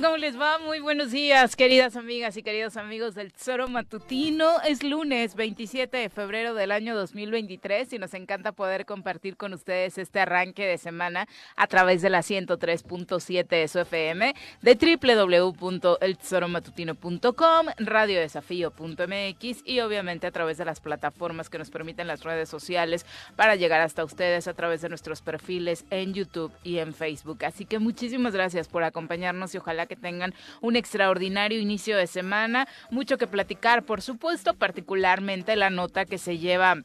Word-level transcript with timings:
¿Cómo 0.00 0.16
les 0.16 0.40
va? 0.40 0.58
Muy 0.58 0.78
buenos 0.78 1.10
días, 1.10 1.56
queridas 1.56 1.96
amigas 1.96 2.36
y 2.36 2.44
queridos 2.44 2.76
amigos 2.76 3.16
del 3.16 3.32
Tesoro 3.32 3.66
Matutino. 3.66 4.60
Es 4.62 4.84
lunes 4.84 5.34
27 5.34 5.96
de 5.96 6.08
febrero 6.08 6.54
del 6.54 6.70
año 6.70 6.96
2023 6.96 7.92
y 7.92 7.98
nos 7.98 8.14
encanta 8.14 8.52
poder 8.52 8.86
compartir 8.86 9.36
con 9.36 9.52
ustedes 9.52 9.98
este 9.98 10.20
arranque 10.20 10.64
de 10.64 10.78
semana 10.78 11.26
a 11.56 11.66
través 11.66 12.00
de 12.00 12.10
la 12.10 12.20
103.7 12.20 13.48
de 13.48 13.66
su 13.66 13.80
FM, 13.80 14.36
de 14.62 14.98
www.eltesoromatutino.com, 15.02 17.66
radiodesafío.mx 17.78 19.62
y 19.64 19.80
obviamente 19.80 20.28
a 20.28 20.32
través 20.32 20.58
de 20.58 20.64
las 20.64 20.78
plataformas 20.80 21.50
que 21.50 21.58
nos 21.58 21.70
permiten 21.70 22.06
las 22.06 22.22
redes 22.22 22.48
sociales 22.48 23.04
para 23.34 23.56
llegar 23.56 23.80
hasta 23.80 24.04
ustedes 24.04 24.46
a 24.46 24.54
través 24.54 24.80
de 24.80 24.88
nuestros 24.88 25.22
perfiles 25.22 25.84
en 25.90 26.14
YouTube 26.14 26.52
y 26.62 26.78
en 26.78 26.94
Facebook. 26.94 27.44
Así 27.44 27.66
que 27.66 27.80
muchísimas 27.80 28.32
gracias 28.32 28.68
por 28.68 28.84
acompañarnos 28.84 29.52
y 29.54 29.58
ojalá 29.58 29.71
que 29.86 29.96
tengan 29.96 30.34
un 30.60 30.76
extraordinario 30.76 31.60
inicio 31.60 31.96
de 31.96 32.06
semana. 32.06 32.68
Mucho 32.90 33.18
que 33.18 33.26
platicar, 33.26 33.84
por 33.84 34.02
supuesto, 34.02 34.54
particularmente 34.54 35.56
la 35.56 35.70
nota 35.70 36.04
que 36.04 36.18
se 36.18 36.38
lleva 36.38 36.82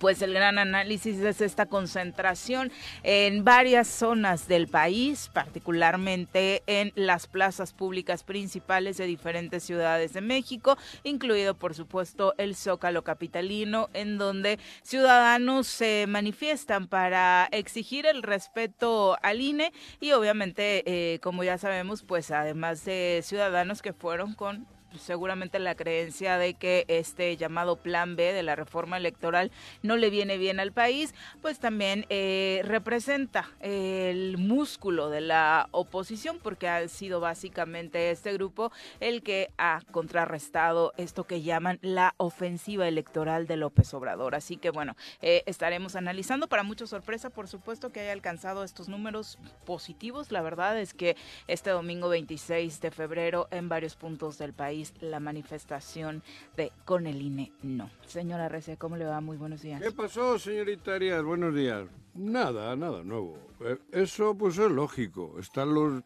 pues 0.00 0.22
el 0.22 0.32
gran 0.32 0.58
análisis 0.58 1.18
es 1.18 1.42
esta 1.42 1.66
concentración 1.66 2.72
en 3.02 3.44
varias 3.44 3.86
zonas 3.86 4.48
del 4.48 4.66
país, 4.66 5.30
particularmente 5.32 6.62
en 6.66 6.92
las 6.96 7.26
plazas 7.26 7.74
públicas 7.74 8.24
principales 8.24 8.96
de 8.96 9.04
diferentes 9.04 9.62
ciudades 9.62 10.14
de 10.14 10.22
México, 10.22 10.78
incluido 11.04 11.54
por 11.54 11.74
supuesto 11.74 12.34
el 12.38 12.56
Zócalo 12.56 13.04
capitalino, 13.04 13.90
en 13.92 14.16
donde 14.16 14.58
ciudadanos 14.82 15.66
se 15.66 16.06
manifiestan 16.08 16.88
para 16.88 17.48
exigir 17.52 18.06
el 18.06 18.22
respeto 18.22 19.18
al 19.22 19.42
INE 19.42 19.72
y 20.00 20.12
obviamente, 20.12 20.82
eh, 20.86 21.18
como 21.20 21.44
ya 21.44 21.58
sabemos, 21.58 22.02
pues 22.02 22.30
además 22.30 22.86
de 22.86 23.20
ciudadanos 23.22 23.82
que 23.82 23.92
fueron 23.92 24.32
con 24.32 24.66
seguramente 24.98 25.58
la 25.58 25.74
creencia 25.74 26.38
de 26.38 26.54
que 26.54 26.84
este 26.88 27.36
llamado 27.36 27.76
plan 27.76 28.16
B 28.16 28.32
de 28.32 28.42
la 28.42 28.56
reforma 28.56 28.96
electoral 28.96 29.50
no 29.82 29.96
le 29.96 30.10
viene 30.10 30.38
bien 30.38 30.60
al 30.60 30.72
país, 30.72 31.14
pues 31.42 31.58
también 31.58 32.06
eh, 32.08 32.62
representa 32.64 33.50
el 33.60 34.38
músculo 34.38 35.10
de 35.10 35.20
la 35.20 35.68
oposición, 35.70 36.38
porque 36.42 36.68
ha 36.68 36.86
sido 36.88 37.20
básicamente 37.20 38.10
este 38.10 38.32
grupo 38.32 38.72
el 39.00 39.22
que 39.22 39.50
ha 39.58 39.82
contrarrestado 39.90 40.92
esto 40.96 41.24
que 41.24 41.42
llaman 41.42 41.78
la 41.82 42.14
ofensiva 42.16 42.88
electoral 42.88 43.46
de 43.46 43.56
López 43.56 43.92
Obrador. 43.94 44.34
Así 44.34 44.56
que 44.56 44.70
bueno, 44.70 44.96
eh, 45.22 45.42
estaremos 45.46 45.96
analizando 45.96 46.48
para 46.48 46.62
mucha 46.62 46.86
sorpresa, 46.86 47.30
por 47.30 47.48
supuesto, 47.48 47.90
que 47.90 48.00
haya 48.00 48.12
alcanzado 48.12 48.64
estos 48.64 48.88
números 48.88 49.38
positivos. 49.64 50.32
La 50.32 50.42
verdad 50.42 50.78
es 50.78 50.94
que 50.94 51.16
este 51.46 51.70
domingo 51.70 52.08
26 52.08 52.80
de 52.80 52.90
febrero 52.90 53.48
en 53.50 53.68
varios 53.68 53.96
puntos 53.96 54.38
del 54.38 54.52
país 54.52 54.79
la 55.00 55.20
manifestación 55.20 56.22
de 56.56 56.72
con 56.84 57.06
el 57.06 57.20
INE 57.22 57.52
no. 57.62 57.90
Señora 58.06 58.48
Rece, 58.48 58.76
¿cómo 58.76 58.96
le 58.96 59.04
va? 59.04 59.20
Muy 59.20 59.36
buenos 59.36 59.62
días. 59.62 59.80
¿Qué 59.82 59.92
pasó, 59.92 60.38
señorita 60.38 60.94
Arias? 60.94 61.22
Buenos 61.22 61.54
días. 61.54 61.86
Nada, 62.14 62.74
nada 62.76 63.02
nuevo. 63.04 63.38
Eh, 63.60 63.78
eso 63.92 64.34
pues 64.34 64.58
es 64.58 64.70
lógico. 64.70 65.36
Están 65.38 65.74
los 65.74 66.02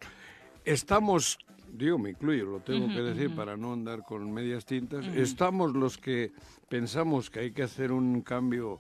estamos 0.65 1.39
digo, 1.77 1.99
me 1.99 2.11
incluyo, 2.11 2.45
lo 2.45 2.61
tengo 2.61 2.87
que 2.89 3.03
decir 3.03 3.35
para 3.35 3.57
no 3.57 3.73
andar 3.73 4.05
con 4.05 4.33
medias 4.33 4.65
tintas, 4.65 5.05
estamos 5.07 5.75
los 5.75 5.99
que 5.99 6.33
pensamos 6.69 7.31
que 7.31 7.41
hay 7.41 7.51
que 7.51 7.65
hacer 7.65 7.91
un 7.91 8.23
cambio 8.23 8.79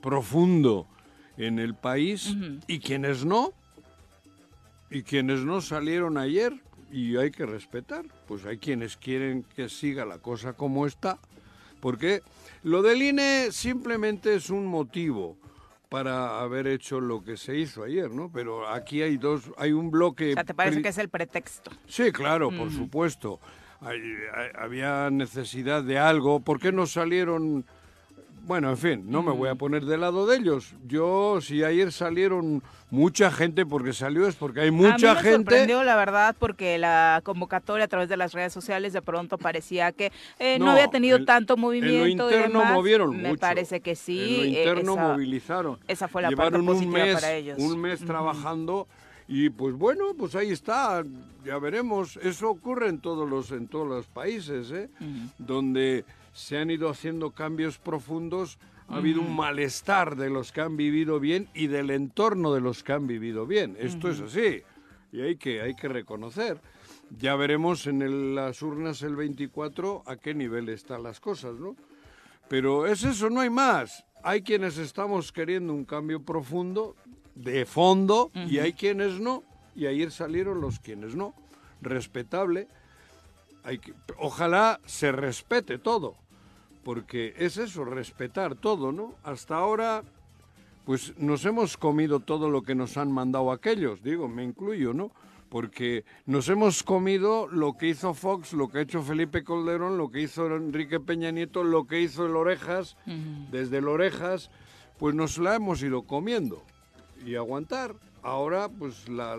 profundo 0.00 0.86
en 1.36 1.58
el 1.58 1.74
país 1.74 2.36
y 2.66 2.78
quienes 2.78 3.24
no, 3.24 3.52
y 4.90 5.02
quienes 5.02 5.40
no 5.40 5.60
salieron 5.60 6.16
ayer, 6.16 6.52
y 6.90 7.16
hay 7.16 7.30
que 7.30 7.46
respetar. 7.46 8.04
Pues 8.26 8.44
hay 8.46 8.58
quienes 8.58 8.96
quieren 8.96 9.44
que 9.54 9.68
siga 9.68 10.04
la 10.04 10.18
cosa 10.18 10.52
como 10.52 10.86
está, 10.86 11.18
porque 11.80 12.22
lo 12.62 12.82
del 12.82 13.02
INE 13.02 13.48
simplemente 13.52 14.34
es 14.34 14.50
un 14.50 14.66
motivo 14.66 15.36
para 15.88 16.40
haber 16.40 16.66
hecho 16.66 17.00
lo 17.00 17.24
que 17.24 17.36
se 17.36 17.56
hizo 17.56 17.82
ayer, 17.82 18.10
¿no? 18.10 18.30
Pero 18.30 18.68
aquí 18.68 19.00
hay 19.02 19.16
dos, 19.16 19.50
hay 19.56 19.72
un 19.72 19.90
bloque... 19.90 20.32
O 20.32 20.34
sea, 20.34 20.44
¿te 20.44 20.54
parece 20.54 20.82
que 20.82 20.88
es 20.88 20.98
el 20.98 21.08
pretexto? 21.08 21.70
Sí, 21.86 22.12
claro, 22.12 22.50
por 22.50 22.70
supuesto. 22.70 23.40
había 24.54 25.08
necesidad 25.10 25.82
de 25.82 25.98
algo. 25.98 26.40
¿Por 26.40 26.60
qué 26.60 26.72
no 26.72 26.86
salieron 26.86 27.64
bueno, 28.48 28.70
en 28.70 28.78
fin, 28.78 29.04
no 29.06 29.22
me 29.22 29.30
voy 29.30 29.50
a 29.50 29.54
poner 29.54 29.84
del 29.84 30.00
lado 30.00 30.26
de 30.26 30.38
ellos. 30.38 30.74
Yo, 30.86 31.38
si 31.42 31.62
ayer 31.62 31.92
salieron 31.92 32.62
mucha 32.90 33.30
gente, 33.30 33.66
porque 33.66 33.92
salió 33.92 34.26
es 34.26 34.36
porque 34.36 34.62
hay 34.62 34.70
mucha 34.70 34.94
a 34.94 34.96
mí 34.96 35.04
me 35.04 35.14
gente. 35.16 35.36
sorprendió, 35.36 35.84
la 35.84 35.96
verdad, 35.96 36.34
porque 36.38 36.78
la 36.78 37.20
convocatoria 37.24 37.84
a 37.84 37.88
través 37.88 38.08
de 38.08 38.16
las 38.16 38.32
redes 38.32 38.54
sociales 38.54 38.94
de 38.94 39.02
pronto 39.02 39.36
parecía 39.36 39.92
que 39.92 40.12
eh, 40.38 40.58
no, 40.58 40.70
había 40.70 40.88
tenido 40.88 41.26
tanto 41.26 41.58
movimiento. 41.58 42.30
En 42.30 42.38
lo 42.38 42.46
interno 42.48 42.64
movieron 42.64 43.20
Me 43.20 43.36
parece 43.36 43.80
que 43.80 43.94
sí. 43.94 44.36
En 44.36 44.40
lo 44.40 44.58
interno 44.58 44.96
movilizaron. 44.96 45.78
Esa 45.86 46.08
fue 46.08 46.22
la 46.22 46.30
parte 46.30 46.58
positiva 46.58 47.04
un 47.04 47.06
mes, 47.06 47.14
para 47.14 47.34
ellos. 47.34 47.58
Un 47.58 47.78
mes 47.78 48.00
trabajando. 48.00 48.88
Y 49.28 49.50
pues 49.50 49.74
bueno, 49.74 50.14
pues 50.18 50.34
ahí 50.34 50.52
está, 50.52 51.04
ya 51.44 51.58
veremos. 51.58 52.18
Eso 52.22 52.48
ocurre 52.48 52.88
en 52.88 52.98
todos 52.98 53.28
los, 53.28 53.52
en 53.52 53.68
todos 53.68 53.86
los 53.86 54.06
países, 54.06 54.70
¿eh? 54.70 54.88
donde 55.36 56.06
se 56.38 56.56
han 56.58 56.70
ido 56.70 56.88
haciendo 56.88 57.32
cambios 57.32 57.78
profundos, 57.78 58.58
ha 58.88 58.96
habido 58.96 59.20
un 59.20 59.34
malestar 59.36 60.16
de 60.16 60.30
los 60.30 60.52
que 60.52 60.60
han 60.60 60.76
vivido 60.76 61.18
bien 61.20 61.48
y 61.52 61.66
del 61.66 61.90
entorno 61.90 62.54
de 62.54 62.60
los 62.60 62.82
que 62.84 62.92
han 62.92 63.06
vivido 63.06 63.44
bien. 63.46 63.76
Esto 63.78 64.08
es 64.08 64.20
así. 64.20 64.62
Y 65.12 65.20
hay 65.20 65.36
que, 65.36 65.60
hay 65.60 65.74
que 65.74 65.88
reconocer. 65.88 66.60
Ya 67.18 67.34
veremos 67.36 67.86
en 67.86 68.02
el- 68.02 68.34
las 68.34 68.62
urnas 68.62 69.02
el 69.02 69.16
24 69.16 70.04
a 70.06 70.16
qué 70.16 70.32
nivel 70.34 70.68
están 70.68 71.02
las 71.02 71.18
cosas, 71.20 71.54
¿no? 71.56 71.74
Pero 72.48 72.86
es 72.86 73.02
eso, 73.04 73.28
no 73.30 73.40
hay 73.40 73.50
más. 73.50 74.04
Hay 74.22 74.42
quienes 74.42 74.78
estamos 74.78 75.32
queriendo 75.32 75.72
un 75.74 75.84
cambio 75.84 76.22
profundo, 76.22 76.94
de 77.34 77.64
fondo, 77.66 78.30
y 78.34 78.58
hay 78.58 78.72
quienes 78.72 79.20
no. 79.20 79.42
Y 79.74 79.86
ayer 79.86 80.10
salieron 80.10 80.60
los 80.60 80.78
quienes 80.80 81.14
no. 81.14 81.34
Respetable. 81.82 82.68
Hay 83.64 83.78
que, 83.78 83.92
ojalá 84.18 84.80
se 84.86 85.12
respete 85.12 85.78
todo, 85.78 86.16
porque 86.88 87.34
es 87.36 87.58
eso, 87.58 87.84
respetar 87.84 88.54
todo, 88.54 88.92
¿no? 88.92 89.14
Hasta 89.22 89.56
ahora, 89.56 90.02
pues 90.86 91.12
nos 91.18 91.44
hemos 91.44 91.76
comido 91.76 92.18
todo 92.18 92.48
lo 92.48 92.62
que 92.62 92.74
nos 92.74 92.96
han 92.96 93.12
mandado 93.12 93.52
aquellos, 93.52 94.02
digo, 94.02 94.26
me 94.26 94.42
incluyo, 94.42 94.94
¿no? 94.94 95.10
Porque 95.50 96.06
nos 96.24 96.48
hemos 96.48 96.82
comido 96.82 97.46
lo 97.46 97.76
que 97.76 97.88
hizo 97.88 98.14
Fox, 98.14 98.54
lo 98.54 98.70
que 98.70 98.78
ha 98.78 98.80
hecho 98.80 99.02
Felipe 99.02 99.44
Calderón, 99.44 99.98
lo 99.98 100.10
que 100.10 100.22
hizo 100.22 100.46
Enrique 100.46 100.98
Peña 100.98 101.30
Nieto, 101.30 101.62
lo 101.62 101.86
que 101.86 102.00
hizo 102.00 102.24
el 102.24 102.34
Orejas, 102.34 102.96
desde 103.50 103.76
el 103.76 103.88
Orejas, 103.88 104.50
pues 104.98 105.14
nos 105.14 105.36
la 105.36 105.56
hemos 105.56 105.82
ido 105.82 106.04
comiendo 106.04 106.62
y 107.22 107.34
aguantar. 107.34 107.96
Ahora, 108.22 108.70
pues 108.70 109.10
la, 109.10 109.36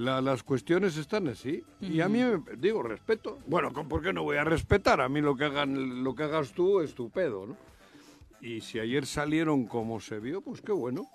la- 0.00 0.20
las 0.20 0.42
cuestiones 0.42 0.96
están 0.96 1.28
así. 1.28 1.62
Y 1.80 2.00
a 2.00 2.08
mí, 2.08 2.18
me- 2.24 2.56
digo, 2.56 2.82
respeto. 2.82 3.38
Bueno, 3.46 3.70
¿por 3.72 4.02
qué 4.02 4.12
no 4.12 4.22
voy 4.22 4.38
a 4.38 4.44
respetar? 4.44 5.00
A 5.00 5.08
mí 5.08 5.20
lo 5.20 5.36
que, 5.36 5.44
hagan, 5.44 6.02
lo 6.02 6.14
que 6.14 6.22
hagas 6.24 6.52
tú 6.52 6.80
es 6.80 6.94
tu 6.94 7.10
pedo, 7.10 7.46
¿no? 7.46 7.56
Y 8.40 8.62
si 8.62 8.78
ayer 8.78 9.04
salieron 9.04 9.66
como 9.66 10.00
se 10.00 10.18
vio, 10.18 10.40
pues 10.40 10.62
qué 10.62 10.72
bueno. 10.72 11.06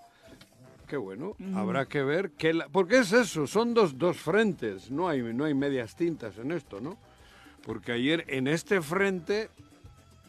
Qué 0.88 0.98
bueno. 0.98 1.36
Habrá 1.56 1.88
que 1.88 2.04
ver 2.04 2.32
qué... 2.32 2.54
la- 2.54 2.68
Porque 2.70 3.00
es 3.00 3.12
eso, 3.12 3.48
son 3.48 3.74
dos, 3.74 3.98
dos 3.98 4.18
frentes. 4.18 4.92
No 4.92 5.10
hay, 5.10 5.22
no 5.34 5.46
hay 5.46 5.56
medias 5.56 5.96
tintas 5.96 6.38
en 6.38 6.52
esto, 6.52 6.80
¿no? 6.80 6.98
Porque 7.66 7.92
ayer 7.94 8.24
en 8.28 8.48
este 8.48 8.80
frente, 8.82 9.50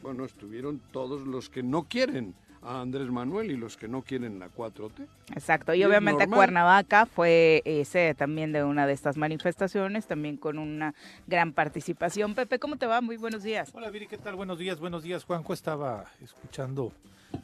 bueno, 0.03 0.25
estuvieron 0.25 0.81
todos 0.93 1.27
los 1.27 1.51
que 1.51 1.63
no 1.63 1.83
quieren 1.85 2.35
a 2.67 2.81
Andrés 2.81 3.09
Manuel 3.09 3.51
y 3.51 3.57
los 3.57 3.77
que 3.77 3.87
no 3.87 4.03
quieren 4.03 4.39
la 4.39 4.49
4T. 4.49 5.07
Exacto, 5.33 5.73
y 5.73 5.85
obviamente. 5.85 6.27
Cuernavaca 6.27 7.07
fue 7.07 7.63
eh, 7.65 7.85
sede 7.85 8.15
también 8.15 8.53
de 8.53 8.65
una 8.65 8.87
de 8.87 8.93
estas 8.93 9.17
manifestaciones, 9.17 10.07
también 10.07 10.37
con 10.37 10.59
una 10.59 10.95
gran 11.27 11.53
participación. 11.53 12.35
Pepe, 12.35 12.59
¿cómo 12.59 12.77
te 12.77 12.87
va? 12.87 13.01
Muy 13.01 13.17
buenos 13.17 13.43
días. 13.43 13.71
Hola 13.73 13.91
Viri, 13.91 14.09
¿qué 14.09 14.19
tal? 14.19 14.35
Buenos 14.35 14.59
días, 14.59 14.81
buenos 14.81 15.03
días. 15.03 15.25
Juanjo 15.25 15.53
estaba 15.53 16.07
escuchando, 16.21 16.93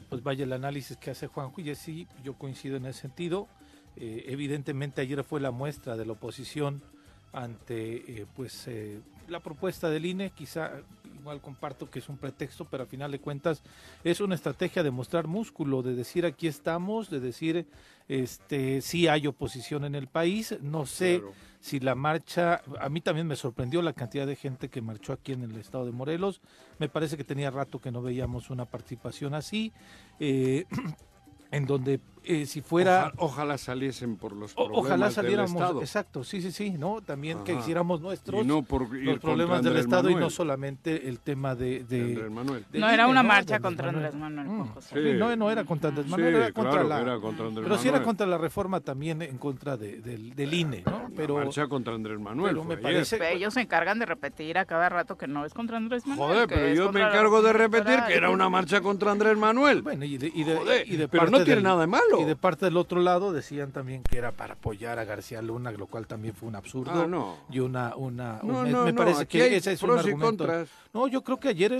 pues 0.09 0.21
vaya 0.21 0.43
el 0.43 0.51
análisis 0.51 0.97
que 0.97 1.11
hace 1.11 1.27
Juanjo 1.27 1.61
y 1.61 1.73
sí, 1.75 2.07
yo 2.23 2.33
coincido 2.33 2.75
en 2.75 2.85
ese 2.85 3.01
sentido. 3.01 3.47
Eh, 3.95 4.25
evidentemente 4.27 5.01
ayer 5.01 5.23
fue 5.23 5.39
la 5.39 5.51
muestra 5.51 5.95
de 5.95 6.05
la 6.05 6.13
oposición 6.13 6.81
ante 7.31 8.21
eh, 8.21 8.25
pues 8.35 8.67
eh, 8.67 8.99
la 9.27 9.39
propuesta 9.39 9.89
del 9.89 10.05
INE, 10.05 10.31
quizá 10.31 10.71
igual 11.23 11.39
comparto 11.39 11.89
que 11.89 11.99
es 11.99 12.09
un 12.09 12.17
pretexto, 12.17 12.65
pero 12.65 12.83
al 12.83 12.89
final 12.89 13.09
de 13.09 13.19
cuentas 13.19 13.63
es 14.03 14.19
una 14.19 14.35
estrategia 14.35 14.83
de 14.83 14.91
mostrar 14.91 15.25
músculo, 15.25 15.81
de 15.81 15.95
decir 15.95 16.25
aquí 16.25 16.47
estamos, 16.47 17.09
de 17.09 17.21
decir 17.21 17.65
este 18.09 18.81
sí 18.81 19.07
hay 19.07 19.25
oposición 19.25 19.85
en 19.85 19.95
el 19.95 20.07
país, 20.07 20.57
no 20.61 20.85
sé 20.85 21.19
Claro. 21.19 21.33
si 21.61 21.79
la 21.79 21.95
marcha, 21.95 22.61
a 22.77 22.89
mí 22.89 22.99
también 22.99 23.25
me 23.25 23.37
sorprendió 23.37 23.81
la 23.81 23.93
cantidad 23.93 24.27
de 24.27 24.35
gente 24.35 24.67
que 24.67 24.81
marchó 24.81 25.13
aquí 25.13 25.31
en 25.31 25.43
el 25.43 25.55
estado 25.55 25.85
de 25.85 25.93
Morelos, 25.93 26.41
me 26.77 26.89
parece 26.89 27.15
que 27.15 27.23
tenía 27.23 27.49
rato 27.51 27.79
que 27.79 27.91
no 27.91 28.01
veíamos 28.01 28.49
una 28.49 28.65
participación 28.65 29.33
así, 29.33 29.71
eh, 30.19 30.65
en 31.51 31.65
donde 31.65 32.01
eh, 32.25 32.45
si 32.45 32.61
fuera... 32.61 33.07
Oja- 33.07 33.13
ojalá 33.17 33.57
saliesen 33.57 34.17
por 34.17 34.33
los 34.33 34.51
o- 34.53 34.55
problemas 34.55 34.79
ojalá 34.85 35.05
del 35.07 35.15
saliéramos, 35.15 35.51
Estado. 35.61 35.81
exacto, 35.81 36.23
sí, 36.23 36.41
sí, 36.41 36.51
sí, 36.51 36.71
¿no? 36.71 37.01
También 37.01 37.43
que 37.43 37.53
hiciéramos 37.53 38.01
nuestros 38.01 38.45
no 38.45 38.63
por 38.63 38.93
los 38.93 39.19
problemas 39.19 39.59
del 39.63 39.67
Andrés 39.73 39.85
Estado 39.85 40.09
y 40.09 40.15
no 40.15 40.29
solamente 40.29 41.07
el 41.07 41.19
tema 41.19 41.55
de... 41.55 41.83
Manuel. 42.31 42.65
No 42.73 42.89
era 42.89 43.07
una 43.07 43.23
marcha 43.23 43.59
contra 43.59 43.89
Andrés 43.89 44.13
Manuel, 44.15 44.47
Mm, 44.47 44.57
Juan 44.57 44.67
José. 44.69 44.89
sí, 45.13 45.17
no, 45.17 45.35
no 45.35 45.49
era 45.51 45.63
contra 45.63 45.89
Andrés 45.89 46.07
Manuel, 46.07 46.31
Sí, 46.33 46.37
era 46.37 46.51
contra 46.51 46.71
claro, 46.71 46.87
la... 46.89 47.01
era 47.01 47.19
contra 47.19 47.45
Andrés 47.47 47.63
pero 47.63 47.77
sí 47.77 47.87
era 47.87 48.03
contra 48.03 48.25
la 48.27 48.37
reforma 48.37 48.79
también 48.79 49.21
en 49.21 49.37
contra 49.37 49.77
de- 49.77 50.01
del, 50.01 50.35
del 50.35 50.53
INE, 50.53 50.83
¿no? 50.85 51.09
Pero, 51.15 51.35
marcha 51.35 51.67
contra 51.67 51.93
Andrés 51.93 52.19
Manuel. 52.19 52.51
pero 52.55 52.63
me 52.65 52.77
parece... 52.77 53.19
Ellos 53.33 53.53
se 53.53 53.61
encargan 53.61 53.99
de 53.99 54.05
repetir 54.05 54.57
a 54.57 54.65
cada 54.65 54.89
rato 54.89 55.17
que 55.17 55.27
no 55.27 55.45
es 55.45 55.53
contra 55.53 55.77
Andrés 55.77 56.05
Manuel. 56.05 56.29
Joder, 56.29 56.47
pero 56.47 56.73
yo 56.73 56.91
me 56.91 57.01
encargo 57.01 57.41
de 57.41 57.53
repetir 57.53 57.99
que 58.07 58.13
era 58.15 58.29
una 58.29 58.49
marcha 58.49 58.81
contra 58.81 59.11
Andrés 59.11 59.37
Manuel. 59.37 59.81
Bueno, 59.81 60.05
y 60.05 60.17
de, 60.17 60.27
y 60.33 60.43
de- 60.43 60.55
Joder, 60.55 60.87
y 60.91 60.95
de 60.97 61.07
pero 61.07 61.29
no 61.29 61.43
tiene 61.43 61.61
nada 61.61 61.81
de 61.81 61.87
malo. 61.87 62.12
Y 62.21 62.25
de 62.25 62.35
parte 62.35 62.65
del 62.65 62.77
otro 62.77 62.99
lado 63.01 63.31
decían 63.33 63.71
también 63.71 64.03
que 64.03 64.17
era 64.17 64.31
para 64.31 64.53
apoyar 64.53 64.99
a 64.99 65.05
García 65.05 65.41
Luna, 65.41 65.71
lo 65.71 65.87
cual 65.87 66.07
también 66.07 66.33
fue 66.33 66.47
un 66.49 66.55
absurdo. 66.55 66.91
Ah, 67.03 67.07
no. 67.07 67.37
Y 67.49 67.59
una, 67.59 67.95
una, 67.95 68.39
un- 68.43 68.51
No, 68.51 68.63
me, 68.63 68.69
no, 68.71 68.85
me 68.85 68.93
parece 68.93 69.25
que 69.25 69.55
ese 69.55 69.73
es 69.73 69.83
un 69.83 69.91
argumento. 69.97 70.47
No, 70.93 71.07
yo 71.07 71.23
creo 71.23 71.39
que 71.39 71.49
ayer 71.49 71.77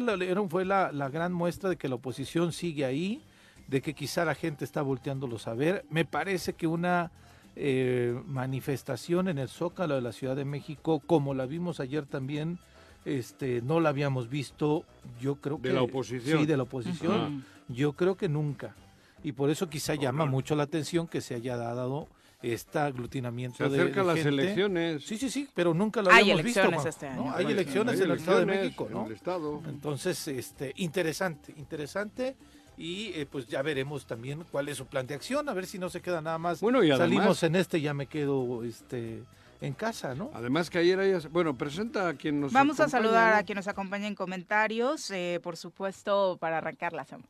fue 0.50 0.65
la, 0.65 0.91
la 0.91 1.09
gran 1.09 1.33
muestra 1.33 1.69
de 1.69 1.75
que 1.77 1.88
la 1.89 1.95
oposición 1.95 2.51
sigue 2.53 2.85
ahí, 2.85 3.21
de 3.68 3.81
que 3.81 3.94
quizá 3.94 4.25
la 4.25 4.35
gente 4.35 4.65
está 4.65 4.81
volteándolos 4.81 5.47
a 5.47 5.53
ver. 5.53 5.85
Me 5.89 6.06
parece 6.06 6.53
que 6.53 6.68
una 6.68 7.12
eh, 7.56 8.19
manifestación 8.25 9.27
en 9.27 9.38
el 9.38 9.47
Zócalo 9.50 9.95
de 9.95 10.01
la 10.01 10.12
Ciudad 10.12 10.36
de 10.36 10.45
México, 10.45 11.01
como 11.06 11.33
la 11.33 11.45
vimos 11.45 11.79
ayer 11.79 12.06
también, 12.06 12.59
este, 13.06 13.62
no 13.62 13.79
la 13.79 13.89
habíamos 13.89 14.29
visto, 14.29 14.86
yo 15.19 15.36
creo 15.36 15.57
De 15.57 15.69
que... 15.69 15.75
la 15.75 15.81
oposición. 15.81 16.39
Sí, 16.39 16.45
de 16.45 16.57
la 16.57 16.63
oposición. 16.63 17.44
Yo 17.69 17.94
creo 17.94 18.15
que 18.15 18.27
nunca. 18.29 18.75
Y 19.23 19.31
por 19.31 19.49
eso 19.49 19.69
quizá 19.69 19.95
llama 19.95 20.25
mucho 20.25 20.55
la 20.55 20.63
atención 20.63 21.07
que 21.07 21.21
se 21.21 21.35
haya 21.35 21.55
dado 21.57 22.07
este 22.41 22.77
aglutinamiento 22.77 23.57
Se 23.57 23.69
de- 23.69 23.81
acercan 23.81 24.03
de 24.03 24.07
las 24.07 24.15
gente. 24.23 24.29
elecciones. 24.43 25.05
Sí, 25.05 25.17
sí, 25.17 25.29
sí, 25.29 25.47
pero 25.55 25.73
nunca 25.73 26.01
lo 26.01 26.11
Hay 26.11 26.23
habíamos 26.31 26.43
visto. 26.43 26.61
este 26.89 27.05
¿no? 27.07 27.11
año. 27.23 27.33
Hay 27.35 27.45
Hay 27.45 27.51
elecciones 27.53 27.95
Hay 27.99 28.05
en 28.05 28.11
el 28.11 28.17
Estado 28.17 28.39
de 28.39 28.45
México, 28.45 28.85
en 28.87 28.93
¿no? 28.93 29.05
el 29.07 29.13
Estado. 29.13 29.61
Entonces, 29.67 30.27
este, 30.27 30.73
interesante, 30.75 31.53
interesante. 31.57 32.35
Y 32.75 33.13
eh, 33.13 33.27
pues 33.31 33.45
ya 33.47 33.61
veremos 33.61 34.05
también 34.07 34.43
cuál 34.51 34.67
es 34.67 34.77
su 34.77 34.87
plan 34.87 35.05
de 35.07 35.13
acción, 35.13 35.47
a 35.47 35.53
ver 35.53 35.67
si 35.67 35.77
no 35.79 35.89
se 35.89 36.01
queda 36.01 36.21
nada 36.21 36.37
más. 36.39 36.59
Bueno, 36.59 36.83
y 36.83 36.91
además- 36.91 36.99
Salimos 37.07 37.43
en 37.43 37.55
este, 37.55 37.79
ya 37.79 37.93
me 37.93 38.07
quedo 38.07 38.63
este, 38.65 39.23
en 39.61 39.73
casa, 39.73 40.13
¿no? 40.15 40.31
Además 40.33 40.69
que 40.71 40.79
ayer 40.79 40.99
hayas... 40.99 41.31
Bueno, 41.31 41.55
presenta 41.55 42.09
a 42.09 42.13
quien 42.15 42.41
nos 42.41 42.51
Vamos 42.51 42.79
a 42.81 42.89
saludar 42.89 43.33
¿no? 43.35 43.39
a 43.39 43.43
quien 43.43 43.55
nos 43.57 43.67
acompaña 43.69 44.07
en 44.07 44.15
comentarios, 44.15 45.09
eh, 45.11 45.39
por 45.43 45.55
supuesto, 45.55 46.35
para 46.41 46.57
arrancar 46.57 46.91
la 46.93 47.05
semana. 47.05 47.29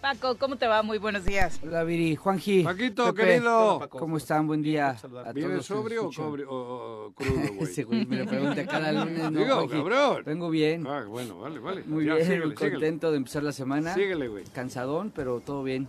Paco, 0.00 0.36
¿cómo 0.38 0.56
te 0.56 0.66
va? 0.66 0.82
Muy 0.82 0.96
buenos 0.96 1.26
días. 1.26 1.60
Hola 1.62 1.84
Viri, 1.84 2.16
Juanji. 2.16 2.62
Paquito, 2.62 3.12
Pepe, 3.12 3.26
querido. 3.34 3.86
¿Cómo 3.90 4.16
están? 4.16 4.46
Buen 4.46 4.62
día. 4.62 4.96
a 5.26 5.32
¿Vives 5.32 5.34
todos 5.34 5.34
que 5.34 5.48
nos 5.56 5.66
sobrio 5.66 6.06
o, 6.06 6.10
cobri- 6.10 6.46
o- 6.48 7.06
o 7.08 7.12
crudo, 7.12 7.32
güey? 7.54 7.62
Ese 7.70 7.84
güey 7.84 8.06
me 8.06 8.16
lo 8.16 8.26
pregunta 8.26 8.66
cada 8.66 8.92
lunes. 9.04 9.30
No, 9.30 9.38
Digo, 9.38 9.54
Juanji. 9.56 9.74
cabrón. 9.76 10.22
Vengo 10.24 10.48
bien, 10.48 10.86
Ah, 10.86 11.04
bueno, 11.06 11.38
vale, 11.38 11.58
vale. 11.58 11.82
muy 11.84 12.06
Ya, 12.06 12.14
bien, 12.14 12.26
síguele, 12.26 12.46
muy 12.46 12.56
síguele. 12.56 12.72
contento 12.76 13.10
de 13.10 13.16
empezar 13.18 13.42
la 13.42 13.52
semana. 13.52 13.92
Síguele, 13.94 14.28
güey. 14.28 14.44
Cansadón, 14.44 15.12
pero 15.14 15.40
todo 15.40 15.62
bien. 15.62 15.86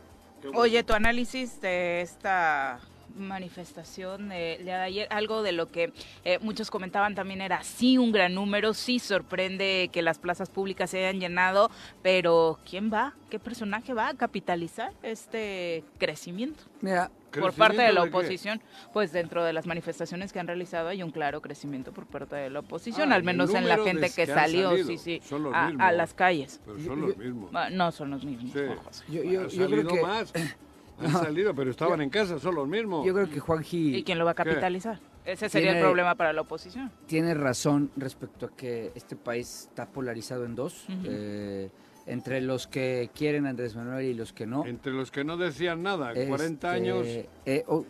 Oye, 0.55 0.83
tu 0.83 0.91
análisis 0.93 1.61
de 1.61 2.01
esta 2.01 2.79
manifestación 3.15 4.29
de, 4.29 4.59
de 4.63 4.71
ayer, 4.73 5.07
algo 5.09 5.41
de 5.43 5.51
lo 5.51 5.67
que 5.67 5.93
eh, 6.23 6.39
muchos 6.41 6.69
comentaban 6.71 7.15
también 7.15 7.41
era 7.41 7.63
sí 7.63 7.97
un 7.97 8.11
gran 8.11 8.33
número, 8.33 8.73
sí 8.73 8.99
sorprende 8.99 9.89
que 9.91 10.01
las 10.01 10.19
plazas 10.19 10.49
públicas 10.49 10.89
se 10.89 10.99
hayan 11.05 11.19
llenado, 11.19 11.69
pero 12.01 12.59
¿quién 12.69 12.91
va? 12.91 13.13
¿Qué 13.29 13.39
personaje 13.39 13.93
va 13.93 14.09
a 14.09 14.13
capitalizar 14.13 14.93
este 15.03 15.83
crecimiento? 15.97 16.63
Mira, 16.81 17.09
por 17.31 17.53
parte 17.53 17.81
de 17.81 17.93
la 17.93 18.03
oposición, 18.03 18.61
pues 18.91 19.13
dentro 19.13 19.43
de 19.45 19.53
las 19.53 19.65
manifestaciones 19.65 20.33
que 20.33 20.39
han 20.39 20.47
realizado 20.47 20.89
hay 20.89 21.01
un 21.01 21.11
claro 21.11 21.41
crecimiento 21.41 21.93
por 21.93 22.05
parte 22.05 22.35
de 22.35 22.49
la 22.49 22.59
oposición, 22.59 23.13
Ah, 23.13 23.15
al 23.15 23.23
menos 23.23 23.53
en 23.53 23.67
la 23.69 23.77
gente 23.77 24.09
que 24.09 24.25
salió, 24.25 24.71
salido, 24.71 24.87
sí, 24.87 24.97
sí, 24.97 25.21
son 25.23 25.43
los 25.43 25.53
a, 25.55 25.67
mismos. 25.67 25.87
a 25.87 25.91
las 25.93 26.13
calles. 26.13 26.59
Pero 26.65 26.79
son 26.81 27.01
los 27.01 27.15
mismos. 27.17 27.51
Ah, 27.53 27.69
No 27.71 27.91
son 27.91 28.09
los 28.11 28.25
mismos. 28.25 28.51
Sí. 28.51 29.13
Yo, 29.13 29.23
yo, 29.23 29.41
Han 29.41 29.47
yo 29.49 29.67
creo 29.67 29.69
salido 29.69 29.89
que 29.93 30.01
más. 30.01 30.33
Han 31.05 31.11
salido, 31.11 31.53
pero 31.55 31.71
estaban 31.71 32.01
en 32.01 32.09
casa, 32.09 32.39
son 32.39 32.55
los 32.55 32.67
mismos. 32.67 33.05
yo 33.05 33.13
creo 33.13 33.29
que 33.29 33.39
Juanji 33.39 33.95
¿Y 33.97 34.03
quién 34.03 34.17
lo 34.19 34.25
va 34.25 34.31
a 34.31 34.35
capitalizar? 34.35 34.99
Ese 35.25 35.49
sería 35.49 35.69
el 35.69 35.75
Tiene- 35.75 35.85
problema 35.87 36.15
para 36.15 36.33
la 36.33 36.41
oposición. 36.41 36.91
tiene 37.05 37.33
razón 37.35 37.91
respecto 37.95 38.47
a 38.47 38.55
que 38.55 38.91
este 38.95 39.15
país 39.15 39.67
está 39.69 39.85
polarizado 39.87 40.45
en 40.45 40.55
dos. 40.55 40.85
Ujú. 40.89 40.97
Eh, 41.05 41.69
entre 42.05 42.41
los 42.41 42.67
que 42.67 43.09
quieren 43.15 43.45
a 43.45 43.49
Andrés 43.51 43.75
Manuel 43.75 44.05
y 44.05 44.13
los 44.13 44.33
que 44.33 44.45
no. 44.45 44.65
Entre 44.65 44.91
los 44.91 45.11
que 45.11 45.23
no 45.23 45.37
decían 45.37 45.83
nada, 45.83 46.11
Este, 46.13 46.27
40 46.27 46.71
años. 46.71 47.05
eh, 47.07 47.27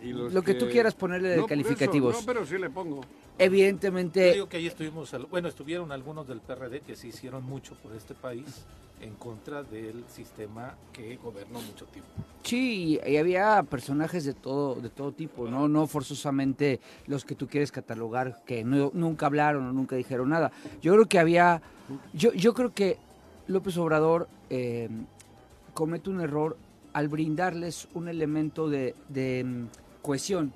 y 0.02 0.08
los 0.14 0.34
lo 0.34 0.42
que, 0.44 0.54
tú 0.54 0.68
quieras 0.70 0.94
ponerle 0.96 1.30
de 1.30 1.38
No, 1.38 1.44
por 1.48 1.52
eso, 1.54 1.64
calificativos. 1.64 2.20
no, 2.20 2.26
pero 2.26 2.46
sí 2.46 2.58
le 2.58 2.70
pongo. 2.70 3.02
Yo 3.02 3.08
Evidentemente, 3.46 4.34
digo 4.34 4.48
que 4.50 4.58
ahí 4.58 4.68
estuvimos, 4.68 5.16
bueno, 5.30 5.48
estuvieron 5.48 5.92
algunos 5.92 6.28
del 6.28 6.42
PRD 6.42 6.82
que 6.82 6.96
se 6.96 7.08
hicieron 7.08 7.44
mucho 7.44 7.74
por 7.76 7.96
este 7.96 8.14
país 8.14 8.66
en 9.00 9.16
contra 9.16 9.64
del 9.64 10.04
sistema 10.08 10.76
que 10.94 11.16
gobernó 11.16 11.60
mucho 11.62 11.86
tiempo. 11.86 12.10
sí, 12.44 13.00
y 13.06 13.18
había 13.18 13.64
personajes 13.64 14.26
de 14.26 14.34
todo, 14.36 14.76
de 14.76 14.90
todo 14.90 15.12
tipo, 15.12 15.48
no, 15.50 15.68
no 15.68 15.88
forzosamente 15.88 16.80
los 17.08 17.26
que 17.26 17.34
tú 17.34 17.48
quieres 17.48 17.72
catalogar 17.72 18.44
que 18.46 18.64
no- 18.64 18.92
nunca 18.94 19.26
hablaron 19.26 19.66
o 19.68 19.74
nunca 19.74 19.96
dijeron 19.96 20.30
nada. 20.30 20.52
Yo 20.82 20.94
creo 20.94 21.06
que 21.08 21.18
había, 21.18 21.62
yo, 22.14 22.32
yo 22.34 22.54
creo 22.54 22.74
que 22.74 22.98
López 23.48 23.78
Obrador 23.78 24.28
eh, 24.50 24.90
comete 25.74 26.10
un 26.10 26.22
error 26.22 26.58
al 26.94 27.08
brindarles 27.08 27.88
un 27.94 28.08
elemento 28.08 28.70
de, 28.70 28.96
de, 29.10 29.44
mm, 29.44 29.68
cohesión. 30.02 30.54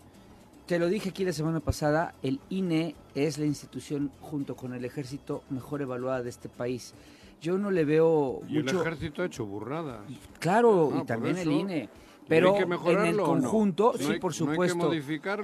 Te 0.66 0.80
lo 0.80 0.88
dije 0.88 1.10
aquí 1.10 1.24
la 1.24 1.34
semana 1.34 1.60
pasada, 1.60 2.16
el 2.24 2.40
INE 2.50 2.96
es 3.14 3.38
la 3.38 3.46
institución 3.46 4.12
junto 4.20 4.56
con 4.56 4.74
el 4.74 4.84
ejército 4.84 5.44
mejor 5.50 5.82
evaluada 5.82 6.24
de 6.24 6.30
este 6.30 6.50
país. 6.50 6.94
Yo 7.42 7.58
no 7.58 7.70
le 7.70 7.86
veo 7.86 8.42
Y 8.48 8.58
el 8.58 8.64
mucho... 8.64 8.82
ejército 8.82 9.22
ha 9.22 9.26
hecho 9.26 9.46
burradas. 9.46 10.02
Claro, 10.40 11.00
y 11.00 11.06
también 11.06 11.38
el. 11.38 11.52
INE. 11.52 11.90
¿Y 12.26 12.30
Pero 12.30 12.56
en 12.58 13.06
el 13.06 13.18
conjunto, 13.18 13.92
No 13.94 14.00
sí, 14.04 14.14
hay- 14.14 14.20
por 14.20 14.34
supuesto. 14.34 14.90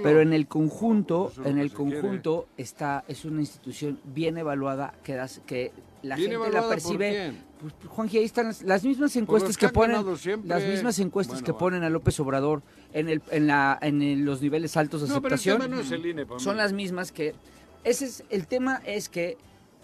pero 0.02 0.22
en 0.22 0.34
el 0.34 0.48
conjunto, 0.48 1.32
en 1.46 1.60
el 1.60 1.72
quiere. 1.72 2.00
conjunto 2.02 2.48
está 2.58 3.04
es 3.08 3.24
una 3.24 3.42
institución 3.42 4.00
bien 4.04 4.38
evaluada 4.40 4.96
que 5.04 5.14
das, 5.14 5.42
que 5.46 5.72
la 6.02 6.16
¿Bien 6.16 6.32
gente 6.32 6.50
la 6.52 6.68
percibe. 6.68 7.10
quién? 7.12 7.44
Pues, 7.62 7.74
Juanji, 7.88 8.18
ahí 8.18 8.24
están 8.24 8.48
las, 8.48 8.64
las 8.64 8.84
mismas 8.84 9.16
encuestas 9.16 9.56
que 9.58 9.70
ponen 9.70 10.18
siempre. 10.18 10.50
las 10.50 10.64
mismas 10.64 10.98
encuestas 10.98 11.42
Bueno, 11.42 11.46
que 11.46 11.60
ponen 11.60 11.84
a 11.84 11.90
López 11.92 12.20
Obrador 12.20 12.64
en 12.94 13.10
el 13.10 13.22
en 13.30 13.46
la 13.46 13.78
en 13.80 14.26
los 14.26 14.42
niveles 14.42 14.76
altos 14.76 15.02
de 15.02 15.08
No, 15.10 15.22
pero 15.22 15.28
el 15.28 15.34
aceptación 15.36 15.62
tema 15.62 15.76
no 15.76 15.82
es 15.82 15.92
el 15.92 16.04
INE 16.04 16.26
para 16.26 16.40
son 16.40 16.58
las 16.58 16.74
mismas 16.74 17.12
que 17.12 17.36
ese 17.84 18.06
es 18.06 18.24
el 18.32 18.48
tema 18.48 18.82
es 18.88 19.08
que 19.10 19.38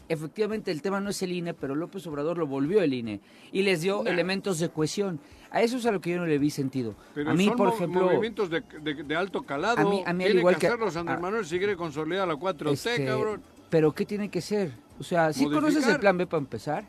efectivamente 0.09 0.71
el 0.71 0.81
tema 0.81 0.99
no 1.01 1.09
es 1.11 1.21
el 1.21 1.31
INE, 1.33 1.53
pero 1.53 1.75
López 1.75 2.07
Obrador 2.07 2.37
lo 2.39 2.47
volvió 2.47 2.81
el 2.81 2.93
INE 2.93 3.19
y 3.51 3.61
les 3.61 3.81
dio 3.81 4.03
elementos 4.05 4.57
de 4.57 4.69
cohesión. 4.69 5.19
A 5.51 5.61
eso 5.61 5.77
es 5.77 5.85
a 5.85 5.91
lo 5.91 6.01
que 6.01 6.11
yo 6.11 6.17
no 6.17 6.25
le 6.25 6.37
vi 6.37 6.49
sentido. 6.49 6.93
Pero 7.15 7.31
a 7.31 7.33
mí, 7.33 7.45
son 7.45 7.55
por 7.57 7.69
ejemplo, 7.73 8.01
movimientos 8.05 8.49
de, 8.49 8.61
de- 8.81 9.03
de 9.03 9.15
alto 9.15 9.43
calado. 9.43 9.77
A 9.79 9.89
mí- 9.89 10.03
a 10.05 10.13
mí 10.13 10.25
al 10.25 10.35
igual 10.37 10.57
que, 10.57 10.67
hacerlos 10.67 10.95
Andrés 10.97 11.19
Manuel 11.19 11.45
si 11.45 11.57
quiere 11.57 11.75
consolidar 11.77 12.27
la 12.27 12.35
4T, 12.35 12.71
este, 12.71 13.05
cabrón. 13.05 13.41
pero 13.69 13.93
¿qué 13.93 14.05
tiene 14.05 14.29
que 14.29 14.41
ser? 14.41 14.71
O 14.99 15.03
sea, 15.03 15.31
¿sí 15.31 15.45
conoces 15.45 15.63
Modificar. 15.75 15.91
el 15.95 15.99
plan 15.99 16.17
B 16.17 16.27
para 16.27 16.39
empezar? 16.39 16.85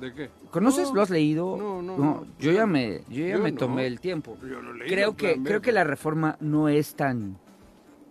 ¿De 0.00 0.12
qué? 0.12 0.28
¿Conoces? 0.50 0.88
No, 0.88 0.94
¿Lo 0.96 1.02
has 1.02 1.10
leído? 1.10 1.56
No, 1.56 1.80
no, 1.80 1.96
no. 1.96 2.26
yo 2.40 2.50
ya 2.50 2.66
me, 2.66 3.02
yo 3.08 3.24
ya 3.26 3.36
Yo 3.36 3.42
me 3.42 3.52
no. 3.52 3.58
tomé 3.58 3.86
el 3.86 4.00
tiempo. 4.00 4.36
Yo 4.42 4.60
no 4.60 4.72
leí 4.72 4.88
Creo 4.88 5.16
que, 5.16 5.40
creo 5.42 5.60
que 5.62 5.70
la 5.70 5.84
reforma 5.84 6.36
no 6.40 6.68
es 6.68 6.96
tan, 6.96 7.38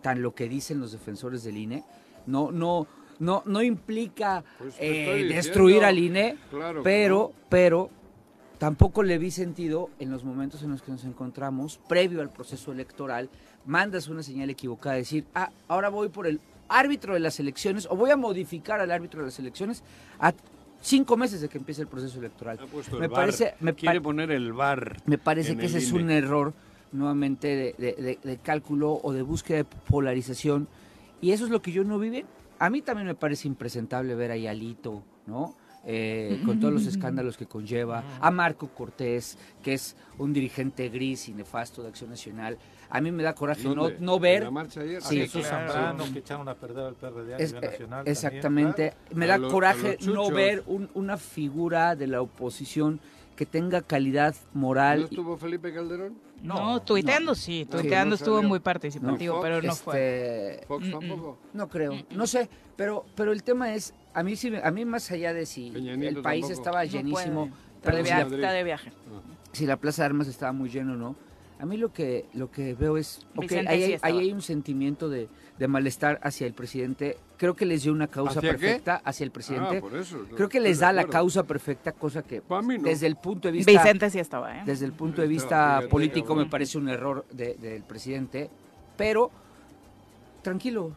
tan 0.02 0.22
lo 0.22 0.34
que 0.34 0.48
dicen 0.48 0.80
los 0.80 0.94
defensores 0.94 1.44
del 1.44 1.58
INE. 1.58 1.84
No, 2.26 2.52
no, 2.54 2.88
no, 3.20 3.44
no 3.46 3.62
implica 3.62 4.46
Pues 4.58 4.76
eh, 4.80 5.26
destruir 5.30 5.84
al 5.84 6.00
INE, 6.00 6.38
Claro 6.50 6.82
pero, 6.84 7.34
pero 7.50 7.90
tampoco 8.68 9.04
le 9.04 9.18
vi 9.18 9.30
sentido 9.30 9.90
en 10.00 10.10
los 10.10 10.24
momentos 10.24 10.64
en 10.64 10.72
los 10.72 10.82
que 10.82 10.90
nos 10.90 11.04
encontramos, 11.04 11.82
previo 11.90 12.22
al 12.22 12.30
proceso 12.30 12.72
electoral, 12.72 13.30
mandas 13.66 14.08
una 14.08 14.24
señal 14.24 14.50
equivocada, 14.50 14.96
decir, 14.96 15.26
ah, 15.36 15.50
ahora 15.68 15.90
voy 15.90 16.08
por 16.08 16.28
el 16.28 16.40
árbitro 16.70 17.14
de 17.14 17.20
las 17.20 17.42
elecciones, 17.42 17.86
o 17.92 17.98
voy 17.98 18.12
a 18.12 18.16
modificar 18.16 18.80
al 18.80 18.90
árbitro 18.92 19.20
de 19.20 19.26
las 19.26 19.38
elecciones 19.38 19.84
a 20.18 20.32
cinco 20.82 21.18
meses 21.18 21.42
de 21.42 21.50
que 21.50 21.58
empiece 21.58 21.82
el 21.82 21.90
proceso 21.90 22.20
electoral. 22.20 22.58
Ha 22.62 22.96
Me 22.98 23.08
el 23.08 23.12
parece, 23.12 23.54
me, 23.60 23.74
Quiere 23.74 24.00
poner 24.00 24.32
el 24.32 24.54
bar. 24.54 24.96
me 25.08 25.18
parece 25.18 25.58
que 25.58 25.66
ese 25.66 25.80
es 25.80 25.92
un 25.92 26.10
error 26.10 26.54
nuevamente 26.94 27.48
de, 27.50 27.76
de- 27.78 28.02
de- 28.02 28.20
de 28.24 28.38
cálculo 28.38 28.98
o 29.04 29.12
de 29.12 29.24
búsqueda 29.24 29.58
de 29.58 29.66
polarización. 29.66 30.70
Y 31.20 31.32
eso 31.32 31.44
es 31.44 31.52
lo 31.52 31.62
que 31.62 31.74
yo 31.74 31.84
no 31.84 32.00
vi 32.00 32.10
bien. 32.10 32.26
A 32.60 32.70
mí 32.70 32.82
también 32.82 33.08
me 33.08 33.16
parece 33.16 33.46
impresentable 33.50 34.16
ver 34.16 34.32
a 34.32 34.36
Alito, 34.50 35.04
¿no? 35.28 35.54
Eh, 35.86 36.42
con 36.46 36.62
todos 36.62 36.74
los 36.74 36.86
escándalos 36.86 37.36
que 37.36 37.46
conlleva, 37.46 38.04
a 38.22 38.32
Marco 38.32 38.70
Cortés, 38.70 39.38
que 39.62 39.74
es 39.74 39.98
un 40.18 40.32
dirigente 40.32 40.88
gris 40.88 41.28
y 41.28 41.34
nefasto 41.34 41.82
de 41.84 41.90
Acción 41.90 42.10
Nacional. 42.10 42.58
A 42.90 43.02
mí 43.02 43.12
me 43.12 43.22
da 43.22 43.34
coraje 43.36 43.64
no, 43.64 43.90
no 44.00 44.16
¿En 44.16 44.22
ver 44.22 44.44
la 44.44 44.52
marcha 44.52 44.80
ayer? 44.80 45.02
A 45.04 45.08
Jesús 45.10 45.46
claro. 45.46 45.74
Zambrano, 45.74 46.14
que 46.14 46.20
echaron 46.20 46.48
a 46.48 46.56
perder 46.56 46.86
al 46.86 46.96
PRD 46.96 47.34
a 47.34 47.38
Es- 47.38 47.54
nivel 47.54 47.70
nacional. 47.72 47.90
también, 48.06 48.12
exactamente. 48.14 48.94
Me 49.14 49.28
da 49.28 49.38
los- 49.38 49.52
coraje 49.52 49.98
no 50.06 50.30
ver 50.32 50.64
un- 50.68 50.90
una 50.94 51.18
figura 51.18 51.98
de 51.98 52.08
la 52.08 52.22
oposición 52.22 53.02
que 53.36 53.46
tenga 53.46 53.82
calidad 53.82 54.36
¿No 54.54 54.62
moral. 54.62 55.02
y- 55.02 55.04
estuvo 55.06 55.36
Felipe 55.36 55.74
Calderón? 55.74 56.16
No, 56.44 56.82
tuiteando 56.82 57.36
sí, 57.36 57.66
No, 57.70 57.78
tuiteando 57.80 58.10
no 58.10 58.16
estuvo 58.16 58.44
muy 58.44 58.60
participativo, 58.60 59.36
No, 59.38 59.42
pero 59.42 59.62
no 59.62 59.76
fue. 59.76 60.54
este, 60.56 60.68
¿Fox 60.68 60.86
Mm, 60.86 60.90
mm. 60.90 60.92
tampoco? 61.00 61.38
No 61.54 61.68
creo, 61.68 61.94
no 62.12 62.28
sé, 62.28 62.50
pero 62.78 63.06
pero 63.16 63.32
el 63.32 63.44
tema 63.44 63.74
es, 63.74 63.94
a 64.14 64.24
mí 64.24 64.36
sí, 64.36 64.52
me- 64.52 64.62
a 64.64 64.72
mí 64.72 64.86
más 64.86 65.10
allá 65.12 65.34
de 65.34 65.46
si 65.46 65.70
el 65.70 66.22
país 66.22 66.42
tampoco. 66.48 66.54
estaba 66.54 66.84
No 66.86 66.92
llenísimo, 66.92 67.50
pero 67.82 67.98
de 67.98 68.04
si 68.04 68.10
viaje. 68.14 68.36
Está 68.36 68.52
de 68.52 68.64
viaje. 68.64 68.92
si 69.52 69.66
la 69.66 69.78
Plaza 69.78 70.04
de 70.04 70.06
Armas 70.08 70.28
estaba 70.28 70.52
muy 70.54 70.70
lleno 70.70 70.94
o 70.94 70.96
no, 70.96 71.16
a 71.60 71.66
mí 71.66 71.78
lo 71.78 71.94
que 71.94 72.26
lo 72.34 72.52
que 72.52 72.74
veo 72.74 72.98
es, 72.98 73.20
ok, 73.36 73.42
Vicente 73.42 73.70
ahí, 73.72 73.78
sí 73.80 73.84
hay, 73.86 73.94
estaba. 73.94 74.14
ahí 74.14 74.20
hay 74.20 74.32
un 74.34 74.42
sentimiento 74.42 75.08
de, 75.10 75.30
de 75.58 75.68
malestar 75.68 76.20
hacia 76.24 76.46
el 76.48 76.54
presidente, 76.54 77.18
creo 77.38 77.56
que 77.56 77.66
les 77.66 77.84
dio 77.84 77.94
una 77.94 78.08
causa 78.08 78.40
¿Hacia 78.40 78.52
qué? 78.54 78.58
perfecta 78.58 79.02
hacia 79.06 79.24
el 79.24 79.32
presidente, 79.32 79.78
Ah, 79.78 79.82
por 79.82 79.96
eso. 79.96 80.26
creo 80.36 80.50
que 80.50 80.60
les 80.60 80.80
de 80.80 80.86
da 80.86 80.92
la 80.94 81.06
causa 81.06 81.44
perfecta, 81.44 81.92
cosa 81.94 82.22
que 82.24 82.42
no. 82.50 82.80
desde 82.84 83.08
el 83.08 83.16
punto 83.16 83.48
de 83.48 83.52
vista 83.54 83.72
Vicente 83.72 84.10
sí 84.10 84.20
estaba, 84.20 84.58
¿eh? 84.58 84.64
desde 84.66 84.86
el 84.86 84.94
punto 84.94 85.22
de 85.22 85.28
vista 85.28 85.82
político 85.90 86.36
me 86.36 86.46
parece 86.48 86.78
un 86.78 86.90
error 86.90 87.26
de- 87.32 87.54
del 87.56 87.84
presidente, 87.84 88.50
pero 88.98 89.30
tranquilo, 90.42 90.92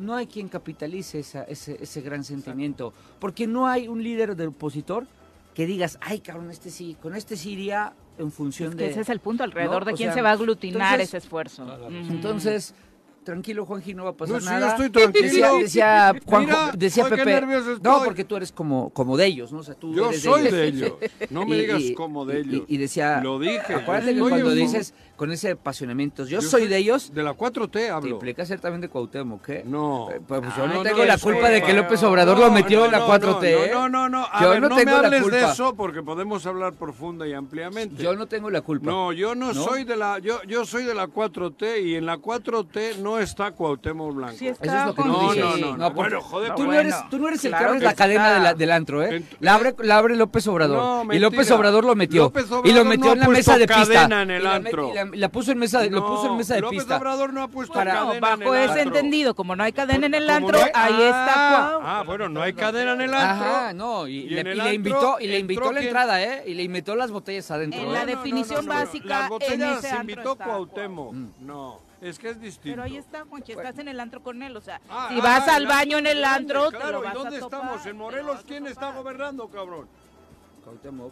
no 0.00 0.16
hay 0.16 0.26
quien 0.26 0.48
capitalice 0.48 1.20
esa- 1.20 1.44
ese, 1.44 1.78
ese 1.80 2.00
gran 2.00 2.24
sentimiento, 2.24 2.92
porque 3.20 3.46
no 3.46 3.68
hay 3.68 3.86
un 3.86 4.02
líder 4.02 4.34
del 4.34 4.48
opositor 4.48 5.06
que 5.54 5.66
digas, 5.66 5.98
ay 6.00 6.18
cabrón, 6.20 6.50
este 6.50 6.70
sí, 6.70 6.96
con 7.00 7.14
este 7.14 7.36
sí 7.36 7.50
iría 7.52 7.92
en 8.18 8.32
función 8.32 8.70
Es 8.70 8.76
que 8.76 8.84
de... 8.84 8.90
ese 8.90 9.00
es 9.02 9.08
el 9.08 9.20
punto, 9.20 9.44
alrededor 9.44 9.80
¿no? 9.82 9.86
de 9.86 9.92
O 9.92 9.96
quién 9.96 10.08
sea, 10.08 10.14
se 10.14 10.22
va 10.22 10.30
a 10.30 10.32
aglutinar 10.32 10.94
entonces- 10.94 11.08
ese 11.08 11.16
esfuerzo. 11.18 11.66
Entonces, 12.08 12.74
tranquilo 13.24 13.66
Juanji, 13.66 13.94
no 13.94 14.04
va 14.04 14.10
a 14.10 14.16
pasar 14.16 14.36
No, 14.36 14.40
sí, 14.40 14.46
yo 14.46 14.52
nada. 14.52 14.68
estoy 14.70 14.90
tranquilo. 14.90 15.24
Decía, 15.26 15.52
decía 15.60 16.14
Juanjo, 16.24 16.46
Mira, 16.48 16.72
decía 16.76 17.04
qué 17.10 17.16
Pepe, 17.16 17.46
no, 17.82 18.02
porque 18.04 18.24
tú 18.24 18.36
eres 18.36 18.50
como, 18.52 18.90
como 18.90 19.16
de 19.16 19.26
ellos, 19.26 19.52
¿no? 19.52 19.58
O 19.58 19.62
sea, 19.62 19.74
tú 19.74 19.94
Yo 19.94 20.08
eres 20.08 20.22
soy 20.22 20.40
ellos. 20.42 20.52
de 20.52 20.66
ellos. 20.66 20.92
No 21.30 21.44
me 21.46 21.56
Y- 21.56 21.60
digas 21.60 21.82
y- 21.82 21.94
como 21.94 22.24
de 22.24 22.40
ellos. 22.40 22.62
Y, 22.66 22.76
decía, 22.78 23.20
Lo 23.22 23.38
dije. 23.38 23.74
acuérdate 23.74 24.14
que 24.14 24.20
cuando 24.20 24.50
dices 24.52 24.94
con 25.20 25.30
ese 25.32 25.50
apasionamiento, 25.50 26.24
yo, 26.24 26.40
soy 26.40 26.66
de 26.66 26.78
ellos, 26.78 27.12
De 27.12 27.22
la 27.22 27.34
4T 27.34 27.70
te 27.70 27.90
hablo. 27.90 28.08
implica 28.08 28.46
ser 28.46 28.58
también 28.58 28.80
de 28.80 28.88
Cuauhtémoc, 28.88 29.44
¿qué? 29.44 29.62
No. 29.66 30.08
Eh, 30.10 30.18
Pues, 30.26 30.40
pues 30.40 30.56
yo 30.56 30.64
Ah, 30.64 30.66
no, 30.68 30.74
no 30.76 30.82
tengo 30.82 30.96
tienes 30.96 31.06
la 31.14 31.18
culpa 31.18 31.48
de 31.50 31.60
que 31.60 31.66
culpa. 31.66 31.82
López 31.82 32.02
Obrador 32.04 32.38
lo 32.38 32.46
No, 32.46 32.52
metió 32.52 32.78
no, 32.80 32.84
en 32.86 32.92
la 32.92 32.98
no, 33.00 33.06
4T. 33.06 33.44
¿eh? 33.44 33.70
No, 33.70 33.88
no, 33.90 34.08
no. 34.08 34.26
A 34.32 34.42
Yo 34.42 34.48
ver, 34.48 34.62
no 34.62 34.68
no, 34.70 34.76
me 34.76 34.84
tengo 34.86 34.96
la 35.02 35.06
hables 35.08 35.20
de 35.20 35.30
culpa. 35.30 35.52
eso 35.52 35.74
porque 35.76 36.02
podemos 36.02 36.46
hablar 36.46 36.72
profunda 36.72 37.28
y 37.28 37.34
ampliamente. 37.34 38.02
Yo 38.02 38.16
no 38.16 38.26
tengo 38.28 38.48
la 38.48 38.62
culpa. 38.62 38.90
No, 38.90 39.12
yo 39.12 39.34
no, 39.34 39.52
¿No? 39.52 39.62
soy 39.62 39.84
de 39.84 39.94
la 39.98 40.18
yo 40.20 40.42
yo 40.44 40.64
soy 40.64 40.84
de 40.84 40.94
la 40.94 41.06
4T 41.06 41.82
y 41.84 41.96
en 41.96 42.06
la 42.06 42.16
4T 42.16 42.96
no 43.02 43.18
está 43.18 43.50
Cuauhtémoc 43.52 44.14
Blanco. 44.14 44.36
Sí 44.38 44.48
está, 44.48 44.64
Eso 44.64 44.78
es 44.78 44.86
lo 44.86 44.94
que 44.94 45.04
No, 45.10 45.20
dices. 45.34 45.44
no, 45.44 45.56
no, 45.72 45.76
no. 45.76 45.90
Bueno, 45.90 46.22
joder, 46.22 46.48
tú, 46.52 46.56
pues 46.56 46.66
no 46.68 46.72
eres, 46.74 46.92
bueno. 46.94 47.08
tú 47.10 47.18
no 47.18 47.28
eres 47.28 47.44
el 47.44 47.50
Claro 47.50 47.64
que 47.64 47.68
abres 47.68 47.80
que 47.82 47.84
la 47.86 47.94
cadena 47.94 48.32
de 48.34 48.40
la- 48.40 48.54
del 48.54 48.70
antro, 48.72 49.02
¿eh? 49.02 49.22
La 49.40 49.54
abre, 49.54 49.74
la 49.82 49.98
abre 49.98 50.16
López 50.16 50.46
Obrador. 50.46 51.06
No, 51.06 51.12
y. 51.14 51.18
López 51.18 51.50
Obrador 51.50 51.84
lo 51.84 51.94
metió. 51.94 52.22
López 52.22 52.46
y 52.64 52.72
lo 52.72 52.86
metió 52.86 53.06
no 53.06 53.12
en 53.12 53.18
la 53.20 53.28
mesa 53.28 53.58
de 53.58 53.66
pista. 53.66 53.84
cadena 53.84 54.22
en 54.22 54.30
el 54.30 54.40
y 54.40 54.44
la, 54.44 54.54
antro. 54.54 54.92
La- 55.14 55.28
puso 55.28 55.52
en 55.52 55.58
mesa 55.58 55.80
de, 55.80 55.90
lo 55.90 56.06
puso 56.06 56.28
en 56.30 56.36
mesa 56.36 56.54
de 56.54 56.60
López 56.60 56.78
pista. 56.80 56.96
Obrador 56.96 57.32
no 57.32 57.42
ha 57.42 57.48
puesto 57.48 57.72
Para- 57.74 57.92
cadena 57.92 58.06
No, 58.06 58.14
en 58.14 58.20
bajo 58.20 58.54
el 58.54 58.62
ese 58.62 58.80
antro. 58.80 58.96
entendido, 58.98 59.34
como 59.34 59.56
no 59.56 59.62
hay 59.64 59.72
cadena 59.72 60.06
en 60.06 60.14
el 60.14 60.28
antro, 60.30 60.58
no 60.58 60.64
hay- 60.64 60.70
ahí 60.74 61.02
está 61.02 61.34
Ah, 61.34 61.70
Cuau. 61.70 61.80
Ah, 61.84 62.02
bueno, 62.06 62.28
no 62.28 62.42
hay 62.42 62.52
cadena 62.52 62.92
en 62.92 63.00
el 63.02 63.14
antro. 63.14 63.46
Ajá, 63.46 63.72
no, 63.72 64.06
y, 64.06 64.18
Y 64.18 64.28
le, 64.30 64.40
en 64.40 64.46
el 64.46 64.52
y 64.52 64.56
le 64.56 64.62
antro 64.62 64.74
invitó, 64.74 65.16
y 65.20 65.26
le 65.26 65.38
invitó 65.38 65.72
la 65.72 65.80
entrada, 65.80 66.22
¿eh? 66.22 66.44
Y 66.46 66.54
le 66.54 66.62
invitó 66.62 66.96
las 66.96 67.10
botellas 67.10 67.50
adentro. 67.50 67.80
En 67.80 67.88
¿eh? 67.88 67.92
la 67.92 68.06
definición 68.06 68.66
básica, 68.66 69.06
Las 69.08 69.22
en 69.24 69.28
botellas 69.30 69.78
ese 69.78 69.80
se 69.88 69.88
antro 69.94 70.00
invitó 70.12 70.32
está 70.32 70.44
Cuauhtémoc. 70.44 71.12
Mm. 71.12 71.28
No, 71.40 71.80
es 72.00 72.18
que 72.18 72.30
es 72.30 72.40
distinto. 72.40 72.76
Pero 72.76 72.82
ahí 72.82 72.96
está, 72.96 73.24
Juanchi, 73.28 73.52
estás 73.52 73.78
en 73.78 73.88
el 73.88 74.00
antro 74.00 74.22
con 74.22 74.42
él, 74.42 74.56
o 74.56 74.60
sea, 74.60 74.80
Ah, 74.88 75.08
si 75.10 75.18
ah, 75.18 75.22
vas 75.22 75.48
ah, 75.48 75.56
al 75.56 75.66
baño 75.66 75.98
en 75.98 76.06
el 76.06 76.20
¿dónde? 76.22 76.28
antro, 76.36 76.70
te 76.70 76.76
Claro, 76.78 76.92
lo 76.92 77.02
vas 77.02 77.14
¿y 77.14 77.18
dónde 77.18 77.36
a 77.36 77.40
topar, 77.40 77.60
estamos? 77.60 77.82
te 77.82 77.90
¿En 77.90 77.98
lo 77.98 78.04
Morelos 78.04 78.38
quién 78.46 78.66
está 78.66 78.92
gobernando, 78.92 79.48
cabrón? 79.48 79.88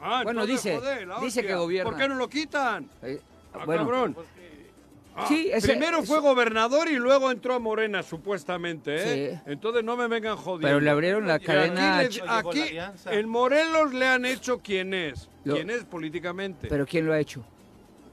Ah, 0.00 0.20
bueno, 0.24 0.46
dice, 0.46 0.76
joder, 0.76 1.08
dice 1.20 1.44
que 1.44 1.54
gobierna. 1.54 1.90
¿Por 1.90 1.98
qué 1.98 2.08
no 2.08 2.14
lo 2.14 2.28
quitan? 2.28 2.88
Eh, 3.02 3.20
Ah, 3.54 3.64
bueno, 3.64 3.82
cabrón. 3.82 4.16
Ah, 5.20 5.24
Sí, 5.26 5.50
ese- 5.52 5.68
primero 5.68 6.04
fue 6.04 6.18
eso- 6.18 6.22
gobernador 6.22 6.88
y 6.88 6.94
luego 6.94 7.32
entró 7.32 7.54
a 7.54 7.58
Morena, 7.58 8.04
supuestamente, 8.04 8.94
¿eh? 8.94 9.40
Sí. 9.44 9.50
Entonces 9.50 9.82
no 9.82 9.96
me 9.96 10.06
vengan 10.06 10.36
jodiendo. 10.36 10.68
pero 10.68 10.80
le 10.80 10.90
abrieron 10.90 11.26
la 11.26 11.36
Y 11.36 11.40
cadena. 11.40 11.98
Aquí, 11.98 12.18
le- 12.20 12.24
la 12.26 12.38
aquí 12.38 12.78
en 13.10 13.28
Morelos 13.28 13.92
le 13.94 14.06
han 14.06 14.24
hecho 14.24 14.60
quién 14.60 14.94
es. 14.94 15.28
Lo- 15.44 15.54
¿Quién 15.56 15.70
es 15.70 15.82
políticamente? 15.84 16.68
Pero 16.68 16.86
¿quién 16.86 17.04
lo 17.04 17.12
ha 17.12 17.18
hecho? 17.18 17.44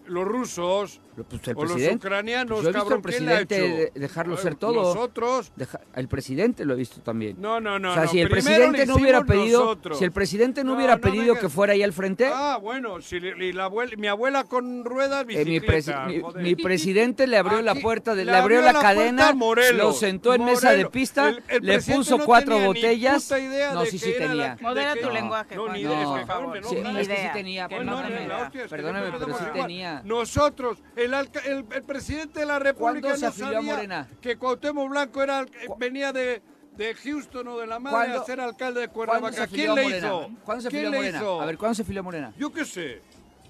los 0.07 0.25
rusos 0.25 1.01
pues 1.23 1.47
el 1.47 1.57
o 1.57 1.63
los 1.63 1.81
ucranianos, 1.95 2.61
pues 2.61 2.63
yo 2.63 2.69
he 2.69 2.73
visto 2.73 2.89
cabrón, 2.89 2.97
al 2.97 3.01
presidente 3.01 3.55
¿quién 3.55 3.71
le 3.71 3.77
ha 3.77 3.85
hecho? 3.85 3.99
dejarlo 3.99 4.35
eh, 4.35 4.37
ser 4.37 4.55
todo. 4.55 4.73
Nosotros. 4.73 5.51
Deja, 5.55 5.79
el 5.95 6.07
presidente 6.07 6.65
lo 6.65 6.73
he 6.73 6.77
visto 6.77 7.01
también. 7.01 7.37
No, 7.39 7.61
no, 7.61 7.79
no. 7.79 7.91
O 7.91 7.93
sea, 7.93 8.03
no, 8.03 8.09
si, 8.09 8.19
el 8.19 8.29
presidente 8.29 8.85
no 8.85 8.95
hubiera 8.95 9.23
pedido, 9.23 9.79
si 9.93 10.03
el 10.03 10.11
presidente 10.11 10.63
no, 10.63 10.71
no 10.71 10.77
hubiera 10.77 10.95
no, 10.95 11.01
pedido 11.01 11.35
que 11.35 11.47
fuera 11.47 11.73
ahí 11.73 11.83
al 11.83 11.93
frente. 11.93 12.29
Ah, 12.31 12.59
bueno, 12.61 13.01
si 13.01 13.15
y 13.15 13.53
la 13.53 13.65
abuela, 13.65 13.93
mi 13.97 14.07
abuela 14.07 14.43
con 14.43 14.83
ruedas, 14.83 15.25
bicicleta. 15.25 15.49
Eh, 15.49 15.59
mi, 15.59 15.65
presi 15.65 15.91
mi, 16.07 16.43
mi, 16.43 16.55
presidente 16.55 17.27
le 17.27 17.37
abrió 17.37 17.59
Aquí, 17.59 17.65
la 17.65 17.75
puerta, 17.75 18.13
de, 18.13 18.25
le, 18.25 18.35
abrió, 18.35 18.61
la, 18.61 18.73
la 18.73 18.81
cadena, 18.81 19.33
lo 19.73 19.93
sentó 19.93 20.33
en 20.33 20.41
Morelos. 20.41 20.63
mesa 20.63 20.75
de 20.75 20.85
pista, 20.87 21.29
el, 21.29 21.43
el 21.47 21.61
le 21.63 21.81
puso 21.81 22.19
cuatro 22.19 22.59
botellas. 22.59 23.31
no, 23.73 23.85
sí, 23.85 23.99
sí 23.99 24.13
tenía. 24.17 24.57
Modera 24.59 24.95
tu 24.95 25.09
lenguaje. 25.09 25.55
No, 25.55 25.71
ni 25.71 25.79
idea, 25.79 26.25
por 26.25 27.33
tenía, 27.33 27.69
perdóname, 27.69 29.11
pero 29.17 29.37
sí 29.37 29.45
tenía 29.53 29.94
nosotros, 30.03 30.79
el, 30.95 31.13
el, 31.13 31.83
presidente 31.83 32.41
de 32.41 32.45
la 32.45 32.59
República 32.59 33.15
se 33.15 33.25
no 33.25 33.31
sabía 33.31 33.61
Morena? 33.61 34.07
que 34.21 34.37
Cuauhtémoc 34.37 34.89
Blanco 34.89 35.23
era, 35.23 35.45
venía 35.77 36.11
de, 36.11 36.41
de 36.75 36.93
Houston 36.95 37.47
o 37.47 37.57
de 37.59 37.67
la 37.67 37.79
madre 37.79 38.13
a 38.13 38.23
ser 38.23 38.39
alcalde 38.39 38.81
de 38.81 38.87
Cuernavaca. 38.89 39.47
¿Quién 39.47 39.75
le 39.75 39.97
hizo? 39.97 40.29
¿Cuándo 40.43 40.61
se 40.61 40.67
afilió 40.67 40.87
a 40.87 40.91
Morena? 40.91 41.17
Hizo? 41.17 41.41
A 41.41 41.45
ver, 41.45 41.57
¿cuándo 41.57 41.75
se 41.75 41.81
afilió 41.81 41.99
a 41.99 42.03
Morena? 42.03 42.33
Yo 42.37 42.51
qué 42.51 42.65
sé. 42.65 43.01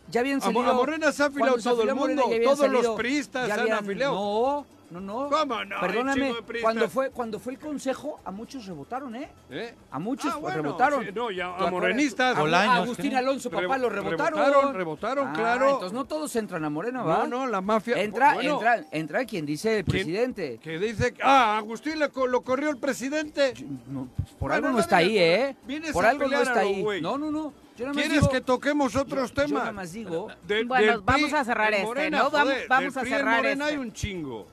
Ya 0.09 0.21
bien 0.21 0.39
a 0.43 0.49
Morena 0.51 1.11
se 1.11 1.23
ha 1.23 1.27
afiliado 1.27 1.57
todo 1.57 1.81
el 1.81 1.95
mundo, 1.95 2.23
todos 2.43 2.69
los 2.69 2.87
priistas 2.95 3.47
se 3.47 3.53
han 3.53 3.71
afiliado. 3.71 4.13
No, 4.13 4.65
no, 4.91 4.99
no. 4.99 5.29
¿Cómo 5.29 5.65
no? 5.65 5.79
Perdóname, 5.81 6.33
cuando 6.61 6.89
fue, 6.89 7.09
cuando 7.09 7.39
fue 7.39 7.53
el 7.53 7.59
consejo, 7.59 8.19
a 8.23 8.31
muchos 8.31 8.65
rebotaron, 8.65 9.15
¿eh? 9.15 9.29
¿Eh? 9.49 9.73
A 9.91 9.99
muchos 9.99 10.33
ah, 10.33 10.53
rebotaron. 10.53 11.03
Sí, 11.03 11.41
a, 11.41 11.55
a 11.55 11.71
morenistas. 11.71 12.37
A, 12.37 12.75
Agustín 12.75 13.11
¿sí? 13.11 13.15
Alonso, 13.15 13.49
papá, 13.49 13.77
lo 13.77 13.89
rebotaron. 13.89 14.73
Rebotaron, 14.73 15.27
ah, 15.29 15.33
claro. 15.33 15.69
Entonces 15.71 15.93
no 15.93 16.05
todos 16.05 16.35
entran 16.35 16.63
a 16.65 16.69
Morena, 16.69 17.03
¿va? 17.03 17.27
No, 17.27 17.45
no, 17.45 17.47
la 17.47 17.61
mafia. 17.61 18.01
Entra, 18.01 18.41
entra, 18.41 18.85
entra 18.91 19.25
quien 19.25 19.45
dice 19.45 19.79
el 19.79 19.85
presidente. 19.85 20.59
Que 20.61 20.77
dice, 20.77 21.13
ah, 21.23 21.57
Agustín 21.57 21.99
lo, 21.99 22.43
corrió 22.43 22.69
el 22.69 22.77
presidente. 22.77 23.53
Por 24.39 24.51
algo 24.51 24.69
no 24.69 24.79
está 24.79 24.97
ahí, 24.97 25.17
¿eh? 25.17 25.55
Por 25.93 26.05
algo 26.05 26.27
no 26.27 26.41
está 26.41 26.59
ahí. 26.59 26.83
No, 27.01 27.17
no, 27.17 27.31
no. 27.31 27.64
¿Quieres 27.75 28.27
que 28.27 28.41
toquemos 28.41 28.95
otros 28.95 29.33
temas? 29.33 29.73
Bueno, 30.67 31.01
vamos 31.03 31.33
a 31.33 31.43
cerrar 31.43 31.73
este, 31.73 31.85
Morena, 31.85 32.19
¿no? 32.19 32.29
Joder, 32.29 32.67
vamos 32.69 32.95
a 32.95 33.03
cerrar 33.03 33.37
Morena 33.37 33.65
este. 33.65 33.75
hay 33.75 33.77
un 33.77 33.91
chingo. 33.91 34.47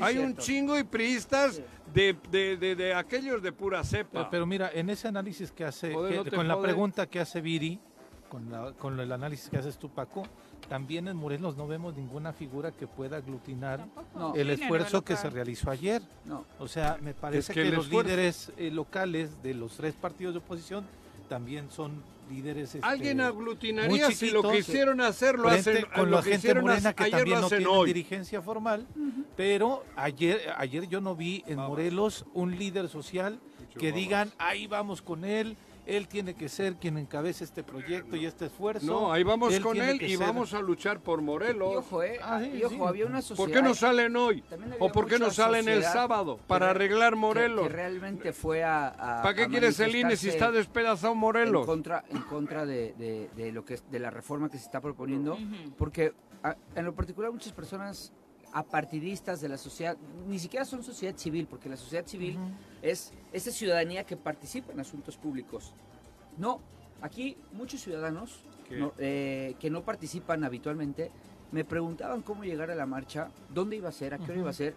Hay 0.00 0.18
un 0.18 0.36
chingo 0.36 0.78
y 0.78 0.84
priistas 0.84 1.56
sí. 1.56 1.64
de, 1.92 2.16
de, 2.30 2.74
de, 2.74 2.94
aquellos 2.94 3.42
de 3.42 3.52
pura 3.52 3.84
cepa. 3.84 4.30
Pero, 4.30 4.46
mira, 4.46 4.70
en 4.72 4.88
ese 4.90 5.08
análisis 5.08 5.52
que 5.52 5.64
hace, 5.64 5.92
con 6.34 6.48
la 6.48 6.60
pregunta 6.60 7.06
que 7.06 7.20
hace 7.20 7.40
Viri, 7.40 7.78
con, 8.28 8.50
la, 8.50 8.72
con 8.72 8.98
el 8.98 9.12
análisis 9.12 9.50
que 9.50 9.58
haces 9.58 9.76
tú, 9.76 9.90
Paco, 9.90 10.24
también 10.68 11.08
en 11.08 11.16
Morelos 11.16 11.56
no 11.56 11.66
vemos 11.66 11.94
ninguna 11.94 12.32
figura 12.32 12.72
que 12.72 12.86
pueda 12.86 13.18
aglutinar 13.18 13.84
el 14.34 14.50
esfuerzo 14.50 15.04
que 15.04 15.16
se 15.16 15.28
realizó 15.28 15.70
ayer. 15.70 16.00
O 16.58 16.66
sea, 16.66 16.98
me 17.02 17.12
parece 17.12 17.52
que, 17.52 17.66
los 17.66 17.90
líderes 17.90 18.52
eh, 18.56 18.70
locales 18.70 19.42
de 19.42 19.52
los 19.52 19.76
tres 19.76 19.94
partidos 19.94 20.32
de 20.32 20.38
oposición 20.38 20.86
también 21.28 21.70
son 21.70 22.02
líderes. 22.28 22.74
Este, 22.74 22.86
Alguien 22.86 23.20
aglutinaría 23.20 24.10
si 24.10 24.30
lo 24.30 24.50
quisieron 24.50 25.00
hacer, 25.00 25.38
lo 25.38 25.48
hacen. 25.48 25.86
Con 25.94 26.10
la 26.10 26.22
gente 26.22 26.54
morena 26.54 26.92
que 26.92 27.10
también 27.10 27.40
no 27.40 27.48
tiene 27.48 27.66
hoy. 27.66 27.86
dirigencia 27.92 28.42
formal, 28.42 28.86
pero 29.36 29.84
ayer, 29.96 30.40
ayer 30.56 30.88
yo 30.88 31.00
no 31.00 31.14
vi 31.14 31.42
en 31.46 31.56
Morelos 31.56 32.26
un 32.34 32.56
líder 32.58 32.88
social 32.88 33.40
que 33.78 33.92
digan, 33.92 34.32
ahí 34.38 34.66
vamos 34.66 35.02
con 35.02 35.24
él, 35.24 35.56
él 35.86 36.08
tiene 36.08 36.34
que 36.34 36.48
ser 36.48 36.76
quien 36.76 36.98
encabece 36.98 37.44
este 37.44 37.62
proyecto 37.62 38.16
y 38.16 38.26
este 38.26 38.46
esfuerzo. 38.46 38.86
No, 38.86 39.12
ahí 39.12 39.22
vamos 39.22 39.58
con 39.60 39.76
él 39.76 40.00
y 40.02 40.16
vamos 40.16 40.54
a 40.54 40.60
luchar 40.60 41.00
por 41.00 41.20
Morelos. 41.20 41.76
Ojo, 41.76 42.02
eh, 42.02 42.18
ah, 42.22 42.42
ojo 42.64 42.88
había 42.88 43.06
una 43.06 43.20
sociedad. 43.20 43.46
¿Por 43.46 43.54
qué 43.54 43.62
no 43.62 43.74
salen 43.74 44.16
hoy? 44.16 44.42
¿O 44.78 44.90
por 44.90 45.06
qué 45.06 45.18
no 45.18 45.30
salen 45.30 45.68
el 45.68 45.82
sábado? 45.82 46.38
Para 46.46 46.70
arreglar 46.70 47.16
Morelos. 47.16 47.66
Que, 47.66 47.72
realmente 47.72 48.32
fue 48.32 48.64
a, 48.64 49.20
¿Para 49.22 49.34
qué 49.34 49.48
quieres 49.48 49.78
el 49.80 49.94
INE 49.94 50.16
si 50.16 50.28
está 50.28 50.50
despedazado 50.50 51.14
Morelos? 51.14 51.62
En 51.62 52.22
contra, 52.22 52.66
de, 52.66 53.50
lo 53.52 53.64
que, 53.64 53.74
es 53.74 53.84
de 53.90 53.98
la 53.98 54.10
reforma 54.10 54.48
que 54.48 54.58
se 54.58 54.64
está 54.64 54.80
proponiendo. 54.80 55.38
Porque 55.76 56.14
en 56.74 56.84
lo 56.84 56.94
particular 56.94 57.30
muchas 57.32 57.52
personas 57.52 58.12
a 58.54 58.62
partidistas 58.62 59.40
de 59.40 59.48
la 59.48 59.58
sociedad, 59.58 59.96
ni 60.28 60.38
siquiera 60.38 60.64
son 60.64 60.84
sociedad 60.84 61.16
civil, 61.16 61.48
porque 61.48 61.68
la 61.68 61.76
sociedad 61.76 62.06
civil 62.06 62.36
uh 62.36 62.40
-huh. 62.40 62.52
es 62.82 63.12
esa 63.32 63.50
ciudadanía 63.50 64.04
que 64.04 64.16
participa 64.16 64.72
en 64.72 64.78
asuntos 64.78 65.16
públicos. 65.16 65.74
No, 66.38 66.60
aquí 67.02 67.36
muchos 67.52 67.80
ciudadanos 67.82 68.44
no, 68.70 68.92
eh, 68.98 69.56
que 69.58 69.70
no 69.70 69.82
participan 69.82 70.44
habitualmente 70.44 71.10
me 71.50 71.64
preguntaban 71.64 72.22
cómo 72.22 72.44
llegar 72.44 72.70
a 72.70 72.76
la 72.76 72.86
marcha, 72.86 73.30
dónde 73.52 73.76
iba 73.76 73.88
a 73.88 73.92
ser, 73.92 74.14
a 74.14 74.18
qué 74.18 74.24
hora 74.24 74.32
uh 74.34 74.36
-huh. 74.36 74.40
iba 74.42 74.50
a 74.50 74.54
ser, 74.54 74.76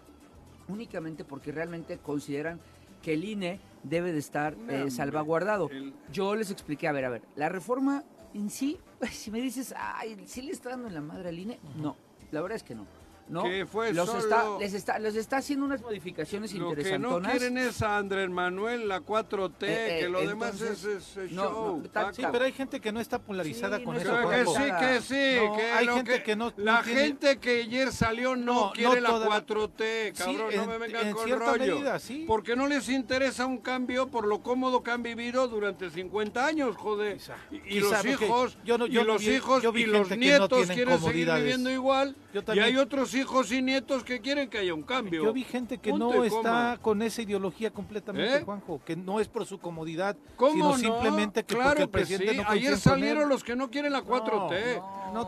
únicamente 0.66 1.24
porque 1.24 1.52
realmente 1.52 1.98
consideran 1.98 2.60
que 3.00 3.14
el 3.14 3.24
INE 3.24 3.60
debe 3.84 4.12
de 4.12 4.18
estar 4.18 4.56
eh, 4.68 4.90
salvaguardado. 4.90 5.70
El... 5.70 5.94
Yo 6.12 6.34
les 6.34 6.50
expliqué, 6.50 6.88
a 6.88 6.92
ver, 6.92 7.04
a 7.04 7.10
ver, 7.10 7.22
la 7.36 7.48
reforma 7.48 8.02
en 8.34 8.50
sí, 8.50 8.76
si 9.12 9.30
me 9.30 9.40
dices, 9.40 9.72
ay, 9.76 10.20
¿sí 10.26 10.42
le 10.42 10.50
está 10.50 10.70
dando 10.70 10.88
en 10.88 10.94
la 10.94 11.00
madre 11.00 11.28
al 11.28 11.38
INE? 11.38 11.60
Uh 11.62 11.68
-huh. 11.68 11.82
No, 11.82 11.96
la 12.32 12.42
verdad 12.42 12.56
es 12.56 12.64
que 12.64 12.74
no. 12.74 12.97
¿no? 13.28 13.42
Que 13.42 13.66
fue 13.66 13.92
los 13.92 14.06
solo 14.06 14.20
está, 14.20 14.58
les 14.58 14.74
está, 14.74 14.98
les 14.98 15.16
está 15.16 15.36
haciendo 15.38 15.66
unas 15.66 15.80
modificaciones 15.80 16.52
lo 16.54 16.68
interesantonas. 16.70 17.10
Lo 17.10 17.20
que 17.20 17.26
no 17.26 17.38
quieren 17.38 17.58
es 17.58 17.82
a 17.82 17.98
Andrés 17.98 18.30
Manuel, 18.30 18.88
la 18.88 19.00
4T, 19.00 19.62
eh, 19.62 19.66
eh, 19.68 20.00
que 20.00 20.08
lo 20.08 20.20
entonces, 20.20 20.82
demás 20.82 20.84
es, 20.84 21.16
es 21.16 21.30
show. 21.30 21.82
No, 21.82 22.12
sí, 22.12 22.22
pero 22.30 22.44
hay 22.44 22.52
gente 22.52 22.80
que 22.80 22.92
no 22.92 23.00
está 23.00 23.18
polarizada 23.18 23.78
sí, 23.78 23.84
con 23.84 23.96
eso. 23.96 24.28
Que 24.28 24.44
sí, 24.46 24.62
que 24.80 25.00
sí, 25.00 25.56
que 25.56 25.72
hay 25.72 25.88
gente 25.88 26.12
que, 26.12 26.22
que 26.22 26.36
no 26.36 26.52
La 26.56 26.82
gente 26.82 27.38
que 27.38 27.62
ayer 27.62 27.92
salió 27.92 28.36
no, 28.36 28.72
quiere 28.74 29.00
la 29.00 29.10
4T, 29.10 30.16
cabrón, 30.16 30.50
no 30.56 30.66
me 30.66 30.78
vengan 30.78 31.12
con 31.12 31.30
rollo. 31.30 31.58
Medida, 31.58 31.98
porque 32.26 32.56
no 32.56 32.66
les 32.66 32.88
interesa 32.88 33.46
un 33.46 33.58
cambio 33.58 34.08
por 34.08 34.26
lo 34.26 34.42
cómodo 34.42 34.82
que 34.82 34.90
han 34.90 35.02
vivido 35.02 35.48
durante 35.48 35.90
50 35.90 36.46
años, 36.46 36.76
joder. 36.76 37.16
Quizá, 37.16 37.36
y, 37.50 37.60
quizá, 37.60 38.02
los 38.02 38.06
hijos, 38.06 38.58
yo 38.64 38.78
yo 38.86 39.02
y 39.02 39.04
los 39.04 39.22
hijos, 39.22 39.64
y 39.74 39.86
los 39.86 40.10
nietos 40.16 40.68
quieren 40.68 41.00
seguir 41.00 41.30
viviendo 41.32 41.70
igual. 41.70 42.16
Y 42.54 42.58
hay 42.58 42.76
otros 42.76 43.14
hijos 43.18 43.52
y 43.52 43.62
nietos 43.62 44.04
que 44.04 44.20
quieren 44.20 44.48
que 44.48 44.58
haya 44.58 44.72
un 44.74 44.82
cambio. 44.82 45.24
Yo 45.24 45.32
vi 45.32 45.44
gente 45.44 45.78
que 45.78 45.92
no 45.92 46.24
está 46.24 46.78
con 46.80 47.02
esa 47.02 47.22
ideología 47.22 47.70
completamente, 47.70 48.38
¿Eh? 48.38 48.42
Juanjo, 48.44 48.80
que 48.84 48.96
no 48.96 49.20
es 49.20 49.28
por 49.28 49.44
su 49.46 49.58
comodidad, 49.58 50.16
sino 50.38 50.70
no? 50.70 50.78
simplemente 50.78 51.44
que 51.44 51.54
claro 51.54 51.88
porque 51.90 52.14
el 52.14 52.44
Ayer 52.46 52.76
salieron 52.78 53.28
los 53.28 53.44
que 53.44 53.56
no 53.56 53.70
quieren 53.70 53.92
la 53.92 54.02
4T. 54.02 54.82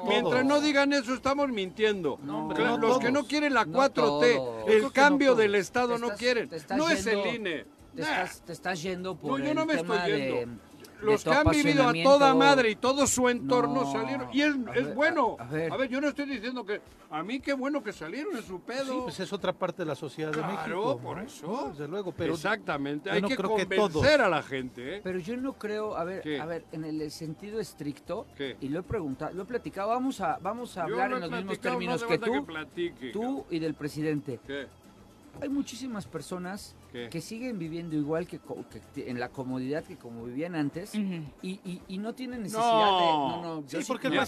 Mientras 0.08 0.44
no 0.44 0.60
digan 0.60 0.92
eso, 0.92 1.14
estamos 1.14 1.48
mintiendo. 1.50 2.18
Los 2.80 2.98
que 2.98 3.10
no 3.10 3.26
quieren 3.26 3.54
la 3.54 3.66
4T, 3.66 4.64
el 4.68 4.92
cambio 4.92 5.34
del 5.34 5.54
Estado 5.54 5.98
no 5.98 6.10
quieren. 6.10 6.50
No 6.76 6.88
es 6.88 7.06
el 7.06 7.34
INE. 7.34 7.66
Te, 7.94 8.02
nah. 8.02 8.22
estás, 8.22 8.42
te 8.42 8.52
estás, 8.52 8.82
yendo 8.82 9.16
por 9.16 9.42
yo 9.42 9.50
el 9.50 9.66
me 9.66 9.74
estoy 9.74 9.98
yendo 10.06 10.60
los 11.02 11.24
que 11.24 11.30
han 11.30 11.48
vivido 11.50 11.88
a 11.88 11.92
toda 12.02 12.34
madre 12.34 12.70
y 12.70 12.76
todo 12.76 13.06
su 13.06 13.28
entorno 13.28 13.90
salieron. 13.92 14.28
Y 14.32 14.42
es, 14.42 14.94
bueno. 14.94 15.36
A, 15.38 15.46
ver. 15.46 15.88
yo 15.88 16.00
no 16.00 16.08
estoy 16.08 16.26
diciendo 16.26 16.64
que. 16.64 16.80
A 17.10 17.24
mí 17.24 17.40
qué 17.40 17.54
bueno 17.54 17.82
que 17.82 17.92
salieron 17.92 18.36
en 18.36 18.42
su 18.44 18.60
pedo. 18.60 18.84
Sí, 18.84 19.00
pues 19.02 19.20
es 19.20 19.32
otra 19.32 19.52
parte 19.52 19.82
de 19.82 19.86
la 19.86 19.96
sociedad 19.96 20.30
claro, 20.30 20.46
de 20.46 20.52
México. 20.54 20.82
Claro, 20.82 20.98
por 20.98 21.18
eso. 21.18 21.68
desde 21.72 21.88
luego, 21.88 22.12
pero. 22.12 22.34
Exactamente. 22.34 23.10
Hay 23.10 23.22
que 23.22 23.36
convencer 23.36 24.20
a 24.20 24.28
la 24.28 24.42
gente. 24.42 24.96
¿eh? 24.96 25.00
Pero 25.02 25.18
yo 25.18 25.36
no 25.36 25.54
creo. 25.54 25.96
A 25.96 26.04
ver, 26.04 26.40
a 26.40 26.46
ver 26.46 26.64
en 26.72 26.84
el 26.84 27.10
sentido 27.10 27.58
estricto. 27.58 28.26
¿Qué? 28.36 28.56
Y 28.60 28.68
lo 28.68 28.80
he 28.80 28.82
preguntado, 28.82 29.34
lo 29.34 29.42
he 29.42 29.46
platicado. 29.46 29.88
Vamos 29.88 30.20
a, 30.20 30.38
vamos 30.40 30.76
a 30.76 30.84
hablar 30.84 31.12
en 31.12 31.20
los 31.20 31.30
mismos 31.30 31.60
términos 31.60 32.04
que 32.04 32.18
tú. 32.18 32.46
Tú 33.12 33.46
y 33.50 33.58
del 33.58 33.74
presidente. 33.74 34.40
¿Qué? 34.46 34.66
hay 35.40 35.48
muchísimas 35.48 36.06
personas 36.06 36.74
que 37.10 37.20
siguen 37.20 37.58
viviendo 37.58 37.94
igual 37.94 38.26
que, 38.26 38.40
en 38.96 39.20
la 39.20 39.28
comodidad 39.28 39.84
que 39.84 39.96
como 39.96 40.24
vivían 40.24 40.56
antes 40.56 40.92
y, 40.94 41.98
no 42.00 42.14
tienen 42.14 42.42
necesidad 42.42 42.64
de... 42.64 43.06
No, 43.06 43.42
no, 43.42 43.64
sí, 43.66 43.78
porque 43.86 44.08
no 44.10 44.22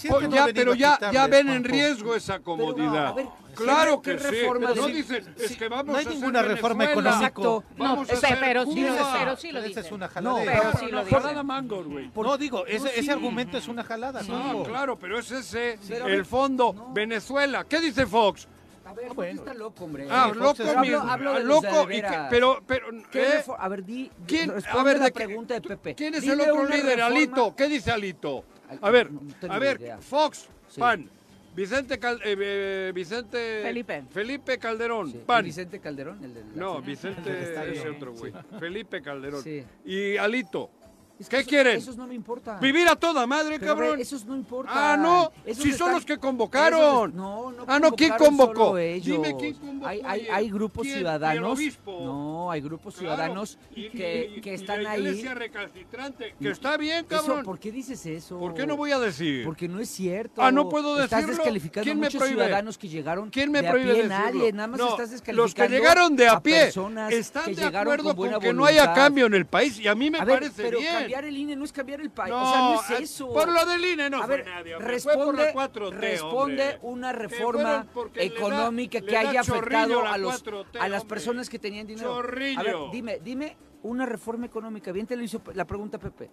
Pero 0.54 0.74
ya, 0.74 0.98
ven 1.28 1.48
en 1.48 1.64
riesgo 1.64 2.14
esa 2.14 2.40
comodidad. 2.40 3.08
A 3.08 3.12
ver, 3.12 3.26
claro 3.54 4.00
que 4.00 4.14
reforma 4.14 4.72
sí. 4.72 4.80
No 4.80 4.86
dicen, 4.86 5.34
es 5.38 5.56
que 5.56 5.68
vamos 5.68 5.86
no 5.86 5.96
hay 5.96 6.06
a 6.06 6.10
ninguna 6.10 6.42
reforma 6.42 6.84
económica. 6.84 7.16
Exacto. 7.16 7.64
No, 7.76 8.04
pero, 8.06 8.64
sí, 8.66 8.84
pero 9.10 9.36
sí 9.36 9.52
lo 9.52 9.62
dicen. 9.62 9.78
Esa 9.78 9.80
es 9.80 9.92
una 9.92 10.08
jalada. 10.08 10.38
No, 10.38 10.44
pero 10.44 10.72
sí 10.78 10.86
lo 10.86 11.04
dicen. 11.04 11.82
Güey. 11.90 12.10
No, 12.14 12.38
digo, 12.38 12.66
ese, 12.66 12.98
ese 12.98 13.12
argumento 13.12 13.56
es 13.56 13.68
una 13.68 13.82
jalada. 13.84 14.22
No, 14.22 14.62
claro, 14.62 14.98
pero 14.98 15.18
ese 15.18 15.38
es 15.40 15.54
el 15.90 16.24
fondo. 16.24 16.90
Venezuela. 16.92 17.64
¿Qué 17.64 17.80
dice 17.80 18.06
Fox? 18.06 18.48
Ver, 18.92 19.06
ah, 19.10 19.12
bueno. 19.14 19.40
está 19.40 19.54
loco, 19.54 19.84
hombre. 19.84 20.06
Ah, 20.10 20.32
loco, 20.34 20.62
hablo, 20.62 21.00
ah, 21.00 21.12
hablo 21.12 21.34
de 21.34 21.44
loco. 21.44 21.86
De 21.86 21.96
y 21.96 22.02
que, 22.02 22.18
pero, 22.30 22.62
pero. 22.66 22.86
Eh, 23.12 23.44
a 23.58 23.68
ver, 23.68 23.84
di. 23.84 24.10
¿quién, 24.26 24.50
a 24.50 24.82
ver, 24.82 24.98
la 24.98 25.06
de 25.06 25.12
pregunta 25.12 25.54
de 25.54 25.60
Pepe. 25.60 25.94
¿Quién 25.94 26.14
es 26.14 26.22
Dile 26.22 26.34
el 26.34 26.50
otro 26.50 26.64
líder? 26.64 26.96
Reforma... 26.96 27.06
Alito. 27.06 27.56
¿Qué 27.56 27.68
dice 27.68 27.90
Alito? 27.90 28.44
A 28.80 28.90
ver, 28.90 29.10
no 29.10 29.20
a 29.48 29.58
ver, 29.58 29.80
idea. 29.80 29.98
Fox, 29.98 30.48
sí. 30.68 30.80
pan. 30.80 31.08
Vicente, 31.54 31.98
Cal, 31.98 32.18
eh, 32.24 32.34
eh 32.38 32.92
Vicente 32.94 33.60
Felipe. 33.62 34.04
Felipe 34.10 34.58
Calderón. 34.58 35.12
Sí. 35.12 35.20
Pan. 35.26 35.44
Vicente 35.44 35.80
Calderón, 35.80 36.24
el 36.24 36.32
de 36.32 36.40
la 36.40 36.46
No, 36.54 36.80
Vicente 36.80 37.72
es 37.72 37.84
otro 37.84 38.14
güey. 38.14 38.32
Sí. 38.32 38.38
Felipe 38.58 39.02
Calderón. 39.02 39.44
Y 39.84 40.16
Alito 40.16 40.70
que 41.18 41.24
¿Qué 41.28 41.36
eso- 41.40 41.48
quieren? 41.48 41.76
Esos 41.78 41.96
no 41.96 42.06
me 42.06 42.14
importan. 42.14 42.60
Vivir 42.60 42.88
a 42.88 42.96
toda 42.96 43.26
madre, 43.26 43.58
Pero, 43.60 43.72
a 43.72 43.74
ver, 43.74 43.84
cabrón. 43.84 44.00
esos 44.00 44.24
no 44.24 44.34
importan. 44.36 44.74
Ah, 44.76 44.96
no. 44.96 45.32
Esos 45.44 45.62
Si 45.62 45.70
son 45.70 45.72
están- 45.72 45.94
los 45.94 46.04
que 46.04 46.18
convocaron. 46.18 46.80
esos- 46.80 47.14
no, 47.14 47.52
no 47.52 47.64
Ah, 47.66 47.78
no, 47.78 47.92
¿quién 47.92 48.12
convocó? 48.18 48.76
Dime 48.76 49.36
quién 49.36 49.54
convocó 49.54 49.86
Hay, 49.86 50.00
hay, 50.04 50.26
hay 50.30 50.50
grupos 50.50 50.82
¿Quién? 50.82 50.94
¿Y 50.94 50.98
el 50.98 50.98
ciudadanos. 51.00 51.52
obispo? 51.58 52.00
No, 52.02 52.50
hay 52.50 52.60
grupos 52.60 52.94
Claro. 52.96 53.14
ciudadanos 53.16 53.58
Y- 53.74 53.88
que, 53.90 54.32
y- 54.36 54.40
que 54.40 54.50
y 54.50 54.54
están 54.54 54.82
la 54.82 54.92
ahí. 54.92 55.00
iglesia 55.02 55.34
recalcitrante, 55.34 56.34
que 56.40 56.50
está 56.50 56.76
bien, 56.76 57.06
Eso, 57.08 57.20
cabrón. 57.26 57.44
¿Por 57.44 57.58
qué 57.58 57.70
dices 57.72 58.04
eso? 58.06 58.38
¿Por 58.38 58.54
qué 58.54 58.66
no 58.66 58.76
voy 58.76 58.92
a 58.92 58.98
decir? 58.98 59.44
Porque 59.44 59.68
no 59.68 59.80
es 59.80 59.88
cierto. 59.88 60.42
Ah, 60.42 60.50
¿no 60.50 60.68
puedo 60.68 60.94
Estás 61.02 61.20
decirlo? 61.20 61.36
descalificando 61.36 61.84
¿Quién 61.84 61.96
a 61.96 62.00
me 62.00 62.06
muchos 62.06 62.18
prohíbe? 62.20 62.42
ciudadanos 62.42 62.78
que 62.78 62.88
llegaron 62.88 63.30
¿Quién 63.30 63.50
me 63.50 63.62
de 63.62 63.68
a 63.68 63.70
prohíbe 63.70 63.92
pie, 63.94 64.02
decirlo? 64.04 64.18
nadie. 64.24 64.52
Nada 64.52 64.66
más 64.68 64.78
No, 64.80 64.88
estás 64.90 65.10
descalificando 65.10 65.42
Los 65.42 65.54
que 65.54 65.68
llegaron 65.68 66.16
de 66.16 66.28
a, 66.28 66.40
pie 66.40 66.60
personas 66.64 67.12
están 67.12 67.54
de 67.54 67.64
acuerdo 67.64 68.14
con 68.16 68.40
que 68.40 68.52
no 68.52 68.64
haya 68.64 68.92
cambio 68.92 69.26
en 69.26 69.34
el 69.34 69.46
país 69.46 69.78
y 69.78 69.88
a 69.88 69.94
mí 69.94 70.10
me 70.10 70.18
A 70.18 70.26
parece 70.26 70.70
bien. 70.70 71.01
Cambiar 71.02 71.24
el 71.24 71.36
INE 71.36 71.56
no 71.56 71.64
es 71.64 71.72
cambiar 71.72 72.00
el 72.00 72.10
país. 72.10 72.30
No, 72.32 72.42
o 72.42 72.52
sea, 72.52 72.60
no 72.60 72.74
eh, 72.74 73.02
es 73.02 73.10
eso. 73.10 73.32
por 73.32 73.52
lo 73.52 73.64
del 73.66 73.84
INE 73.84 74.10
no 74.10 74.22
a 74.22 74.26
fue 74.26 74.36
ver, 74.38 74.46
nadie, 74.46 74.74
hombre, 74.74 74.90
responde, 74.92 75.16
fue 75.16 75.24
por 75.26 75.34
la 75.36 75.52
4T, 75.90 75.90
responde 75.98 76.62
hombre. 76.62 76.78
una 76.82 77.12
reforma 77.12 77.62
da- 77.62 77.86
económica 78.16 79.00
que 79.00 79.16
haya 79.16 79.40
afectado 79.40 80.06
a 80.06 80.18
los 80.18 80.44
4T, 80.44 80.80
a 80.80 80.88
las 80.88 81.04
personas 81.04 81.48
que 81.48 81.58
tenían 81.58 81.86
dinero. 81.86 82.14
A 82.18 82.22
ver, 82.62 82.74
dime, 82.90 83.18
dime 83.22 83.56
una 83.82 84.06
reforma 84.06 84.46
económica. 84.46 84.92
Bien 84.92 85.06
te 85.06 85.16
lo 85.16 85.22
hizo 85.22 85.42
la 85.54 85.64
pregunta 85.66 85.98
Pepe. 85.98 86.30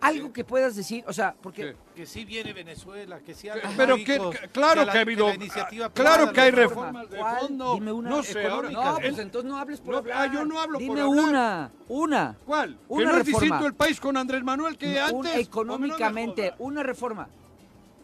Algo 0.00 0.32
que 0.32 0.44
puedas 0.44 0.76
decir, 0.76 1.02
o 1.08 1.12
sea, 1.12 1.34
porque 1.42 1.74
Que 1.96 2.06
sí 2.06 2.24
viene 2.24 2.52
Venezuela, 2.52 3.18
que 3.18 3.34
sí 3.34 3.48
hay 3.48 3.60
Pero 3.76 3.96
que, 3.96 4.04
que- 4.04 4.48
claro 4.52 4.84
que, 4.88 4.96
ha 4.98 5.00
habido, 5.00 5.26
claro 5.92 6.32
que 6.32 6.40
hay 6.40 6.50
reformas 6.52 7.10
de 7.10 7.18
¿Cuál? 7.18 7.38
fondo. 7.40 7.74
Dime 7.74 7.90
una 7.92 8.10
no 8.10 8.22
sé, 8.22 8.46
ahora, 8.46 8.70
No, 8.70 8.98
el- 8.98 9.02
pues 9.10 9.18
entonces 9.18 9.50
no 9.50 9.58
hables 9.58 9.80
por 9.80 9.92
no, 9.92 9.98
hablar. 9.98 10.16
ah, 10.28 10.32
yo 10.32 10.44
no 10.44 10.60
hablo 10.60 10.74
por 10.78 10.82
Dime 10.88 11.00
hablar. 11.00 11.24
una, 11.24 11.70
una. 11.88 12.38
¿Cuál? 12.46 12.76
que 12.76 12.84
Una 12.94 13.04
no 13.04 13.10
es 13.10 13.16
reforma. 13.26 13.40
distinto 13.40 13.66
el 13.66 13.74
país 13.74 13.98
con 14.00 14.16
Andrés 14.16 14.44
Manuel 14.44 14.78
que 14.78 15.00
antes. 15.00 15.14
No 15.14 15.20
me 15.22 15.40
económicamente, 15.40 16.42
jodas. 16.50 16.56
una 16.60 16.82
reforma. 16.84 17.28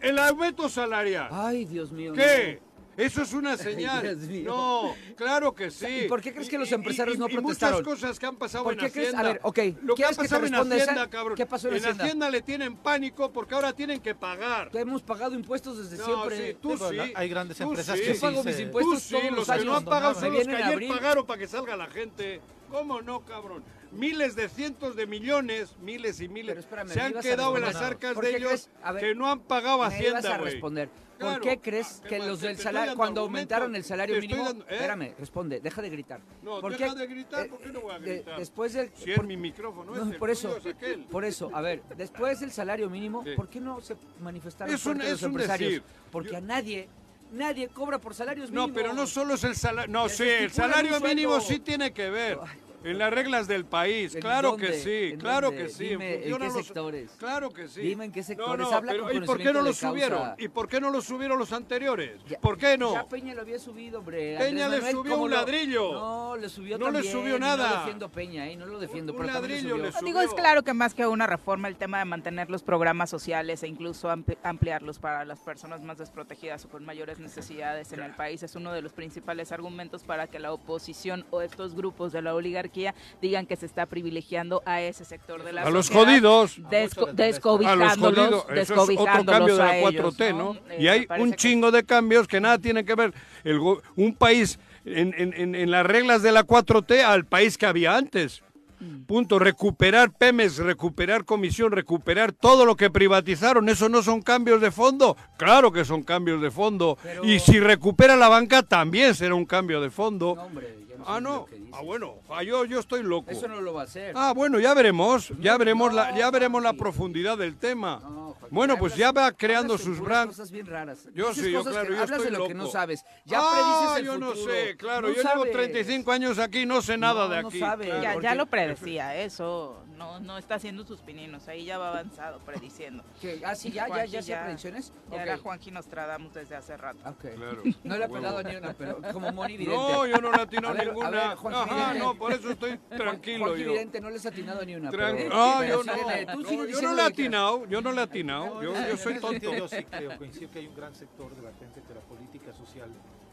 El 0.01 0.19
aumento 0.19 0.69
salarial. 0.69 1.29
Ay, 1.31 1.65
Dios 1.65 1.93
mío. 1.93 2.13
¿Qué? 2.13 2.61
Eso 2.97 3.23
es 3.23 3.33
una 3.33 3.57
señal. 3.59 4.19
No, 4.45 4.95
claro 5.17 5.55
que 5.55 5.71
sí. 5.71 6.03
¿Y 6.05 6.09
por 6.09 6.21
qué 6.21 6.33
crees 6.33 6.49
que 6.49 6.59
los 6.59 6.71
empresarios 6.73 7.17
Y- 7.17 7.19
no 7.19 7.29
y 7.29 7.35
protestaron? 7.35 7.79
muchas 7.83 7.95
cosas 8.01 8.19
que 8.19 8.27
han 8.27 8.37
pasado 8.37 8.65
¿Por 8.65 8.75
en 8.75 8.79
qué 8.81 8.91
crees? 8.91 9.09
Hacienda. 9.15 9.29
A 9.29 9.33
ver, 9.33 9.41
ok, 9.43 9.59
Lo 9.83 9.95
que 9.95 10.05
ha 10.05 10.09
¿quieres 10.09 10.17
que 10.17 10.23
pasado 10.23 10.47
en? 10.47 10.55
Hacienda, 10.55 11.11
cabrón. 11.11 11.37
¿Qué 11.37 11.47
pasó 11.47 11.69
en 11.69 11.75
En 11.75 11.81
Hacienda? 11.81 12.05
Hacienda 12.05 12.31
le 12.31 12.43
tienen 12.43 12.77
pánico 12.77 13.33
porque 13.33 13.55
ahora 13.55 13.73
tienen 13.73 14.01
que 14.01 14.15
pagar. 14.15 14.71
Hemos 14.75 15.03
pagado 15.03 15.35
impuestos 15.35 15.79
desde 15.79 15.99
No, 15.99 16.05
siempre. 16.05 16.53
sí, 16.53 16.59
tú 16.61 16.77
sí. 16.77 17.13
hay 17.15 17.29
grandes 17.29 17.57
Tú 17.59 17.65
empresas 17.65 17.99
sí. 17.99 18.05
que 18.05 18.15
Yo 18.15 18.21
pago 18.21 18.45
mis 18.45 18.57
Tú 18.57 18.63
impuestos 18.63 19.03
sí, 19.03 19.11
todos 19.15 19.25
los 19.25 19.37
los 19.39 19.47
que 19.47 19.53
años. 19.53 19.65
no 19.67 19.77
han 19.77 19.85
pagado 19.85 20.15
son 20.15 20.33
los 20.33 20.45
que 20.45 20.51
en 20.51 20.55
ayer 20.63 20.89
pagaron 20.89 21.27
para 21.27 21.39
que 21.39 21.47
salga 21.49 21.77
la 21.77 21.87
gente. 21.87 22.41
¿Cómo 22.71 23.03
no, 23.03 23.21
cabrón? 23.25 23.63
Miles 23.95 24.35
de 24.37 24.49
cientos 24.49 24.97
de 24.97 25.07
millones, 25.07 25.77
miles 25.81 26.21
y 26.21 26.29
miles, 26.29 26.59
espérame, 26.59 26.89
se 26.89 27.01
han 27.01 27.15
quedado 27.21 27.57
en 27.57 27.63
las 27.63 27.77
arcas 27.77 28.15
¿Por 28.15 28.25
de 28.25 28.37
ellos 28.37 28.69
ver, 28.93 29.01
que 29.01 29.15
no 29.15 29.31
han 29.31 29.41
pagado 29.41 29.79
Me 29.79 29.85
ibas 29.85 29.95
Hacienda, 29.95 30.35
a 30.35 30.39
responder. 30.39 30.89
¿Por 30.89 31.29
Claro. 31.29 31.43
qué 31.45 31.59
crees 31.61 32.01
¿Qué 32.03 32.09
que 32.09 32.19
los 32.19 32.41
del 32.41 32.59
salario, 32.59 32.97
cuando 32.97 33.21
aumentaron 33.21 33.75
el 33.77 33.85
salario 33.85 34.21
mínimo, 34.21 34.45
dando- 34.45 34.65
¿eh? 34.65 34.69
espérame, 34.75 35.15
responde, 35.17 35.61
deja 35.61 35.81
de 35.81 35.89
gritar. 35.91 36.21
No, 36.43 36.61
¿Por 36.61 36.73
deja 36.77 36.93
qué- 36.93 36.99
de 37.01 37.07
gritar, 37.07 37.47
eh, 37.47 37.49
¿por 37.49 37.61
qué 37.61 37.69
no 37.71 37.81
voy 37.83 37.95
a 37.95 37.99
de- 38.01 38.15
gritar? 38.17 38.39
después 38.39 38.73
del, 38.73 38.91
Si 38.97 39.11
es 39.13 39.17
por- 39.17 39.27
mi 39.27 39.37
micrófono, 39.37 39.95
no, 39.95 40.19
por 40.19 40.29
eso, 40.31 40.57
es 40.57 40.67
aquel. 40.67 41.05
por 41.05 41.25
eso, 41.25 41.51
a 41.55 41.61
ver, 41.61 41.83
después 41.97 42.41
del 42.41 42.51
salario 42.51 42.91
mínimo, 42.91 43.23
Sí. 43.23 43.31
¿por 43.37 43.49
qué 43.49 43.61
no 43.61 43.81
se 43.81 43.97
manifestaron 44.21 44.75
Es 44.75 44.85
un- 44.87 44.99
los 44.99 45.07
es 45.07 45.23
un 45.23 45.29
empresarios? 45.31 45.71
decir. 45.71 45.85
Porque 46.11 46.31
Yo- 46.33 46.39
a 46.39 46.41
nadie, 46.41 46.89
nadie 47.33 47.69
cobra 47.69 47.99
por 48.01 48.13
salarios 48.13 48.51
No, 48.51 48.63
mínimos. 48.67 48.83
pero 48.83 48.93
no 48.93 49.07
solo 49.07 49.35
es 49.35 49.45
el 49.45 49.55
salario. 49.55 49.93
No, 49.93 50.09
sí, 50.09 50.25
el 50.25 50.51
salario 50.51 50.99
mínimo 51.01 51.41
sí 51.41 51.61
tiene 51.61 51.93
que 51.93 52.11
ver. 52.11 52.39
En 52.85 52.99
las 52.99 53.11
reglas 53.13 53.49
del 53.49 53.65
país, 53.65 54.15
¿En 54.15 54.21
claro 54.21 54.51
dónde? 54.53 54.67
que 54.69 54.73
sí, 54.75 55.13
¿En 55.15 55.19
claro 55.19 55.49
dónde? 55.49 55.63
que 55.65 55.69
sí. 55.71 55.89
Dime, 55.89 56.15
¿en 56.17 56.23
qué 56.23 56.39
los- 56.45 56.53
sectores? 56.53 57.11
Claro 57.19 57.51
que 57.51 57.67
sí. 57.69 57.81
Dime 57.81 58.05
en 58.05 58.13
qué 58.13 58.23
sectores, 58.23 58.69
no, 58.69 58.75
habla 58.77 58.93
pero 58.93 59.05
con 59.05 59.17
¿y 59.17 59.21
por 59.27 59.39
qué 59.39 59.53
no 59.53 59.63
lo 59.63 59.73
subieron? 59.73 60.35
¿Y 60.39 60.49
por 60.49 60.69
qué 60.69 60.81
no 60.81 60.91
lo 60.91 61.01
subieron 61.01 61.39
los 61.39 61.53
anteriores? 61.53 62.21
Ya- 62.29 62.39
¿Por 62.41 62.59
qué 62.59 62.77
no? 62.77 62.93
Ya 62.93 63.05
Peña 63.09 63.35
lo 63.35 63.41
había 63.41 63.59
subido, 63.59 64.01
hombre. 64.01 64.37
Peña 64.39 64.67
Andrés 64.67 64.85
le 64.85 64.91
subió 64.93 65.13
¿cómo 65.13 65.25
un 65.25 65.31
lo- 65.31 65.37
ladrillo. 65.37 65.93
No, 65.93 66.37
le 66.37 66.49
subió 66.49 66.77
No 66.79 66.91
le 66.91 67.03
subió 67.03 67.39
nada. 67.39 67.69
No 67.71 67.77
defiendo 67.79 68.09
Peña, 68.11 68.49
¿eh? 68.49 68.57
No 68.57 68.67
lo 68.67 68.79
defiendo, 68.79 69.13
Un 69.13 69.19
pero 69.19 69.33
también 69.33 69.53
ladrillo 69.65 69.77
le 69.83 69.91
subió. 69.93 70.05
Digo, 70.07 70.21
es 70.21 70.35
claro 70.35 70.63
que 70.63 70.75
más 70.75 70.93
que 70.95 71.07
una 71.07 71.27
reforma, 71.27 71.69
el 71.69 71.77
tema 71.77 71.99
de 72.01 72.05
mantener 72.05 72.51
los 72.51 72.63
programas 72.63 73.09
sociales 73.09 73.63
e 73.63 73.69
incluso 73.69 74.11
ampliarlos 74.43 74.99
para 74.99 75.25
las 75.25 75.39
personas 75.41 75.81
más 75.83 75.97
desprotegidas 75.99 76.65
o 76.67 76.69
con 76.69 76.85
mayores 76.85 77.19
necesidades 77.19 77.93
en 77.93 78.01
el 78.01 78.13
país 78.13 78.43
es 78.43 78.55
uno 78.57 78.73
de 78.73 78.83
los 78.83 78.93
principales 78.93 79.53
argumentos 79.53 80.03
para 80.03 80.27
que 80.27 80.39
la 80.39 80.53
oposición 80.53 81.25
o 81.31 81.41
estos 81.41 81.75
grupos 81.75 82.13
de 82.13 82.21
la 82.21 82.35
oligarquía 82.35 82.74
digan 83.23 83.47
que 83.47 83.57
se 83.57 83.67
está 83.67 83.87
privilegiando 83.87 84.63
a 84.67 84.81
ese 84.83 85.05
sector 85.05 85.43
de 85.45 85.53
la 85.53 85.63
A 85.63 85.71
los 85.71 85.87
sociedad, 85.87 86.05
jodidos. 86.07 86.59
desco- 86.59 86.69
A 86.69 86.77
los 86.77 86.97
A 86.99 87.07
los 87.11 87.17
descobijándolos, 87.17 88.45
jodidos. 88.45 88.47
Eso 88.59 88.75
es 88.91 88.99
otro 88.99 89.25
cambio 89.25 89.57
de 89.57 89.63
a 89.63 89.67
la 89.67 89.77
ellos, 89.79 89.91
4T, 90.17 90.33
¿no? 90.33 90.55
¿no? 90.55 90.61
Eh, 90.71 90.77
Y 90.81 90.89
hay 90.89 91.07
un 91.19 91.31
que- 91.31 91.37
chingo 91.37 91.71
de 91.71 91.85
cambios 91.85 92.27
que 92.29 92.41
nada 92.41 92.59
tienen 92.59 92.85
que 92.85 92.95
ver 92.95 93.13
el, 93.45 93.59
go- 93.59 93.83
un 93.97 94.15
país 94.15 94.59
en, 94.85 95.15
en- 95.17 95.33
en- 95.35 95.55
en 95.55 95.71
las 95.71 95.87
reglas 95.87 96.23
de 96.23 96.33
la 96.33 96.45
4T 96.45 97.03
al 97.03 97.25
país 97.25 97.57
que 97.57 97.67
había 97.67 97.97
antes. 97.97 98.43
Mm. 98.81 99.05
Punto. 99.05 99.39
Recuperar 99.39 100.11
Pemex, 100.13 100.59
recuperar 100.59 101.25
Comisión, 101.25 101.71
recuperar 101.73 102.33
todo 102.33 102.67
lo 102.67 102.77
que 102.77 102.91
privatizaron. 102.91 103.69
¿Eso 103.69 103.89
no 103.89 104.03
son 104.03 104.21
cambios 104.21 104.61
de 104.61 104.71
fondo? 104.73 105.17
Claro 105.39 105.73
que 105.73 105.85
son 105.85 106.03
cambios 106.03 106.43
de 106.43 106.51
fondo. 106.51 106.99
Pero- 107.03 107.25
Y 107.25 107.39
si 107.39 107.61
recupera 107.61 108.17
la 108.17 108.29
banca, 108.29 108.63
también 108.63 109.15
será 109.15 109.37
un 109.37 109.47
cambio 109.47 109.81
de 109.81 109.91
fondo. 109.91 110.35
No, 110.35 110.43
hombre, 110.43 110.77
ya 110.89 110.94
no 111.05 111.15
ah, 111.15 111.21
no. 111.21 111.47
Ah, 111.73 111.83
bueno. 111.83 112.15
Ah, 112.29 112.43
yo, 112.43 112.65
yo 112.65 112.81
estoy 112.81 113.03
loco. 113.03 113.31
Eso 113.31 113.49
no 113.49 113.61
lo 113.61 113.73
va 113.75 113.83
a 113.83 113.85
hacer. 113.85 114.13
Ah, 114.17 114.33
bueno, 114.35 114.59
ya 114.59 114.75
veremos, 114.75 115.29
ya 115.41 115.53
No, 115.53 115.59
veremos 115.59 115.95
la, 115.95 116.17
ya 116.17 116.31
veremos 116.31 116.63
la 116.63 116.73
profundidad 116.73 117.39
del 117.39 117.57
tema. 117.57 118.01
No, 118.03 118.34
bueno, 118.51 118.77
pues 118.79 118.93
hablas- 118.95 118.99
ya 118.99 119.13
va 119.13 119.33
creando 119.33 119.79
sus 119.79 120.01
brands. 120.01 120.37
cosas 120.37 120.51
bien 120.51 120.67
raras. 120.67 121.09
Yo 121.15 121.29
Dices 121.31 121.45
sí, 121.45 121.53
yo 121.53 121.63
claro, 121.63 121.83
que 121.89 121.93
yo 121.95 122.01
hablas 122.03 122.11
estoy 122.19 122.33
de 122.33 122.39
lo 122.39 122.47
que 122.49 122.55
no 122.55 122.67
sabes. 122.67 123.05
Ya 123.25 123.39
ah, 123.41 123.53
predices 123.53 123.99
el 123.99 124.05
yo 124.07 124.19
no 124.19 124.33
futuro. 124.33 124.53
sé, 124.53 124.77
claro, 124.77 125.09
No 125.09 125.15
yo 125.15 125.23
llevo 125.23 125.29
sabes. 125.39 125.53
35 125.53 126.13
años 126.13 126.39
aquí, 126.39 126.67
no 126.67 126.83
sé 126.83 126.97
nada 126.99 127.25
No, 127.25 127.35
de 127.35 127.43
no 127.43 127.49
aquí. 127.49 127.59
sabe. 127.59 127.87
claro. 127.87 128.03
Ya, 128.03 128.13
porque- 128.15 128.25
ya 128.27 128.35
lo 128.35 128.47
predecía, 128.47 129.17
eso 129.17 129.81
no, 129.97 130.19
no 130.21 130.39
está 130.39 130.57
haciendo 130.57 130.85
sus 130.85 131.01
pininos, 131.01 131.47
ahí 131.49 131.65
ya 131.65 131.79
va 131.79 131.89
avanzado 131.91 132.39
prediciendo. 132.41 133.05
¿Qué? 133.21 133.41
Ah, 133.45 133.55
sí, 133.55 133.71
ya, 133.71 133.83
ya, 133.83 133.95
Juanji 133.95 134.13
ya 134.13 134.19
hacía 134.21 134.37
ya- 134.37 134.43
predicciones. 134.45 134.93
Ya 135.11 135.17
Ok. 135.17 135.23
era 135.23 135.39
Juanji 135.39 135.71
Nostradamus 135.71 136.35
desde 136.35 136.57
hace 136.57 136.77
rato. 136.77 136.99
Ok. 137.09 137.21
Claro. 137.35 137.63
No 137.85 137.97
le 137.97 138.05
ha 138.05 138.09
pelado 138.09 138.43
ni 138.43 138.57
una, 138.57 138.73
pero 138.75 138.99
como 139.13 139.31
Moni 139.33 139.57
Vidente. 139.57 139.77
No, 139.77 140.07
yo 140.07 140.17
no 140.19 140.33
le 140.33 140.43
atino 140.43 140.69
A 140.69 140.75
ninguna. 140.75 141.11
ver, 141.11 141.23
Ajá, 141.55 141.95
no, 141.95 142.15
por 142.17 142.33
eso 142.33 142.51
estoy 142.51 142.79
tranquilo 142.97 143.47
Juanji 143.47 143.63
yo. 143.65 143.73
Vidente, 143.73 144.01
no 144.01 144.11
les 144.11 144.25
ha 144.27 144.29
atinado 144.31 144.65
ni 144.65 144.75
una. 144.75 144.91
Pero- 144.91 145.07
pero 145.17 145.23
yo 145.65 145.83
no. 145.85 145.93
tú 146.33 146.43
No, 146.55 146.65
yo 146.67 146.83
no 146.83 146.95
le 146.95 147.03
he 147.03 147.07
atinado, 147.07 147.67
yo 147.67 147.81
no 147.81 147.93
le 147.93 148.01
he 148.01 148.05
atinado, 148.05 148.34
yo, 148.63 148.77
en 148.77 148.89
yo 148.89 148.97
soy 148.97 149.19
tonto. 149.21 149.55
Yo 149.57 149.69
sí 149.69 149.85
creo, 149.85 150.19
coincido 150.19 150.51
que 150.51 150.59
hay 150.61 150.67
un 150.67 150.75
gran 150.77 150.95
sector 150.95 151.35
de 151.35 151.43
la 151.43 151.53
gente 151.55 151.83
que 151.87 151.95
la 151.95 152.01
política 152.01 152.53
social 152.55 152.89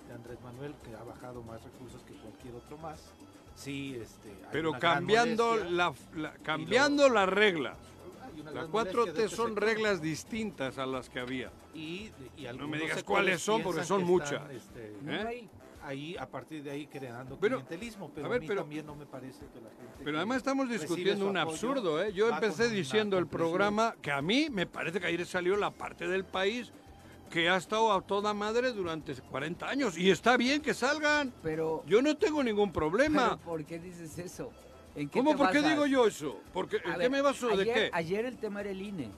de 0.08 0.14
Andrés 0.14 0.38
Manuel, 0.42 0.74
que 0.84 0.96
ha 0.96 1.04
bajado 1.04 1.42
más 1.44 1.62
recursos 1.64 2.02
que 2.04 2.14
cualquier 2.16 2.56
otro 2.56 2.78
más, 2.78 3.00
sí, 3.56 3.98
este, 4.02 4.30
hay 4.30 4.36
Pero 4.52 4.70
una 4.72 4.80
gran 4.80 4.94
cambiando, 4.96 5.46
molestia. 5.48 5.72
la, 5.72 5.94
la- 6.16 6.34
cambiando 6.44 7.10
las 7.10 7.30
reglas. 7.30 7.78
Hay 8.24 8.42
una 8.42 8.52
Las 8.52 8.70
gran 8.70 8.72
molestia 8.72 9.02
de 9.02 9.08
4T 9.08 9.10
este 9.26 9.36
son 9.36 9.46
sector. 9.50 9.64
reglas 9.64 10.02
distintas 10.02 10.78
a 10.78 10.86
las 10.86 11.10
que 11.10 11.20
había. 11.20 11.52
y, 11.74 12.12
y 12.38 12.42
me 12.44 12.50
algunos 12.50 12.80
digas 12.80 13.04
cuáles 13.04 13.42
son, 13.42 13.62
porque 13.64 13.84
son 13.84 14.04
muchas. 14.04 14.50
este, 14.52 14.96
No 15.02 15.14
¿Eh? 15.14 15.48
Ahí 15.84 16.16
a 16.18 16.28
partir 16.28 16.64
de 16.64 16.72
ahí 16.72 16.88
creando 16.88 17.38
Pero- 17.40 17.58
clientelismo, 17.58 18.12
pero 18.14 18.26
a 18.26 18.30
a, 18.30 18.32
ver, 18.32 18.42
mí 18.42 18.48
pero- 18.48 18.62
también 18.62 18.86
no 18.86 18.96
me 18.96 19.06
parece 19.06 19.46
que 19.54 19.60
la 19.62 19.70
gente 19.70 20.04
Pero 20.04 20.18
además 20.18 20.38
estamos 20.38 20.70
discutiendo 20.70 21.28
un 21.28 21.38
apoyo 21.38 21.54
absurdo, 21.56 22.04
¿eh? 22.04 22.14
Yo 22.14 22.30
empecé 22.30 22.70
diciendo 22.70 23.18
el 23.18 23.28
programa 23.28 23.96
que 24.02 24.12
a 24.12 24.22
mí 24.22 24.48
me 24.50 24.66
parece 24.66 25.00
que 25.00 25.08
ayer 25.08 25.26
salió 25.26 25.56
la 25.58 25.72
parte 25.72 26.08
del 26.08 26.24
país 26.26 26.72
que 27.30 27.48
ha 27.50 27.56
estado 27.56 27.94
a 27.94 28.02
toda 28.02 28.34
madre 28.34 28.74
durante 28.74 29.16
40 29.16 29.70
años 29.70 29.98
y 29.98 30.12
está 30.12 30.36
bien 30.36 30.62
que 30.62 30.74
salgan. 30.74 31.34
Pero, 31.42 31.84
Yo 31.88 32.02
no 32.02 32.18
tengo 32.18 32.44
ningún 32.44 32.72
pero 32.72 32.88
problema. 32.90 33.38
¿por 33.38 33.64
qué 33.66 33.80
dices 33.80 34.18
eso? 34.18 34.52
¿En 34.96 35.08
qué 35.08 35.20
¿Cómo 35.20 35.38
por 35.38 35.50
qué 35.52 35.62
digo 35.62 35.86
yo 35.86 36.06
eso? 36.06 36.42
Porque, 36.54 36.78
A 36.86 36.96
¿En 36.96 37.00
qué 37.00 37.10
me 37.10 37.22
baso 37.22 37.56
de 37.56 37.64
qué? 37.66 37.90
Ayer 37.94 38.26
el 38.26 38.38
tema 38.38 38.60
era 38.60 38.72
el 38.72 38.82
INE. 38.82 39.10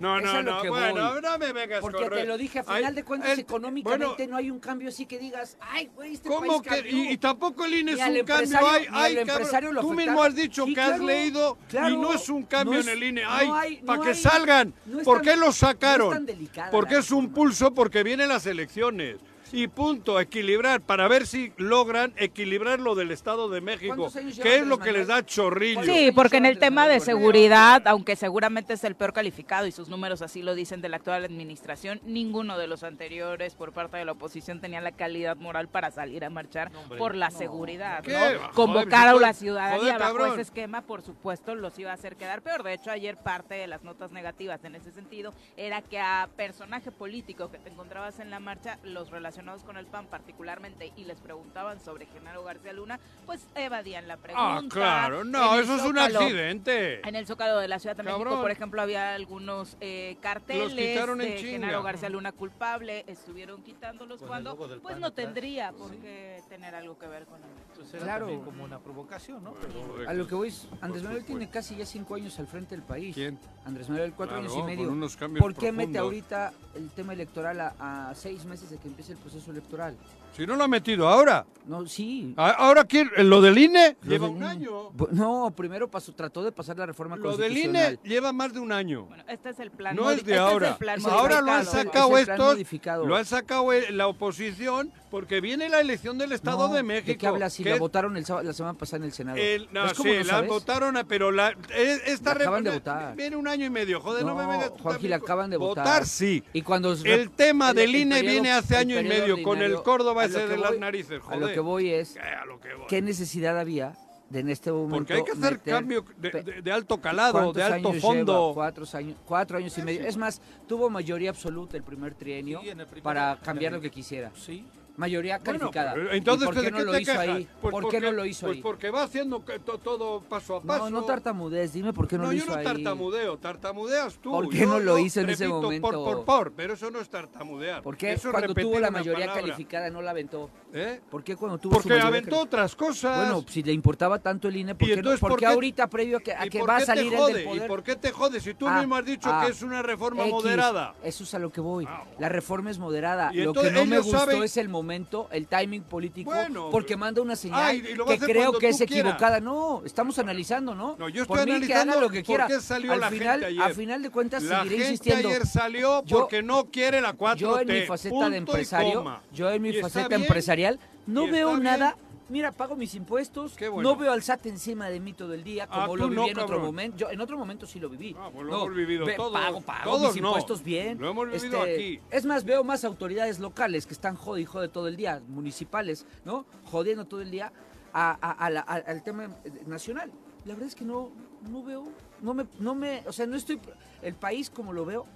No, 0.00 0.20
no, 0.20 0.32
lo 0.42 0.42
no, 0.42 0.62
que 0.62 0.68
bueno, 0.70 1.12
voy. 1.12 1.22
no 1.22 1.38
me 1.38 1.52
vengas 1.52 1.80
Porque 1.80 2.08
te 2.10 2.24
lo 2.24 2.36
dije, 2.36 2.58
a 2.58 2.64
Ay, 2.66 2.76
final 2.78 2.94
de 2.96 3.04
cuentas, 3.04 3.30
el- 3.30 3.38
económicamente 3.40 4.06
bueno, 4.06 4.30
no 4.30 4.36
hay 4.36 4.50
un 4.50 4.58
cambio 4.58 4.88
así 4.88 5.06
que 5.06 5.18
digas, 5.18 5.56
ay, 5.60 5.88
güey, 5.94 6.14
este 6.14 6.28
¿Cómo 6.28 6.40
país 6.60 6.62
que? 6.62 6.68
cambió". 6.68 6.96
Y, 7.04 7.08
y 7.12 7.16
tampoco 7.16 7.64
el 7.64 7.74
INE 7.74 7.92
es 7.92 7.98
un 7.98 8.02
cambio. 8.04 8.20
empresario- 8.20 8.68
Ay, 8.68 8.80
ni 8.82 8.86
al 8.88 8.94
ay, 9.04 9.14
cabrón, 9.14 9.30
empresario 9.30 9.72
lo 9.72 9.80
Tú 9.82 9.92
mismo 9.94 10.22
has 10.22 10.34
dicho 10.34 10.64
Sí, 10.66 10.74
que 10.74 10.80
has 10.80 11.00
leído 11.00 11.58
claro. 11.68 11.88
y 11.90 11.96
no 11.96 12.12
es 12.12 12.28
un 12.28 12.42
cambio 12.42 12.74
No 12.74 12.80
en 12.80 12.88
el 12.88 13.02
INE. 13.04 13.22
no 13.22 13.30
hay- 13.54 13.76
para 13.78 13.98
no 13.98 14.02
que 14.04 14.10
hay- 14.10 14.14
salgan. 14.16 14.74
¿Por 15.04 15.22
qué 15.22 15.36
lo 15.36 15.44
no 15.44 15.50
es 15.50 15.56
sacaron? 15.56 16.26
Porque 16.72 16.96
es 16.98 17.10
un 17.12 17.32
pulso 17.32 17.72
porque 17.72 18.02
vienen 18.02 18.28
las 18.28 18.46
elecciones. 18.46 19.16
Y 19.54 19.68
punto, 19.68 20.18
equilibrar, 20.18 20.80
para 20.80 21.06
ver 21.06 21.28
si 21.28 21.52
logran 21.56 22.12
equilibrar 22.16 22.80
lo 22.80 22.96
del 22.96 23.12
Estado 23.12 23.48
de 23.48 23.60
México, 23.60 23.94
¿Cuántos 23.94 24.16
años 24.16 24.38
que 24.40 24.56
es 24.56 24.66
lo 24.66 24.78
que 24.78 24.90
les 24.90 25.06
da 25.06 25.24
chorrillo. 25.24 25.76
¿Cuántos 25.76 25.94
Sí, 25.94 26.10
porque 26.10 26.38
en 26.38 26.46
el 26.46 26.58
tema 26.58 26.88
de 26.88 26.98
seguridad, 26.98 27.86
aunque 27.86 28.16
seguramente 28.16 28.72
es 28.72 28.82
el 28.82 28.96
peor 28.96 29.12
calificado 29.12 29.68
y 29.68 29.72
sus 29.72 29.88
números 29.88 30.22
así 30.22 30.42
lo 30.42 30.56
dicen 30.56 30.80
de 30.80 30.88
la 30.88 30.96
actual 30.96 31.24
administración, 31.24 32.00
ninguno 32.04 32.58
de 32.58 32.66
los 32.66 32.82
anteriores 32.82 33.54
por 33.54 33.72
parte 33.72 33.96
de 33.96 34.04
la 34.04 34.12
oposición 34.12 34.60
tenía 34.60 34.80
la 34.80 34.90
calidad 34.90 35.36
moral 35.36 35.68
para 35.68 35.92
salir 35.92 36.24
a 36.24 36.30
marchar 36.30 36.72
hombre, 36.74 36.98
por 36.98 37.14
la 37.14 37.30
no. 37.30 37.38
seguridad. 37.38 38.02
¿Qué? 38.02 38.12
¿no? 38.12 38.50
Convocar 38.54 39.06
a 39.06 39.14
la 39.14 39.34
ciudadanía 39.34 39.94
joder, 39.94 39.98
bajo 40.00 40.26
ese 40.26 40.42
esquema, 40.42 40.82
por 40.82 41.02
supuesto, 41.02 41.54
los 41.54 41.78
iba 41.78 41.92
a 41.92 41.94
hacer 41.94 42.16
quedar 42.16 42.42
peor. 42.42 42.64
De 42.64 42.72
hecho, 42.72 42.90
ayer 42.90 43.16
parte 43.16 43.54
de 43.54 43.68
las 43.68 43.84
notas 43.84 44.10
negativas 44.10 44.64
en 44.64 44.74
ese 44.74 44.90
sentido 44.90 45.32
era 45.56 45.80
que 45.80 46.00
a 46.00 46.28
personaje 46.36 46.90
político 46.90 47.52
que 47.52 47.58
te 47.58 47.70
encontrabas 47.70 48.18
en 48.18 48.30
la 48.30 48.40
marcha, 48.40 48.78
los 48.82 49.10
relacionados 49.44 49.64
con 49.64 49.76
el 49.76 49.86
PAN 49.86 50.06
particularmente, 50.06 50.92
y 50.96 51.04
les 51.04 51.20
preguntaban 51.20 51.78
sobre 51.80 52.06
Genaro 52.06 52.42
García 52.44 52.72
Luna, 52.72 52.98
pues 53.26 53.46
evadían 53.54 54.08
la 54.08 54.16
pregunta. 54.16 54.56
Ah, 54.58 54.62
claro, 54.70 55.24
no, 55.24 55.52
En 55.52 55.58
el 55.58 55.64
eso 55.64 55.76
es 55.76 55.82
un 55.82 55.98
accidente. 55.98 57.06
en 57.06 57.14
el 57.14 57.26
Zócalo 57.26 57.58
de 57.58 57.68
la 57.68 57.78
Ciudad 57.78 57.94
de 57.96 58.02
México, 58.02 58.40
por 58.40 58.50
ejemplo, 58.50 58.80
había 58.80 59.14
algunos 59.14 59.76
eh, 59.80 60.16
carteles 60.22 60.72
Los 60.72 60.74
quitaron 60.74 61.20
en 61.20 61.30
de. 61.34 61.38
Genaro 61.38 61.82
García 61.82 62.08
Luna 62.08 62.32
culpable, 62.32 63.04
estuvieron 63.06 63.62
quitándolos 63.62 64.22
cuando 64.22 64.56
pues 64.56 64.98
no 64.98 65.08
atrás. 65.08 65.14
tendría 65.14 65.72
por 65.72 65.90
Sí. 65.90 65.98
qué 66.00 66.42
tener 66.48 66.74
algo 66.74 66.98
que 66.98 67.06
ver 67.06 67.26
con 67.26 67.36
él. 67.40 67.50
Pues 67.76 67.92
era 67.94 68.02
Claro. 68.04 68.42
como 68.44 68.64
una 68.64 68.78
provocación, 68.78 69.44
¿no? 69.44 69.52
Pero- 69.54 70.08
A 70.08 70.14
lo 70.14 70.26
que 70.26 70.34
voy 70.34 70.48
es, 70.48 70.66
Andrés 70.80 71.02
Manuel 71.02 71.24
tiene 71.24 71.50
casi 71.50 71.76
ya 71.76 71.84
cinco 71.86 72.14
años 72.14 72.38
al 72.38 72.46
frente 72.46 72.74
del 72.74 72.84
país. 72.84 73.14
¿Quién? 73.14 73.38
Andrés 73.66 73.88
Manuel, 73.88 74.12
cuatro 74.14 74.36
Claro, 74.36 74.42
años 74.42 74.52
y 74.56 74.60
con 74.60 74.66
medio. 74.66 74.90
unos 74.90 75.16
cambios 75.16 75.42
¿Por 75.42 75.54
qué 75.54 75.72
mete 75.72 75.98
ahorita 75.98 76.52
el 76.74 76.90
tema 76.90 77.12
electoral 77.12 77.60
a, 77.60 78.10
a 78.10 78.14
seis 78.14 78.44
meses 78.44 78.70
de 78.70 78.78
que 78.78 78.88
empiece 78.88 79.12
el 79.12 79.18
proceso 79.18 79.33
electoral? 79.48 80.23
Si 80.36 80.46
no 80.46 80.56
lo 80.56 80.64
ha 80.64 80.68
metido 80.68 81.08
ahora. 81.08 81.46
No, 81.66 81.86
sí. 81.86 82.34
A- 82.36 82.50
Ahora, 82.50 82.84
¿quién? 82.84 83.10
¿Lo 83.16 83.40
del 83.40 83.56
INE? 83.56 83.96
Lo 84.02 84.10
Lleva 84.10 84.26
del 84.26 84.36
un 84.36 84.42
INE. 84.42 84.50
año. 84.50 84.90
No, 85.12 85.50
primero 85.56 85.88
pasó, 85.90 86.12
trató 86.12 86.42
de 86.44 86.52
pasar 86.52 86.76
la 86.76 86.84
reforma 86.84 87.16
Lo 87.16 87.36
del 87.38 87.48
constitucional. 87.52 87.98
INE 88.02 88.08
lleva 88.14 88.32
más 88.34 88.52
de 88.52 88.60
un 88.60 88.70
año. 88.70 89.04
Bueno, 89.04 89.24
este 89.28 89.48
es 89.50 89.58
el 89.60 89.70
plan. 89.70 89.96
No 89.96 90.02
modi- 90.02 90.16
es 90.18 90.24
de 90.26 90.32
este 90.32 90.38
ahora. 90.38 90.68
el 90.70 90.76
plan 90.76 90.98
Es 90.98 91.04
el 91.06 91.10
ahora 91.10 91.40
lo 91.40 91.52
han 91.52 91.58
modificado. 91.64 91.84
sacado 91.84 92.12
Es 92.12 92.18
el 92.20 92.24
plan 92.26 92.36
estos, 92.38 92.54
modificado. 92.54 93.06
lo 93.06 93.16
han 93.16 93.24
sacado 93.24 93.68
la 93.90 94.06
oposición 94.08 94.92
porque 95.10 95.40
viene 95.40 95.68
la 95.70 95.80
elección 95.80 96.18
del 96.18 96.32
Estado 96.32 96.68
No, 96.68 96.74
de 96.74 96.82
México. 96.82 97.06
¿De 97.06 97.16
qué 97.16 97.26
hablas? 97.28 97.52
Si 97.54 97.62
que 97.62 97.70
la 97.70 97.76
es 97.76 97.80
votaron 97.80 98.16
el 98.18 98.26
sábado- 98.26 98.46
la 98.46 98.52
semana 98.52 98.76
pasada 98.78 98.98
en 98.98 99.04
el 99.04 99.12
Senado. 99.12 99.38
el- 99.38 99.68
no, 99.72 99.84
¿Ves 99.84 99.94
cómo 99.94 100.10
sí, 100.10 100.18
no 100.18 100.24
la 100.24 100.30
sabes? 100.32 100.50
votaron, 100.50 100.96
a- 100.98 101.04
pero 101.04 101.30
la, 101.30 101.50
eh, 101.74 101.98
esta 102.06 102.34
La 102.34 102.40
acaban 102.42 102.64
de 102.64 102.70
votar. 102.72 103.16
Viene 103.16 103.36
un 103.36 103.48
año 103.48 103.64
y 103.64 103.70
medio, 103.70 104.00
joder, 104.02 104.24
no, 104.26 104.34
me 104.34 104.44
vengas 104.46 104.74
tú 104.74 104.82
Juanji, 104.82 104.92
también 104.96 105.10
la 105.12 105.18
con- 105.20 105.26
acaban 105.26 105.50
de 105.50 105.56
votar. 105.56 105.84
Votar 105.86 106.04
sí. 106.06 106.42
Y 106.52 106.60
cuando 106.60 106.92
El 106.92 107.30
tema 107.30 107.70
el- 107.70 107.76
del 107.76 107.94
el 107.94 108.00
INE 108.02 108.16
periodo- 108.16 108.32
viene 108.32 108.52
hace 108.52 108.76
año 108.76 109.00
y 109.00 109.04
medio 109.04 109.42
con 109.42 109.62
el 109.62 109.76
Córdoba 109.82 110.23
a 110.24 110.28
lo 110.28 110.48
que 110.48 110.56
las 110.56 110.70
voy- 110.70 110.78
narices, 110.78 111.10
A 111.28 111.34
lo 111.34 111.40
joder. 111.40 111.54
que 111.54 111.60
voy 111.60 111.90
es, 111.90 112.16
a 112.16 112.44
lo 112.44 112.60
que 112.60 112.74
voy. 112.74 112.86
¿qué 112.88 113.02
necesidad 113.02 113.58
había 113.58 113.94
de 114.30 114.40
en 114.40 114.48
este 114.48 114.72
momento 114.72 114.96
Porque 114.96 115.12
hay 115.14 115.24
que 115.24 115.32
hacer 115.32 115.60
cambio 115.60 116.04
de, 116.16 116.30
pe- 116.30 116.42
de- 116.42 116.62
de 116.62 116.72
alto 116.72 117.00
calado, 117.00 117.32
¿Cuántos 117.32 117.54
de 117.56 117.62
alto 117.62 117.88
años 117.90 118.02
fondo. 118.02 118.40
lleva? 118.50 118.54
Cuatro 118.54 118.84
años, 118.94 119.16
cuatro 119.26 119.58
años 119.58 119.76
y 119.78 119.82
medio. 119.82 120.06
Es 120.06 120.16
más, 120.16 120.40
tuvo 120.66 120.88
mayoría 120.90 121.30
absoluta 121.30 121.76
el 121.76 121.82
primer 121.82 122.14
trienio 122.14 122.60
Sí, 122.62 122.70
en 122.70 122.80
el 122.80 122.86
primer- 122.86 123.02
para 123.04 123.38
cambiar 123.42 123.72
lo 123.74 123.80
que 123.80 123.90
quisiera. 123.90 124.32
Sí. 124.34 124.66
Mayoría 124.96 125.38
Bueno, 125.38 125.58
calificada. 125.58 125.94
pero 125.94 126.14
¿Y 126.14 126.18
entonces, 126.18 126.44
por 126.46 126.54
qué 126.54 126.60
¿de 126.62 126.70
no 126.70 126.76
qué 126.78 126.84
lo 126.84 126.98
hizo 127.00 127.12
quejas? 127.12 127.28
ahí? 127.28 127.48
Pues 127.60 127.72
¿Por 127.72 127.82
porque- 127.82 127.96
qué 127.96 128.00
no 128.00 128.12
lo 128.12 128.24
hizo 128.24 128.46
Pues 128.46 128.56
ahí? 128.56 128.62
porque 128.62 128.90
va 128.90 129.02
haciendo 129.02 129.40
todo 129.82 130.20
paso 130.22 130.56
a 130.56 130.62
paso. 130.62 130.84
No, 130.90 131.00
no 131.00 131.04
tartamudees, 131.04 131.72
dime 131.72 131.92
por 131.92 132.06
qué 132.06 132.16
no, 132.16 132.22
No, 132.24 132.28
lo 132.28 132.32
yo 132.34 132.44
hizo 132.44 132.52
no 132.52 132.58
ahí. 132.58 132.64
tartamudeo, 132.64 133.36
tartamudeas 133.38 134.14
tú. 134.18 134.30
¿Por 134.30 134.48
qué 134.50 134.58
Yo- 134.58 134.66
no 134.68 134.78
lo 134.78 134.98
yo 134.98 135.04
hizo 135.04 135.20
en 135.20 135.30
ese 135.30 135.48
momento? 135.48 135.88
Por, 135.90 135.94
por, 136.04 136.24
por, 136.24 136.52
pero 136.52 136.74
eso 136.74 136.90
no 136.92 137.00
es 137.00 137.08
tartamudear. 137.08 137.82
¿Por 137.82 137.96
qué 137.96 138.12
Eso 138.12 138.30
cuando 138.30 138.54
tuvo 138.54 138.78
la 138.78 138.90
mayoría 138.92 139.26
palabra. 139.26 139.40
calificada 139.42 139.90
no 139.90 140.00
la 140.00 140.12
aventó? 140.12 140.48
¿Eh? 140.72 141.00
¿Por 141.10 141.22
qué 141.24 141.36
cuando 141.36 141.58
tuvo 141.58 141.72
Porque 141.74 141.94
aventó 142.00 142.40
otras 142.40 142.74
cosas. 142.76 143.16
Bueno, 143.16 143.44
si 143.48 143.62
le 143.62 143.72
importaba 143.72 144.18
tanto 144.20 144.48
el 144.48 144.56
INE, 144.56 144.74
¿por 144.74 144.86
qué, 144.88 144.94
no? 144.94 144.98
entonces, 145.00 145.20
¿Por 145.20 145.30
¿por 145.30 145.38
qué 145.40 145.46
qué- 145.46 145.52
ahorita 145.52 145.88
previo 145.88 146.16
a 146.18 146.20
que, 146.20 146.32
a 146.32 146.46
¿Y 146.46 146.50
que 146.50 146.58
por 146.60 146.68
va 146.70 146.76
a 146.76 146.80
salir 146.80 147.12
el 147.14 147.34
del 147.34 147.44
poder? 147.44 147.64
¿Y 147.64 147.68
por 147.68 147.82
qué 147.82 147.96
te 147.96 148.10
jode? 148.12 148.40
Si 148.40 148.54
tú 148.54 148.66
Ah, 148.68 148.78
mismo 148.78 148.94
has 148.96 149.04
dicho 149.04 149.28
ah, 149.32 149.42
que 149.44 149.52
es 149.52 149.62
una 149.62 149.82
reforma 149.82 150.24
moderada. 150.26 150.94
Eso 151.02 151.24
es 151.24 151.34
a 151.34 151.38
lo 151.38 151.50
que 151.50 151.60
voy. 151.60 151.84
Ah, 151.88 152.04
La 152.18 152.28
reforma 152.28 152.70
es 152.70 152.78
moderada. 152.78 153.32
Lo 153.32 153.52
que 153.52 153.70
no 153.70 153.86
me 153.86 153.98
gustó 153.98 154.42
es 154.42 154.56
el 154.56 154.68
momento, 154.68 154.83
el 155.30 155.46
timing 155.48 155.82
político, 155.82 156.30
Bueno, 156.30 156.68
porque 156.70 156.96
manda 156.96 157.20
una 157.22 157.36
señal 157.36 157.60
ay, 157.62 157.80
que 157.82 158.18
creo 158.18 158.52
que 158.58 158.68
es 158.68 158.76
quieras. 158.78 158.80
equivocada. 158.80 159.40
No, 159.40 159.82
estamos 159.84 160.18
analizando, 160.18 160.74
¿no? 160.74 160.96
No, 160.98 161.08
yo 161.08 161.26
Por 161.26 161.38
estoy 161.38 161.60
mí 161.60 161.66
que 161.66 161.72
haga 161.74 161.82
analizando 161.82 162.00
lo 162.06 162.10
que 162.12 162.20
por 162.20 162.26
quiera. 162.26 162.46
qué 162.46 162.60
salió 162.60 162.92
al 162.92 163.00
la 163.00 163.10
final, 163.10 163.40
gente 163.40 163.46
ayer. 163.46 163.62
A 163.62 163.74
final 163.74 164.02
de 164.02 164.10
cuentas, 164.10 164.42
La 164.42 164.58
seguiré 164.62 164.76
gente 164.76 164.92
insistiendo. 164.92 165.28
ayer 165.28 165.46
salió 165.46 166.04
Yo- 166.04 166.18
porque 166.20 166.42
no 166.42 166.64
quiere 166.70 167.00
la 167.00 167.12
4T. 167.14 167.40
Yo 167.40 167.60
en 167.60 167.68
mi 167.68 167.80
faceta 167.82 168.30
de 168.30 168.36
empresario, 168.36 169.20
yo 169.32 169.50
en 169.50 169.62
mi 169.62 169.72
faceta 169.74 170.08
bien, 170.08 170.22
empresarial, 170.22 170.78
no 171.06 171.26
veo 171.26 171.56
nada. 171.56 171.96
Mira, 172.30 172.52
pago 172.52 172.74
mis 172.74 172.94
impuestos, 172.94 173.54
Qué 173.54 173.68
bueno. 173.68 173.90
no 173.90 173.96
veo 173.96 174.10
al 174.10 174.22
SAT 174.22 174.46
encima 174.46 174.88
de 174.88 174.98
mí 174.98 175.12
todo 175.12 175.34
el 175.34 175.44
día, 175.44 175.66
Ah, 175.70 175.82
como 175.82 175.96
lo 175.96 176.04
viví 176.08 176.16
no, 176.16 176.26
en 176.28 176.38
otro 176.38 176.58
momento. 176.58 176.96
Yo 176.96 177.10
en 177.10 177.20
otro 177.20 177.36
momento 177.36 177.66
sí 177.66 177.78
lo 177.78 177.90
viví. 177.90 178.16
Ah, 178.18 178.30
pues 178.32 178.46
lo 178.46 178.52
No, 178.52 178.64
hemos 178.64 178.76
vivido 178.76 179.04
ve- 179.04 179.14
todos. 179.14 179.32
Pago, 179.32 179.60
pago 179.60 179.90
Todos 179.90 180.14
mis 180.14 180.22
no. 180.22 180.28
impuestos 180.28 180.62
bien. 180.62 180.98
Lo 180.98 181.10
hemos 181.10 181.26
vivido 181.30 181.64
Este, 181.66 181.74
aquí. 181.74 182.00
Es 182.10 182.24
más, 182.24 182.44
veo 182.44 182.64
más 182.64 182.84
autoridades 182.84 183.38
locales 183.40 183.86
que 183.86 183.92
están 183.92 184.16
jode 184.16 184.40
y 184.40 184.44
jode 184.46 184.68
todo 184.68 184.88
el 184.88 184.96
día, 184.96 185.22
municipales, 185.28 186.06
¿no? 186.24 186.46
Jodiendo 186.64 187.04
todo 187.04 187.20
el 187.20 187.30
día 187.30 187.52
a- 187.92 188.16
a- 188.20 188.32
a 188.32 188.50
la- 188.50 188.60
al 188.60 189.02
tema 189.02 189.28
nacional. 189.66 190.10
La 190.44 190.52
verdad 190.54 190.68
es 190.68 190.74
que 190.74 190.84
no, 190.84 191.10
no 191.50 191.62
veo, 191.62 191.84
no 192.20 192.34
me, 192.34 192.46
no 192.58 192.74
me, 192.74 193.02
o 193.06 193.12
sea, 193.12 193.26
no 193.26 193.34
estoy, 193.36 193.58
el 194.02 194.14
país 194.14 194.50
como 194.50 194.72
lo 194.72 194.84
veo, 194.84 195.06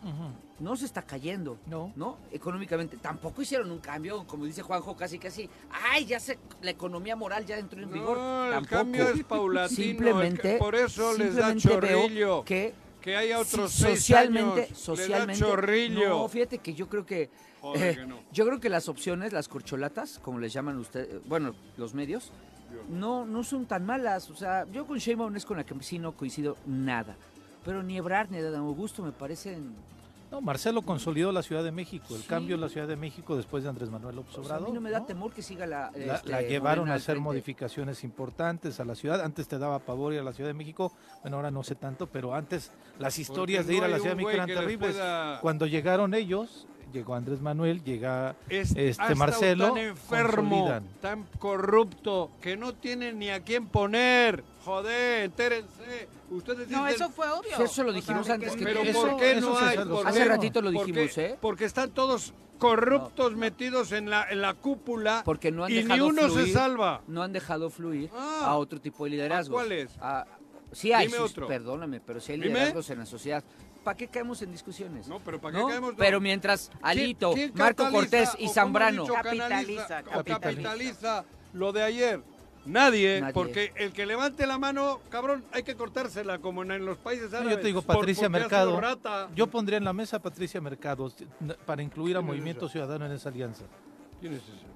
no 0.58 0.76
se 0.76 0.86
está 0.86 1.02
cayendo. 1.02 1.58
No. 1.66 1.92
¿No? 1.96 2.16
Económicamente. 2.32 2.96
Tampoco 2.96 3.42
hicieron 3.42 3.70
un 3.70 3.78
cambio, 3.78 4.26
como 4.26 4.44
dice 4.46 4.62
Juanjo, 4.62 4.96
casi 4.96 5.18
casi. 5.18 5.48
¡Ay, 5.90 6.06
ya 6.06 6.18
se, 6.18 6.38
la 6.62 6.70
economía 6.70 7.14
moral 7.14 7.44
ya 7.44 7.58
entró 7.58 7.82
en 7.82 7.92
vigor! 7.92 8.16
No, 8.16 8.46
el 8.46 8.52
Tampoco. 8.52 8.74
cambio 8.76 9.08
es 9.10 9.24
paulatino. 9.28 9.82
Simplemente, 9.82 10.52
el 10.54 10.58
por 10.58 10.74
eso 10.74 11.12
les 11.16 11.34
da 11.36 11.48
simplemente 11.52 11.86
veo 11.86 12.02
chorrillo. 12.02 12.44
que 12.44 12.74
Que 13.00 13.16
haya 13.16 13.38
otros 13.38 13.70
seis 13.72 13.98
socialmente, 14.00 14.64
años, 14.64 14.78
socialmente, 14.78 15.40
chorrillo. 15.44 16.08
no, 16.08 16.28
fíjate 16.28 16.58
que 16.58 16.72
yo 16.74 16.88
creo 16.88 17.04
que, 17.06 17.30
Joder, 17.60 17.82
eh, 17.82 17.96
que 17.96 18.06
no. 18.06 18.18
yo 18.32 18.46
creo 18.46 18.58
que 18.60 18.68
las 18.70 18.88
opciones, 18.88 19.32
las 19.32 19.48
corcholatas, 19.48 20.18
como 20.20 20.40
les 20.40 20.52
llaman 20.52 20.78
ustedes, 20.78 21.20
bueno, 21.28 21.54
los 21.76 21.92
medios, 21.94 22.32
no, 22.88 23.24
no 23.26 23.42
son 23.44 23.66
tan 23.66 23.84
malas. 23.84 24.30
O 24.30 24.34
sea, 24.36 24.64
yo 24.72 24.86
con 24.86 24.98
Sheinbaum 24.98 25.34
es 25.36 25.44
con 25.44 25.56
la 25.56 25.64
que 25.64 25.74
sí 25.82 25.98
no 25.98 26.12
coincido 26.12 26.56
nada. 26.66 27.16
Pero 27.64 27.82
ni 27.82 27.96
Ebrard 27.96 28.30
ni 28.30 28.38
Adán 28.38 28.60
Augusto 28.62 29.02
me 29.02 29.12
parecen 29.12 29.74
No, 30.30 30.42
Marcelo 30.42 30.82
consolidó 30.82 31.32
la 31.32 31.42
Ciudad 31.42 31.64
de 31.64 31.72
México, 31.72 32.14
el 32.14 32.20
Sí. 32.20 32.28
cambio 32.28 32.54
en 32.54 32.60
la 32.60 32.68
Ciudad 32.68 32.86
de 32.86 32.96
México 32.96 33.34
después 33.34 33.62
de 33.62 33.70
Andrés 33.70 33.88
Manuel 33.88 34.16
López 34.16 34.32
O 34.36 34.42
sea, 34.44 34.56
a 34.56 34.56
Obrador. 34.58 34.68
mí 34.68 34.74
no 34.74 34.80
me 34.82 34.90
da 34.90 35.00
¿no? 35.00 35.06
temor 35.06 35.32
que 35.32 35.40
siga 35.42 35.66
la. 35.66 35.90
La, 35.94 36.16
este, 36.16 36.28
la 36.30 36.42
llevaron 36.42 36.90
a 36.90 36.94
hacer 36.94 37.14
frente. 37.14 37.20
modificaciones 37.22 38.04
importantes 38.04 38.78
a 38.78 38.84
la 38.84 38.94
ciudad. 38.94 39.22
Antes 39.22 39.48
te 39.48 39.58
daba 39.58 39.78
pavor 39.78 40.12
ir 40.12 40.20
a 40.20 40.22
la 40.22 40.34
Ciudad 40.34 40.50
de 40.50 40.54
México. 40.54 40.92
Bueno, 41.22 41.38
ahora 41.38 41.50
no 41.50 41.62
sé 41.62 41.76
tanto, 41.76 42.06
pero 42.08 42.34
antes 42.34 42.70
las 42.98 43.18
historias 43.18 43.64
Porque 43.64 43.70
de 43.72 43.76
ir 43.76 43.80
no 43.80 43.86
a 43.86 43.88
la 43.88 43.96
Ciudad 43.98 44.10
de 44.10 44.16
México 44.16 44.30
eran 44.32 44.46
terribles. 44.48 44.94
pueda- 44.96 45.40
Cuando 45.40 45.64
llegaron 45.66 46.12
ellos, 46.12 46.66
llegó 46.92 47.14
Andrés 47.14 47.40
Manuel, 47.40 47.82
llega 47.84 48.36
Es- 48.48 48.74
este 48.76 49.14
Marcelo, 49.14 49.68
tan 49.68 49.78
enfermo, 49.78 50.50
consolidan. 50.50 50.84
tan 51.00 51.24
corrupto, 51.38 52.30
que 52.40 52.56
no 52.56 52.74
tiene 52.74 53.12
ni 53.12 53.30
a 53.30 53.40
quién 53.42 53.66
poner. 53.66 54.44
Joder, 54.64 55.24
entérense. 55.24 56.08
Ustedes 56.30 56.68
No, 56.68 56.84
dicen, 56.86 57.02
eso 57.02 57.10
fue 57.10 57.28
obvio. 57.30 57.56
Sí, 57.56 57.62
eso 57.62 57.82
lo 57.82 57.88
O 57.90 57.92
sea, 57.92 58.00
dijimos 58.00 58.28
antes 58.30 58.56
que- 58.56 58.64
pero 58.64 58.80
eso- 58.82 59.00
¿por 59.00 59.16
qué 59.16 59.40
no 59.40 59.58
hay? 59.58 59.76
sabe. 59.76 59.90
¿Por 59.90 60.06
Hace 60.06 60.24
ratito 60.24 60.60
lo 60.62 60.72
¿Por 60.72 60.86
dijimos? 60.86 61.18
¿eh? 61.18 61.38
Porque 61.40 61.64
están 61.64 61.90
todos 61.90 62.34
corruptos 62.58 63.36
metidos 63.36 63.92
en 63.92 64.10
la, 64.10 64.28
en 64.30 64.42
la 64.42 64.52
cúpula 64.54 65.22
Porque 65.24 65.50
no 65.52 65.64
han 65.64 65.72
y 65.72 65.84
ni 65.84 66.00
uno 66.00 66.28
se 66.28 66.48
salva. 66.52 67.02
No 67.06 67.22
han 67.22 67.32
dejado 67.32 67.70
fluir 67.70 68.10
Ah. 68.14 68.42
a 68.46 68.56
otro 68.56 68.80
tipo 68.80 69.04
de 69.04 69.10
liderazgos. 69.10 69.58
¿A 69.60 69.64
cuáles? 69.64 69.90
A- 70.00 70.26
sí 70.72 70.92
hay, 70.92 71.06
Dime 71.06 71.20
otro. 71.20 71.46
perdóname, 71.46 72.00
pero 72.00 72.20
sí 72.20 72.32
hay 72.32 72.38
Dime. 72.40 72.50
liderazgos 72.54 72.90
en 72.90 72.98
la 72.98 73.06
sociedad. 73.06 73.42
¿Para 73.88 73.96
qué 73.96 74.08
caemos 74.08 74.42
en 74.42 74.52
discusiones? 74.52 75.08
No, 75.08 75.18
pero 75.20 75.40
¿para 75.40 75.54
qué 75.56 75.62
¿No? 75.62 75.68
caemos? 75.68 75.90
No. 75.92 75.96
Pero 75.96 76.20
mientras 76.20 76.70
Alito, 76.82 77.32
¿Quién- 77.32 77.52
quién 77.52 77.58
Marco 77.58 77.90
Cortés 77.90 78.36
y 78.38 78.46
Zambrano 78.50 79.00
dicho, 79.04 79.14
Capitaliza, 79.14 80.02
capitaliza. 80.02 80.40
capitaliza 80.40 81.24
lo 81.54 81.72
de 81.72 81.82
ayer? 81.84 82.22
Nadie, 82.66 83.22
Nadie. 83.22 83.32
porque 83.32 83.72
el 83.76 83.92
que 83.94 84.04
levante 84.04 84.46
la 84.46 84.58
mano, 84.58 85.00
cabrón, 85.08 85.42
hay 85.52 85.62
que 85.62 85.74
cortársela 85.74 86.38
como 86.38 86.64
en, 86.64 86.72
en 86.72 86.84
los 86.84 86.98
países 86.98 87.30
No, 87.30 87.38
árabes. 87.38 87.56
yo 87.56 87.60
te 87.62 87.66
digo, 87.68 87.80
Patricia 87.80 88.28
Mercado. 88.28 88.78
rata. 88.78 89.30
Yo 89.34 89.46
pondría 89.46 89.78
en 89.78 89.84
la 89.84 89.94
mesa 89.94 90.18
a 90.18 90.20
Patricia 90.20 90.60
Mercado 90.60 91.10
para 91.64 91.82
incluir 91.82 92.14
a 92.16 92.20
¿Quién 92.20 92.28
es 92.28 92.36
Movimiento? 92.36 92.68
Ciudadano 92.68 93.06
en 93.06 93.12
esa 93.12 93.30
alianza. 93.30 93.64
¿Quién 94.20 94.34
es 94.34 94.42
ese? 94.42 94.67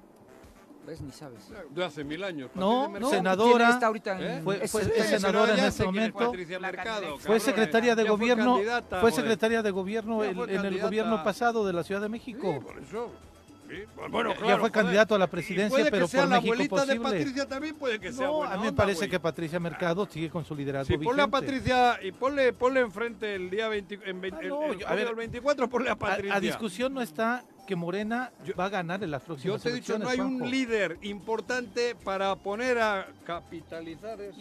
¿Ves? 0.85 1.01
Ni 1.01 1.11
sabes. 1.11 1.49
De 1.69 1.85
hace 1.85 2.03
mil 2.03 2.23
años. 2.23 2.49
No, 2.55 2.91
senadora. 3.09 3.57
¿Quién 3.65 3.69
está 3.69 3.87
ahorita 3.87 4.19
en- 4.19 4.23
¿Eh? 4.23 4.41
Fue- 4.43 4.67
senadora 4.67 5.51
en 5.51 5.57
ya 5.57 5.71
sé 5.71 5.83
quién 5.83 5.95
es 5.95 6.11
momento. 6.11 6.17
Patricia 6.19 6.59
La 6.59 6.67
Mercado. 6.71 7.17
Fue 7.19 7.39
secretaria 7.39 7.95
de 7.95 8.01
fue 8.03 8.11
gobierno, 8.11 8.59
fue 8.99 9.11
secretaria 9.11 9.61
de 9.63 9.71
gobierno 9.71 10.23
en, 10.23 10.37
el 10.65 10.81
gobierno 10.81 11.23
pasado 11.23 11.65
de 11.65 11.73
la 11.73 11.83
Ciudad 11.83 12.01
de 12.01 12.07
Sí, 12.07 12.11
México. 12.11 12.59
por 12.61 12.79
eso. 12.79 13.11
Sí, 13.73 13.83
bueno, 14.11 14.29
Ya- 14.33 14.39
fue 14.39 14.55
joder. 14.57 14.71
candidato 14.71 15.15
a 15.15 15.19
la 15.19 15.27
presidencia, 15.27 15.69
puede 15.69 15.91
pero 15.91 16.05
que 16.05 16.11
sea 16.11 16.21
por 16.21 16.29
la 16.29 16.35
México 16.41 16.53
abuelita 16.53 16.85
de. 16.85 16.99
Patricia 16.99 17.47
también 17.47 17.75
puede 17.75 17.99
que 17.99 18.11
sea 18.13 18.27
No, 18.27 18.33
buena 18.33 18.53
a 18.53 18.57
mí 18.57 18.63
me 18.65 18.73
parece 18.73 18.97
güey. 18.99 19.09
que 19.09 19.19
Patricia 19.19 19.59
Mercado 19.59 20.05
sigue 20.05 20.29
con 20.29 20.45
su 20.45 20.55
liderazgo 20.55 20.93
Sí, 20.93 21.03
ponle 21.03 21.21
a. 21.23 21.27
Patricia 21.27 21.99
y 22.03 22.11
ponle, 22.11 22.53
ponle 22.53 22.81
enfrente 22.81 23.35
el 23.35 23.49
día 23.49 23.67
20, 23.67 23.99
en, 24.05 24.23
Ah, 24.23 24.39
el- 24.41 24.49
no, 24.49 24.63
el- 24.65 24.79
yo- 24.79 24.87
a 24.87 24.93
ver, 24.95 25.07
el 25.07 25.15
24, 25.15 25.69
ponle 25.69 25.89
a 25.89 25.95
Patricia. 25.95 26.35
A, 26.35 26.39
discusión 26.39 26.93
no 26.93 27.01
está 27.01 27.43
que 27.67 27.75
Morena 27.75 28.31
va 28.59 28.65
a 28.65 28.69
ganar 28.69 29.03
en 29.03 29.11
las 29.11 29.21
Yo 29.23 29.27
próximas 29.27 29.61
te 29.61 29.69
he 29.69 29.73
dicho, 29.73 29.97
no 29.97 30.09
hay 30.09 30.19
un 30.19 30.49
líder 30.49 30.97
importante 31.01 31.95
para 31.95 32.35
poner 32.35 32.77
a 32.79 33.07
capitalizar 33.25 34.19
eso. 34.21 34.39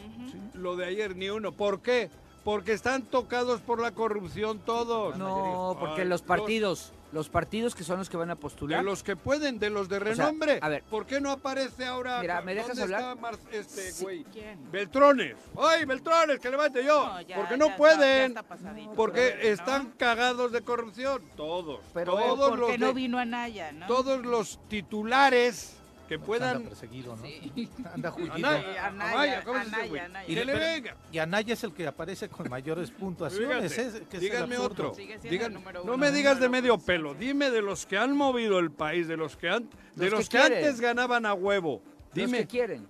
lo 0.54 0.76
de 0.76 0.86
ayer, 0.86 1.16
ni 1.16 1.28
uno. 1.30 1.52
¿Por 1.52 1.80
qué? 1.80 2.10
Porque 2.44 2.72
están 2.72 3.02
tocados 3.02 3.60
por 3.60 3.80
la 3.80 3.92
corrupción 3.92 4.58
todos. 4.58 5.16
No, 5.16 5.76
porque 5.78 6.02
Ay, 6.02 6.08
los 6.08 6.22
partidos, 6.22 6.92
los 7.12 7.28
partidos 7.28 7.74
que 7.74 7.84
son 7.84 7.98
los 7.98 8.08
que 8.10 8.16
van 8.16 8.30
a 8.30 8.36
postular. 8.36 8.78
De 8.80 8.84
los 8.84 9.02
que 9.02 9.16
pueden, 9.16 9.58
de 9.58 9.70
los 9.70 9.88
de 9.88 9.98
sea, 9.98 10.04
renombre. 10.04 10.58
a 10.62 10.68
ver. 10.68 10.82
¿Por 10.84 11.06
qué 11.06 11.20
no 11.20 11.30
aparece 11.30 11.84
ahora? 11.84 12.20
Mira, 12.20 12.40
¿me 12.42 12.54
dejas 12.54 12.68
¿Dónde 12.76 12.82
hablar? 12.82 13.00
está 13.00 13.14
Mar- 13.20 13.38
este 13.52 13.92
Sí. 13.92 14.02
güey? 14.02 14.24
¿Quién? 14.24 14.70
Beltrones. 14.72 15.36
¡Ay, 15.58 15.84
Beltrones, 15.84 16.38
que 16.40 16.50
levante 16.50 16.82
yo! 16.84 17.06
No, 17.06 17.20
ya, 17.20 17.36
porque 17.36 17.50
ya 17.52 17.56
no 17.58 17.64
está- 17.66 17.76
pueden. 17.76 18.32
ya 18.34 18.40
está 18.40 18.42
pasadito, 18.42 18.92
porque 18.94 19.34
pero, 19.36 19.44
¿no? 19.44 19.52
están 19.54 19.90
cagados 19.98 20.52
de 20.52 20.62
corrupción. 20.62 21.22
Todos. 21.36 21.80
Pero- 21.92 22.12
todos 22.16 22.50
¿Por 22.50 22.58
los 22.58 22.70
qué 22.70 22.78
no 22.78 22.86
de- 22.88 22.92
vino 22.94 23.18
Anaya, 23.18 23.72
no? 23.72 23.86
todos 23.86 24.24
los 24.24 24.58
titulares 24.68 25.76
que 26.18 26.22
Anda 26.22 26.26
puedan. 26.26 26.62
perseguido, 26.64 27.16
¿no? 27.16 27.22
Anda 27.94 28.10
juido. 28.10 28.32
Anaya, 28.34 28.86
Anaya, 28.86 29.12
Amaya, 29.12 29.44
¿cómo 29.44 29.58
es 29.58 29.66
ese 29.66 30.00
Anaya. 30.00 30.26
Que 30.26 30.34
le 30.44 30.52
Pero- 30.52 30.58
venga. 30.58 30.96
Y 31.12 31.18
Anaya 31.18 31.54
es 31.54 31.64
el 31.64 31.72
que 31.72 31.86
aparece 31.86 32.28
con 32.28 32.48
mayores 32.48 32.90
puntuaciones. 32.90 33.74
Fíjate, 33.74 34.06
que 34.06 34.18
díganme 34.18 34.58
otro. 34.58 34.92
El 34.96 35.52
número 35.52 35.80
no 35.80 35.92
uno. 35.94 35.98
me 35.98 36.10
digas 36.10 36.40
de 36.40 36.48
medio 36.48 36.74
uno. 36.74 36.84
pelo, 36.84 37.14
dime 37.14 37.50
de 37.50 37.62
los 37.62 37.86
que 37.86 37.98
han 37.98 38.16
movido 38.16 38.58
el 38.58 38.70
país, 38.70 39.08
de 39.08 39.16
los 39.16 39.36
que 39.36 39.48
han, 39.48 39.68
de 39.94 40.10
Los 40.10 40.20
los, 40.20 40.28
que 40.28 40.38
antes 40.38 40.80
ganaban 40.80 41.26
a 41.26 41.34
huevo. 41.34 41.82
Los 41.84 42.14
Dime, 42.14 42.38
que 42.38 42.46
quieren. 42.46 42.88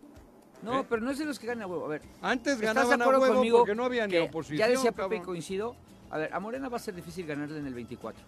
No, 0.63 0.81
¿Eh? 0.81 0.87
pero 0.89 1.03
no 1.03 1.11
es 1.11 1.19
de 1.19 1.25
los 1.25 1.39
que 1.39 1.47
ganan 1.47 1.65
a 1.65 1.67
huevo. 1.67 1.87
A 1.87 1.89
ver, 1.89 2.03
antes 2.21 2.55
¿estás 2.55 2.61
de 2.61 2.67
ganaban 2.67 3.03
a 3.03 3.09
huevo 3.09 3.27
conmigo 3.35 3.59
porque 3.59 3.75
no 3.75 3.85
había 3.85 4.07
ni 4.07 4.17
oposición. 4.19 4.59
Ya 4.59 4.69
decía 4.69 4.93
Pepe 4.93 5.17
y 5.17 5.21
coincido. 5.21 5.75
A 6.11 6.19
ver, 6.19 6.33
a 6.33 6.39
Morena 6.41 6.69
va 6.69 6.77
a 6.77 6.81
ser 6.81 6.95
difícil 6.95 7.27
ganarle 7.27 7.59
en 7.59 7.67
el 7.67 7.75
24. 7.75 8.23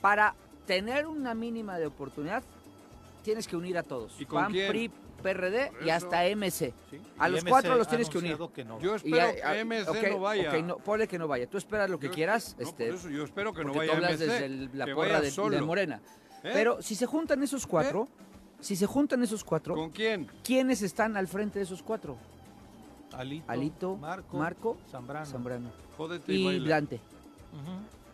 Para 0.00 0.34
tener 0.66 1.06
una 1.06 1.34
mínima 1.34 1.78
de 1.78 1.86
oportunidad, 1.86 2.42
tienes 3.26 3.48
que 3.48 3.56
unir 3.56 3.76
a 3.76 3.82
todos. 3.82 4.20
¿Y 4.20 4.24
con 4.24 4.40
PAN, 4.44 4.52
quién? 4.52 4.68
PRI, 4.68 4.90
PRD 5.20 5.72
y 5.84 5.90
hasta 5.90 6.24
MC. 6.28 6.72
Sí. 6.90 7.00
A 7.18 7.28
los 7.28 7.42
MC 7.42 7.50
cuatro 7.50 7.74
los 7.76 7.88
tienes 7.88 8.08
que 8.08 8.18
unir. 8.18 8.34
anunciado 8.34 8.52
que 8.52 8.64
no. 8.64 8.80
Yo 8.80 8.92
Y 8.92 8.96
espero 8.96 9.34
que 9.34 9.42
ah, 9.42 9.64
MC 9.64 10.10
no 10.12 10.20
vaya. 10.20 10.48
ok, 10.50 10.62
no, 10.64 10.76
ponle 10.78 11.08
que 11.08 11.18
no 11.18 11.26
vaya. 11.26 11.48
Tú 11.48 11.58
esperas 11.58 11.90
lo 11.90 11.98
que 11.98 12.06
Yo- 12.06 12.12
quieras. 12.12 12.54
no, 12.56 12.62
este, 12.68 12.86
por 12.86 12.94
eso 12.94 13.10
yo 13.10 13.24
espero 13.24 13.52
que 13.52 13.64
no 13.64 13.72
porque 13.72 13.78
vaya 13.88 13.90
tú 13.90 13.96
hablas 13.96 14.12
MC, 14.20 14.26
desde 14.26 14.44
el- 14.46 14.70
la 14.74 14.86
porra 14.94 15.20
de, 15.20 15.60
Morena. 15.60 16.00
¿Eh? 16.44 16.50
Pero 16.52 16.80
si 16.80 16.94
se 16.94 17.06
juntan 17.06 17.42
esos 17.42 17.66
cuatro, 17.66 18.06
si 18.60 18.76
se 18.76 18.86
juntan 18.86 19.20
esos 19.24 19.42
cuatro, 19.42 19.74
¿Con 19.74 19.90
quién? 19.90 20.30
¿quiénes 20.44 20.82
están 20.82 21.16
al 21.16 21.26
frente 21.26 21.58
de 21.58 21.64
esos 21.64 21.82
cuatro? 21.82 22.16
Alito, 23.12 23.50
Alito, 23.50 23.96
Marco, 23.96 24.36
Marco, 24.36 24.76
Zambrano. 24.90 25.26
Zambrano 25.26 25.70
Jódete 25.96 26.32
y, 26.32 26.46
y. 26.46 26.68
Dante. 26.68 27.00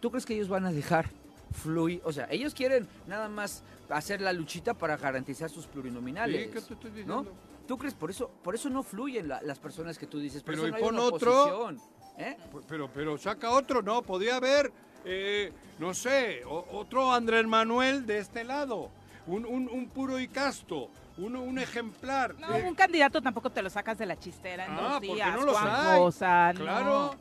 ¿Tú 0.01 0.11
crees 0.11 0.25
que 0.25 0.35
ellos 0.35 0.49
van 0.49 0.65
a 0.65 0.73
dejar 0.73 1.11
fluir? 1.51 2.01
O 2.05 2.13
sea, 2.13 2.27
ellos 2.31 2.55
quieren 2.55 2.89
nada 3.07 3.29
más 3.29 3.63
hacer 3.93 4.21
la 4.21 4.33
luchita 4.33 4.75
para 4.75 4.97
garantizar 4.97 5.51
sus 5.51 5.67
plurinominales. 5.67 6.45
Sí, 6.47 6.51
¿qué 6.53 6.61
te 6.61 6.75
estoy 6.75 6.91
¿no? 6.91 6.97
diciendo? 7.23 7.33
¿Tú 7.67 7.79
crees? 7.79 7.95
Por 7.95 8.11
eso, 8.11 8.29
por 8.43 8.55
eso 8.55 8.69
no 8.71 8.83
fluyen 8.83 9.29
la- 9.29 9.41
las 9.43 9.59
personas 9.59 9.99
que 9.99 10.07
tú 10.07 10.19
dices. 10.19 10.43
Por 10.43 10.55
Pero 10.55 10.63
eso 10.63 10.69
y 10.69 10.71
no 10.73 10.77
hay 10.77 10.83
pon 10.83 10.95
una 10.95 11.05
otro. 11.05 11.71
¿eh? 12.19 12.37
Pues, 12.51 12.65
Pero, 12.69 12.91
pero 12.93 13.17
saca 13.19 13.51
otro, 13.51 13.83
¿no? 13.83 14.03
Podría 14.03 14.37
haber, 14.37 14.73
eh, 15.05 15.53
no 15.79 15.95
sé, 15.95 16.45
o- 16.45 16.67
otro 16.73 17.13
Andrés 17.13 17.47
Manuel 17.47 18.05
de 18.07 18.19
este 18.19 18.45
lado. 18.45 18.91
Un, 19.27 19.45
un- 19.47 19.69
un 19.69 19.89
puro 19.89 20.19
y 20.19 20.27
casto. 20.29 20.91
Un, 21.19 21.37
un 21.37 21.59
ejemplar. 21.59 22.35
No, 22.39 22.55
Eh, 22.57 22.65
un 22.67 22.75
candidato 22.75 23.21
tampoco 23.23 23.51
te 23.51 23.63
lo 23.63 23.71
sacas 23.71 23.97
de 23.99 24.07
la 24.07 24.19
chistera 24.19 24.67
en 24.67 24.73
Ah, 24.73 24.89
dos 24.95 25.01
días. 25.03 25.35
no 25.39 25.45
los 25.47 25.57
Juanjo, 25.57 25.77
hay. 25.91 26.01
o 26.01 26.11
sea, 26.11 26.53
no. 26.55 27.15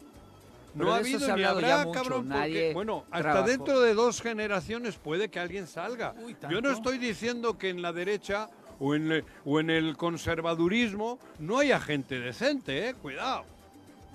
Pero 0.73 0.85
No 0.85 0.93
ha 0.93 0.97
habido 0.97 1.19
se 1.19 1.25
ha 1.31 1.35
ni 1.35 1.43
hablado 1.43 1.59
ya 1.61 1.73
habrá, 1.81 1.85
mucho, 1.87 2.01
cabrón, 2.01 2.29
porque, 2.29 2.71
bueno, 2.73 3.05
hasta 3.11 3.21
trabajó. 3.31 3.47
dentro 3.47 3.81
de 3.81 3.93
dos 3.93 4.21
generaciones 4.21 4.95
puede 4.95 5.29
que 5.29 5.39
alguien 5.39 5.67
salga. 5.67 6.13
Uy, 6.23 6.35
Yo 6.49 6.61
no 6.61 6.71
estoy 6.71 6.97
diciendo 6.97 7.57
que 7.57 7.69
en 7.69 7.81
la 7.81 7.91
derecha 7.91 8.49
o 8.79 8.95
en, 8.95 9.11
el- 9.11 9.25
o 9.45 9.59
en 9.59 9.69
el 9.69 9.97
conservadurismo 9.97 11.19
no 11.39 11.59
haya 11.59 11.79
gente 11.79 12.19
decente, 12.19 12.89
eh, 12.89 12.93
cuidado. 12.95 13.43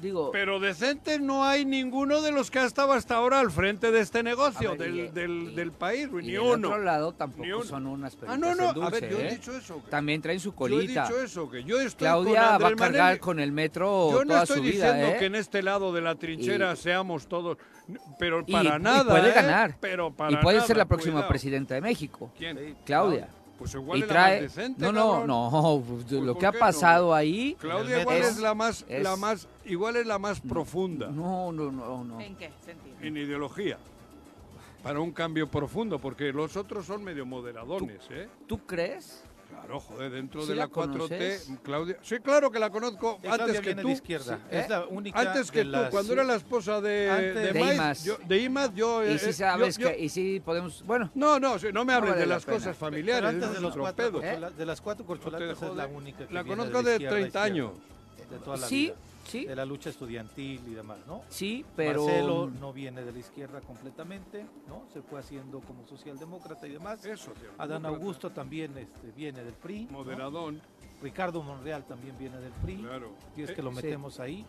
Digo, 0.00 0.30
Pero 0.30 0.60
decentes 0.60 1.20
no 1.22 1.44
hay 1.44 1.64
ninguno 1.64 2.20
de 2.20 2.30
los 2.30 2.50
que 2.50 2.58
ha 2.58 2.66
estado 2.66 2.92
hasta 2.92 3.14
ahora 3.16 3.40
al 3.40 3.50
frente 3.50 3.90
de 3.90 4.00
este 4.00 4.22
negocio, 4.22 4.72
ver, 4.72 4.78
del, 4.92 4.94
y- 4.96 5.08
del- 5.08 5.48
y- 5.52 5.54
del 5.54 5.72
país, 5.72 6.08
y 6.12 6.16
ni 6.16 6.32
del 6.32 6.40
uno. 6.40 6.68
otro 6.68 6.82
lado 6.82 7.12
tampoco 7.14 7.44
uno. 7.48 7.64
son 7.64 7.86
unas 7.86 8.14
Ah, 8.26 8.36
no, 8.36 8.54
no, 8.54 8.74
dulce, 8.74 8.86
a 8.86 9.00
ver, 9.00 9.10
yo 9.10 9.18
he 9.18 9.26
¿eh? 9.28 9.30
dicho 9.36 9.56
eso. 9.56 9.82
que- 9.82 9.90
También 9.90 10.20
traen 10.20 10.38
su 10.38 10.50
Yo 10.50 10.54
he 10.54 10.58
colita. 10.58 11.04
dicho 11.04 11.18
eso, 11.20 11.50
que 11.50 11.64
yo 11.64 11.80
estoy 11.80 12.06
Claudia 12.06 12.58
con 12.58 12.64
va 12.64 12.68
a 12.68 12.76
cargar 12.76 13.18
con 13.20 13.40
el 13.40 13.52
metro 13.52 14.10
Yo 14.12 14.24
no 14.24 14.32
toda 14.32 14.42
estoy 14.42 14.56
su 14.58 14.62
vida, 14.64 14.92
diciendo 14.92 15.14
¿eh? 15.14 15.18
que 15.18 15.24
en 15.26 15.34
este 15.34 15.62
lado 15.62 15.92
de 15.94 16.00
la 16.02 16.14
trinchera 16.14 16.72
Y- 16.74 16.76
seamos 16.76 17.26
todos, 17.26 17.56
pero 18.18 18.44
para 18.44 18.76
y 18.76 18.82
nada. 18.82 19.04
puede 19.10 19.30
¿eh? 19.30 19.34
ganar. 19.34 19.76
Pero 19.80 20.12
para 20.12 20.30
y 20.32 20.36
puede 20.36 20.60
ser 20.60 20.76
la 20.76 20.84
próxima 20.84 21.14
cuidado. 21.14 21.28
presidenta 21.30 21.74
de 21.74 21.80
México. 21.80 22.30
¿Quién? 22.36 22.76
Claudia. 22.84 23.28
Pues 23.58 23.72
igual 23.72 23.98
y 23.98 24.02
es 24.02 24.08
trae 24.08 24.34
la 24.36 24.42
más 24.42 24.54
decente. 24.54 24.82
no 24.82 24.92
no 24.92 25.10
cabrón. 25.12 25.26
no 25.28 25.82
pues, 25.88 26.12
lo 26.12 26.32
¿por 26.34 26.40
que 26.40 26.46
ha 26.46 26.52
no? 26.52 26.58
pasado 26.58 27.14
ahí 27.14 27.56
Claudia 27.58 28.02
igual 28.02 28.16
metro 28.16 28.30
es 28.30 28.38
la 28.38 28.54
más, 28.54 28.84
es- 28.86 29.02
la 29.02 29.16
más, 29.16 29.48
igual 29.66 29.96
es 29.96 30.06
la 30.06 30.18
más 30.18 30.40
profunda 30.40 31.08
no 31.08 31.52
no 31.52 31.70
no 31.70 32.04
no 32.04 32.20
¿En 32.20 32.36
qué 32.36 32.50
sentido? 32.64 32.96
en 33.00 33.16
ideología. 33.16 33.78
Para 34.82 35.00
un 35.00 35.10
cambio 35.10 35.48
profundo, 35.48 35.98
porque 35.98 36.32
los 36.32 36.56
otros 36.56 36.86
son 36.86 37.02
medio 37.02 37.26
moderadones, 37.26 38.00
¿eh? 38.10 38.28
tú 38.46 38.58
crees 38.64 39.22
Claro, 39.48 39.78
joder, 39.80 40.10
dentro 40.10 40.42
¿Sí 40.42 40.48
de 40.48 40.54
la 40.56 40.64
la 40.66 40.70
4T, 40.70 40.72
conoces? 40.92 41.50
Claudia. 41.62 41.96
Sí, 42.02 42.16
claro 42.18 42.50
que 42.50 42.58
la 42.58 42.68
conozco 42.70 43.18
Claudia 43.18 43.44
antes 43.44 43.60
que 43.60 43.66
viene 43.66 43.82
tú. 43.82 43.88
de 43.88 43.94
izquierda. 43.94 44.36
Sí, 44.38 44.42
Es 44.56 44.64
¿eh? 44.64 44.68
la 44.68 44.86
única 44.86 45.20
Antes 45.20 45.50
que 45.50 45.58
de 45.60 45.64
tú, 45.64 45.70
las- 45.70 45.90
cuando 45.90 46.12
era 46.12 46.24
la 46.24 46.34
esposa 46.34 46.80
de, 46.80 47.10
Antes- 47.10 47.34
de, 47.34 47.52
De 47.52 47.60
Maiz, 47.60 47.74
Imas. 47.74 48.04
yo- 48.04 48.18
de 48.26 48.38
Imas, 48.42 48.74
yo... 48.74 49.04
y 49.04 49.08
eh, 49.14 49.18
si 49.18 49.30
eh, 49.30 49.32
sabes 49.32 49.78
yo- 49.78 49.88
que 49.88 49.98
y 50.00 50.08
si 50.08 50.40
podemos 50.40 50.84
bueno 50.84 51.10
No, 51.14 51.38
no, 51.40 51.58
sí, 51.60 51.68
no 51.72 51.84
me 51.84 51.92
hables 51.94 52.10
vale 52.10 52.20
de 52.22 52.26
la 52.26 52.34
las 52.34 52.44
pena. 52.44 52.56
cosas 52.58 52.76
Pero 52.76 52.90
familiares, 52.90 53.28
antes 53.30 53.52
de, 53.54 53.60
los 53.60 53.76
cuatro, 53.76 54.20
de 54.20 54.66
las 54.66 54.80
cuatro 54.80 55.06
corcholatas 55.06 55.62
es 55.62 55.74
la 55.74 55.86
única 55.86 56.26
que 56.26 56.34
La 56.34 56.44
conozco 56.44 56.82
de, 56.82 56.90
de 56.90 56.92
izquierda 56.96 57.16
a 57.16 57.18
30 57.20 57.26
izquierda, 57.28 57.44
años. 57.44 57.72
De 58.30 58.38
toda 58.38 58.56
la 58.58 58.66
sí 58.66 58.84
vida. 58.86 58.94
Sí 59.26 59.44
De 59.46 59.54
la 59.56 59.64
lucha 59.64 59.90
estudiantil 59.90 60.60
y 60.66 60.74
demás, 60.74 60.98
¿no? 61.06 61.22
sí 61.28 61.64
pero 61.74 62.04
Marcelo 62.04 62.50
no 62.50 62.72
viene 62.72 63.02
de 63.02 63.12
la 63.12 63.18
izquierda 63.18 63.60
completamente, 63.60 64.46
¿no? 64.68 64.84
Se 64.92 65.02
fue 65.02 65.20
haciendo 65.20 65.60
como 65.60 65.86
socialdemócrata 65.86 66.66
y 66.66 66.72
demás. 66.72 67.04
Eso, 67.04 67.32
Adán. 67.58 67.84
Augusto 67.86 68.30
también 68.30 68.76
este, 68.78 69.10
viene 69.12 69.42
del 69.44 69.54
PRI. 69.54 69.86
¿no? 69.90 69.98
Moderadón, 69.98 70.60
Ricardo 71.02 71.42
Monreal 71.42 71.84
también 71.84 72.16
viene 72.18 72.38
del 72.38 72.52
PRI. 72.52 72.76
claro. 72.78 73.10
Y 73.36 73.42
es 73.42 73.50
Eh, 73.50 73.54
que 73.54 73.62
lo 73.62 73.70
sí. 73.70 73.76
metemos 73.76 74.18
ahí. 74.20 74.46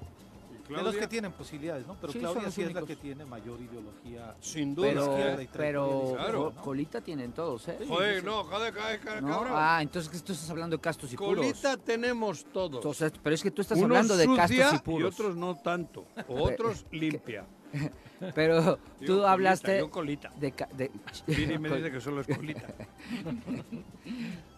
Y 0.68 0.72
De 0.72 0.74
los 0.76 0.82
Claudia, 0.84 1.00
que 1.02 1.08
tienen 1.08 1.32
posibilidades, 1.32 1.88
¿no? 1.88 1.96
Pero 2.00 2.14
Sí, 2.14 2.20
Claudia 2.20 2.52
sí 2.52 2.62
es 2.64 2.74
la 2.74 2.82
que 2.84 2.96
tiene 2.96 3.26
mayor 3.26 3.60
ideología. 3.62 4.36
sin 4.42 4.76
duda. 4.76 4.88
pero 4.90 5.42
y 5.42 5.48
pero 5.48 6.14
Claro. 6.16 6.54
colita 6.64 7.02
tienen 7.02 7.32
todos 7.32 7.68
eh 7.70 7.78
Sí, 7.82 7.86
Joder, 7.88 8.20
sí. 8.20 8.26
no, 8.26 8.44
joder, 8.44 8.74
joder, 8.74 9.02
joder, 9.02 9.24
¿No? 9.24 9.30
cabrón. 9.30 9.54
ah 9.56 9.80
entonces 9.82 10.12
que 10.12 10.20
tú 10.20 10.34
estás 10.34 10.50
hablando 10.50 10.76
de 10.76 10.82
castos 10.82 11.12
y 11.14 11.16
puros 11.18 11.36
Colita 11.36 11.78
tenemos 11.78 12.46
todos. 12.52 12.76
Entonces, 12.78 13.12
pero 13.24 13.34
es 13.36 13.42
que 13.44 13.52
tú 13.52 13.62
estás 13.62 13.78
Unos 13.78 13.90
hablando 13.98 14.18
de 14.18 14.26
castos 14.36 14.74
y 14.74 14.78
puros 14.80 15.14
otros 15.14 15.36
no 15.36 15.56
tanto. 15.56 16.06
O 16.28 16.44
otros 16.44 16.86
limpia. 16.92 17.46
pero 18.36 18.78
tú 19.00 19.06
colita, 19.08 19.32
hablaste 19.32 19.80
yo 19.80 19.92
colita. 19.92 20.32
de, 20.40 20.54
de 20.76 20.92
Viri 21.28 21.60
me 21.60 21.70
dice 21.78 21.92
que 21.92 22.00
solo 22.02 22.22
es 22.22 22.28
colita. 22.28 22.68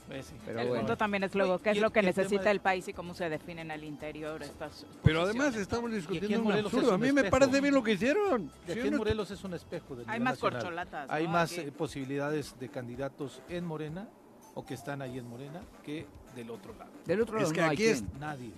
Sí. 0.10 0.34
Pero 0.45 0.60
el 0.62 0.67
bueno. 0.67 0.82
punto 0.82 0.98
también 0.98 1.24
es 1.24 1.36
luego 1.36 1.60
qué 1.60 1.69
es 1.72 1.78
lo 1.80 1.91
que 1.91 2.02
necesita 2.02 2.43
de- 2.45 2.52
el 2.52 2.60
país 2.62 2.88
y 2.88 2.93
cómo 2.93 3.13
se 3.13 3.30
definen 3.30 3.69
al 3.72 3.84
interior 3.84 4.41
estas 4.41 4.86
Pero 5.04 5.22
posiciones, 5.22 5.30
además 5.48 5.56
estamos 5.56 5.91
discutiendo 5.91 6.36
en 6.38 6.45
un 6.45 6.65
absurdo. 6.65 6.93
A 6.93 6.98
mí 6.98 7.12
me 7.12 7.26
parece 7.26 7.62
bien 7.62 7.74
lo 7.74 7.84
que 7.84 7.93
hicieron. 7.93 8.52
Y 8.67 8.72
aquí 8.72 8.88
en 8.88 8.98
Morelos 8.98 9.30
es 9.32 9.43
un 9.43 9.54
espejo 9.54 9.95
del 9.95 10.10
Hay 10.10 10.19
más 10.19 10.34
nacional. 10.34 10.62
corcholatas. 10.62 11.10
Hay 11.10 11.28
más 11.28 11.52
Aquí. 11.52 11.62
eh, 11.62 11.72
posibilidades 11.72 12.58
de 12.60 12.69
candidatos 12.69 13.41
en 13.50 13.65
Morena 13.65 14.08
o 14.56 14.65
que 14.65 14.74
están 14.74 15.02
ahí 15.02 15.17
en 15.19 15.28
Morena 15.30 15.62
que 15.84 16.06
del 16.36 16.50
otro 16.50 16.74
lado. 16.78 16.91
del 17.06 17.22
otro 17.22 17.38
Es 17.38 17.43
lado 17.43 17.54
que 17.54 17.62
no 17.62 17.67
hay 17.67 17.74
aquí 17.76 17.86
es- 17.86 18.02
quien. 18.02 18.19
Nadie. 18.19 18.52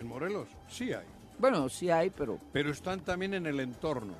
En 0.00 0.06
Morelos 0.08 0.48
sí 0.68 0.92
hay. 0.92 1.06
bueno 1.38 1.68
sí 1.68 1.90
hay 1.90 2.10
pero 2.10 2.38
Pero 2.52 2.70
están 2.70 3.00
también 3.00 3.34
en 3.34 3.46
el 3.46 3.60
entorno. 3.60 4.14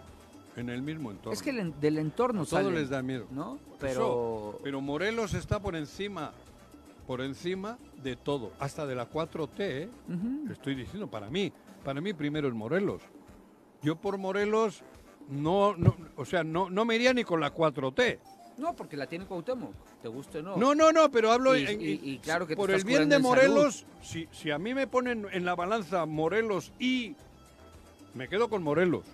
En 0.55 0.69
el 0.69 0.83
mismo 0.83 1.11
entorno. 1.11 1.33
es 1.33 1.41
que 1.43 1.49
el 1.51 1.59
en- 1.61 1.81
del 1.81 1.97
entorno 1.99 2.45
A 2.53 2.63
les 2.63 2.91
da 2.91 3.01
miedo. 3.03 3.27
no 3.31 3.59
pero 3.89 4.59
pero 4.63 4.81
Morelos 4.81 5.35
está 5.35 5.61
por 5.61 5.77
encima, 5.77 6.33
por 7.07 7.21
encima 7.21 7.79
de 8.03 8.17
todo, 8.17 8.53
hasta 8.59 8.87
de 8.87 8.95
la 8.95 9.09
4T, 9.11 9.49
¿eh? 9.59 9.89
Estoy 10.51 10.75
diciendo 10.75 11.09
para 11.09 11.29
mí, 11.31 11.53
para 11.85 12.01
mí 12.01 12.13
primero 12.13 12.49
es 12.49 12.55
Morelos. 12.55 13.03
Yo 13.83 13.97
por 13.97 14.17
Morelos 14.19 14.83
no, 15.29 15.77
no 15.77 15.97
o 16.17 16.25
sea, 16.25 16.45
no, 16.45 16.71
no 16.71 16.85
me 16.85 16.95
iría 16.97 17.13
ni 17.13 17.25
con 17.25 17.41
la 17.41 17.53
4T. 17.55 18.19
no 18.59 18.75
porque 18.77 18.97
la 18.97 19.07
tiene 19.07 19.25
Cuauhtémoc 19.25 19.73
te 20.03 20.09
guste 20.09 20.39
o 20.39 20.43
no 20.43 20.57
No, 20.57 20.75
no, 20.75 20.93
no, 20.93 21.11
pero 21.11 21.33
hablo 21.33 21.57
Y- 21.57 21.65
en- 21.67 21.81
y- 21.81 22.01
y 22.13 22.19
claro 22.19 22.47
que 22.47 22.55
por 22.57 22.71
el 22.71 22.85
bien 22.85 23.09
de. 23.09 23.19
Morelos. 23.19 23.87
Si, 24.03 24.29
si 24.33 24.51
a 24.51 24.59
mí 24.59 24.75
me 24.75 24.87
ponen 24.87 25.27
en 25.33 25.45
la 25.45 25.55
balanza 25.55 26.05
Morelos 26.07 26.73
y 26.79 27.15
me 28.15 28.29
quedo 28.29 28.49
con 28.51 28.63
Morelos. 28.63 29.05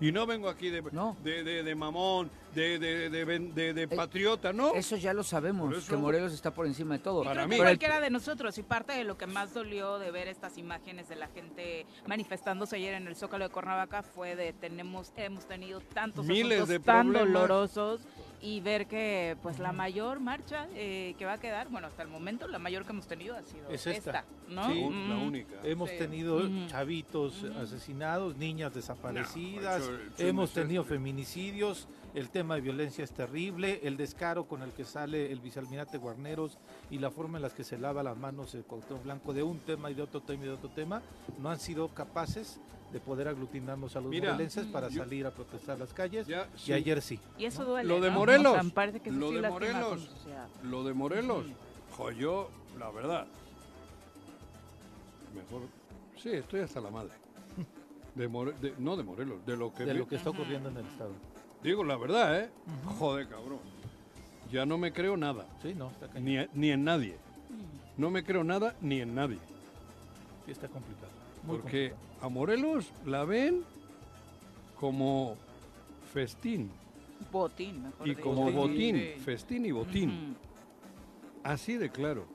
Y 0.00 0.10
no 0.12 0.26
vengo 0.26 0.48
aquí 0.48 0.70
de, 0.70 0.82
No. 0.92 1.16
de, 1.22 1.44
de- 1.44 1.62
de 1.62 1.74
mamón, 1.74 2.30
de, 2.54 2.78
de, 2.78 3.10
de, 3.10 3.24
ven- 3.24 3.54
de- 3.54 3.72
de 3.72 3.88
patriota, 3.88 4.52
¿no? 4.52 4.74
eso 4.74 4.96
ya 4.96 5.14
lo 5.14 5.22
sabemos 5.22 5.76
eso- 5.76 5.88
que 5.90 5.96
Morelos 5.96 6.32
está 6.32 6.52
por 6.52 6.66
encima 6.66 6.94
de 6.94 7.00
todo 7.00 7.22
Para 7.22 7.34
creo 7.34 7.46
mí. 7.48 7.50
que 7.54 7.56
Pero 7.58 7.70
el- 7.70 7.78
cualquiera 7.78 8.00
de 8.00 8.10
nosotros, 8.10 8.58
y 8.58 8.62
parte 8.64 8.92
de 8.92 9.04
lo 9.04 9.16
que 9.16 9.26
más 9.26 9.54
dolió 9.54 9.98
de 9.98 10.10
ver 10.10 10.28
estas 10.28 10.58
imágenes 10.58 11.08
de 11.08 11.16
la 11.16 11.28
gente 11.28 11.86
manifestándose 12.06 12.76
ayer 12.76 12.94
en 12.94 13.06
el 13.06 13.16
Zócalo 13.16 13.44
de 13.44 13.50
Cuernavaca 13.50 14.02
fue 14.02 14.34
de 14.36 14.52
tenemos, 14.52 15.12
hemos 15.16 15.46
tenido 15.46 15.80
tantos 15.80 16.26
Miles 16.26 16.58
asuntos 16.58 16.68
de 16.68 16.80
tan 16.80 17.12
problemas. 17.12 17.32
dolorosos 17.32 18.00
y 18.44 18.60
ver 18.60 18.86
que 18.86 19.38
pues 19.42 19.58
la 19.58 19.72
mayor 19.72 20.20
marcha 20.20 20.68
eh, 20.74 21.14
que 21.18 21.24
va 21.24 21.32
a 21.32 21.40
quedar, 21.40 21.70
bueno, 21.70 21.86
hasta 21.86 22.02
el 22.02 22.08
momento 22.08 22.46
la 22.46 22.58
mayor 22.58 22.84
que 22.84 22.90
hemos 22.90 23.06
tenido 23.06 23.34
ha 23.34 23.42
sido 23.42 23.70
Es 23.70 23.86
esta. 23.86 24.26
¿no? 24.50 24.68
Sí. 24.70 24.80
La 25.08 25.16
única. 25.16 25.54
Hemos 25.64 25.88
Sí. 25.88 25.96
tenido 25.96 26.42
chavitos 26.68 27.42
asesinados, 27.58 28.36
niñas 28.36 28.74
desaparecidas, 28.74 29.88
No, 29.88 29.98
hemos 30.18 30.52
tenido 30.52 30.84
feminicidios, 30.84 31.88
el 32.12 32.28
tema 32.28 32.56
de 32.56 32.60
violencia 32.60 33.02
es 33.02 33.12
terrible, 33.12 33.80
el 33.82 33.96
descaro 33.96 34.44
con 34.46 34.60
el 34.60 34.72
que 34.72 34.84
sale 34.84 35.32
el 35.32 35.40
vicealmirante 35.40 35.96
Guarneros 35.96 36.58
y 36.90 36.98
la 36.98 37.10
forma 37.10 37.38
en 37.38 37.42
la 37.42 37.50
que 37.50 37.64
se 37.64 37.78
lava 37.78 38.02
las 38.02 38.16
manos 38.18 38.54
el 38.54 38.64
Cuauhtémoc 38.64 39.04
Blanco 39.04 39.32
de 39.32 39.42
un 39.42 39.60
tema 39.60 39.90
y 39.90 39.94
de 39.94 40.02
otro 40.02 40.20
tema 40.20 40.44
y 40.44 40.48
de 40.48 40.52
otro 40.52 40.68
tema, 40.68 41.00
no 41.38 41.48
han 41.48 41.58
sido 41.58 41.88
capaces 41.88 42.60
de 42.94 43.00
poder 43.00 43.26
aglutinarnos 43.26 43.96
a 43.96 44.00
los 44.00 44.08
Mira, 44.08 44.30
morelenses 44.30 44.66
para 44.66 44.88
yo- 44.88 45.02
salir 45.02 45.26
a 45.26 45.32
protestar 45.32 45.76
las 45.80 45.92
calles 45.92 46.28
Ya, 46.28 46.48
y 46.64 46.72
ayer 46.72 47.02
sí. 47.02 47.18
Y 47.36 47.44
eso 47.44 47.64
duele. 47.64 47.88
Lo 47.88 48.00
de 48.00 48.08
¿no? 48.08 48.18
Morelos, 48.20 48.56
O 48.56 48.62
sea, 48.72 48.92
que 49.02 49.10
lo 49.10 49.30
sí 49.30 49.34
de 49.34 49.48
Morelos. 49.50 50.08
Lo 50.62 50.84
de 50.84 50.94
Morelos, 50.94 51.46
jo, 51.96 52.12
yo, 52.12 52.48
la 52.78 52.90
verdad, 52.92 53.26
mejor, 55.34 55.62
sí, 56.22 56.30
estoy 56.30 56.60
hasta 56.60 56.80
la 56.80 56.90
madre. 56.90 57.10
De 58.14 58.28
More- 58.28 58.52
de- 58.60 58.74
no 58.78 58.96
de 58.96 59.02
Morelos, 59.02 59.44
de 59.44 59.56
lo 59.56 59.74
que, 59.74 59.84
de 59.84 59.92
vi- 59.92 59.98
lo 59.98 60.06
que 60.06 60.14
está 60.14 60.30
ocurriendo 60.30 60.68
en 60.68 60.76
el 60.76 60.86
estado. 60.86 61.10
digo 61.64 61.82
la 61.82 61.96
verdad, 61.96 62.42
¿eh? 62.42 62.50
Joder, 62.96 63.26
cabrón. 63.26 63.58
Ya 64.52 64.64
no 64.64 64.78
me 64.78 64.92
creo 64.92 65.16
nada, 65.16 65.48
Sí, 65.62 65.74
no, 65.74 65.90
está, 65.90 66.06
cañón. 66.06 66.24
ni, 66.52 66.60
ni 66.60 66.70
en 66.70 66.84
nadie. 66.84 67.16
No 67.96 68.10
me 68.10 68.22
creo 68.22 68.44
nada 68.44 68.76
ni 68.80 69.00
en 69.00 69.16
nadie. 69.16 69.38
Sí, 70.46 70.52
está 70.52 70.68
complicado. 70.68 71.10
Muy 71.42 71.56
Porque 71.58 71.90
complicado. 71.90 72.13
A 72.24 72.28
Morelos 72.30 72.90
la 73.04 73.24
ven 73.26 73.62
como 74.80 75.36
festín 76.10 76.70
Botín, 77.30 77.82
mejor 77.82 78.08
y 78.08 78.14
como 78.16 78.48
Sí, 78.48 78.54
botín, 78.54 79.14
festín 79.24 79.66
y 79.66 79.72
botín. 79.72 80.36
Así 81.42 81.76
de 81.76 81.90
claro. 81.90 82.26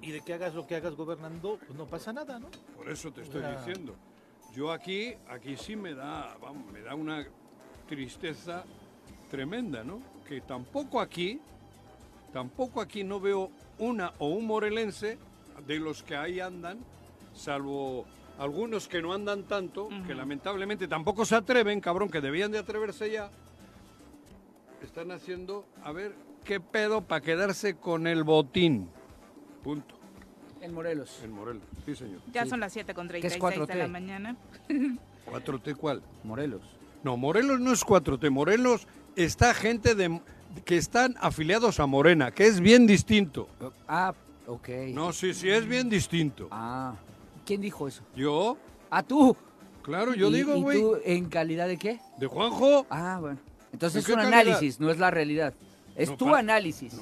Y 0.00 0.12
de 0.12 0.20
que 0.22 0.32
hagas 0.34 0.54
lo 0.54 0.66
que 0.66 0.76
hagas 0.76 0.94
gobernando, 0.94 1.58
pues 1.66 1.76
no 1.78 1.86
pasa 1.86 2.12
nada, 2.12 2.38
¿no? 2.38 2.48
Por 2.76 2.88
eso 2.90 3.10
te 3.12 3.22
estoy 3.22 3.40
Una- 3.40 3.56
diciendo. 3.58 3.94
Yo 4.54 4.70
aquí, 4.72 5.14
aquí 5.28 5.56
sí 5.56 5.76
me 5.76 5.94
da, 5.94 6.36
vamos, 6.40 6.70
me 6.72 6.80
da 6.80 6.94
una 6.94 7.26
tristeza 7.88 8.64
tremenda, 9.30 9.82
¿no? 9.84 10.00
Que 10.28 10.40
tampoco 10.40 11.00
aquí, 11.00 11.40
tampoco 12.32 12.80
aquí 12.80 13.02
no 13.04 13.18
veo 13.20 13.50
una 13.78 14.12
o 14.18 14.28
un 14.28 14.46
morelense 14.46 15.18
de 15.66 15.78
los 15.80 16.02
que 16.02 16.16
ahí 16.16 16.38
andan, 16.40 16.78
salvo 17.34 18.04
algunos 18.38 18.88
que 18.88 19.00
no 19.00 19.12
andan 19.12 19.44
tanto, 19.44 19.88
que 20.06 20.14
lamentablemente 20.14 20.88
tampoco 20.88 21.24
se 21.24 21.36
atreven, 21.36 21.80
cabrón, 21.80 22.10
que 22.10 22.20
debían 22.20 22.50
de 22.52 22.58
atreverse 22.58 23.10
ya, 23.10 23.30
están 24.82 25.10
haciendo, 25.12 25.66
a 25.82 25.92
ver, 25.92 26.14
qué 26.44 26.60
pedo 26.60 27.02
para 27.02 27.20
quedarse 27.20 27.76
con 27.76 28.06
el 28.06 28.22
botín. 28.24 28.88
Punto. 29.62 29.94
En 30.60 30.74
Morelos. 30.74 31.20
En 31.22 31.32
Morelos. 31.32 31.62
Sí, 31.84 31.94
señor. 31.94 32.20
Ya 32.32 32.44
Sí. 32.44 32.50
son 32.50 32.60
las 32.60 32.72
7 32.72 32.94
con 32.94 33.08
¿Qué 33.08 33.18
es 33.18 33.38
36 33.38 33.66
de 33.68 33.74
la 33.74 33.84
4T? 33.86 33.90
mañana. 33.90 34.36
¿4T 35.26 35.74
cuál? 35.76 36.02
Morelos. 36.22 36.62
No, 37.02 37.16
Morelos 37.16 37.60
no 37.60 37.72
es 37.72 37.84
4T. 37.84 38.30
Morelos 38.30 38.86
está 39.14 39.52
gente 39.54 39.94
de, 39.94 40.20
que 40.64 40.76
están 40.76 41.16
afiliados 41.20 41.80
a 41.80 41.86
Morena, 41.86 42.30
que 42.30 42.46
es 42.46 42.60
bien 42.60 42.86
distinto. 42.86 43.48
Ah, 43.86 44.14
ok. 44.46 44.68
No, 44.88 45.12
sí, 45.12 45.34
sí, 45.34 45.50
es 45.50 45.66
bien 45.66 45.88
distinto. 45.90 46.48
Ah, 46.50 46.94
¿quién 47.44 47.60
dijo 47.60 47.86
eso? 47.88 48.02
Yo, 48.16 48.56
Ah, 48.90 49.02
tú. 49.02 49.36
claro, 49.82 50.14
yo 50.14 50.28
¿Y- 50.30 50.34
digo, 50.34 50.56
¿Y 50.56 50.62
güey, 50.62 50.80
tú 50.80 50.96
en 51.04 51.28
calidad 51.28 51.66
de 51.68 51.76
qué? 51.78 52.00
de 52.18 52.26
Juanjo. 52.26 52.86
Ah, 52.90 53.18
bueno. 53.20 53.38
Entonces 53.72 54.04
¿En 54.04 54.10
es 54.12 54.16
un 54.16 54.22
calidad? 54.22 54.40
análisis, 54.40 54.80
no 54.80 54.90
es 54.90 54.98
la 54.98 55.10
realidad. 55.10 55.54
Es 55.96 56.10
No, 56.10 56.16
tu 56.16 56.34
análisis. 56.34 56.96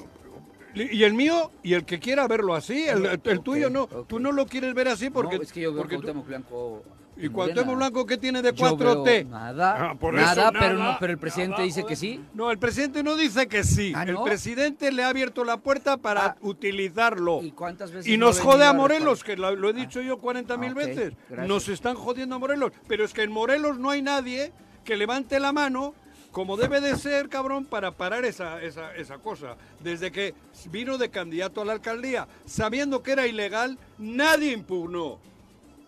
Y 0.75 1.03
el 1.03 1.13
mío, 1.13 1.51
y 1.61 1.73
el 1.75 1.85
que 1.85 1.99
quiera 1.99 2.27
verlo 2.27 2.55
así, 2.55 2.85
el, 2.87 3.19
tuyo 3.41 3.69
no. 3.69 3.83
ok. 3.83 4.07
Tú 4.07 4.19
no 4.19 4.31
lo 4.31 4.47
quieres 4.47 4.73
ver 4.73 4.87
así 4.87 5.11
porque... 5.11 5.37
no, 5.37 5.43
es 5.43 5.51
que 5.53 5.61
yo 5.61 5.71
veo 5.71 5.83
porque 5.83 5.97
tú- 5.97 6.01
Cuauhtémoc 6.01 6.25
Blanco. 6.27 6.83
¿Y 7.15 7.29
Cuauhtémoc. 7.29 7.75
Blanco 7.77 8.05
qué 8.05 8.17
tiene 8.17 8.41
de 8.41 8.53
Yo 8.53 8.75
4T? 8.77 9.03
veo 9.03 9.23
Nada, 9.29 9.91
Ah, 9.91 9.95
por 9.95 10.13
nada, 10.13 10.31
eso, 10.49 10.51
pero, 10.59 10.73
nada, 10.73 10.91
no, 10.93 10.97
pero 10.99 11.13
el 11.13 11.19
presidente 11.19 11.51
nada, 11.51 11.63
dice 11.63 11.85
que 11.85 11.95
sí. 11.95 12.19
No, 12.33 12.49
el 12.51 12.57
presidente 12.57 13.03
no 13.03 13.15
dice 13.15 13.47
que 13.47 13.63
sí. 13.63 13.93
Ah, 13.95 14.03
El 14.03 14.17
presidente 14.23 14.91
le 14.91 15.03
ha 15.03 15.09
abierto 15.09 15.43
la 15.43 15.57
puerta 15.57 15.97
para 15.97 16.25
Ah. 16.25 16.35
utilizarlo. 16.41 17.41
¿Y 17.43 17.51
cuántas 17.51 17.91
veces 17.91 18.11
Y 18.11 18.17
no 18.17 18.27
nos 18.27 18.39
jode 18.39 18.65
a 18.65 18.73
Morelos, 18.73 19.23
que 19.23 19.37
lo, 19.37 19.55
lo 19.55 19.69
he 19.69 19.73
dicho 19.73 20.01
yo 20.01 20.17
40 20.17 20.57
mil 20.57 20.73
veces. 20.73 21.13
gracias. 21.29 21.47
Nos 21.47 21.69
están 21.69 21.95
jodiendo 21.95 22.35
a 22.35 22.39
Morelos. 22.39 22.71
Pero 22.87 23.05
es 23.05 23.13
que 23.13 23.23
en 23.23 23.31
Morelos 23.31 23.77
no 23.77 23.89
hay 23.91 24.01
nadie 24.01 24.51
que 24.83 24.97
levante 24.97 25.39
la 25.39 25.51
mano 25.53 25.93
como 26.31 26.57
debe 26.57 26.81
de 26.81 26.95
ser, 26.97 27.29
cabrón, 27.29 27.63
para 27.65 27.91
parar 27.91 28.25
esa, 28.25 28.59
esa, 28.63 28.95
esa 28.95 29.19
cosa. 29.19 29.55
Desde 29.81 30.11
que 30.11 30.33
vino 30.71 30.97
de 30.97 31.09
candidato 31.09 31.61
a 31.61 31.65
la 31.65 31.73
alcaldía, 31.73 32.27
sabiendo 32.45 33.03
que 33.03 33.11
era 33.11 33.27
ilegal, 33.27 33.77
nadie 33.99 34.51
impugnó. 34.51 35.19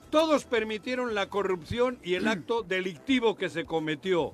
Todos 0.10 0.46
permitieron 0.46 1.14
la 1.16 1.28
corrupción 1.30 2.00
y 2.04 2.14
el 2.16 2.28
acto 2.28 2.62
delictivo 2.68 3.36
que 3.36 3.50
se 3.50 3.66
cometió. 3.66 4.34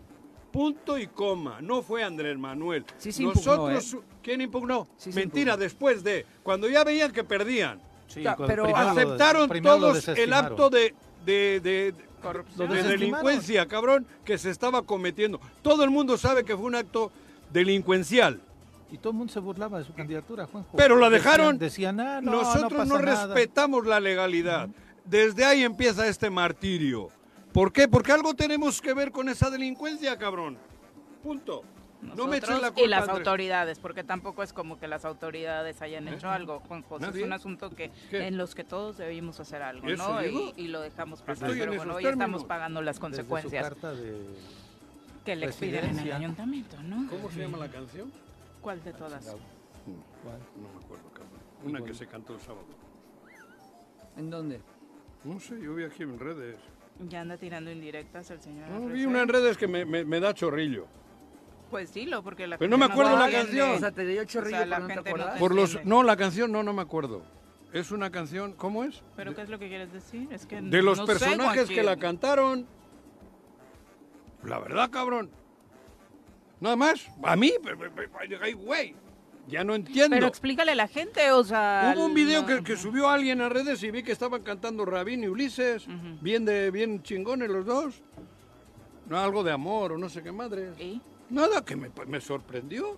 Punto 0.51 0.97
y 0.97 1.07
coma. 1.07 1.59
No 1.61 1.81
fue 1.81 2.03
Andrés 2.03 2.37
Manuel. 2.37 2.85
Sí 2.97 3.11
se 3.11 3.23
impugnó, 3.23 3.69
Nosotros, 3.69 3.93
¿eh? 3.93 3.97
¿quién 4.21 4.41
impugnó? 4.41 4.87
Sí 4.97 5.11
Mentira, 5.13 5.51
impugnó. 5.53 5.57
después 5.63 6.03
de, 6.03 6.25
cuando 6.43 6.67
ya 6.69 6.83
veían 6.83 7.11
que 7.11 7.23
perdían. 7.23 7.79
Sí, 8.07 8.21
Ya, 8.21 8.35
cuando 8.35 8.53
pero- 8.53 8.75
Aceptaron 8.75 9.49
todos 9.61 10.07
el 10.09 10.33
acto 10.33 10.69
de, 10.69 10.93
de, 11.25 11.59
de- 11.61 11.95
Corrupción. 12.21 12.67
Lo 12.67 12.73
de 12.75 12.83
desestimaron. 12.83 12.99
delincuencia, 13.25 13.65
cabrón, 13.67 14.05
que 14.25 14.37
se 14.37 14.51
estaba 14.51 14.83
cometiendo. 14.83 15.39
Todo 15.63 15.83
el 15.83 15.89
mundo 15.89 16.17
sabe 16.19 16.43
que 16.43 16.55
fue 16.55 16.65
un 16.65 16.75
acto 16.75 17.11
delincuencial. 17.51 18.41
Y 18.91 18.97
todo 18.97 19.11
el 19.11 19.17
mundo 19.17 19.31
se 19.33 19.39
burlaba 19.39 19.79
de 19.79 19.85
su 19.85 19.93
candidatura, 19.93 20.45
Juanjo. 20.45 20.75
Pero 20.77 20.97
la 20.97 21.09
dejaron. 21.09 21.57
Decían, 21.57 21.99
ah, 21.99 22.19
no, 22.21 22.31
Nosotros 22.31 22.73
no, 22.73 22.85
no, 22.85 22.93
pasa 22.95 23.05
nada". 23.05 23.33
respetamos 23.35 23.87
la 23.87 23.99
legalidad. 24.01 24.69
Desde 25.05 25.45
ahí 25.45 25.63
empieza 25.63 26.07
este 26.07 26.29
martirio. 26.29 27.09
¿Por 27.53 27.73
qué? 27.73 27.87
Porque 27.87 28.11
algo 28.11 28.33
tenemos 28.33 28.81
que 28.81 28.93
ver 28.93 29.11
con 29.11 29.27
esa 29.29 29.49
delincuencia, 29.49 30.17
cabrón. 30.17 30.57
Punto. 31.23 31.63
no 32.01 32.25
me 32.27 32.37
Nosotros 32.39 32.61
la 32.61 32.67
culpa. 32.69 32.81
y 32.81 32.87
las 32.87 33.01
Andrés. 33.01 33.17
autoridades, 33.19 33.79
porque 33.79 34.03
tampoco 34.03 34.41
es 34.43 34.53
como 34.53 34.79
que 34.79 34.87
las 34.87 35.03
autoridades 35.05 35.81
hayan 35.81 36.07
hecho 36.07 36.29
algo, 36.29 36.59
Juanjo. 36.61 36.95
Es 36.95 37.01
Nadie. 37.01 37.23
un 37.23 37.33
asunto 37.33 37.69
que 37.71 37.91
¿Qué? 38.09 38.27
en 38.27 38.37
los 38.37 38.55
que 38.55 38.63
todos 38.63 38.97
debimos 38.97 39.39
hacer 39.39 39.61
algo, 39.61 39.87
¿Eso 39.87 40.13
¿no? 40.13 40.25
Y, 40.25 40.53
y 40.55 40.67
lo 40.69 40.81
dejamos 40.81 41.21
pasar. 41.21 41.49
Estoy 41.49 41.59
Pero 41.59 41.75
bueno, 41.75 41.95
hoy 41.95 42.03
términos. 42.03 42.25
estamos 42.27 42.43
pagando 42.47 42.81
las 42.81 42.95
Desde 42.95 42.97
su 42.97 43.01
consecuencias 43.01 43.63
carta 43.69 43.93
de... 43.93 44.25
que 45.25 45.35
le 45.35 45.45
expiden 45.47 45.85
en 45.85 45.99
el 45.99 46.11
ayuntamiento, 46.13 46.81
¿no? 46.83 47.07
¿Cómo 47.09 47.29
se 47.29 47.39
llama 47.41 47.57
la 47.57 47.69
canción? 47.69 48.11
¿Cuál 48.61 48.83
de 48.83 48.93
todas? 48.93 49.23
¿Cuál? 49.25 50.39
No 50.55 50.69
me 50.69 50.83
acuerdo, 50.85 51.09
cabrón. 51.13 51.39
Una 51.65 51.83
que 51.83 51.93
se 51.93 52.07
cantó 52.07 52.33
el 52.33 52.39
sábado. 52.41 52.65
¿En 54.17 54.29
dónde? 54.29 54.61
No 55.23 55.39
sé, 55.39 55.59
yo 55.61 55.75
vi 55.75 55.83
aquí 55.83 56.03
en 56.03 56.19
redes. 56.19 56.57
Ya 57.07 57.21
anda 57.21 57.37
tirando 57.37 57.71
indirectas 57.71 58.29
el 58.31 58.41
señor. 58.41 58.69
No, 58.69 58.87
vi 58.87 59.05
una 59.05 59.21
en 59.21 59.27
redes 59.29 59.57
que 59.57 59.67
me, 59.67 59.85
me- 59.85 60.03
me 60.05 60.19
da 60.19 60.33
chorrillo. 60.33 60.87
Pues 61.69 61.89
sí, 61.89 62.05
lo 62.05 62.21
porque 62.21 62.47
la 62.47 62.57
Pero 62.57 62.69
no 62.69 62.77
me 62.77 62.85
acuerdo 62.85 63.17
la 63.17 63.31
canción. 63.31 63.71
O 63.71 63.79
sea, 63.79 63.91
te 63.91 64.05
dio 64.05 64.23
chorrillo, 64.25 64.55
O 64.57 64.59
sea, 64.59 64.65
la 64.67 64.75
te 64.75 64.81
gente 64.93 64.95
no 64.95 65.03
te- 65.03 65.39
Por 65.39 65.55
los, 65.55 65.85
no, 65.85 66.03
la 66.03 66.17
canción 66.17 66.51
no, 66.51 66.63
no 66.63 66.73
me 66.73 66.81
acuerdo. 66.81 67.23
Es 67.71 67.91
una 67.91 68.11
canción, 68.11 68.51
¿cómo 68.53 68.83
es? 68.83 69.01
¿Pero 69.15 69.33
qué 69.33 69.41
es 69.43 69.49
lo 69.49 69.57
que 69.57 69.69
quieres 69.69 69.93
decir? 69.93 70.27
Es 70.31 70.45
que 70.45 70.61
De 70.61 70.81
los 70.81 70.97
no 70.97 71.05
sé, 71.07 71.13
personajes 71.13 71.69
que 71.69 71.83
la 71.83 71.95
cantaron. 71.97 72.67
La 74.43 74.59
verdad, 74.59 74.89
cabrón. 74.89 75.29
Nada 76.59 76.75
más. 76.75 77.07
A 77.23 77.35
mí, 77.35 77.53
ay, 78.41 78.53
güey. 78.53 78.95
Ya 79.51 79.63
no 79.63 79.75
entiendo. 79.75 80.15
Pero 80.15 80.27
explícale 80.27 80.71
a 80.71 80.75
la 80.75 80.87
gente, 80.87 81.31
o 81.31 81.43
sea... 81.43 81.93
Hubo 81.95 82.05
un 82.05 82.13
video 82.13 82.41
no- 82.41 82.47
que, 82.47 82.63
que 82.63 82.77
subió 82.77 83.09
alguien 83.09 83.41
a 83.41 83.49
redes 83.49 83.83
y 83.83 83.91
vi 83.91 84.01
que 84.01 84.11
estaban 84.13 84.41
cantando 84.43 84.85
Rabín 84.85 85.23
y 85.23 85.27
Ulises. 85.27 85.85
Ujú. 85.87 86.17
Bien 86.21 86.45
de 86.45 86.71
bien 86.71 87.03
chingones 87.03 87.49
los 87.49 87.65
dos. 87.65 88.01
No, 89.07 89.19
algo 89.19 89.43
de 89.43 89.51
amor 89.51 89.91
o 89.91 89.97
no 89.97 90.07
sé 90.09 90.23
qué 90.23 90.31
madre. 90.31 90.69
¿Y? 90.79 91.01
Nada, 91.29 91.63
que 91.65 91.75
me, 91.75 91.91
me 92.07 92.21
sorprendió. 92.21 92.97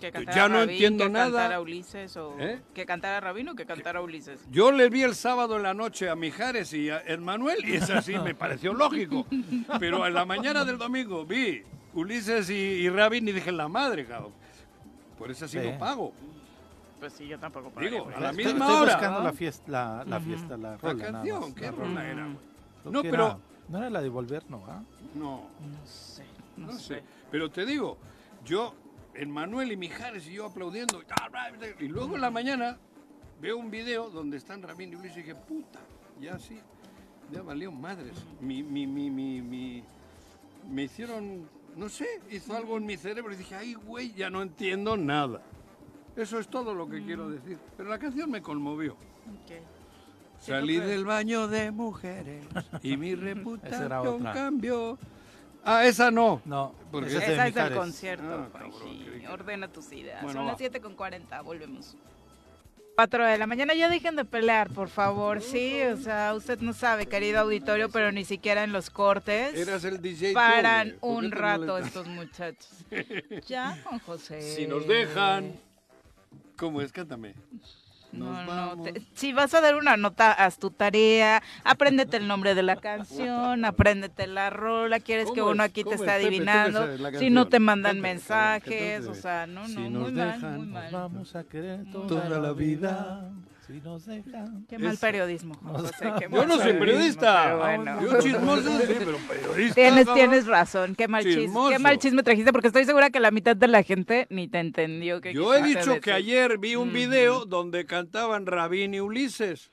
Que 0.00 0.10
Ya 0.34 0.48
no 0.48 0.56
Rabín, 0.58 0.70
entiendo 0.70 1.04
que 1.04 1.10
nada. 1.10 1.24
cantara 1.30 1.60
Ulises 1.60 2.16
o... 2.16 2.34
¿Eh? 2.38 2.60
Que 2.74 2.84
cantara 2.86 3.20
Rabín 3.20 3.48
o 3.50 3.54
que 3.54 3.66
cantara 3.66 4.00
Ulises. 4.02 4.40
Yo 4.50 4.72
le 4.72 4.88
vi 4.88 5.02
el 5.02 5.14
sábado 5.14 5.56
en 5.56 5.62
la 5.62 5.74
noche 5.74 6.08
a 6.08 6.16
Mijares 6.16 6.72
y 6.72 6.90
a 6.90 7.02
Manuel 7.20 7.64
y 7.64 7.74
es 7.76 7.88
así, 7.90 8.18
me 8.18 8.34
pareció 8.34 8.72
lógico. 8.74 9.26
Pero 9.78 10.04
en 10.06 10.14
la 10.14 10.24
mañana 10.24 10.64
del 10.64 10.76
domingo 10.78 11.24
vi 11.24 11.62
Ulises 11.94 12.50
y, 12.50 12.54
y 12.54 12.88
Rabin 12.88 13.28
y 13.28 13.32
dije, 13.32 13.52
la 13.52 13.68
madre, 13.68 14.04
cabrón. 14.04 14.32
Por 15.22 15.30
eso 15.30 15.46
sí 15.46 15.56
Sí. 15.60 15.64
lo 15.64 15.78
pago. 15.78 16.12
Pues 16.98 17.12
sí, 17.12 17.28
yo 17.28 17.38
tampoco 17.38 17.66
Digo, 17.68 17.74
pagaría 17.74 18.02
por 18.02 18.14
a 18.14 18.20
la. 18.20 18.30
Estoy- 18.30 18.44
misma 18.44 18.66
estoy 18.66 18.82
hora. 18.82 18.92
buscando 18.94 19.20
la 19.22 19.32
fiesta, 19.32 19.70
la, 19.70 20.04
la 20.04 20.20
fiesta, 20.20 20.56
la 20.56 20.76
rola, 20.78 21.04
canción, 21.12 21.40
más, 21.40 21.52
¿qué 21.54 21.60
la 21.66 21.70
rola 21.70 22.08
era? 22.08 22.24
güey? 22.24 22.36
No, 22.92 23.02
pero- 23.02 23.14
era- 23.26 23.38
no 23.68 23.78
era 23.78 23.90
la 23.90 24.02
de 24.02 24.08
volver, 24.08 24.42
no, 24.50 24.64
¿ah? 24.68 24.82
No, 25.14 25.42
No 25.60 25.86
sé, 25.86 26.24
no, 26.56 26.66
no 26.66 26.72
sé. 26.72 26.96
sé. 26.96 27.02
Pero 27.30 27.50
te 27.52 27.64
digo, 27.64 27.98
yo, 28.44 28.74
en 29.14 29.30
Manuel 29.30 29.70
y 29.70 29.76
Mijares 29.76 30.26
y 30.26 30.32
yo 30.32 30.46
aplaudiendo. 30.46 31.00
Y 31.78 31.86
luego 31.86 32.16
en 32.16 32.20
la 32.20 32.30
mañana 32.32 32.78
veo 33.40 33.56
un 33.58 33.70
video 33.70 34.10
donde 34.10 34.38
están 34.38 34.60
Rabin 34.62 34.92
y 34.92 34.96
Ulises 34.96 35.18
y 35.18 35.20
dije, 35.20 35.36
puta, 35.36 35.78
ya 36.20 36.36
sí, 36.40 36.58
ya 37.30 37.42
valió 37.42 37.70
madres. 37.70 38.14
Mi, 38.40 38.62
mi, 38.64 38.88
mi, 38.88 39.08
mi, 39.08 39.40
mi- 39.40 39.84
me 40.68 40.82
hicieron 40.82 41.48
no 41.76 41.88
sé, 41.88 42.06
hizo 42.30 42.56
algo 42.56 42.76
en 42.76 42.86
mi 42.86 42.96
cerebro 42.96 43.32
y 43.32 43.36
dije, 43.36 43.54
ay, 43.54 43.74
güey, 43.74 44.12
ya 44.14 44.30
no 44.30 44.42
entiendo 44.42 44.96
nada. 44.96 45.40
Eso 46.16 46.38
es 46.38 46.48
todo 46.48 46.74
lo 46.74 46.88
que 46.88 47.02
quiero 47.04 47.30
decir. 47.30 47.58
Pero 47.76 47.88
la 47.88 47.98
canción 47.98 48.30
me 48.30 48.42
conmovió. 48.42 48.96
Salí 50.38 50.78
del 50.78 51.04
baño 51.04 51.46
de 51.48 51.70
mujeres 51.70 52.44
y 52.82 52.96
mi 52.96 53.14
reputación 53.14 54.22
cambió. 54.24 54.98
Ah, 55.64 55.86
esa 55.86 56.10
no. 56.10 56.42
No, 56.44 56.74
Porque 56.90 57.10
esa 57.10 57.18
es 57.18 57.28
Esa 57.30 57.46
es 57.46 57.54
del 57.54 57.74
concierto, 57.74 58.24
Ah, 58.28 58.48
cabrón, 58.52 58.72
que- 59.20 59.28
Ordena 59.28 59.68
tus 59.68 59.92
ideas. 59.92 60.20
Bueno, 60.22 60.40
Son 60.40 60.46
las 60.48 60.58
7 60.58 60.80
con 60.80 60.96
40, 60.96 61.40
volvemos. 61.42 61.96
4 62.94 63.26
de 63.26 63.38
la 63.38 63.46
mañana, 63.46 63.74
ya 63.74 63.88
dejen 63.88 64.16
de 64.16 64.24
pelear, 64.24 64.70
por 64.70 64.88
favor. 64.88 65.40
Sí, 65.40 65.80
o 65.82 65.96
sea, 65.96 66.34
usted 66.34 66.58
no 66.60 66.72
sabe, 66.74 67.06
querido 67.06 67.40
auditorio, 67.40 67.88
pero 67.88 68.12
ni 68.12 68.24
siquiera 68.24 68.64
en 68.64 68.72
los 68.72 68.90
cortes 68.90 69.54
Eras 69.56 69.84
el 69.84 70.00
DJ. 70.02 70.32
paran 70.34 70.88
güey. 70.88 70.98
¿Por 71.00 71.10
qué 71.20 71.26
un 71.26 71.30
rato 71.32 71.78
estos 71.78 72.06
muchachos. 72.06 72.68
Ya, 73.48 73.78
Juan 73.84 73.98
José. 74.00 74.42
Si 74.42 74.66
nos 74.66 74.86
dejan. 74.86 75.52
¿Cómo 76.56 76.80
es? 76.82 76.92
Cántame. 76.92 77.34
No, 78.12 78.26
Nos 78.32 78.44
no, 78.46 78.46
vamos. 78.46 78.92
te- 78.92 79.02
si 79.14 79.32
vas 79.32 79.54
a 79.54 79.60
dar 79.60 79.74
una 79.74 79.96
nota, 79.96 80.32
haz 80.32 80.58
tu 80.58 80.70
tarea, 80.70 81.42
apréndete 81.64 82.18
el 82.18 82.28
nombre 82.28 82.54
de 82.54 82.62
la 82.62 82.76
canción, 82.76 83.64
apréndete 83.64 84.26
la 84.26 84.50
rola, 84.50 85.00
quieres 85.00 85.30
que 85.30 85.40
¿Cómo 85.40 85.52
uno 85.52 85.62
aquí 85.62 85.82
te 85.82 85.90
¿Cómo 85.96 86.04
esté 86.04 86.10
adivinando, 86.12 86.86
si 87.18 87.30
no 87.30 87.48
te 87.48 87.58
mandan 87.58 88.00
mensajes, 88.00 89.06
o 89.06 89.14
sea, 89.14 89.46
no, 89.46 89.66
Si 89.66 89.76
no, 89.76 89.90
nos 89.90 90.02
muy 90.02 90.12
mal, 90.12 90.32
dejan, 90.34 90.56
muy 90.56 90.66
Nos 90.66 90.74
mal. 90.74 90.92
vamos 90.92 91.34
a 91.36 91.44
querer 91.44 91.84
toda, 91.90 92.06
Toda 92.06 92.28
la 92.28 92.38
la 92.38 92.52
vida. 92.52 93.30
Si 93.72 93.80
nos 93.80 94.04
dejan. 94.06 94.66
Qué 94.68 94.78
mal 94.78 94.98
periodismo, 94.98 95.54
Juan 95.54 95.74
José, 95.76 96.12
qué 96.18 96.24
Yo 96.30 96.36
mal 96.36 96.48
no 96.48 96.56
soy 96.58 96.72
periodismo, 96.74 96.78
periodista. 96.80 97.44
pero 97.44 97.58
bueno. 97.58 98.02
Yo 98.02 98.20
chismoso, 98.20 98.78
sí, 98.80 98.94
pero 98.98 99.16
periodista. 99.28 99.74
Tienes, 99.74 100.06
cabrón. 100.06 100.14
tienes 100.14 100.46
razón, 100.46 100.94
qué 100.94 101.08
mal, 101.08 101.22
chisme, 101.24 101.42
Chismoso. 101.42 101.70
qué 101.70 101.78
mal 101.78 101.98
chisme 101.98 102.22
trajiste, 102.22 102.52
porque 102.52 102.66
estoy 102.68 102.84
segura 102.84 103.10
que 103.10 103.20
la 103.20 103.30
mitad 103.30 103.56
de 103.56 103.68
la 103.68 103.82
gente 103.82 104.26
ni 104.30 104.48
te 104.48 104.58
entendió. 104.60 105.20
que 105.20 105.32
Yo 105.32 105.54
he 105.54 105.58
quisiste 105.62 105.78
dicho 105.80 105.90
que 106.00 106.10
decir. 106.10 106.12
ayer 106.12 106.58
vi 106.58 106.76
un 106.76 106.92
video 106.92 107.44
donde 107.46 107.86
cantaban 107.86 108.46
Rabín 108.46 108.94
y 108.94 109.00
Ulises 109.00 109.70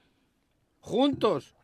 juntos. 0.80 1.56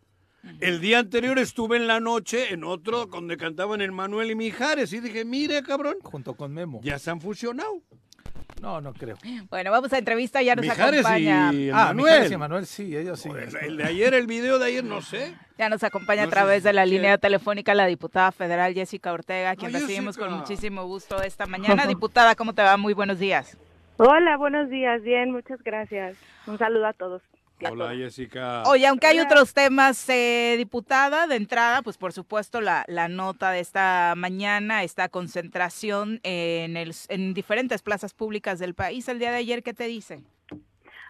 El 0.59 0.79
día 0.79 0.99
anterior 0.99 1.39
estuve 1.39 1.77
en 1.77 1.87
la 1.87 1.99
noche 1.99 2.53
en 2.53 2.63
otro 2.63 3.07
donde 3.07 3.35
cantaban 3.35 3.81
el 3.81 3.91
Manuel 3.91 4.29
y 4.29 4.35
Mijares 4.35 4.93
y 4.93 4.99
dije, 4.99 5.25
mire 5.25 5.63
cabrón, 5.63 5.95
Junto 6.03 6.35
con 6.35 6.53
Memo. 6.53 6.81
ya 6.83 6.99
se 6.99 7.09
han 7.09 7.19
fusionado. 7.19 7.81
No, 8.61 8.81
no 8.81 8.93
creo. 8.93 9.17
Bueno, 9.49 9.69
vamos 9.71 9.91
a 9.93 9.97
entrevista, 9.97 10.41
ya 10.41 10.55
nos 10.55 10.63
Mijares 10.65 11.01
acompaña. 11.01 11.53
y 11.53 11.69
Ah, 11.69 11.87
Manuel. 11.87 11.95
Mijares 12.13 12.31
y 12.31 12.37
Manuel, 12.37 12.65
sí, 12.65 12.95
ellos 12.95 13.19
sí. 13.19 13.29
El, 13.29 13.55
el 13.57 13.77
de 13.77 13.83
ayer, 13.83 14.13
el 14.13 14.27
video 14.27 14.57
de 14.59 14.65
ayer, 14.65 14.83
no 14.83 15.01
sé. 15.01 15.35
Ya 15.57 15.69
nos 15.69 15.83
acompaña 15.83 16.23
No 16.23 16.27
a 16.29 16.31
través 16.31 16.63
de 16.63 16.73
la 16.73 16.85
línea 16.85 17.17
telefónica 17.17 17.73
la 17.75 17.85
diputada 17.85 18.31
federal 18.31 18.73
Jessica 18.73 19.11
Ortega, 19.13 19.51
a 19.51 19.55
quien 19.55 19.71
recibimos 19.73 20.17
con 20.17 20.31
muchísimo 20.33 20.85
gusto 20.85 21.21
esta 21.21 21.45
mañana. 21.45 21.85
Diputada, 21.87 22.35
¿cómo 22.35 22.53
te 22.53 22.61
va? 22.61 22.75
Muy 22.77 22.93
buenos 22.93 23.19
días. 23.19 23.57
Hola, 23.97 24.35
buenos 24.37 24.69
días. 24.69 25.01
Bien, 25.03 25.31
muchas 25.31 25.61
gracias. 25.63 26.17
Un 26.47 26.57
saludo 26.57 26.87
a 26.87 26.93
todos. 26.93 27.21
Hola. 27.61 27.95
Jessica. 27.95 28.63
Oye, 28.63 28.85
aunque 28.85 29.07
hay 29.07 29.19
Hola. 29.19 29.27
otros 29.27 29.53
temas, 29.53 30.09
eh, 30.09 30.55
diputada, 30.57 31.25
de 31.27 31.35
entrada, 31.35 31.81
pues 31.81 31.97
por 31.97 32.11
supuesto 32.11 32.59
la, 32.59 32.83
la 32.87 33.07
nota 33.07 33.51
de 33.51 33.61
esta 33.61 34.13
mañana, 34.17 34.83
esta 34.83 35.07
concentración 35.09 36.19
en, 36.23 36.75
el, 36.75 36.91
en 37.09 37.33
diferentes 37.33 37.81
plazas 37.81 38.13
públicas 38.13 38.59
del 38.59 38.73
país. 38.73 39.07
El 39.07 39.19
día 39.19 39.31
de 39.31 39.37
ayer, 39.37 39.63
¿qué 39.63 39.73
te 39.73 39.85
dice? 39.85 40.21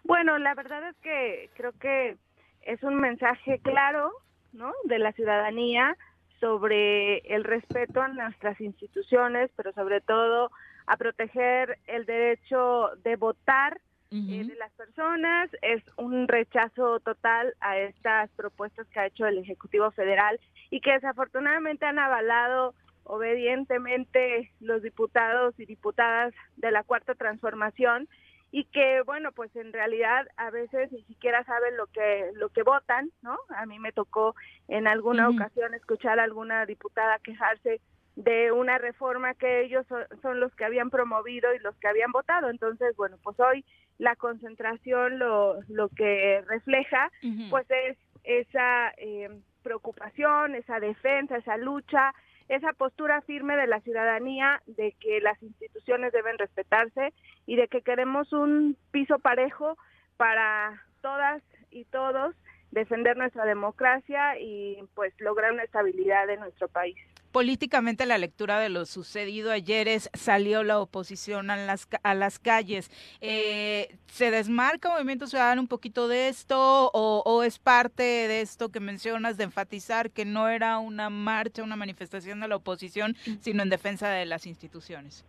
Bueno, 0.03 0.37
la 0.37 0.53
verdad 0.53 0.87
es 0.87 0.95
que 0.97 1.49
creo 1.55 1.71
que 1.79 2.17
es 2.61 2.83
un 2.83 2.95
mensaje 2.95 3.59
claro, 3.63 4.11
¿no? 4.53 4.71
De 4.83 4.99
la 4.99 5.11
ciudadanía 5.13 5.97
sobre 6.39 7.19
el 7.33 7.43
respeto 7.43 8.01
a 8.01 8.07
nuestras 8.09 8.61
instituciones, 8.61 9.49
pero 9.55 9.73
sobre 9.73 10.01
todo 10.01 10.51
a 10.85 10.97
proteger 10.97 11.79
el 11.87 12.05
derecho 12.05 12.89
de 13.03 13.15
votar 13.15 13.81
eh, 14.15 14.43
de 14.45 14.55
las 14.55 14.71
personas. 14.73 15.49
Es 15.61 15.83
un 15.97 16.27
rechazo 16.27 16.99
total 16.99 17.53
a 17.59 17.77
estas 17.77 18.29
propuestas 18.31 18.87
que 18.87 18.99
ha 18.99 19.07
hecho 19.07 19.25
el 19.25 19.37
Ejecutivo 19.37 19.91
Federal 19.91 20.39
y 20.69 20.81
que 20.81 20.93
desafortunadamente 20.93 21.85
han 21.85 21.99
avalado 21.99 22.73
obedientemente 23.03 24.51
los 24.59 24.81
diputados 24.81 25.59
y 25.59 25.65
diputadas 25.65 26.33
de 26.57 26.71
la 26.71 26.83
Cuarta 26.83 27.13
Transformación 27.13 28.07
y 28.51 28.65
que 28.65 29.01
bueno 29.01 29.31
pues 29.31 29.55
en 29.55 29.73
realidad 29.73 30.27
a 30.37 30.49
veces 30.49 30.91
ni 30.91 31.03
siquiera 31.03 31.43
saben 31.43 31.75
lo 31.77 31.87
que 31.87 32.31
lo 32.35 32.49
que 32.49 32.63
votan 32.63 33.11
no 33.21 33.37
a 33.49 33.65
mí 33.65 33.79
me 33.79 33.91
tocó 33.91 34.35
en 34.67 34.87
alguna 34.87 35.29
ocasión 35.29 35.73
escuchar 35.73 36.19
a 36.19 36.23
alguna 36.23 36.65
diputada 36.65 37.19
quejarse 37.19 37.81
de 38.15 38.53
una 38.53 38.77
reforma 38.77 39.33
que 39.33 39.65
ellos 39.65 39.85
son, 39.87 40.03
son 40.21 40.39
los 40.39 40.55
que 40.55 40.63
habían 40.63 40.89
promovido 40.89 41.53
y 41.53 41.59
los 41.59 41.75
que 41.75 41.89
habían 41.89 42.13
votado. 42.13 42.49
Entonces 42.49 42.95
bueno 42.95 43.17
pues 43.23 43.37
hoy 43.39 43.65
la 43.97 44.15
concentración 44.15 45.19
lo 45.19 45.61
lo 45.69 45.89
que 45.89 46.43
refleja 46.47 47.11
pues 47.49 47.65
es 47.69 47.97
esa 48.23 48.91
eh, 48.97 49.29
preocupación, 49.63 50.55
esa 50.55 50.79
defensa, 50.79 51.37
esa 51.37 51.57
lucha, 51.57 52.13
esa 52.47 52.73
postura 52.73 53.21
firme 53.21 53.55
de 53.55 53.67
la 53.67 53.81
ciudadanía 53.81 54.61
de 54.65 54.95
que 54.99 55.19
las 55.21 55.41
instituciones 55.41 56.11
deben 56.11 56.37
respetarse 56.37 57.13
y 57.45 57.55
de 57.55 57.67
que 57.67 57.81
queremos 57.81 58.31
un 58.33 58.77
piso 58.91 59.19
parejo 59.19 59.77
para 60.17 60.83
todas 61.01 61.41
y 61.71 61.85
todos 61.85 62.35
defender 62.71 63.17
nuestra 63.17 63.45
democracia 63.45 64.37
y 64.39 64.77
pues 64.93 65.13
lograr 65.19 65.51
una 65.51 65.63
estabilidad 65.63 66.29
en 66.29 66.41
nuestro 66.41 66.67
país. 66.67 66.97
Políticamente 67.35 68.05
la 68.05 68.17
lectura 68.17 68.59
de 68.59 68.69
lo 68.69 68.85
sucedido 68.85 69.51
ayer 69.51 69.89
es 69.89 70.09
salió 70.13 70.63
la 70.63 70.79
oposición 70.79 71.49
a 71.49 71.57
las, 71.57 71.85
a 72.01 72.13
las 72.13 72.39
calles. 72.39 72.89
Eh, 73.19 73.97
¿Se 74.07 74.31
desmarca 74.31 74.87
Movimiento 74.87 75.27
Ciudadano 75.27 75.59
un 75.59 75.67
poquito 75.67 76.07
de 76.07 76.29
esto 76.29 76.89
o, 76.93 77.23
o 77.25 77.43
es 77.43 77.59
parte 77.59 78.03
de 78.03 78.39
esto 78.39 78.71
que 78.71 78.79
mencionas 78.79 79.35
de 79.35 79.43
enfatizar 79.43 80.11
que 80.11 80.23
no 80.23 80.47
era 80.47 80.77
una 80.77 81.09
marcha, 81.09 81.61
una 81.61 81.75
manifestación 81.75 82.39
de 82.39 82.47
la 82.47 82.55
oposición, 82.55 83.17
sino 83.41 83.63
en 83.63 83.69
defensa 83.69 84.07
de 84.07 84.25
las 84.25 84.45
instituciones? 84.45 85.25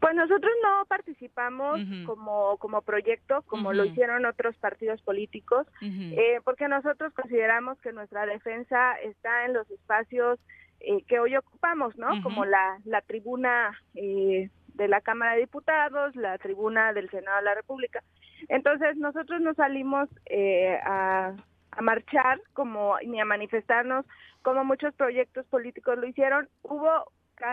Pues 0.00 0.14
nosotros 0.14 0.52
no 0.62 0.84
participamos 0.84 1.80
como, 2.04 2.58
como 2.58 2.82
proyecto, 2.82 3.40
como 3.46 3.72
lo 3.72 3.86
hicieron 3.86 4.26
otros 4.26 4.54
partidos 4.56 5.00
políticos, 5.00 5.66
eh, 5.80 6.40
porque 6.44 6.68
nosotros 6.68 7.14
consideramos 7.14 7.78
que 7.80 7.92
nuestra 7.92 8.26
defensa 8.26 9.00
está 9.00 9.46
en 9.46 9.54
los 9.54 9.70
espacios 9.70 10.38
eh, 10.80 11.02
que 11.06 11.18
hoy 11.18 11.36
ocupamos, 11.36 11.96
¿no? 11.96 12.22
Como 12.22 12.44
la, 12.44 12.78
la 12.84 13.00
tribuna 13.02 13.78
eh, 13.94 14.50
de 14.74 14.88
la 14.88 15.00
Cámara 15.00 15.32
de 15.32 15.40
Diputados, 15.40 16.14
la 16.16 16.38
tribuna 16.38 16.92
del 16.92 17.10
Senado 17.10 17.38
de 17.38 17.44
la 17.44 17.54
República. 17.54 18.02
Entonces 18.48 18.96
nosotros 18.96 19.40
no 19.40 19.54
salimos 19.54 20.08
eh, 20.26 20.78
a, 20.84 21.34
a 21.72 21.82
marchar 21.82 22.40
como 22.52 22.96
ni 23.04 23.20
a 23.20 23.24
manifestarnos 23.24 24.06
como 24.42 24.64
muchos 24.64 24.94
proyectos 24.94 25.44
políticos 25.46 25.98
lo 25.98 26.06
hicieron. 26.06 26.48
Hubo 26.62 27.12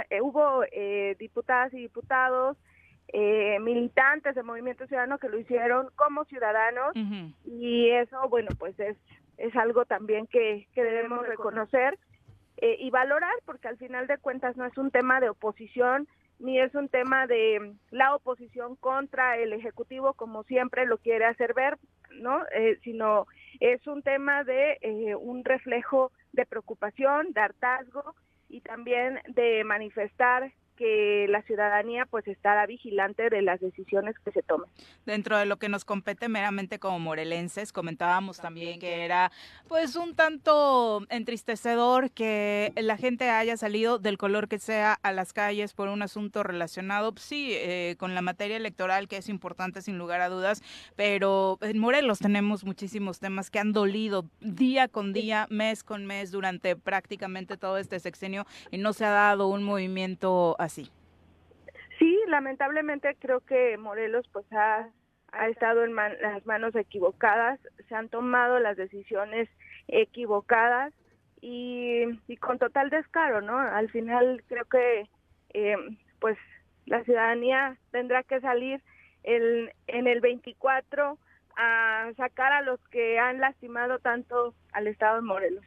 eh, 0.10 0.22
hubo 0.22 0.64
eh, 0.72 1.16
diputadas 1.20 1.74
y 1.74 1.78
diputados 1.78 2.58
eh, 3.10 3.60
militantes 3.60 4.34
del 4.36 4.44
Movimiento 4.44 4.88
Ciudadano 4.88 5.20
que 5.20 5.30
lo 5.30 5.38
hicieron 5.38 5.90
como 5.96 6.26
ciudadanos 6.26 6.96
y 7.46 7.90
eso 7.90 8.28
bueno 8.30 8.50
pues 8.58 8.80
es 8.80 8.98
es 9.38 9.56
algo 9.56 9.86
también 9.86 10.28
que, 10.28 10.68
que 10.74 10.84
debemos 10.84 11.28
reconocer 11.28 12.00
eh, 12.58 12.78
y 12.80 12.90
valorar 12.90 13.34
porque 13.46 13.68
al 13.68 13.78
final 13.78 14.08
de 14.08 14.18
cuentas 14.18 14.56
no 14.58 14.66
es 14.66 14.78
un 14.78 14.92
tema 14.92 15.20
de 15.20 15.30
oposición 15.30 16.08
ni 16.40 16.60
es 16.60 16.76
un 16.76 16.90
tema 16.90 17.28
de 17.28 17.60
mm, 17.60 17.96
la 17.96 18.16
oposición 18.16 18.76
contra 18.76 19.38
el 19.38 19.54
ejecutivo 19.54 20.14
como 20.14 20.44
siempre 20.44 20.86
lo 20.86 20.98
quiere 20.98 21.26
hacer 21.26 21.54
ver 21.54 21.78
no 22.20 22.44
Eh, 22.54 22.80
sino 22.84 23.28
es 23.60 23.86
un 23.88 24.02
tema 24.02 24.44
de 24.44 24.78
eh, 24.82 25.16
un 25.16 25.44
reflejo 25.44 26.12
de 26.34 26.46
preocupación 26.46 27.32
de 27.34 27.42
hartazgo 27.42 28.16
y 28.50 28.62
también 28.62 29.20
de 29.28 29.64
manifestar 29.64 30.52
que 30.76 31.28
la 31.30 31.42
ciudadanía 31.44 32.06
pues 32.06 32.28
estará 32.28 32.66
vigilante 32.66 33.30
de 33.30 33.42
las 33.42 33.60
decisiones 33.60 34.16
que 34.24 34.32
se 34.32 34.44
tomen. 34.44 34.70
Dentro 35.06 35.38
de 35.38 35.46
lo 35.46 35.58
que 35.58 35.70
nos 35.70 35.86
compete 35.86 36.30
meramente 36.30 36.80
como 36.80 37.00
morelenses, 37.00 37.72
comentábamos 37.72 38.38
también 38.38 38.80
que 38.80 39.06
era 39.06 39.32
pues 39.68 39.96
un 39.96 40.16
tanto 40.16 41.02
entristecedor 41.10 42.12
que 42.12 42.74
la 42.76 42.98
gente 42.98 43.30
haya 43.30 43.58
salido 43.58 44.00
del 44.00 44.18
color 44.18 44.48
que 44.48 44.60
sea 44.60 44.94
a 45.02 45.12
las 45.12 45.34
calles 45.34 45.74
por 45.74 45.88
un 45.90 46.02
asunto 46.02 46.44
relacionado, 46.44 47.14
sí, 47.18 47.52
eh, 47.54 47.96
con 47.98 48.16
la 48.16 48.22
materia 48.22 48.58
electoral 48.58 49.08
que 49.08 49.18
es 49.18 49.30
importante 49.30 49.82
sin 49.82 49.98
lugar 49.98 50.22
a 50.22 50.30
dudas, 50.30 50.62
pero 50.96 51.58
en 51.62 51.80
Morelos 51.80 52.20
tenemos 52.20 52.64
muchísimos 52.66 53.20
temas 53.20 53.50
que 53.50 53.60
han 53.60 53.74
dolido 53.74 54.26
día 54.42 54.88
con 54.88 55.14
día, 55.14 55.48
mes 55.50 55.84
con 55.84 56.06
mes 56.06 56.32
durante 56.32 56.76
prácticamente 56.76 57.58
todo 57.58 57.78
este 57.78 58.00
sexenio 58.00 58.46
y 58.72 58.78
no 58.78 58.94
se 58.94 59.06
ha 59.06 59.10
dado 59.10 59.48
un 59.48 59.64
movimiento 59.64 60.56
Sí, 62.00 62.20
lamentablemente 62.28 63.16
creo 63.20 63.40
que 63.42 63.78
Morelos 63.78 64.28
pues 64.34 64.46
ha, 64.52 64.90
ha 65.32 65.48
estado 65.50 65.84
en 65.84 65.94
man- 65.94 66.18
las 66.22 66.46
manos 66.46 66.76
equivocadas, 66.76 67.60
se 67.88 67.96
han 67.96 68.10
tomado 68.10 68.60
las 68.60 68.76
decisiones 68.78 69.50
equivocadas 69.88 70.94
y, 71.42 72.04
y 72.28 72.38
con 72.38 72.60
total 72.60 72.90
descaro, 72.90 73.42
¿no? 73.42 73.58
Al 73.58 73.90
final 73.92 74.44
creo 74.48 74.66
que 74.66 75.08
eh, 75.54 75.78
pues 76.20 76.38
la 76.86 77.04
ciudadanía 77.04 77.78
tendrá 77.92 78.24
que 78.24 78.42
salir 78.42 78.82
el, 79.24 79.72
en 79.88 80.08
el 80.08 80.20
24 80.22 81.18
a 81.58 82.12
sacar 82.18 82.52
a 82.52 82.62
los 82.62 82.80
que 82.90 83.18
han 83.20 83.40
lastimado 83.40 84.00
tanto 84.00 84.54
al 84.74 84.88
Estado 84.88 85.16
de 85.18 85.22
Morelos. 85.22 85.66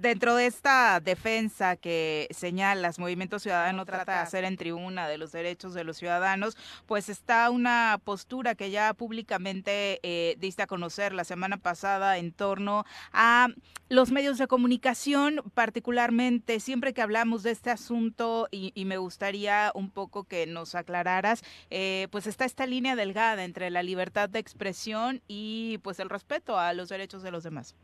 Dentro 0.00 0.34
de 0.34 0.46
esta 0.46 0.98
defensa 0.98 1.76
que 1.76 2.26
señalas, 2.30 2.98
Movimiento 2.98 3.38
Ciudadano 3.38 3.84
trata 3.84 4.14
de 4.14 4.18
hacer 4.18 4.44
en 4.44 4.56
tribuna 4.56 5.06
de 5.06 5.18
los 5.18 5.30
derechos 5.30 5.72
de 5.72 5.84
los 5.84 5.98
ciudadanos, 5.98 6.56
pues 6.86 7.08
está 7.08 7.48
una 7.48 8.00
postura 8.02 8.56
que 8.56 8.70
ya 8.70 8.92
públicamente 8.94 10.00
eh, 10.02 10.34
diste 10.38 10.62
a 10.64 10.66
conocer 10.66 11.14
la 11.14 11.22
semana 11.22 11.58
pasada 11.58 12.18
en 12.18 12.32
torno 12.32 12.84
a 13.12 13.48
los 13.88 14.10
medios 14.10 14.36
de 14.38 14.48
comunicación, 14.48 15.40
particularmente 15.54 16.58
siempre 16.58 16.92
que 16.92 17.02
hablamos 17.02 17.44
de 17.44 17.52
este 17.52 17.70
asunto 17.70 18.48
y, 18.50 18.72
y 18.74 18.86
me 18.86 18.96
gustaría 18.96 19.70
un 19.76 19.90
poco 19.90 20.24
que 20.24 20.46
nos 20.46 20.74
aclararas, 20.74 21.42
eh, 21.70 22.08
pues 22.10 22.26
está 22.26 22.46
esta 22.46 22.66
línea 22.66 22.96
delgada 22.96 23.44
entre 23.44 23.70
la 23.70 23.84
libertad 23.84 24.28
de 24.28 24.40
expresión 24.40 25.22
y 25.28 25.78
pues 25.84 26.00
el 26.00 26.10
respeto 26.10 26.58
a 26.58 26.72
los 26.72 26.88
derechos 26.88 27.22
de 27.22 27.30
los 27.30 27.44
demás. 27.44 27.76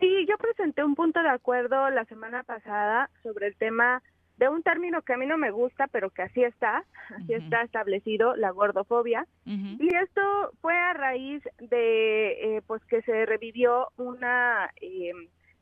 Sí, 0.00 0.26
yo 0.28 0.36
presenté 0.36 0.84
un 0.84 0.94
punto 0.94 1.22
de 1.22 1.30
acuerdo 1.30 1.90
la 1.90 2.04
semana 2.04 2.42
pasada 2.42 3.10
sobre 3.22 3.46
el 3.46 3.56
tema 3.56 4.02
de 4.36 4.48
un 4.48 4.62
término 4.62 5.00
que 5.02 5.14
a 5.14 5.16
mí 5.16 5.26
no 5.26 5.38
me 5.38 5.50
gusta, 5.50 5.86
pero 5.86 6.10
que 6.10 6.22
así 6.22 6.42
está, 6.42 6.84
así 7.14 7.32
está 7.32 7.62
establecido, 7.62 8.36
la 8.36 8.50
gordofobia. 8.50 9.26
Y 9.46 9.94
esto 9.94 10.52
fue 10.60 10.76
a 10.76 10.92
raíz 10.92 11.42
de, 11.58 12.56
eh, 12.56 12.62
pues, 12.66 12.84
que 12.84 13.00
se 13.02 13.24
revivió 13.24 13.88
una 13.96 14.70
eh, 14.80 15.12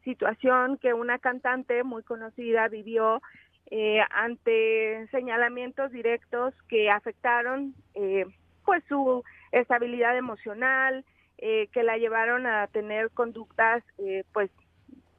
situación 0.02 0.78
que 0.78 0.92
una 0.92 1.18
cantante 1.18 1.84
muy 1.84 2.02
conocida 2.02 2.66
vivió 2.68 3.22
eh, 3.70 4.00
ante 4.10 5.06
señalamientos 5.10 5.92
directos 5.92 6.54
que 6.68 6.90
afectaron, 6.90 7.74
eh, 7.94 8.26
pues, 8.64 8.82
su 8.88 9.22
estabilidad 9.52 10.16
emocional, 10.16 11.04
eh, 11.46 11.68
que 11.74 11.82
la 11.82 11.98
llevaron 11.98 12.46
a 12.46 12.66
tener 12.68 13.10
conductas 13.10 13.84
eh, 13.98 14.24
pues 14.32 14.50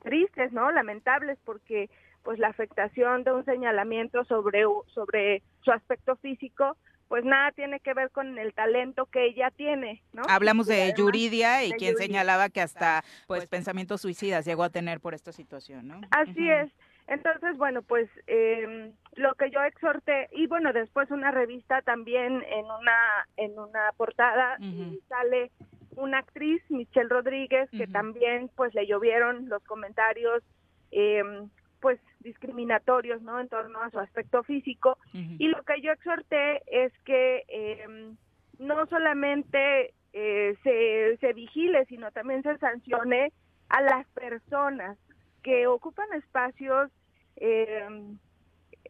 tristes, 0.01 0.51
¿no? 0.51 0.71
Lamentables 0.71 1.38
porque 1.45 1.88
pues 2.23 2.39
la 2.39 2.47
afectación 2.47 3.23
de 3.23 3.32
un 3.32 3.45
señalamiento 3.45 4.26
sobre 4.26 4.63
sobre 4.88 5.43
su 5.61 5.71
aspecto 5.71 6.15
físico 6.15 6.78
pues 7.09 7.23
nada 7.23 7.51
tiene 7.51 7.80
que 7.80 7.93
ver 7.93 8.09
con 8.09 8.39
el 8.39 8.55
talento 8.55 9.05
que 9.05 9.28
ella 9.28 9.51
tiene, 9.51 10.01
¿no? 10.13 10.23
Hablamos 10.28 10.65
de 10.65 10.91
Yuridia 10.97 11.63
y 11.63 11.73
quien 11.73 11.95
señalaba 11.95 12.49
que 12.49 12.61
hasta 12.61 13.03
pues, 13.28 13.41
pues 13.41 13.47
pensamientos 13.47 14.01
suicidas 14.01 14.45
llegó 14.45 14.63
a 14.63 14.71
tener 14.71 15.01
por 15.01 15.13
esta 15.13 15.32
situación, 15.32 15.88
¿no? 15.88 16.01
Así 16.09 16.49
es. 16.49 16.71
Entonces, 17.05 17.55
bueno, 17.57 17.84
pues 17.84 18.09
eh, 18.26 18.91
lo 19.13 19.36
que 19.36 19.51
yo 19.51 19.61
exhorté, 19.61 20.28
y 20.32 20.47
bueno, 20.47 20.73
después 20.73 21.11
una 21.11 21.30
revista 21.30 21.84
también 21.84 22.41
en 22.49 22.65
una, 22.65 23.28
en 23.38 23.59
una 23.59 23.91
portada 23.95 24.57
y 24.59 24.99
sale 25.07 25.51
una 25.96 26.20
actriz, 26.20 26.62
Michelle 26.70 27.10
Rodríguez, 27.10 27.70
que 27.72 27.88
también 27.88 28.50
pues 28.56 28.74
le 28.74 28.86
llovieron 28.86 29.50
los 29.50 29.64
comentarios 29.64 30.43
eh, 30.91 31.24
pues 31.80 32.00
discriminatorios, 32.20 33.22
¿no? 33.22 33.39
En 33.39 33.48
torno 33.48 33.80
a 33.82 33.91
su 33.91 34.00
aspecto 34.00 34.43
físico. 34.43 34.98
Y 35.14 35.48
lo 35.48 35.64
que 35.64 35.82
yo 35.82 35.91
exhorté 35.91 36.62
es 36.68 36.91
que 37.04 37.43
eh, 37.48 38.14
no 38.58 38.86
solamente 38.88 39.93
eh, 40.14 40.56
se, 40.64 41.18
se 41.18 41.34
vigile, 41.34 41.86
sino 41.86 42.12
también 42.12 42.41
se 42.41 42.58
sancione 42.58 43.32
a 43.70 43.82
las 43.82 44.08
personas 44.10 44.98
que 45.43 45.68
ocupan 45.68 46.08
espacios 46.14 46.89
eh, 47.36 47.88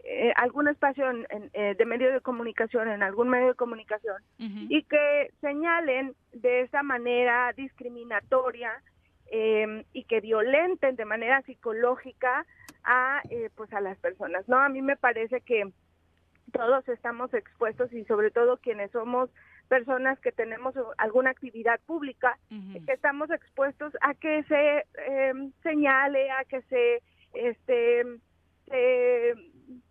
eh, 0.08 0.32
algún 0.36 0.68
espacio 0.68 1.10
en, 1.10 1.50
eh, 1.54 1.76
de 1.76 1.86
medio 1.86 2.14
de 2.14 2.22
comunicación, 2.22 2.88
en 2.90 3.02
algún 3.02 3.28
medio 3.28 3.48
de 3.48 3.56
comunicación, 3.56 4.22
y 4.38 4.84
que 4.84 5.32
señalen 5.42 6.16
de 6.32 6.62
esa 6.62 6.84
manera 6.84 7.52
discriminatoria 7.54 8.72
eh, 9.32 9.84
y 9.94 10.04
que 10.04 10.22
violenten 10.22 10.96
de 10.96 11.06
manera 11.06 11.42
psicológica 11.42 12.46
a 12.84 13.22
eh, 13.32 13.50
pues 13.56 13.74
a 13.74 13.82
las 13.82 13.98
personas. 13.98 14.48
No, 14.48 14.60
a 14.60 14.70
mí 14.70 14.84
me 14.84 14.96
parece 14.96 15.42
que 15.42 15.72
todos 16.52 16.88
estamos 16.88 17.34
expuestos 17.34 17.92
y 17.92 18.06
sobre 18.06 18.30
todo 18.30 18.58
quienes 18.58 18.92
somos 18.92 19.32
personas 19.68 20.20
que 20.20 20.32
tenemos 20.32 20.76
alguna 21.00 21.32
actividad 21.32 21.80
pública, 21.88 22.38
que 22.86 22.94
estamos 22.94 23.32
expuestos 23.32 23.94
a 24.02 24.14
que 24.14 24.44
se 24.44 24.86
eh, 25.08 25.34
señale, 25.64 26.30
a 26.30 26.46
que 26.46 26.62
se 26.64 27.02
este 27.34 28.04
se 28.68 29.34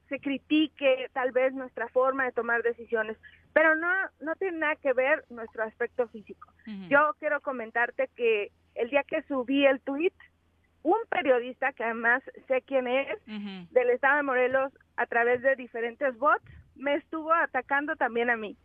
se 0.09 0.21
critique 0.21 1.09
tal 1.13 1.33
vez 1.33 1.53
nuestra 1.55 1.89
forma 1.89 2.25
de 2.25 2.33
tomar 2.33 2.63
decisiones, 2.63 3.17
pero 3.53 3.75
no, 3.77 3.89
no 4.21 4.35
tiene 4.37 4.59
nada 4.59 4.77
que 4.77 4.93
ver 4.93 5.25
nuestro 5.31 5.63
aspecto 5.63 6.09
físico. 6.09 6.53
Yo 6.89 7.15
quiero 7.19 7.41
comentarte 7.41 8.09
que 8.17 8.51
el 8.75 8.91
día 8.91 9.05
que 9.05 9.23
subí 9.23 9.65
el 9.65 9.81
tweet, 9.81 10.13
un 10.83 10.99
periodista 11.09 11.73
que 11.73 11.85
además 11.85 12.23
sé 12.49 12.63
quién 12.63 12.89
es, 12.89 13.19
del 13.27 13.91
estado 13.91 14.17
de 14.17 14.23
Morelos, 14.23 14.73
a 14.97 15.07
través 15.07 15.43
de 15.43 15.57
diferentes 15.57 16.17
bots, 16.19 16.45
me 16.77 16.95
estuvo 16.95 17.33
atacando 17.33 17.97
también 17.97 18.31
a 18.31 18.37
mí. 18.37 18.57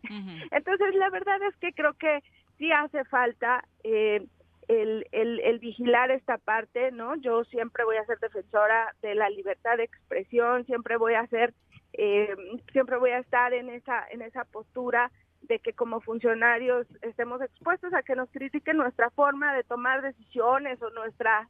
Entonces, 0.51 0.95
la 0.95 1.09
verdad 1.09 1.41
es 1.43 1.55
que 1.57 1.71
creo 1.73 1.93
que 1.93 2.23
sí 2.57 2.71
hace 2.71 3.05
falta 3.05 3.63
eh, 3.83 4.25
el, 4.69 5.07
el, 5.11 5.39
el, 5.39 5.57
vigilar 5.57 6.11
esta 6.11 6.37
parte, 6.37 6.91
¿no? 6.91 7.15
Yo 7.15 7.43
siempre 7.45 7.83
voy 7.83 7.97
a 7.97 8.05
ser 8.05 8.19
defensora 8.19 8.93
de 9.01 9.15
la 9.15 9.27
libertad 9.29 9.77
de 9.77 9.83
expresión, 9.83 10.63
siempre 10.67 10.95
voy 10.95 11.15
a 11.15 11.25
ser, 11.25 11.55
eh, 11.93 12.35
siempre 12.71 12.97
voy 12.97 13.09
a 13.09 13.17
estar 13.17 13.51
en 13.53 13.69
esa, 13.69 14.07
en 14.11 14.21
esa 14.21 14.45
postura 14.45 15.11
de 15.41 15.57
que 15.57 15.73
como 15.73 16.01
funcionarios 16.01 16.85
estemos 17.01 17.41
expuestos 17.41 17.93
a 17.95 18.03
que 18.03 18.15
nos 18.15 18.29
critiquen 18.29 18.77
nuestra 18.77 19.09
forma 19.09 19.55
de 19.55 19.63
tomar 19.63 20.03
decisiones 20.03 20.79
o 20.83 20.91
nuestra 20.91 21.49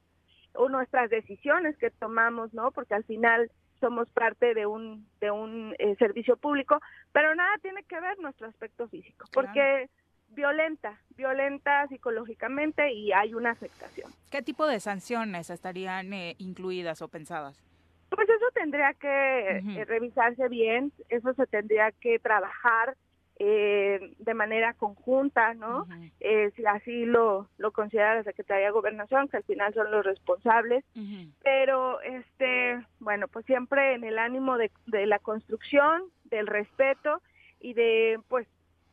o 0.54 0.70
nuestras 0.70 1.10
decisiones 1.10 1.78
que 1.78 1.92
tomamos, 1.92 2.54
¿no? 2.54 2.72
Porque 2.72 2.96
al 2.96 3.04
final 3.04 3.52
somos 3.82 4.10
parte 4.12 4.54
de 4.54 4.66
un 4.66 5.06
de 5.20 5.30
un 5.30 5.76
eh, 5.78 5.98
servicio 5.98 6.38
público, 6.38 6.80
pero 7.12 7.36
nada 7.36 7.58
tiene 7.62 7.84
que 7.84 8.00
ver 8.00 8.18
nuestro 8.20 8.48
aspecto 8.48 8.88
físico, 8.88 9.26
porque 9.34 9.90
violenta, 10.32 11.00
violenta 11.16 11.88
psicológicamente 11.88 12.92
y 12.92 13.12
hay 13.12 13.34
una 13.34 13.52
afectación. 13.52 14.12
¿Qué 14.32 14.42
tipo 14.42 14.68
de 14.68 14.80
sanciones 14.80 15.50
estarían 15.50 16.14
eh, 16.14 16.36
incluidas 16.38 17.02
o 17.02 17.08
pensadas? 17.08 17.62
Pues 18.10 18.28
eso 18.28 18.46
tendría 18.54 18.94
que 18.94 19.08
uh 19.08 19.68
-huh. 19.68 19.78
eh, 19.78 19.86
revisarse 19.86 20.48
bien, 20.50 20.92
eso 21.10 21.34
se 21.34 21.46
tendría 21.48 21.92
que 21.92 22.20
trabajar 22.20 22.96
eh, 23.42 24.14
de 24.18 24.34
manera 24.34 24.74
conjunta, 24.74 25.54
¿no? 25.54 25.84
Uh 25.84 25.88
-huh. 25.88 26.54
si 26.56 26.66
así 26.66 27.06
lo, 27.06 27.48
lo 27.58 27.72
considera 27.72 28.16
la 28.16 28.24
Secretaría 28.24 28.66
de 28.66 28.72
Gobernación, 28.72 29.30
que 29.30 29.38
al 29.38 29.44
final 29.44 29.74
son 29.74 29.92
los 29.92 30.04
responsables, 30.06 30.84
uh 30.96 31.00
-huh. 31.00 31.32
pero 31.44 32.02
este, 32.02 32.84
bueno, 33.00 33.28
pues 33.30 33.46
siempre 33.46 33.94
en 33.94 34.04
el 34.04 34.20
ánimo 34.20 34.58
de, 34.58 34.72
de 34.88 35.06
la 35.06 35.20
construcción, 35.20 36.04
del 36.26 36.48
respeto 36.48 37.22
y 37.62 37.74
de, 37.74 38.20
pues, 38.28 38.48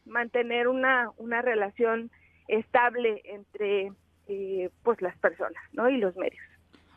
mantener 0.06 0.68
una, 0.68 1.10
una 1.18 1.42
relación 1.42 2.10
estable 2.48 3.22
entre 3.24 3.92
eh, 4.28 4.70
pues 4.82 5.00
las 5.02 5.16
personas 5.18 5.62
¿no? 5.72 5.88
y 5.88 5.98
los 5.98 6.16
medios. 6.16 6.42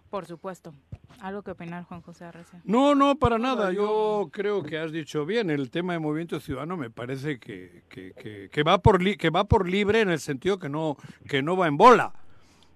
Por 0.10 0.26
supuesto. 0.26 0.74
¿Algo 1.22 1.43
que 1.43 1.51
opinar, 1.51 1.84
Juan 1.84 2.01
José 2.01 2.26
Arreza? 2.26 2.62
No, 2.64 2.95
no, 2.95 3.16
para 3.16 3.38
nada. 3.38 3.72
Yo 3.72 4.30
creo 4.32 4.64
que 4.64 4.78
has 4.78 4.91
dicho 4.91 5.26
bien. 5.26 5.49
El 5.49 5.70
tema 5.70 5.93
de 5.93 5.99
Movimiento 5.99 6.39
Ciudadano 6.39 6.78
me 6.78 6.89
parece 6.89 7.39
que, 7.39 7.84
que, 7.89 8.14
que, 8.14 8.49
que 8.49 8.64
va, 8.64 8.80
por 8.80 9.03
li 9.03 9.18
que 9.18 9.30
va 9.30 9.43
por 9.43 9.70
libre 9.70 10.01
en 10.01 10.10
el 10.10 10.20
sentido 10.20 10.57
que 10.57 10.70
no, 10.70 10.97
que 11.28 11.43
no 11.43 11.57
va 11.57 11.68
en 11.68 11.78
bola. 11.78 12.14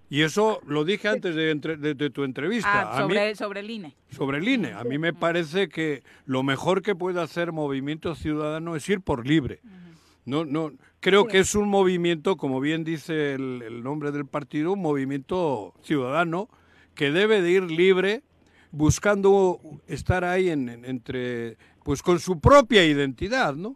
Y 0.09 0.21
eso 0.21 0.59
lo 0.67 0.83
dije 0.83 1.07
antes 1.07 1.33
de, 1.33 1.55
de, 1.55 1.95
de 1.95 2.09
tu 2.11 2.23
entrevista. 2.23 2.91
Ah, 2.91 3.01
sobre, 3.01 3.29
mí, 3.29 3.35
sobre 3.35 3.59
el 3.61 3.69
INE. 3.69 3.95
Sobre 4.09 4.37
el 4.37 4.47
INE. 4.47 4.73
A 4.73 4.83
mí 4.83 4.99
me 4.99 5.13
parece 5.13 5.69
que 5.69 6.03
lo 6.25 6.43
mejor 6.43 6.83
que 6.83 6.93
puede 6.93 7.19
hacer 7.19 7.51
Movimiento 7.51 8.13
Ciudadano 8.13 8.75
es 8.75 8.87
ir 8.89 9.01
por 9.01 9.25
libre. 9.25 9.61
Uh 9.63 9.67
-huh. 9.67 9.92
No, 10.25 10.45
no, 10.45 10.71
creo 11.01 11.27
que 11.27 11.39
es 11.39 11.53
un 11.53 11.67
movimiento, 11.67 12.37
como 12.37 12.61
bien 12.61 12.83
dice 12.83 13.33
el, 13.33 13.61
el, 13.61 13.83
nombre 13.83 14.11
del 14.11 14.25
partido, 14.25 14.73
un 14.73 14.81
movimiento 14.81 15.73
ciudadano 15.83 16.49
que 16.95 17.11
debe 17.11 17.41
de 17.41 17.51
ir 17.51 17.63
libre, 17.63 18.23
buscando 18.71 19.59
estar 19.87 20.23
ahí 20.23 20.49
en, 20.49 20.69
en, 20.69 20.85
entre, 20.85 21.57
pues 21.83 22.01
con 22.01 22.19
su 22.19 22.39
propia 22.39 22.85
identidad, 22.85 23.55
¿no? 23.55 23.75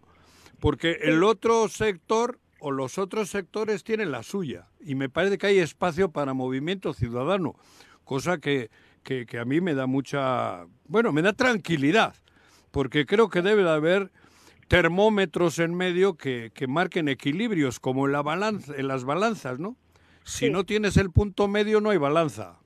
Porque 0.59 0.99
el 1.01 1.23
otro 1.23 1.67
sector 1.67 2.39
o 2.59 2.71
los 2.71 2.97
otros 2.97 3.29
sectores 3.29 3.83
tienen 3.83 4.11
la 4.11 4.23
suya 4.23 4.67
y 4.79 4.95
me 4.95 5.09
parece 5.09 5.37
que 5.37 5.47
hay 5.47 5.59
espacio 5.59 6.11
para 6.11 6.33
movimiento 6.33 6.93
ciudadano, 6.93 7.55
cosa 8.05 8.37
que, 8.39 8.71
que, 9.03 9.25
que 9.25 9.37
a 9.37 9.45
mí 9.45 9.59
me 9.59 9.75
da 9.75 9.85
mucha, 9.85 10.65
bueno, 10.87 11.11
me 11.11 11.21
da 11.21 11.33
tranquilidad, 11.33 12.15
porque 12.71 13.05
creo 13.05 13.29
que 13.29 13.41
debe 13.41 13.63
de 13.63 13.69
haber 13.69 14.11
termómetros 14.67 15.59
en 15.59 15.75
medio 15.75 16.17
que, 16.17 16.51
que 16.53 16.67
marquen 16.67 17.07
equilibrios, 17.07 17.79
como 17.79 18.05
en, 18.05 18.11
la 18.13 18.21
balanza, 18.21 18.73
en 18.75 18.87
las 18.87 19.05
balanzas, 19.05 19.59
¿no? 19.59 19.75
Si 20.23 20.47
sí. 20.47 20.51
no 20.51 20.65
tienes 20.65 20.97
el 20.97 21.11
punto 21.11 21.47
medio, 21.47 21.79
no 21.79 21.89
hay 21.89 21.97
balanza. 21.97 22.59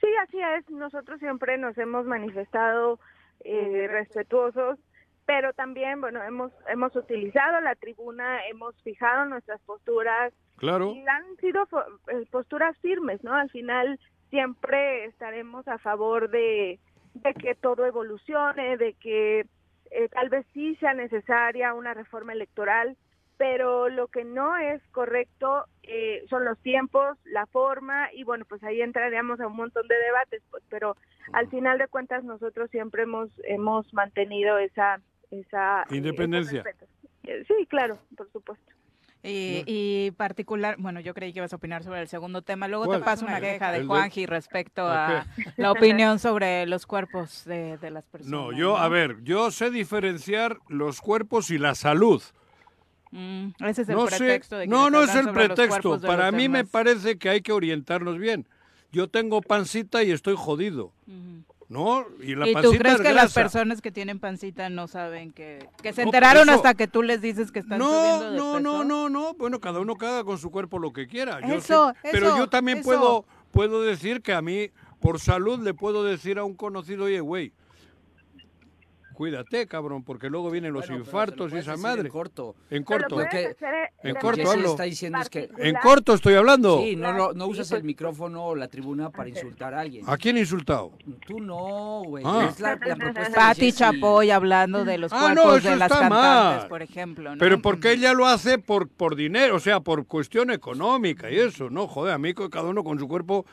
Sí, 0.00 0.08
así 0.26 0.38
es. 0.40 0.70
Nosotros 0.70 1.20
siempre 1.20 1.58
nos 1.58 1.76
hemos 1.76 2.06
manifestado 2.06 2.98
eh, 3.44 3.86
respetuosos, 3.90 4.78
pero 5.26 5.52
también, 5.52 6.00
bueno, 6.00 6.22
hemos, 6.22 6.50
hemos 6.68 6.96
utilizado 6.96 7.60
la 7.60 7.74
tribuna, 7.74 8.46
hemos 8.46 8.74
fijado 8.82 9.26
nuestras 9.26 9.60
posturas 9.62 10.32
Claro. 10.56 10.92
y 10.94 11.04
han 11.06 11.36
sido 11.40 11.66
eh, 12.08 12.26
posturas 12.30 12.76
firmes, 12.78 13.22
¿no? 13.22 13.34
Al 13.34 13.50
final 13.50 13.98
siempre 14.30 15.04
estaremos 15.06 15.66
a 15.68 15.78
favor 15.78 16.30
de, 16.30 16.78
de 17.14 17.34
que 17.34 17.54
todo 17.54 17.86
evolucione, 17.86 18.76
de 18.76 18.94
que 18.94 19.46
eh, 19.90 20.08
tal 20.08 20.28
vez 20.28 20.46
sí 20.52 20.76
sea 20.76 20.94
necesaria 20.94 21.74
una 21.74 21.94
reforma 21.94 22.32
electoral, 22.32 22.96
pero 23.36 23.88
lo 23.88 24.08
que 24.08 24.24
no 24.24 24.56
es 24.56 24.82
correcto 24.92 25.64
eh, 25.82 26.24
son 26.28 26.44
los 26.44 26.58
tiempos, 26.58 27.16
la 27.24 27.46
forma 27.46 28.12
y 28.12 28.22
bueno, 28.22 28.44
pues 28.44 28.62
ahí 28.62 28.82
entraríamos 28.82 29.40
a 29.40 29.46
un 29.46 29.56
montón 29.56 29.88
de 29.88 29.96
debates, 29.96 30.42
pues, 30.50 30.62
pero 30.68 30.96
al 31.32 31.48
final 31.48 31.78
de 31.78 31.88
cuentas 31.88 32.22
nosotros 32.22 32.70
siempre 32.70 33.04
hemos 33.04 33.30
hemos 33.44 33.92
mantenido 33.94 34.58
esa 34.58 35.00
esa 35.30 35.84
ese 35.84 35.96
Independencia. 35.96 36.64
Eh, 37.24 37.44
Sí, 37.46 37.66
claro, 37.66 37.98
por 38.16 38.30
supuesto. 38.32 38.72
Y, 39.22 39.64
y 39.66 40.10
particular, 40.12 40.76
bueno, 40.78 41.00
yo 41.00 41.12
creí 41.12 41.32
que 41.32 41.40
ibas 41.40 41.52
a 41.52 41.56
opinar 41.56 41.84
sobre 41.84 42.00
el 42.00 42.08
segundo 42.08 42.40
tema. 42.40 42.68
Luego 42.68 42.86
¿Cuál? 42.86 43.00
te 43.00 43.04
paso 43.04 43.26
una 43.26 43.40
queja 43.40 43.70
de 43.70 43.84
Juanji 43.84 44.24
respecto 44.24 44.86
a 44.86 45.20
¿A 45.20 45.26
la 45.56 45.72
opinión 45.72 46.18
sobre 46.18 46.66
los 46.66 46.86
cuerpos 46.86 47.44
de, 47.44 47.76
de 47.78 47.90
las 47.90 48.06
personas. 48.06 48.32
No, 48.32 48.52
yo, 48.52 48.78
a 48.78 48.88
ver, 48.88 49.22
yo 49.22 49.50
sé 49.50 49.70
diferenciar 49.70 50.58
los 50.68 51.00
cuerpos 51.02 51.50
y 51.50 51.58
la 51.58 51.74
salud. 51.74 52.22
Mm, 53.10 53.48
ese 53.66 53.82
es 53.82 53.88
el 53.88 53.96
no 53.96 54.06
pretexto 54.06 54.56
sé, 54.56 54.60
de 54.60 54.64
que 54.66 54.70
no, 54.70 54.88
no 54.88 55.02
es 55.02 55.14
el 55.14 55.30
pretexto. 55.30 56.00
Para 56.00 56.30
mí 56.32 56.48
me 56.48 56.64
parece 56.64 57.18
que 57.18 57.28
hay 57.28 57.40
que 57.42 57.52
orientarnos 57.52 58.18
bien. 58.18 58.46
Yo 58.92 59.08
tengo 59.08 59.40
pancita 59.42 60.02
y 60.02 60.12
estoy 60.12 60.34
jodido. 60.36 60.92
Ujú. 61.06 61.44
¿No? 61.70 62.04
Y 62.20 62.34
la 62.34 62.48
¿Y 62.48 62.52
tú 62.52 62.60
pancita 62.62 62.78
crees 62.80 62.94
es 62.96 63.00
que 63.00 63.14
las 63.14 63.32
personas 63.32 63.80
que 63.80 63.92
tienen 63.92 64.18
pancita 64.18 64.68
no 64.68 64.88
saben 64.88 65.30
que, 65.30 65.66
que 65.82 65.92
se 65.92 66.02
No, 66.02 66.08
enteraron 66.08 66.48
eso- 66.48 66.56
hasta 66.56 66.74
que 66.74 66.88
tú 66.88 67.02
les 67.04 67.22
dices 67.22 67.52
que 67.52 67.60
están 67.60 67.78
No, 67.78 67.86
subiendo 67.88 68.30
de 68.32 68.36
no, 68.36 68.52
peso? 68.54 68.60
no, 68.60 68.84
no, 68.84 69.08
no. 69.08 69.34
Bueno, 69.34 69.60
cada 69.60 69.78
uno 69.78 69.94
haga 70.00 70.24
con 70.24 70.36
su 70.36 70.50
cuerpo 70.50 70.80
lo 70.80 70.92
que 70.92 71.06
quiera. 71.06 71.40
Yo 71.40 71.54
Eso, 71.54 71.94
pero 72.02 72.26
eso, 72.30 72.36
yo 72.38 72.48
también 72.48 72.78
eso. 72.78 72.86
puedo 72.88 73.24
puedo 73.52 73.82
decir 73.82 74.20
que 74.20 74.32
a 74.32 74.42
mí, 74.42 74.70
por 75.00 75.20
salud, 75.20 75.60
le 75.60 75.72
puedo 75.72 76.02
decir 76.02 76.38
a 76.40 76.44
un 76.44 76.54
conocido, 76.54 77.04
oye, 77.04 77.20
güey, 77.20 77.52
cuídate, 79.20 79.66
cabrón, 79.66 80.02
porque 80.02 80.30
luego 80.30 80.50
vienen 80.50 80.72
los 80.72 80.86
Bueno, 80.88 81.04
infartos 81.04 81.52
y 81.52 81.58
esa 81.58 81.76
madre. 81.76 82.04
En 82.04 82.08
corto. 82.08 82.54
En 82.70 82.82
corto. 82.84 83.18
lo 83.20 83.28
que- 83.28 83.54
en 84.02 84.14
de 84.14 84.18
corto 84.18 84.50
hablo. 84.50 84.70
está 84.70 84.84
diciendo 84.84 85.18
es 85.20 85.28
que-. 85.28 85.50
En 85.58 85.74
corto 85.74 86.14
estoy 86.14 86.32
hablando. 86.36 86.78
Sí, 86.78 86.96
no, 86.96 87.34
no 87.34 87.44
Sí, 87.44 87.50
usas 87.50 87.70
el 87.72 87.84
micrófono 87.84 88.46
o 88.46 88.54
la 88.54 88.68
tribuna 88.68 89.10
para 89.10 89.28
insultar 89.28 89.74
a 89.74 89.80
alguien. 89.80 90.06
¿A 90.08 90.16
quién 90.16 90.38
he 90.38 90.40
insultado? 90.40 90.92
Tú 91.26 91.38
no, 91.38 92.02
güey. 92.06 92.24
Ah. 92.26 92.48
Es 92.50 92.60
la, 92.60 92.76
la 92.76 92.96
propuesta 92.96 93.34
Pati. 93.34 93.72
Chapoy 93.74 94.30
hablando 94.30 94.86
de 94.86 94.96
los 94.96 95.12
Ah, 95.12 95.18
cuerpos 95.34 95.64
no, 95.64 95.70
de 95.70 95.76
las 95.76 95.88
cantantes, 95.90 96.10
mal. 96.60 96.68
por 96.68 96.80
ejemplo. 96.80 97.32
¿no? 97.34 97.38
Pero 97.38 97.60
porque 97.60 97.92
ella 97.92 98.14
lo 98.14 98.26
hace 98.26 98.58
por, 98.58 98.88
por 98.88 99.16
dinero, 99.16 99.56
o 99.56 99.60
sea, 99.60 99.80
por 99.80 100.06
cuestión 100.06 100.50
económica 100.50 101.30
y 101.30 101.38
eso, 101.38 101.68
¿no? 101.68 101.86
Joder, 101.86 102.14
a 102.14 102.18
mí 102.18 102.32
cada 102.32 102.68
uno 102.70 102.82
con 102.82 102.98
su 102.98 103.06
cuerpo. 103.06 103.44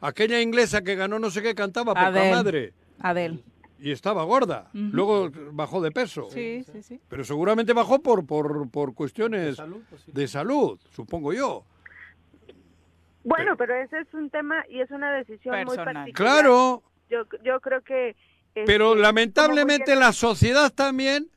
Aquella 0.00 0.40
inglesa 0.40 0.82
que 0.82 0.96
ganó 0.96 1.20
no 1.20 1.30
sé 1.30 1.42
qué 1.42 1.54
cantaba, 1.54 1.94
poca 1.94 2.08
Adele. 2.08 2.30
madre. 2.32 2.72
Adel. 2.98 3.44
Y 3.84 3.90
estaba 3.90 4.22
gorda. 4.22 4.70
Luego 4.72 5.28
bajó 5.52 5.80
de 5.82 5.90
peso. 5.90 6.28
Sí, 6.30 6.64
sí, 6.70 6.82
sí. 6.82 7.00
Pero 7.08 7.24
seguramente 7.24 7.72
bajó 7.72 8.00
por, 8.00 8.24
por, 8.24 8.70
por 8.70 8.94
cuestiones 8.94 9.56
salud, 9.56 9.82
pues, 9.90 10.02
sí. 10.02 10.12
de 10.12 10.28
salud, 10.28 10.78
supongo 10.94 11.32
yo. 11.32 11.64
Bueno, 13.24 13.56
pero 13.56 13.74
ese 13.74 13.98
es 14.00 14.14
un 14.14 14.30
tema 14.30 14.64
y 14.68 14.80
es 14.80 14.90
una 14.90 15.12
decisión 15.12 15.54
muy 15.56 15.64
Personal. 15.76 15.94
particular. 15.94 16.32
Claro, 16.32 16.82
Yo, 17.10 17.24
yo 17.44 17.60
creo 17.60 17.80
que... 17.82 18.16
pero 18.66 18.90
este, 18.92 19.02
lamentablemente 19.02 19.84
como 19.86 19.96
muy 19.96 20.04
la 20.06 20.12
sociedad 20.12 20.72
también, 20.72 21.28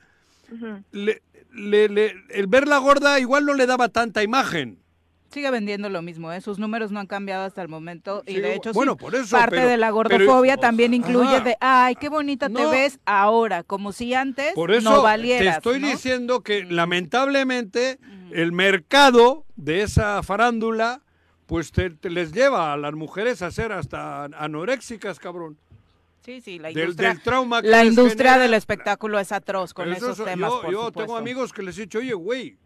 le- 0.91 1.21
le- 1.53 1.89
le- 1.89 2.15
el 2.29 2.47
verla 2.47 2.77
gorda 2.77 3.19
igual 3.19 3.45
no 3.45 3.53
le 3.53 3.65
daba 3.65 3.89
tanta 3.89 4.23
imagen. 4.23 4.79
Sigue 5.31 5.51
vendiendo 5.51 5.89
lo 5.89 6.01
mismo, 6.01 6.31
¿eh? 6.31 6.39
Sus 6.39 6.59
números 6.59 6.91
no 6.91 6.99
han 7.01 7.07
cambiado 7.07 7.43
hasta 7.43 7.61
el 7.61 7.67
momento 7.67 8.23
y 8.25 8.35
de 8.39 8.53
hecho 8.55 8.71
bueno, 8.71 8.93
sí, 8.93 8.99
por 8.99 9.15
eso, 9.15 9.35
parte 9.35 9.57
pero- 9.57 9.67
de 9.67 9.75
la 9.77 9.87
pero- 9.87 9.95
gordofobia 9.95 10.55
también 10.55 10.93
incluye 10.93 11.35
Ajá. 11.35 11.43
de, 11.43 11.57
ay, 11.59 11.95
qué 11.95 12.07
bonita 12.09 12.47
te 12.47 12.65
ves 12.67 12.99
ahora, 13.05 13.63
como 13.63 13.91
si 13.91 14.13
antes 14.13 14.53
Por 14.53 14.71
eso 14.71 14.89
no 14.89 14.97
te 14.97 15.01
valieras, 15.03 15.57
estoy 15.57 15.79
¿no? 15.81 15.87
diciendo 15.87 16.41
que 16.41 16.63
lamentablemente 16.63 17.99
el 18.31 18.51
mercado 18.51 19.45
de 19.55 19.81
esa 19.81 20.21
farándula 20.23 21.01
pues 21.47 21.71
te, 21.71 21.89
te 21.91 22.09
les 22.09 22.31
lleva 22.31 22.73
a 22.73 22.77
las 22.77 22.93
mujeres 22.93 23.41
a 23.41 23.51
ser 23.51 23.71
hasta 23.71 24.25
anoréxicas, 24.25 25.19
cabrón. 25.19 25.57
Sí, 26.23 26.41
sí, 26.41 26.57
la 26.57 26.71
industria, 26.71 27.09
del 27.09 27.21
trauma 27.21 27.61
que 27.61 27.67
la 27.67 27.83
industria 27.85 28.31
genera. 28.31 28.43
del 28.43 28.53
espectáculo 28.55 29.19
es 29.19 29.31
atroz 29.31 29.73
con 29.73 29.89
Eso 29.91 30.05
esos 30.05 30.17
so- 30.17 30.23
temas, 30.23 30.49
Yo, 30.51 30.61
por 30.61 30.71
yo 30.71 30.77
supuesto. 30.87 30.99
tengo 31.01 31.17
amigos 31.17 31.53
que 31.53 31.61
les 31.61 31.77
he 31.77 31.81
dicho, 31.81 31.99
oye, 31.99 32.13
güey, 32.13 32.57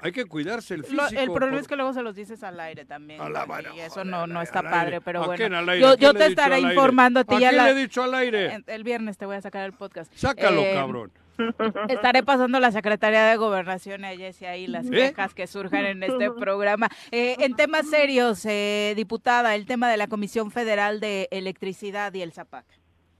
hay 0.00 0.12
que 0.12 0.24
cuidarse 0.26 0.74
el 0.74 0.84
físico. 0.84 1.02
Lo- 1.02 1.08
el 1.20 1.26
problema 1.30 1.52
por- 1.52 1.60
es 1.60 1.68
que 1.68 1.76
luego 1.76 1.92
se 1.92 2.02
los 2.02 2.14
dices 2.14 2.42
al 2.42 2.58
aire 2.60 2.84
también. 2.84 3.20
A 3.20 3.28
la 3.28 3.46
y 3.74 3.80
eso 3.80 3.94
joder, 3.94 4.06
no, 4.06 4.26
no 4.26 4.42
está 4.42 4.62
padre, 4.62 5.00
pero 5.00 5.22
¿A 5.22 5.26
bueno. 5.26 5.36
quién 5.38 5.54
al 5.54 5.68
aire? 5.68 5.80
Yo, 5.82 5.88
¿A 5.88 5.96
quién 5.96 6.12
yo 6.12 6.14
te 6.18 6.26
estaré 6.26 6.60
informando 6.60 7.20
a 7.20 7.24
ti 7.24 7.34
¿A 7.36 7.38
ya 7.40 7.48
quién 7.50 7.56
la- 7.58 7.64
le 7.66 7.70
he 7.72 7.74
dicho 7.74 8.02
al 8.02 8.14
aire? 8.14 8.62
el- 8.66 8.84
viernes 8.84 9.16
te 9.18 9.26
voy 9.26 9.36
a 9.36 9.40
sacar 9.40 9.64
el 9.64 9.72
podcast. 9.72 10.12
Sácalo, 10.14 10.60
Eh, 10.60 10.72
cabrón. 10.74 11.10
Estaré 11.88 12.22
pasando 12.22 12.60
la 12.60 12.70
Secretaría 12.72 13.26
de 13.26 13.36
Gobernación 13.36 14.02
y 14.02 14.04
a 14.06 14.16
Jessy 14.16 14.46
ahí 14.46 14.66
las 14.66 14.86
¿Eh? 14.86 14.90
quejas 14.90 15.34
que 15.34 15.46
surjan 15.46 15.84
en 15.84 16.02
este 16.02 16.30
programa. 16.30 16.88
Eh, 17.10 17.36
en 17.40 17.54
temas 17.54 17.88
serios, 17.90 18.44
eh, 18.46 18.94
diputada, 18.96 19.54
el 19.54 19.66
tema 19.66 19.90
de 19.90 19.98
la 19.98 20.06
Comisión 20.06 20.50
Federal 20.50 20.98
de 20.98 21.28
Electricidad 21.30 22.12
y 22.14 22.22
el 22.22 22.32
ZAPAC. 22.32 22.64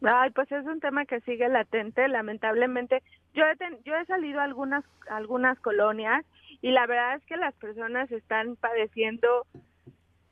Ay, 0.03 0.31
pues 0.31 0.51
es 0.53 0.65
un 0.67 0.79
tema 0.81 1.05
que 1.07 1.21
sigue 1.23 1.49
latente, 1.49 2.07
lamentablemente. 2.09 3.03
Yo 3.35 3.45
he, 3.45 3.57
ten- 3.57 3.79
yo 3.85 3.95
he 3.97 4.05
salido 4.07 4.41
a 4.41 4.45
algunas, 4.45 4.85
a 5.11 5.17
algunas 5.17 5.59
colonias 5.61 6.25
y 6.63 6.71
la 6.71 6.87
verdad 6.87 7.17
es 7.17 7.25
que 7.25 7.37
las 7.37 7.55
personas 7.55 8.11
están 8.13 8.57
padeciendo 8.57 9.47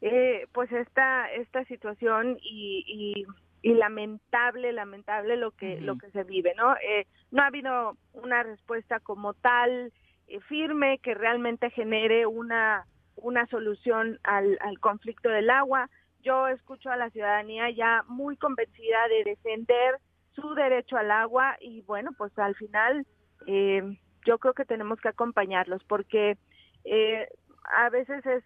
eh, 0.00 0.46
pues 0.52 0.70
esta, 0.72 1.32
esta 1.32 1.64
situación 1.64 2.38
y, 2.42 2.84
y, 2.86 3.26
y 3.62 3.74
lamentable, 3.74 4.72
lamentable 4.72 5.36
lo 5.36 5.52
que, 5.52 5.80
lo 5.80 5.96
que 5.96 6.10
se 6.10 6.24
vive, 6.24 6.54
¿no? 6.56 6.74
Eh, 6.76 7.06
no 7.30 7.42
ha 7.42 7.46
habido 7.46 7.96
una 8.12 8.42
respuesta 8.42 9.00
como 9.00 9.32
tal 9.34 9.92
eh, 10.28 10.40
firme 10.40 10.98
que 10.98 11.14
realmente 11.14 11.70
genere 11.70 12.26
una, 12.26 12.86
una 13.16 13.46
solución 13.46 14.18
al, 14.22 14.58
al 14.60 14.78
conflicto 14.80 15.30
del 15.30 15.48
agua. 15.50 15.88
Yo 16.22 16.48
escucho 16.48 16.90
a 16.90 16.96
la 16.96 17.10
ciudadanía 17.10 17.70
ya 17.70 18.04
muy 18.08 18.36
convencida 18.36 19.08
de 19.08 19.24
defender 19.24 19.96
su 20.34 20.54
derecho 20.54 20.96
al 20.96 21.10
agua 21.10 21.56
y 21.60 21.82
bueno, 21.82 22.10
pues 22.18 22.36
al 22.38 22.54
final 22.56 23.06
eh, 23.46 23.96
yo 24.24 24.38
creo 24.38 24.54
que 24.54 24.64
tenemos 24.64 25.00
que 25.00 25.08
acompañarlos 25.08 25.82
porque 25.84 26.38
eh, 26.84 27.28
a 27.64 27.88
veces 27.90 28.24
es, 28.26 28.44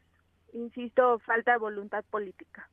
insisto, 0.53 1.19
falta 1.21 1.53
de 1.53 1.59
voluntad 1.59 2.05
política. 2.11 2.69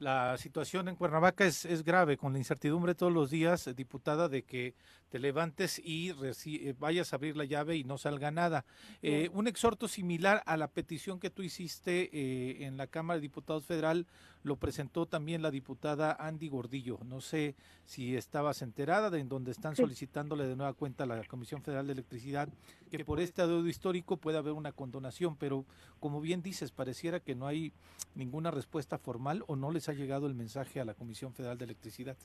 La 0.00 0.36
situación 0.36 0.88
en 0.88 0.96
Cuernavaca 0.96 1.46
es, 1.46 1.64
es 1.64 1.84
grave, 1.84 2.16
con 2.16 2.32
la 2.32 2.38
incertidumbre 2.38 2.96
todos 2.96 3.12
los 3.12 3.30
días, 3.30 3.74
diputada, 3.76 4.28
de 4.28 4.42
que 4.42 4.74
te 5.08 5.20
levantes 5.20 5.80
y 5.82 6.12
reci- 6.12 6.60
eh, 6.60 6.74
vayas 6.76 7.12
a 7.12 7.16
abrir 7.16 7.36
la 7.36 7.44
llave 7.44 7.76
y 7.76 7.84
no 7.84 7.96
salga 7.96 8.32
nada. 8.32 8.64
Eh, 9.02 9.30
un 9.32 9.46
exhorto 9.46 9.86
similar 9.86 10.42
a 10.46 10.56
la 10.56 10.66
petición 10.66 11.20
que 11.20 11.30
tú 11.30 11.42
hiciste 11.42 12.10
eh, 12.12 12.66
en 12.66 12.76
la 12.76 12.88
Cámara 12.88 13.18
de 13.18 13.22
Diputados 13.22 13.66
Federal 13.66 14.06
lo 14.44 14.56
presentó 14.56 15.06
también 15.06 15.42
la 15.42 15.50
diputada 15.50 16.16
Andy 16.20 16.48
Gordillo. 16.48 16.98
No 17.04 17.20
sé 17.20 17.56
si 17.84 18.14
estabas 18.14 18.62
enterada 18.62 19.10
de 19.10 19.18
en 19.18 19.28
donde 19.28 19.50
están 19.50 19.74
Sí. 19.74 19.82
solicitándole 19.82 20.46
de 20.46 20.54
nueva 20.54 20.74
cuenta 20.74 21.04
a 21.04 21.06
la 21.06 21.24
Comisión 21.24 21.62
Federal 21.62 21.86
de 21.86 21.94
Electricidad 21.94 22.48
que 22.90 23.04
por 23.04 23.20
este 23.20 23.40
adeudo 23.42 23.66
histórico 23.66 24.18
pueda 24.18 24.38
haber 24.40 24.52
una 24.52 24.72
condonación, 24.72 25.36
pero 25.36 25.64
como 25.98 26.20
bien 26.20 26.42
dices, 26.42 26.70
pareciera 26.72 27.20
que 27.20 27.34
no 27.34 27.46
hay 27.46 27.72
ninguna 28.14 28.50
respuesta 28.50 28.98
formal 28.98 29.42
o 29.46 29.56
no 29.56 29.70
les 29.70 29.88
ha 29.88 29.94
llegado 29.94 30.26
el 30.26 30.34
mensaje 30.34 30.78
a 30.78 30.84
la 30.84 30.94
Comisión 30.94 31.32
Federal 31.32 31.56
de 31.58 31.64
Electricidad. 31.64 32.16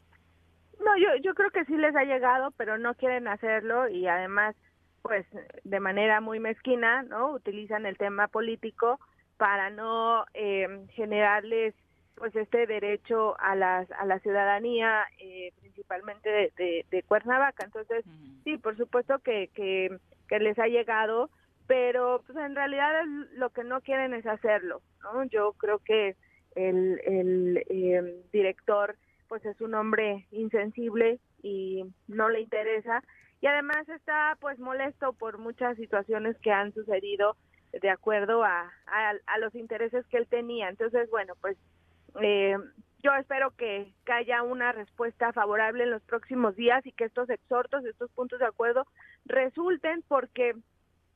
No, 0.80 0.97
yo, 0.97 1.07
yo 1.24 1.34
creo 1.34 1.51
que 1.51 1.65
sí 1.65 1.76
les 1.78 1.95
ha 1.95 2.03
llegado, 2.03 2.51
pero 2.51 2.78
no 2.78 2.95
quieren 2.95 3.28
hacerlo 3.30 3.88
y 3.89 4.07
además, 4.07 4.55
pues 5.01 5.26
de 5.63 5.80
manera 5.80 6.20
muy 6.20 6.39
mezquina, 6.39 7.03
¿no? 7.03 7.32
Utilizan 7.32 7.86
el 7.86 7.97
tema 7.97 8.28
político 8.28 8.99
para 9.38 9.70
no 9.70 10.26
eh, 10.34 10.86
generarles 10.95 11.74
pues 12.20 12.36
este 12.36 12.67
derecho 12.67 13.39
a 13.39 13.55
las 13.55 13.89
a 13.91 14.05
la 14.05 14.20
ciudadanía 14.20 15.05
eh, 15.20 15.51
principalmente 15.59 16.30
de, 16.30 16.53
de, 16.57 16.86
de 16.91 17.03
Cuernavaca. 17.03 17.65
Entonces 17.65 18.05
sí 18.43 18.57
por 18.57 18.78
supuesto 18.78 19.20
que, 19.20 19.49
que, 19.55 19.97
que 20.28 20.39
les 20.39 20.59
ha 20.59 20.67
llegado 20.67 21.30
pero 21.65 22.22
pues 22.26 22.38
en 22.38 22.55
realidad 22.55 22.91
lo 23.34 23.49
que 23.49 23.63
no 23.63 23.82
quieren 23.82 24.13
es 24.13 24.26
hacerlo 24.26 24.82
no 25.03 25.24
yo 25.26 25.53
creo 25.53 25.80
que 25.80 26.15
el, 26.55 26.99
el 27.05 27.63
eh, 27.70 28.24
director 28.32 28.95
pues 29.28 29.45
es 29.45 29.61
un 29.61 29.76
hombre 29.76 30.28
insensible 30.32 31.20
y 31.41 31.86
no 32.07 32.30
le 32.30 32.41
interesa. 32.41 33.03
Y 33.41 33.47
además 33.47 33.88
está 33.88 34.38
pues 34.41 34.59
molesto 34.59 35.13
por 35.13 35.38
muchas 35.38 35.78
situaciones 35.78 36.38
que 36.39 36.51
han 36.51 36.74
sucedido 36.74 37.38
de 37.72 37.89
acuerdo 37.89 38.43
a, 38.43 38.72
a, 38.88 39.13
a 39.28 39.38
los 39.38 39.55
intereses 39.55 40.05
que 40.07 40.17
él 40.17 40.28
tenía. 40.28 40.67
Entonces 40.67 41.09
bueno 41.09 41.36
pues 41.39 41.57
eh, 42.22 42.57
yo 43.01 43.14
espero 43.16 43.51
que, 43.51 43.93
que, 44.05 44.12
haya 44.12 44.43
una 44.43 44.72
respuesta 44.72 45.32
favorable 45.32 45.84
en 45.84 45.91
los 45.91 46.01
próximos 46.03 46.55
días 46.55 46.86
y 46.86 46.91
que 46.91 47.05
estos 47.05 47.30
exhortos, 47.30 47.86
estos 47.86 48.12
puntos 48.12 48.39
de 48.39 48.45
acuerdo 48.45 48.86
resulten 49.26 50.03
porque 50.07 50.53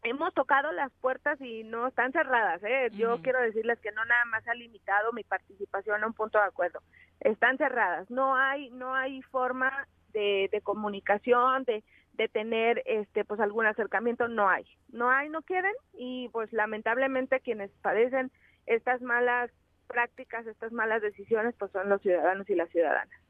hemos 0.03 0.33
tocado 0.33 0.71
las 0.71 0.91
puertas 1.01 1.39
y 1.41 1.63
no 1.63 1.87
están 1.87 2.11
cerradas. 2.11 2.61
¿eh? 2.63 2.89
Yo 2.93 3.21
quiero 3.21 3.41
decirles 3.41 3.79
que 3.79 3.91
no 3.91 4.03
nada 4.05 4.25
más 4.25 4.47
ha 4.47 4.53
limitado 4.53 5.11
mi 5.13 5.23
participación 5.23 6.03
a 6.03 6.07
un 6.07 6.13
punto 6.13 6.37
de 6.37 6.45
acuerdo. 6.45 6.79
Están 7.19 7.57
cerradas. 7.57 8.09
No 8.09 8.35
hay 8.35 8.69
no 8.71 8.95
hay 8.95 9.21
forma 9.23 9.87
de, 10.11 10.49
de 10.51 10.61
comunicación, 10.61 11.63
de, 11.63 11.83
de 12.13 12.27
tener 12.27 12.83
este 12.85 13.25
pues 13.25 13.39
algún 13.39 13.65
acercamiento. 13.65 14.27
No 14.27 14.49
hay. 14.49 14.65
No 14.89 15.09
hay, 15.09 15.29
no 15.29 15.41
quieren 15.41 15.73
y 15.93 16.29
pues 16.29 16.51
lamentablemente 16.53 17.39
quienes 17.39 17.71
padecen 17.81 18.31
estas 18.65 19.01
malas 19.01 19.51
prácticas, 19.93 20.45
estas 20.47 20.71
malas 20.71 21.01
decisiones, 21.01 21.55
pues 21.57 21.71
son 21.71 21.87
los 21.87 22.01
ciudadanos 22.01 22.49
y 22.49 22.55
las 22.55 22.69
ciudadanas. 22.69 23.23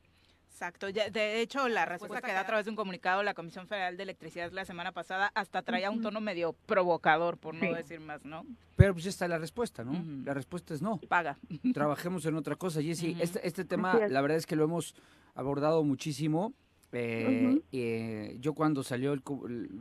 Exacto. 0.53 0.91
de 0.91 1.41
hecho, 1.41 1.68
la 1.68 1.86
respuesta 1.86 2.22
que 2.22 2.32
da 2.32 2.41
a 2.41 2.45
través 2.45 2.66
de 2.66 2.70
un 2.70 2.76
comunicado 2.76 3.24
la 3.24 3.34
Comisión 3.34 3.68
Federal 3.68 3.97
de 3.97 4.03
Electricidad 4.03 4.51
la 4.51 4.66
semana 4.66 4.91
pasada 4.91 5.32
hasta 5.34 5.64
traía 5.64 5.89
un 5.89 6.01
tono 6.01 6.22
medio 6.22 6.53
provocador, 6.53 7.38
por 7.38 7.55
no 7.55 7.74
decir 7.74 7.99
más, 7.99 8.24
¿no? 8.24 8.45
Pero 8.76 8.93
pues 8.93 9.07
está 9.07 9.28
la 9.28 9.39
respuesta, 9.39 9.84
¿no? 9.84 9.93
La 10.24 10.34
respuesta 10.34 10.76
es 10.76 10.82
no. 10.82 10.99
Paga. 11.09 11.38
Trabajemos 11.74 12.26
en 12.28 12.36
otra 12.36 12.55
cosa. 12.55 12.82
Jessy, 12.82 13.18
este, 13.20 13.45
este 13.45 13.66
tema, 13.66 13.99
la 14.07 14.22
verdad 14.22 14.38
es 14.38 14.45
que 14.45 14.55
lo 14.55 14.64
hemos 14.64 14.95
abordado 15.34 15.84
muchísimo. 15.84 16.53
Eh, 16.91 17.59
eh, 17.72 18.38
yo 18.39 18.53
cuando 18.53 18.84
salió, 18.84 19.14
el, 19.14 19.24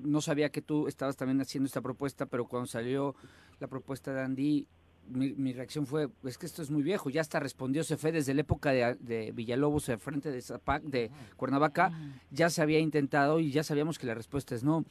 no 0.03 0.23
sabía 0.23 0.51
que 0.51 0.63
tú 0.63 0.89
estabas 0.89 1.17
también 1.17 1.41
haciendo 1.43 1.67
esta 1.67 1.83
propuesta, 1.83 2.25
pero 2.25 2.47
cuando 2.47 2.67
salió 2.67 3.15
la 3.61 3.69
propuesta 3.69 4.15
de 4.15 4.23
Andy, 4.23 4.67
mi, 5.09 5.53
reacción 5.53 5.87
fue, 5.87 6.09
es 6.25 6.39
que 6.39 6.47
esto 6.47 6.63
es 6.63 6.71
muy 6.71 6.83
viejo, 6.83 7.11
ya 7.11 7.21
hasta 7.21 7.41
respondió 7.41 7.85
Cefe 7.85 8.13
desde 8.13 8.35
la 8.35 8.43
época 8.43 8.71
de, 8.71 8.97
de 9.01 9.33
Villalobos, 9.33 9.89
al 9.89 9.99
frente 9.99 10.31
de 10.31 10.41
Zapac, 10.41 10.83
de 10.83 11.11
Cuernavaca, 11.37 11.93
ya 12.31 12.49
se 12.51 12.63
había 12.63 12.79
intentado 12.79 13.39
y 13.39 13.51
ya 13.51 13.63
sabíamos 13.63 13.99
que 13.99 14.07
la 14.07 14.15
respuesta 14.15 14.55
es 14.55 14.65
no. 14.65 14.85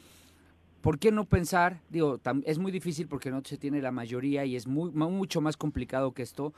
¿Por 0.82 0.98
qué 0.98 1.12
no 1.12 1.26
pensar? 1.26 1.80
Digo, 1.90 2.20
es 2.46 2.58
muy 2.58 2.72
difícil 2.72 3.08
porque 3.08 3.30
no 3.30 3.42
se 3.46 3.58
tiene 3.58 3.82
la 3.82 3.92
mayoría 3.92 4.46
y 4.46 4.56
es 4.56 4.68
muy, 4.68 4.92
mucho 4.92 5.40
más 5.40 5.56
complicado 5.56 6.12
que 6.14 6.24
esto, 6.24 6.54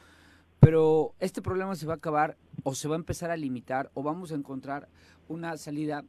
pero 0.60 1.14
este 1.20 1.41
problema 1.41 1.76
se 1.76 1.86
va 1.86 1.93
a 1.93 1.97
acabar 1.97 2.38
o 2.64 2.74
se 2.74 2.88
va 2.88 2.95
a 2.95 2.99
empezar 2.99 3.32
a 3.32 3.38
limitar 3.38 3.91
o 3.93 4.04
vamos 4.04 4.32
a 4.32 4.36
encontrar 4.36 4.88
una 5.28 5.58
salida 5.58 6.06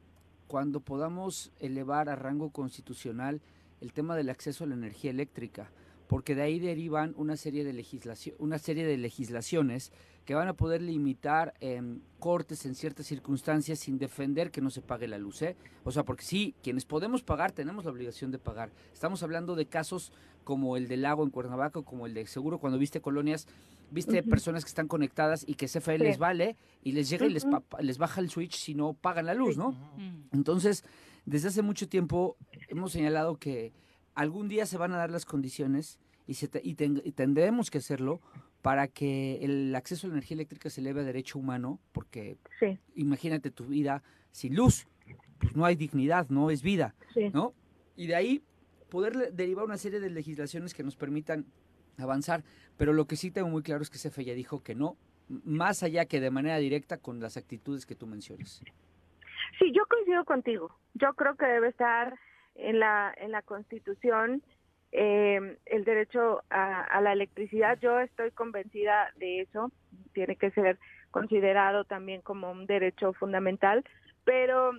cuando 0.47 0.79
podamos 0.81 1.51
elevar 1.59 2.09
a 2.09 2.15
rango 2.15 2.51
constitucional 2.51 3.41
el 3.81 3.93
tema 3.93 4.15
del 4.17 4.31
acceso 4.31 4.63
a 4.63 4.69
la 4.69 4.75
energía 4.75 5.11
eléctrica 5.11 5.71
porque 6.07 6.35
de 6.35 6.43
ahí 6.43 6.59
derivan 6.59 7.15
una 7.17 7.37
serie 7.37 7.65
de 7.65 7.73
legislación, 7.73 8.37
una 8.39 8.59
serie 8.59 8.87
de 8.87 8.97
legislaciones 8.97 9.93
que 10.25 10.35
van 10.35 10.49
a 10.49 10.55
poder 10.55 10.81
limitar 10.81 11.55
em, 11.61 12.01
cortes 12.19 12.65
en 12.65 12.75
ciertas 12.75 13.07
circunstancias 13.07 13.79
sin 13.79 13.99
defender 13.99 14.51
que 14.51 14.61
no 14.61 14.71
se 14.71 14.81
pague 14.81 15.07
la 15.07 15.19
luz. 15.19 15.43
¿eh? 15.43 15.57
O 15.85 15.93
sea, 15.93 16.05
porque 16.05 16.25
sí, 16.25 16.55
quienes 16.63 16.85
podemos 16.85 17.23
pagar 17.23 17.53
tenemos 17.53 17.85
la 17.85 17.91
obligación 17.91 18.31
de 18.31 18.39
pagar. 18.39 18.71
Estamos 18.93 19.23
hablando 19.23 19.55
de 19.55 19.67
casos 19.67 20.13
como 20.43 20.77
el 20.77 20.89
del 20.89 21.03
lago 21.03 21.25
en 21.25 21.31
Cuernavaca, 21.31 21.83
como 21.83 22.07
el 22.07 22.15
de 22.15 22.27
seguro 22.27 22.59
cuando 22.59 22.79
viste 22.79 23.01
colonias, 23.01 23.47
viste 23.91 24.23
personas 24.23 24.65
que 24.65 24.69
están 24.69 24.89
conectadas 24.89 25.45
y 25.47 25.55
que 25.55 25.67
CFE 25.67 25.99
les 25.99 26.19
vale 26.19 26.57
y 26.83 26.93
les 26.93 27.09
llega 27.09 27.27
y 27.27 27.31
les, 27.31 27.47
les 27.81 27.99
baja 27.99 28.21
el 28.21 28.31
switch 28.31 28.57
si 28.57 28.75
no 28.75 28.93
pagan 28.95 29.27
la 29.27 29.35
luz, 29.35 29.57
¿no? 29.57 29.75
Entonces, 30.33 30.85
desde 31.25 31.49
hace 31.49 31.63
mucho 31.63 31.89
tiempo 31.89 32.37
hemos 32.69 32.93
señalado 32.93 33.39
que 33.39 33.73
algún 34.15 34.49
día 34.49 34.67
se 34.67 34.79
van 34.79 34.93
a 34.93 34.97
dar 34.97 35.11
las 35.11 35.25
condiciones 35.25 35.99
y, 36.27 36.35
se 36.35 36.49
y, 36.63 36.75
tendremos 36.75 37.71
que 37.71 37.79
hacerlo 37.79 38.21
para 38.63 38.89
que 38.89 39.45
el 39.45 39.75
acceso 39.75 40.07
a 40.07 40.09
la 40.09 40.15
energía 40.15 40.37
eléctrica 40.37 40.71
se 40.71 40.81
eleve 40.81 41.03
a 41.03 41.05
derecho 41.05 41.39
humano, 41.39 41.81
porque 41.93 42.39
imagínate 42.95 43.51
tu 43.51 43.67
vida 43.67 44.03
sin 44.31 44.55
luz, 44.55 44.87
pues 45.39 45.55
no 45.55 45.67
hay 45.67 45.77
dignidad, 45.77 46.29
no 46.31 46.51
es 46.51 46.63
vida, 46.63 46.95
¿no? 47.33 47.53
Y 47.97 48.07
de 48.07 48.15
ahí 48.15 48.43
poder 48.89 49.33
derivar 49.33 49.67
una 49.67 49.77
serie 49.77 50.01
de 50.01 50.09
legislaciones 50.09 50.73
que 50.73 50.83
nos 50.83 50.97
permitan 50.97 51.45
avanzar, 51.99 52.43
pero 52.77 52.93
lo 52.93 53.07
que 53.07 53.17
sí 53.17 53.31
tengo 53.31 53.49
muy 53.49 53.63
claro 53.63 53.83
es 53.83 53.91
que 53.91 53.99
CFE 53.99 54.25
ya 54.25 54.35
dijo 54.35 54.63
que 54.63 54.75
no, 54.75 54.97
más 55.29 55.83
allá 55.83 56.07
que 56.07 56.21
de 56.21 56.31
manera 56.31 56.57
directa 56.59 56.97
con 56.97 57.21
las 57.21 57.37
actitudes 57.37 57.87
que 57.87 57.95
tú 57.95 58.07
mencionas. 58.07 58.63
Sí, 59.59 59.73
yo 59.73 59.85
coincido 59.87 60.25
contigo. 60.25 60.75
Yo 60.95 61.13
creo 61.15 61.37
que 61.37 61.47
debe 61.47 61.69
estar 61.69 62.19
en 62.55 62.79
la, 62.79 63.15
en 63.17 63.33
la 63.33 63.43
Constitución 63.43 64.43
eh, 64.97 65.59
el 65.67 65.85
derecho 65.85 66.45
a, 66.51 67.01
la 67.01 67.13
electricidad. 67.13 67.79
Yo 67.81 67.99
estoy 67.99 68.31
convencida 68.31 69.11
de 69.17 69.41
eso. 69.41 69.73
Tiene 70.13 70.37
que 70.37 70.53
ser 70.53 70.79
considerado 71.11 71.85
también 71.85 72.23
como 72.23 72.53
un 72.53 72.67
derecho 72.67 73.13
fundamental, 73.13 73.85
pero 74.25 74.73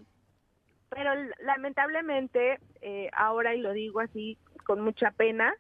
pero 0.88 1.12
lamentablemente 1.40 2.60
eh, 2.82 3.10
ahora 3.12 3.56
y 3.56 3.60
lo 3.60 3.74
digo 3.74 4.00
así 4.00 4.38
con 4.66 4.82
mucha 4.82 5.12
pena 5.12 5.54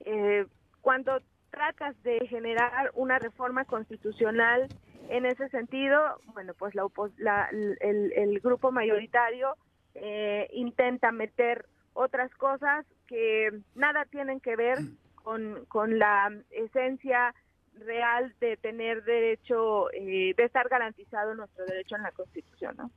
eh, 0.00 0.46
cuando 0.82 1.22
tratas 1.50 2.00
de 2.02 2.26
generar 2.26 2.90
una 2.94 3.18
reforma 3.18 3.64
constitucional 3.64 4.68
en 5.08 5.26
ese 5.26 5.48
sentido 5.48 6.00
bueno 6.34 6.52
pues 6.54 6.74
la, 6.74 6.90
la 7.16 7.48
el, 7.80 8.12
el 8.12 8.40
grupo 8.40 8.72
mayoritario 8.72 9.56
eh, 9.94 10.48
intenta 10.52 11.12
meter 11.12 11.66
otras 11.92 12.32
cosas 12.34 12.84
que 13.06 13.50
nada 13.74 14.04
tienen 14.06 14.40
que 14.40 14.56
ver 14.56 14.78
con, 15.14 15.64
con 15.66 15.98
la 15.98 16.32
esencia 16.50 17.34
real 17.74 18.34
de 18.40 18.56
tener 18.56 19.04
derecho, 19.04 19.92
eh, 19.92 20.34
de 20.36 20.44
estar 20.44 20.68
garantizado 20.68 21.34
nuestro 21.34 21.64
derecho 21.66 21.96
en 21.96 22.02
la 22.02 22.12
Constitución, 22.12 22.76
¿no? 22.76 22.90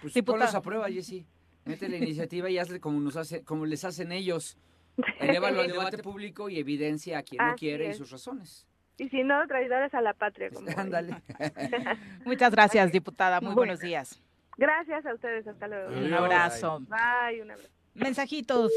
Pues 0.00 0.14
ponlos 0.24 0.54
a 0.54 0.60
prueba, 0.60 0.88
Jessy. 0.88 1.26
Mete 1.64 1.88
la 1.88 1.96
iniciativa 1.96 2.50
y 2.50 2.58
hazle 2.58 2.80
como, 2.80 3.00
nos 3.00 3.16
hace, 3.16 3.44
como 3.44 3.66
les 3.66 3.84
hacen 3.84 4.10
ellos. 4.10 4.58
Elévalo 5.20 5.60
al 5.60 5.68
debate 5.68 5.98
público 5.98 6.48
y 6.48 6.58
evidencia 6.58 7.18
a 7.18 7.22
quien 7.22 7.44
no 7.44 7.54
quiere 7.54 7.90
y 7.90 7.94
sus 7.94 8.10
razones. 8.10 8.66
Y 8.98 9.08
si 9.08 9.22
no, 9.22 9.46
traidores 9.46 9.94
a 9.94 10.00
la 10.00 10.14
patria. 10.14 10.50
Ándale. 10.76 11.22
Muchas 12.24 12.52
gracias, 12.52 12.92
diputada. 12.92 13.40
Muy 13.40 13.54
buenos 13.54 13.80
días. 13.80 14.20
Gracias 14.56 15.06
a 15.06 15.14
ustedes, 15.14 15.46
hasta 15.46 15.68
luego. 15.68 15.90
Un 15.96 16.12
abrazo. 16.12 16.80
Bye, 16.80 17.42
un 17.42 17.50
abrazo. 17.50 17.70
Mensajitos 17.94 18.72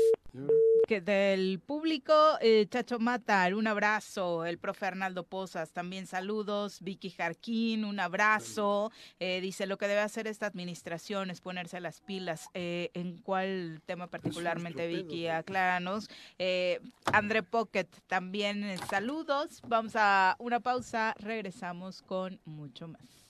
que 0.88 1.02
del 1.02 1.60
público, 1.66 2.14
eh, 2.42 2.68
Chacho 2.70 3.00
Matar, 3.00 3.56
un 3.56 3.66
abrazo, 3.66 4.46
el 4.46 4.60
profe 4.60 4.86
Arnaldo 4.86 5.24
Pozas, 5.24 5.72
también 5.72 6.06
saludos, 6.06 6.80
Vicky 6.82 7.10
Jarquín, 7.10 7.86
un 7.86 8.00
abrazo, 8.00 8.92
eh, 9.20 9.40
dice 9.42 9.66
lo 9.66 9.78
que 9.78 9.88
debe 9.88 10.02
hacer 10.02 10.28
esta 10.28 10.46
administración 10.46 11.32
es 11.32 11.42
ponerse 11.42 11.80
las 11.80 12.02
pilas, 12.02 12.50
eh, 12.54 12.92
¿en 12.94 13.18
cuál 13.18 13.82
tema 13.86 14.08
particularmente 14.08 14.88
Vicky? 14.88 15.28
Acláranos. 15.28 16.10
André 17.12 17.42
Pocket, 17.42 17.88
también 18.08 18.78
saludos, 18.90 19.62
vamos 19.68 19.94
a 19.96 20.36
una 20.40 20.60
pausa, 20.60 21.16
regresamos 21.18 22.02
con 22.02 22.40
mucho 22.46 22.88
más 22.88 23.25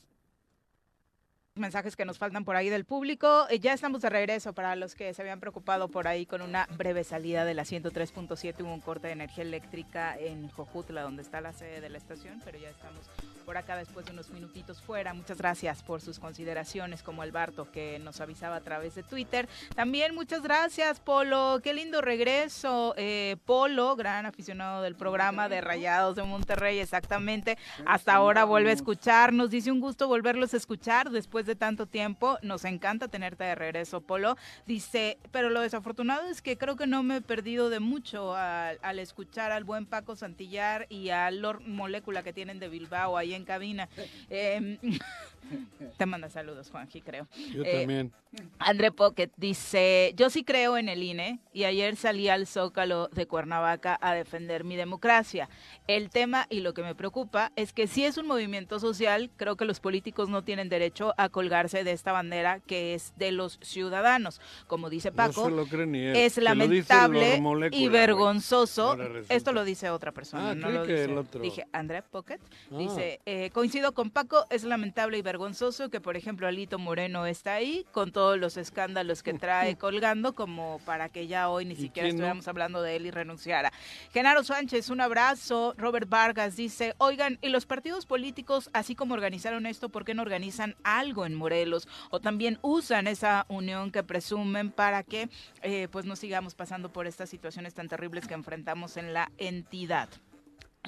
mensajes 1.55 1.95
que 1.95 2.03
nos 2.03 2.17
faltan 2.17 2.43
por 2.43 2.55
ahí 2.55 2.69
del 2.69 2.83
público. 2.83 3.47
Eh, 3.49 3.59
ya 3.59 3.73
estamos 3.73 4.01
de 4.01 4.09
regreso 4.09 4.53
para 4.53 4.75
los 4.75 4.93
que 4.93 5.13
se 5.13 5.21
habían 5.21 5.39
preocupado 5.39 5.87
por 5.87 6.07
ahí 6.07 6.25
con 6.25 6.41
una 6.41 6.67
breve 6.77 7.03
salida 7.03 7.45
de 7.45 7.53
la 7.53 7.63
103.7. 7.63 8.61
Hubo 8.61 8.73
un 8.73 8.81
corte 8.81 9.07
de 9.07 9.13
energía 9.13 9.43
eléctrica 9.43 10.17
en 10.17 10.49
Jojutla, 10.49 11.01
donde 11.01 11.21
está 11.21 11.39
la 11.39 11.53
sede 11.53 11.79
de 11.79 11.89
la 11.89 11.97
estación, 11.97 12.41
pero 12.43 12.57
ya 12.57 12.69
estamos 12.69 13.09
por 13.45 13.57
acá 13.57 13.77
después 13.77 14.05
de 14.05 14.11
unos 14.11 14.31
minutitos 14.31 14.81
fuera. 14.81 15.13
Muchas 15.13 15.37
gracias 15.37 15.83
por 15.83 16.01
sus 16.01 16.19
consideraciones, 16.19 17.03
como 17.03 17.21
Alberto, 17.21 17.71
que 17.71 17.99
nos 17.99 18.19
avisaba 18.19 18.57
a 18.57 18.61
través 18.61 18.95
de 18.95 19.03
Twitter. 19.03 19.47
También 19.75 20.15
muchas 20.15 20.41
gracias, 20.41 20.99
Polo. 20.99 21.61
Qué 21.63 21.73
lindo 21.73 22.01
regreso. 22.01 22.95
Eh, 22.97 23.37
Polo, 23.45 23.95
gran 23.95 24.25
aficionado 24.25 24.81
del 24.81 24.95
programa 24.95 25.47
de 25.47 25.61
Rayados 25.61 26.15
de 26.15 26.23
Monterrey, 26.23 26.79
exactamente. 26.79 27.57
Hasta 27.85 28.15
ahora 28.15 28.43
vuelve 28.45 28.71
a 28.71 28.73
escucharnos. 28.73 29.51
Dice 29.51 29.71
un 29.71 29.79
gusto 29.79 30.07
volverlos 30.07 30.53
a 30.53 30.57
escuchar 30.57 31.11
después 31.11 31.44
de 31.45 31.55
tanto 31.55 31.85
tiempo. 31.85 32.37
Nos 32.41 32.65
encanta 32.65 33.07
tenerte 33.07 33.43
de 33.43 33.55
regreso, 33.55 34.01
Polo. 34.01 34.37
Dice, 34.65 35.17
pero 35.31 35.49
lo 35.49 35.61
desafortunado 35.61 36.27
es 36.27 36.41
que 36.41 36.57
creo 36.57 36.75
que 36.75 36.87
no 36.87 37.03
me 37.03 37.17
he 37.17 37.21
perdido 37.21 37.69
de 37.69 37.79
mucho 37.79 38.35
al, 38.35 38.79
al 38.81 38.99
escuchar 38.99 39.51
al 39.51 39.63
buen 39.63 39.85
Paco 39.85 40.15
Santillar 40.15 40.87
y 40.89 41.09
a 41.09 41.29
Lord 41.31 41.61
Molécula 41.61 42.23
que 42.23 42.33
tienen 42.33 42.59
de 42.59 42.69
Bilbao 42.69 43.17
ahí 43.17 43.33
en 43.33 43.45
cabina. 43.45 43.89
Em, 44.29 44.77
te 45.97 46.05
manda 46.05 46.29
saludos, 46.29 46.69
Juanji, 46.69 47.01
creo. 47.01 47.27
Yo 47.53 47.63
eh, 47.63 47.79
también. 47.79 48.11
André 48.59 48.91
Pocket 48.91 49.29
dice, 49.37 50.13
yo 50.17 50.29
sí 50.29 50.43
creo 50.43 50.77
en 50.77 50.89
el 50.89 51.03
INE 51.03 51.39
y 51.53 51.63
ayer 51.63 51.95
salí 51.95 52.27
al 52.27 52.47
Zócalo 52.47 53.07
de 53.09 53.27
Cuernavaca 53.27 53.97
a 54.01 54.13
defender 54.13 54.63
mi 54.63 54.75
democracia. 54.75 55.49
El 55.87 56.09
tema 56.09 56.47
y 56.49 56.59
lo 56.59 56.73
que 56.73 56.83
me 56.83 56.95
preocupa 56.95 57.51
es 57.55 57.71
que 57.71 57.87
si 57.87 58.03
es 58.03 58.17
un 58.17 58.27
movimiento 58.27 58.79
social, 58.79 59.29
creo 59.37 59.55
que 59.55 59.65
los 59.65 59.79
políticos 59.79 60.29
no 60.29 60.43
tienen 60.43 60.67
derecho 60.67 61.13
a 61.17 61.29
colgarse 61.35 61.83
de 61.83 61.91
esta 61.91 62.13
bandera 62.13 62.61
que 62.61 62.93
es 62.93 63.11
de 63.17 63.33
los 63.33 63.59
ciudadanos. 63.61 64.39
Como 64.67 64.89
dice 64.89 65.11
Paco, 65.11 65.49
no 65.49 65.65
es 66.13 66.37
lamentable 66.37 67.41
y 67.71 67.89
vergonzoso. 67.89 68.97
Esto 69.27 69.51
lo 69.51 69.65
dice 69.65 69.89
otra 69.89 70.13
persona, 70.13 70.51
Ah, 70.51 70.55
no 70.55 70.67
creí 70.67 70.77
lo 70.77 70.85
que 70.85 70.93
dice. 70.93 71.03
el 71.03 71.17
otro. 71.17 71.41
Dije 71.41 71.67
André 71.73 72.03
Pocket. 72.03 72.39
Ah. 72.71 72.77
Dice, 72.77 73.19
eh, 73.25 73.49
coincido 73.51 73.91
con 73.93 74.11
Paco, 74.11 74.45
es 74.49 74.63
lamentable 74.63 75.17
y 75.17 75.21
vergonzoso 75.21 75.89
que, 75.89 75.99
por 75.99 76.15
ejemplo, 76.15 76.47
Alito 76.47 76.79
Moreno 76.79 77.25
está 77.25 77.55
ahí 77.55 77.85
con 77.91 78.13
todos 78.13 78.39
los 78.39 78.55
escándalos 78.55 79.21
que 79.21 79.33
trae 79.33 79.75
colgando, 79.77 80.35
como 80.35 80.79
para 80.85 81.09
que 81.09 81.27
ya 81.27 81.49
hoy 81.49 81.65
ni 81.65 81.75
siquiera 81.75 82.07
no? 82.07 82.11
estuviéramos 82.11 82.47
hablando 82.47 82.81
de 82.81 82.95
él 82.95 83.07
y 83.07 83.11
renunciara. 83.11 83.73
Genaro 84.13 84.45
Sánchez, 84.45 84.89
un 84.89 85.01
abrazo. 85.01 85.73
Robert 85.77 86.07
Vargas 86.07 86.55
dice, 86.55 86.95
oigan, 86.97 87.39
¿y 87.41 87.49
los 87.49 87.65
partidos 87.65 88.05
políticos, 88.05 88.69
así 88.71 88.95
como 88.95 89.13
organizaron 89.15 89.65
esto, 89.65 89.89
por 89.89 90.05
qué 90.05 90.13
no 90.13 90.21
organizan 90.21 90.77
algo 90.83 91.24
en 91.25 91.35
Morelos? 91.35 91.87
O 92.09 92.19
también 92.19 92.59
usan 92.61 93.07
esa 93.07 93.45
unión 93.49 93.91
que 93.91 94.03
presumen 94.03 94.71
para 94.71 95.03
que 95.03 95.29
eh, 95.61 95.87
pues 95.91 96.05
no 96.05 96.15
sigamos 96.15 96.55
pasando 96.55 96.91
por 96.91 97.07
estas 97.07 97.29
situaciones 97.29 97.73
tan 97.73 97.87
terribles 97.87 98.27
que 98.27 98.33
enfrentamos 98.33 98.97
en 98.97 99.13
la 99.13 99.31
entidad. 99.37 100.09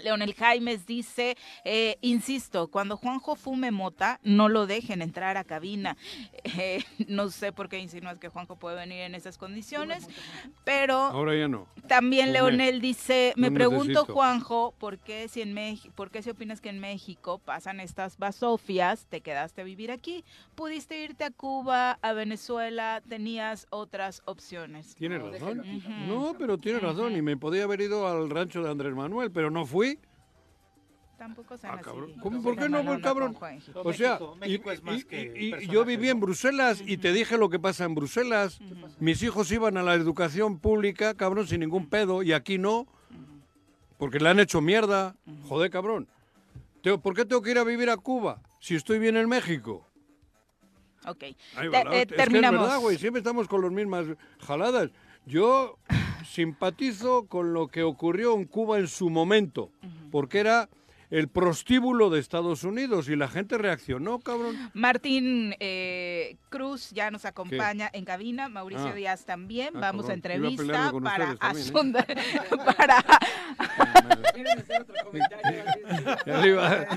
Leonel 0.03 0.33
Jaimes 0.33 0.85
dice, 0.85 1.37
eh, 1.63 1.97
insisto, 2.01 2.67
cuando 2.69 2.97
Juanjo 2.97 3.35
fume 3.35 3.71
mota, 3.71 4.19
no 4.23 4.49
lo 4.49 4.67
dejen 4.67 5.01
entrar 5.01 5.37
a 5.37 5.43
cabina. 5.43 5.97
Eh, 6.59 6.83
no 7.07 7.29
sé 7.29 7.51
por 7.51 7.67
qué 7.69 7.77
insinúas 7.77 8.17
que 8.19 8.29
Juanjo 8.29 8.55
puede 8.55 8.75
venir 8.77 9.01
en 9.01 9.15
esas 9.15 9.37
condiciones, 9.37 10.07
pero 10.63 10.95
Ahora 10.95 11.35
ya 11.35 11.47
no. 11.47 11.67
también. 11.87 12.33
Leonel 12.33 12.81
dice, 12.81 13.33
me 13.35 13.49
No 13.49 13.53
pregunto 13.55 13.85
necesito. 13.87 14.13
Juanjo, 14.13 14.73
¿por 14.79 14.97
qué 14.97 15.27
si 15.27 15.41
en 15.41 15.53
México, 15.53 15.93
por 15.95 16.09
qué 16.09 16.23
si 16.23 16.29
opinas 16.31 16.59
que 16.61 16.69
en 16.69 16.79
México 16.79 17.39
pasan 17.39 17.79
estas 17.79 18.17
basofias, 18.17 19.05
te 19.09 19.21
quedaste 19.21 19.61
a 19.61 19.63
vivir 19.65 19.91
aquí? 19.91 20.23
Pudiste 20.55 20.99
irte 21.03 21.25
a 21.25 21.31
Cuba, 21.31 21.99
a 22.01 22.13
Venezuela, 22.13 23.01
tenías 23.07 23.67
otras 23.69 24.21
opciones. 24.25 24.95
Tiene 24.95 25.19
razón. 25.19 25.63
No, 26.07 26.35
pero 26.39 26.57
tiene 26.57 26.79
razón. 26.79 27.15
Y 27.15 27.21
me 27.21 27.37
podía 27.37 27.63
haber 27.65 27.81
ido 27.81 28.07
al 28.07 28.29
rancho 28.29 28.63
de 28.63 28.71
Andrés 28.71 28.93
Manuel, 28.95 29.31
pero 29.31 29.51
no 29.51 29.65
fui. 29.65 29.86
Tampoco 31.17 31.57
sean 31.57 31.79
Ah, 31.79 31.81
cabrón. 31.81 32.13
No 32.15 32.21
¿Cómo? 32.23 32.37
se 32.37 32.43
¿Por 32.43 32.55
qué 32.57 32.69
no, 32.69 32.77
buen 32.77 32.87
onda 32.89 33.01
cabrón? 33.09 33.35
No, 33.73 33.81
O 33.81 33.93
sea, 33.93 34.11
México- 34.19 34.35
México 34.39 34.69
y, 34.71 34.73
es 34.75 34.83
más 34.83 34.99
y- 34.99 35.03
que 35.03 35.33
y- 35.63 35.67
yo 35.67 35.83
viví 35.83 36.09
en 36.09 36.19
¿no? 36.19 36.25
Bruselas 36.27 36.83
y 36.85 36.97
te 36.97 37.11
dije 37.11 37.37
lo 37.37 37.49
que 37.49 37.57
pasa 37.59 37.85
en 37.85 37.95
Bruselas. 37.95 38.59
Mis 38.99 39.23
hijos 39.23 39.51
iban 39.51 39.77
a 39.77 39.83
la 39.83 39.95
educación 39.95 40.59
pública, 40.59 41.15
cabrón, 41.15 41.47
sin 41.47 41.61
ningún 41.61 41.87
pedo, 41.89 42.21
y 42.21 42.33
aquí 42.33 42.57
no, 42.59 42.85
porque 43.97 44.19
le 44.19 44.29
han 44.29 44.39
hecho 44.39 44.61
mierda. 44.61 45.15
Joder, 45.47 45.71
cabrón. 45.71 46.07
¿Por 47.01 47.15
qué 47.15 47.25
tengo 47.25 47.41
que 47.41 47.51
ir 47.51 47.57
a 47.57 47.63
vivir 47.63 47.89
a 47.89 47.97
Cuba 47.97 48.39
si 48.59 48.75
estoy 48.75 48.99
bien 48.99 49.17
en 49.17 49.27
México? 49.27 49.85
Ok. 51.05 51.23
Ahí 51.55 51.67
va 51.67 51.79
eh. 51.79 51.83
Es 51.83 51.89
que 51.89 52.01
es 52.01 52.07
terminamos. 52.17 52.61
verdad, 52.61 52.79
güey, 52.79 52.97
siempre 52.97 53.19
estamos 53.21 53.47
con 53.47 53.61
las 53.61 53.71
mismas 53.71 54.05
jaladas. 54.39 54.91
Yo 55.25 55.77
simpatizo 56.25 57.25
con 57.27 57.53
lo 57.53 57.67
que 57.67 57.83
ocurrió 57.83 58.35
en 58.35 58.45
Cuba 58.45 58.77
en 58.79 58.87
su 58.87 59.09
momento, 59.09 59.71
porque 60.11 60.39
era 60.39 60.69
el 61.09 61.27
prostíbulo 61.29 62.09
de 62.09 62.19
Estados 62.19 62.63
Unidos 62.63 63.07
y 63.09 63.15
la 63.15 63.27
gente 63.27 63.57
reaccionó, 63.57 64.19
cabrón. 64.19 64.55
Martín 64.73 65.55
eh, 65.59 66.37
Cruz 66.49 66.89
ya 66.91 67.11
nos 67.11 67.25
acompaña 67.25 67.89
en 67.93 68.05
cabina, 68.05 68.49
Mauricio 68.49 68.87
Ah. 68.87 68.93
Díaz 68.93 69.25
también. 69.25 69.69
Ah, 69.75 69.79
Vamos 69.79 70.09
a 70.09 70.13
cabrón. 70.13 70.23
Iba 70.27 70.49
a 70.49 70.49
entrevista 70.51 70.91
para 71.01 71.25
también, 71.39 72.05
¿eh? 72.07 72.17
para 72.77 73.03
Arriba. 76.25 76.87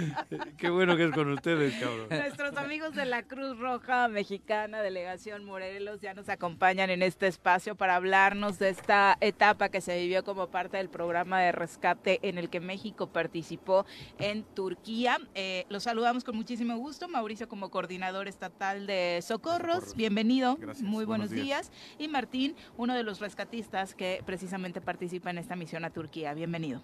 Qué 0.56 0.70
bueno 0.70 0.96
que 0.96 1.04
es 1.04 1.12
con 1.12 1.30
ustedes, 1.32 1.74
cabrón. 1.74 2.06
nuestros 2.10 2.56
amigos 2.56 2.94
de 2.94 3.04
la 3.04 3.22
Cruz 3.22 3.58
Roja 3.58 4.08
Mexicana, 4.08 4.82
Delegación 4.82 5.44
Morelos, 5.44 6.00
ya 6.00 6.14
nos 6.14 6.28
acompañan 6.28 6.90
en 6.90 7.02
este 7.02 7.26
espacio 7.26 7.74
para 7.74 7.96
hablarnos 7.96 8.58
de 8.58 8.70
esta 8.70 9.16
etapa 9.20 9.68
que 9.68 9.80
se 9.80 9.98
vivió 9.98 10.24
como 10.24 10.48
parte 10.48 10.76
del 10.76 10.88
programa 10.88 11.40
de 11.40 11.52
rescate 11.52 12.20
en 12.22 12.38
el 12.38 12.50
que 12.50 12.60
México 12.60 13.08
participó 13.08 13.86
en 14.18 14.42
Turquía. 14.42 15.18
Eh, 15.34 15.66
los 15.68 15.84
saludamos 15.84 16.24
con 16.24 16.36
muchísimo 16.36 16.76
gusto. 16.76 17.08
Mauricio 17.08 17.48
como 17.48 17.70
coordinador 17.70 18.28
estatal 18.28 18.86
de 18.86 19.20
Socorros, 19.22 19.94
bienvenido. 19.94 20.56
Gracias, 20.56 20.86
Muy 20.86 21.04
buenos, 21.04 21.30
buenos 21.30 21.44
días. 21.44 21.72
Y 21.98 22.08
Martín, 22.08 22.56
uno 22.76 22.94
de 22.94 23.02
los 23.02 23.20
rescatistas 23.20 23.94
que 23.94 24.22
precisamente 24.26 24.80
participa 24.80 25.30
en 25.30 25.38
esta 25.38 25.56
misión 25.56 25.84
a 25.84 25.90
Turquía. 25.90 26.34
Bienvenido. 26.34 26.80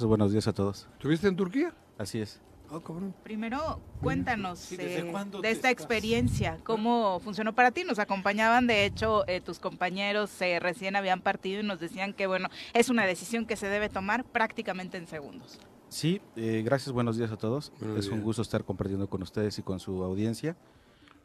Buenos 0.00 0.32
días 0.32 0.48
a 0.48 0.52
todos. 0.52 0.88
¿Estuviste 0.94 1.28
en 1.28 1.36
Turquía? 1.36 1.74
Así 1.98 2.20
es. 2.20 2.40
Ah. 2.72 2.78
Primero, 3.24 3.80
cuéntanos 4.00 4.60
Sí, 4.60 4.76
¿desde 4.76 5.00
eh, 5.00 5.12
de 5.12 5.50
esta 5.50 5.70
estás- 5.70 5.72
experiencia, 5.72 6.58
cómo 6.62 7.18
funcionó 7.18 7.52
para 7.52 7.72
ti. 7.72 7.82
Nos 7.82 7.98
acompañaban, 7.98 8.68
de 8.68 8.84
hecho, 8.84 9.26
eh, 9.26 9.40
tus 9.40 9.58
compañeros 9.58 10.40
eh, 10.40 10.60
recién 10.60 10.94
habían 10.94 11.20
partido 11.20 11.60
y 11.60 11.64
nos 11.64 11.80
decían 11.80 12.14
que, 12.14 12.28
bueno, 12.28 12.48
es 12.72 12.88
una 12.88 13.04
decisión 13.06 13.44
que 13.44 13.56
se 13.56 13.66
debe 13.66 13.88
tomar 13.88 14.24
prácticamente 14.24 14.98
en 14.98 15.08
segundos. 15.08 15.58
Sí, 15.88 16.20
eh, 16.36 16.62
gracias, 16.64 16.92
buenos 16.92 17.16
días 17.16 17.32
a 17.32 17.36
todos. 17.36 17.72
Buenos 17.80 18.06
es 18.06 18.08
un 18.12 18.22
gusto 18.22 18.42
estar 18.42 18.64
compartiendo 18.64 19.10
con 19.10 19.22
ustedes 19.22 19.58
y 19.58 19.62
con 19.62 19.80
su 19.80 20.04
audiencia. 20.04 20.56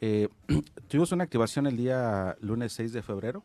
Eh, 0.01 0.30
tuvimos 0.88 1.12
una 1.12 1.24
activación 1.26 1.68
el 1.68 1.78
día 1.78 2.36
lunes 2.41 2.74
6 2.74 2.91
de 2.91 3.03
febrero, 3.03 3.43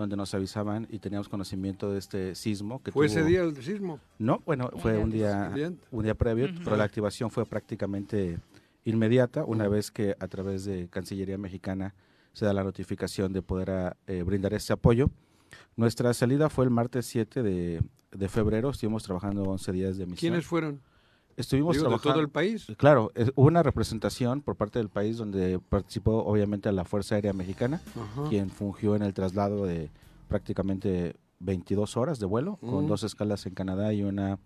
donde 0.00 0.16
nos 0.16 0.34
avisaban 0.34 0.86
y 0.90 0.98
teníamos 0.98 1.28
conocimiento 1.28 1.92
de 1.92 1.98
este 1.98 2.34
sismo. 2.34 2.82
que 2.82 2.90
¿Fue 2.92 3.06
tuvo- 3.06 3.18
ese 3.18 3.24
día 3.24 3.42
el 3.42 3.56
sismo? 3.62 4.00
No, 4.18 4.40
bueno, 4.44 4.70
fue 4.78 4.98
un 4.98 5.10
día, 5.10 5.52
un 5.90 6.02
día 6.04 6.14
previo, 6.14 6.48
pero 6.64 6.76
la 6.76 6.84
activación 6.84 7.30
fue 7.30 7.44
prácticamente 7.46 8.38
inmediata 8.84 9.44
una 9.44 9.68
vez 9.68 9.90
que 9.90 10.16
a 10.18 10.26
través 10.28 10.64
de 10.64 10.88
Cancillería 10.88 11.38
Mexicana 11.38 11.94
se 12.32 12.46
da 12.46 12.52
la 12.52 12.64
notificación 12.64 13.32
de 13.32 13.42
poder 13.42 13.96
eh, 14.06 14.22
brindar 14.22 14.54
este 14.54 14.72
apoyo. 14.72 15.10
Nuestra 15.76 16.14
salida 16.14 16.48
fue 16.48 16.64
el 16.64 16.70
martes 16.70 17.06
7 17.06 17.42
de, 17.42 17.82
de 18.12 18.28
febrero, 18.28 18.70
estuvimos 18.70 19.02
trabajando 19.02 19.42
11 19.44 19.72
días 19.72 19.96
de 19.98 20.06
misión. 20.06 20.18
¿Quiénes 20.18 20.46
fueron? 20.46 20.80
Estuvimos 21.40 21.74
Digo, 21.76 21.84
¿De 21.84 21.88
trabajando. 21.88 22.12
todo 22.14 22.22
el 22.22 22.28
país? 22.28 22.66
Claro, 22.76 23.10
es- 23.14 23.32
hubo 23.34 23.46
una 23.46 23.62
representación 23.62 24.42
por 24.42 24.56
parte 24.56 24.78
del 24.78 24.88
país 24.88 25.16
donde 25.16 25.58
participó 25.58 26.24
obviamente 26.24 26.70
la 26.72 26.84
Fuerza 26.84 27.14
Aérea 27.16 27.32
Mexicana, 27.32 27.80
Ajá. 27.96 28.28
quien 28.28 28.50
fungió 28.50 28.94
en 28.96 29.02
el 29.02 29.14
traslado 29.14 29.64
de 29.66 29.90
prácticamente 30.28 31.16
22 31.40 31.96
horas 31.96 32.18
de 32.20 32.26
vuelo, 32.26 32.56
con 32.56 32.84
Mm. 32.84 32.88
dos 32.88 33.02
escalas 33.02 33.46
en 33.46 33.54
Canadá 33.54 33.92
y 33.92 34.02
una, 34.04 34.38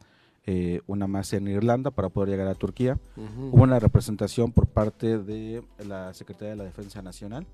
eh, 0.47 0.83
una 0.87 1.07
más 1.07 1.33
en 1.33 1.49
Irlanda 1.49 1.91
para 1.91 2.09
poder 2.11 2.31
llegar 2.31 2.49
a 2.49 2.55
Turquía. 2.55 2.99
Hubo 3.17 3.63
una 3.63 3.79
representación 3.79 4.53
por 4.53 4.67
parte 4.67 5.19
de 5.19 5.63
la 5.79 6.13
Secretaría 6.13 6.51
de 6.51 6.57
la 6.57 6.65
Defensa 6.65 7.03
Nacional, 7.03 7.47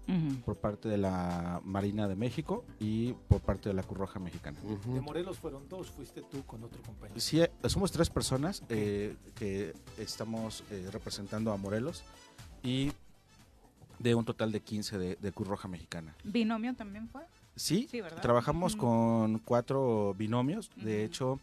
por 0.44 0.56
parte 0.56 0.88
de 0.88 0.98
la 0.98 1.60
Marina 1.64 2.08
de 2.08 2.16
México 2.16 2.64
y 2.80 3.12
por 3.28 3.40
parte 3.40 3.68
de 3.68 3.74
la 3.74 3.82
Cruz 3.82 3.98
Roja 3.98 4.18
Mexicana. 4.18 4.58
De 4.92 5.00
Morelos 5.00 5.38
fueron 5.38 5.68
dos, 5.68 5.90
fuiste 5.90 6.22
tú 6.22 6.44
con 6.44 6.64
otro 6.64 6.82
compañero. 6.82 7.20
Sí, 7.20 7.40
eh, 7.40 7.50
somos 7.66 7.92
tres 7.92 8.10
personas 8.10 8.62
eh, 8.68 9.16
que 9.36 9.74
estamos 9.98 10.64
eh, 10.70 10.88
representando 10.92 11.52
a 11.52 11.56
Morelos 11.56 12.02
y 12.62 12.92
de 13.98 14.14
un 14.14 14.24
total 14.24 14.50
de 14.50 14.60
15 14.60 14.98
de, 14.98 15.16
de 15.16 15.32
Cruz 15.32 15.46
Roja 15.48 15.68
Mexicana. 15.68 16.14
¿Binomio 16.24 16.74
también 16.74 17.08
fue? 17.08 17.22
Sí, 17.56 17.88
trabajamos 18.22 18.74
con 18.74 19.38
cuatro 19.40 20.14
binomios. 20.16 20.70
De 20.76 21.04
hecho, 21.04 21.40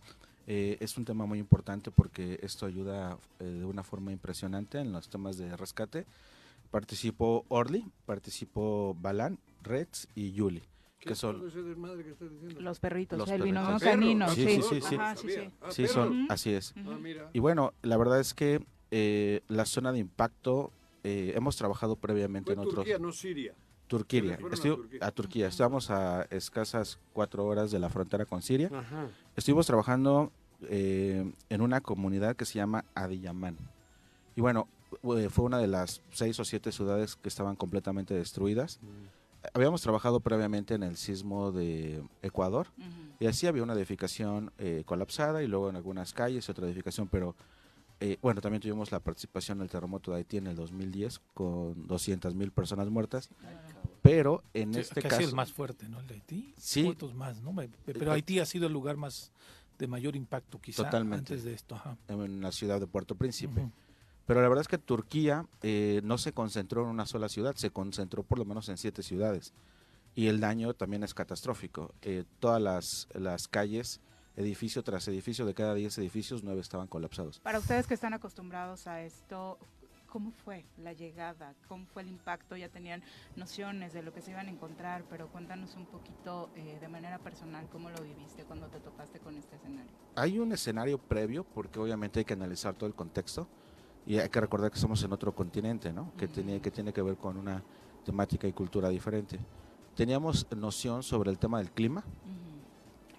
eh, 0.48 0.78
es 0.80 0.98
un 0.98 1.06
tema 1.06 1.26
muy 1.26 1.39
importante 1.39 1.91
porque 1.91 2.39
esto 2.41 2.66
ayuda 2.66 3.18
eh, 3.39 3.43
de 3.43 3.66
una 3.66 3.84
forma 3.84 4.12
impresionante 4.12 4.80
en 4.80 4.91
los 4.93 5.10
temas 5.10 5.38
de 5.38 5.56
rescate. 5.58 6.06
Participó 6.72 7.45
Orly, 7.50 7.86
participó 8.06 8.95
Balán, 9.00 9.39
Reds 9.64 10.08
y 10.16 10.32
Yuli. 10.32 10.62
¿Qué 11.00 11.10
que 11.10 11.16
son- 11.16 11.39
que 11.41 11.48
estás 12.10 12.32
diciendo? 12.32 12.60
Los 12.62 12.80
perritos, 12.80 13.18
Los 13.20 13.30
el 13.30 13.39
perritos. 13.39 13.62
binomio 13.62 13.80
canino. 13.80 14.30
Sí, 14.30 14.45
Sí, 14.48 14.62
sí, 14.62 14.82
sí, 14.82 14.95
Ajá, 14.95 15.16
sí. 15.16 15.28
sí, 15.30 15.34
sí. 15.36 15.50
Ah, 15.62 15.72
Sí, 15.72 15.88
son, 15.88 16.24
Ujú. 16.24 16.34
así 16.34 16.54
es. 16.54 16.74
Ah, 16.78 16.98
mira. 17.02 17.30
Y 17.34 17.39
bueno, 17.39 17.74
la 17.84 17.98
verdad 17.98 18.20
es 18.20 18.34
que 18.34 18.66
eh, 18.91 19.41
la 19.48 19.66
zona 19.66 19.91
de 19.91 20.00
impacto 20.00 20.72
eh, 21.04 21.34
hemos 21.36 21.56
trabajado 21.56 21.95
previamente 21.95 22.48
Fue 22.48 22.54
en 22.54 22.60
otros. 22.60 22.76
Turquía, 22.76 22.98
no 23.00 23.12
Siria. 23.12 23.54
Turquía. 23.88 24.38
Fueron 24.38 24.60
a 24.60 24.62
Turquía. 24.62 25.00
a 25.02 25.12
Turquía. 25.12 25.48
Estábamos 25.48 25.89
a 25.91 26.24
escasas 26.32 27.00
cuatro 27.14 27.45
horas 27.45 27.72
de 27.72 27.80
la 27.80 27.89
frontera 27.89 28.26
con 28.26 28.41
Siria. 28.41 28.70
Ajá. 28.74 29.08
Estuvimos 29.38 29.67
trabajando 29.67 30.31
eh, 30.67 31.31
en 31.49 31.61
una 31.61 31.79
comunidad 31.79 32.35
que 32.35 32.43
se 32.43 32.55
llama 32.55 32.85
Adiyaman. 32.95 33.55
Y 34.35 34.41
bueno, 34.41 34.67
eh, 35.15 35.29
fue 35.29 35.45
una 35.45 35.59
de 35.59 35.67
las 35.67 36.01
seis 36.11 36.39
o 36.39 36.43
siete 36.43 36.71
ciudades 36.71 37.15
que 37.15 37.29
estaban 37.29 37.55
completamente 37.55 38.15
destruidas. 38.15 38.79
Habíamos 39.53 39.83
trabajado 39.83 40.21
previamente 40.21 40.73
en 40.73 40.81
el 40.81 40.97
sismo 40.97 41.51
de 41.51 42.03
Ecuador 42.23 42.67
y 43.19 43.27
así 43.27 43.45
había 43.45 43.61
una 43.61 43.73
edificación 43.73 44.51
eh, 44.57 44.81
colapsada 44.88 45.43
y 45.43 45.47
luego 45.47 45.69
en 45.69 45.75
algunas 45.75 46.13
calles 46.13 46.49
otra 46.49 46.65
edificación, 46.65 47.07
pero 47.07 47.35
eh, 48.00 48.18
bueno, 48.22 48.41
también 48.41 48.62
tuvimos 48.62 48.91
la 48.91 49.00
participación 49.00 49.58
en 49.60 49.64
el 49.64 49.70
terremoto 49.70 50.12
de 50.12 50.18
Haití 50.18 50.38
en 50.38 50.48
el 50.48 50.56
2010 50.56 51.20
con 51.34 51.88
200 51.88 52.36
mil 52.36 52.52
personas 52.52 52.89
muertas, 52.89 53.30
pero 54.02 54.43
en 54.54 54.74
Sí, 54.74 54.80
este 54.82 55.02
caso... 55.02 55.22
el 55.22 55.34
más 55.34 55.52
fuerte, 55.52 55.89
¿no? 55.89 56.00
El 56.00 56.08
de 56.08 56.14
Haití. 56.16 56.54
Sí. 56.58 56.95
Pero 57.86 58.12
Haití 58.12 58.39
ha 58.39 58.45
sido 58.45 58.68
el 58.68 58.74
lugar 58.74 58.98
más 58.98 59.32
de 59.80 59.88
mayor 59.88 60.16
impacto 60.16 60.60
quizá 60.60 60.84
Totalmente. 60.84 61.34
antes 61.34 61.43
de 61.43 61.54
esto. 61.54 61.76
Ajá. 61.76 61.98
en 62.08 62.41
la 62.41 62.52
ciudad 62.52 62.80
de 62.80 62.88
Puerto 62.88 63.16
Príncipe. 63.16 63.70
Pero 64.26 64.41
la 64.41 64.50
verdad 64.50 64.62
es 64.62 64.68
que 64.68 64.78
Turquía 64.78 65.45
eh, 65.62 66.02
no 66.04 66.18
se 66.18 66.34
concentró 66.34 66.84
en 66.84 66.89
una 66.89 67.06
sola 67.06 67.30
ciudad, 67.30 67.56
se 67.56 67.70
concentró 67.72 68.24
por 68.24 68.38
lo 68.38 68.45
menos 68.45 68.68
en 68.70 68.78
siete 68.78 69.02
ciudades. 69.02 69.54
Y 70.16 70.28
el 70.28 70.39
daño 70.39 70.74
también 70.74 71.04
es 71.04 71.14
catastrófico. 71.14 71.93
Eh, 72.02 72.26
todas 72.39 72.62
las, 72.62 73.08
las 73.14 73.48
calles, 73.48 74.02
edificio 74.38 74.83
tras 74.83 75.07
edificio, 75.07 75.45
de 75.45 75.53
cada 75.53 75.73
10 75.73 75.97
edificios, 75.97 76.43
nueve 76.43 76.61
estaban 76.61 76.88
colapsados. 76.88 77.39
Para 77.39 77.59
ustedes 77.59 77.88
que 77.88 77.95
están 77.95 78.13
acostumbrados 78.13 78.88
a 78.88 79.01
esto, 79.01 79.57
¿cómo 80.07 80.31
fue 80.31 80.65
la 80.77 80.93
llegada? 80.93 81.55
¿Cómo 81.67 81.85
fue 81.88 82.03
el 82.03 82.07
impacto? 82.07 82.55
Ya 82.55 82.69
tenían 82.69 83.03
nociones 83.35 83.93
de 83.93 84.03
lo 84.03 84.13
que 84.13 84.21
se 84.21 84.31
iban 84.31 84.47
a 84.47 84.51
encontrar, 84.51 85.03
pero 85.09 85.27
cuéntanos 85.27 85.75
un 85.75 85.88
poquito 85.88 86.51
eh, 86.55 86.77
de 86.79 86.88
manera 86.88 87.17
personal 87.17 87.67
cómo 87.71 87.89
lo 87.89 88.01
viviste 88.01 88.43
cuando 88.43 88.67
te 88.67 88.79
topaste 88.79 89.19
con 89.19 89.35
este 89.38 89.55
escenario. 89.55 89.91
Hay 90.15 90.38
un 90.38 90.51
escenario 90.51 90.99
previo, 90.99 91.43
porque 91.43 91.79
obviamente 91.79 92.19
hay 92.19 92.25
que 92.25 92.33
analizar 92.33 92.75
todo 92.75 92.88
el 92.88 92.95
contexto 92.95 93.47
y 94.05 94.19
hay 94.19 94.29
que 94.29 94.39
recordar 94.39 94.69
que 94.69 94.75
estamos 94.75 95.03
en 95.03 95.11
otro 95.13 95.33
continente, 95.33 95.91
¿no? 95.91 96.13
Que, 96.15 96.27
tiene, 96.27 96.61
que 96.61 96.71
tiene 96.71 96.93
que 96.93 97.01
ver 97.01 97.17
con 97.17 97.38
una 97.38 97.63
temática 98.05 98.47
y 98.47 98.53
cultura 98.53 98.88
diferente. 98.89 99.39
Teníamos 99.95 100.45
noción 100.55 101.01
sobre 101.01 101.31
el 101.31 101.39
tema 101.39 101.57
del 101.57 101.71
clima, 101.71 102.03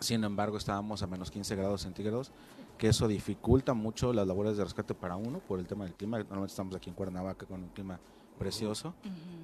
sin 0.01 0.25
embargo 0.25 0.57
estábamos 0.57 1.03
a 1.03 1.07
menos 1.07 1.31
15 1.31 1.57
grados 1.57 1.83
centígrados, 1.83 2.33
que 2.77 2.89
eso 2.89 3.09
dificulta 3.09 3.75
mucho 3.75 4.13
las 4.13 4.27
labores 4.27 4.57
de 4.57 4.65
rescate 4.65 4.95
para 4.95 5.17
uno 5.17 5.41
por 5.41 5.59
el 5.59 5.67
tema 5.67 5.85
del 5.85 5.95
clima. 5.95 6.19
Normalmente 6.19 6.53
estamos 6.53 6.75
aquí 6.75 6.91
en 6.91 6.95
Cuernavaca 6.95 7.47
con 7.47 7.63
un 7.63 7.69
clima 7.71 7.99
precioso 8.39 8.95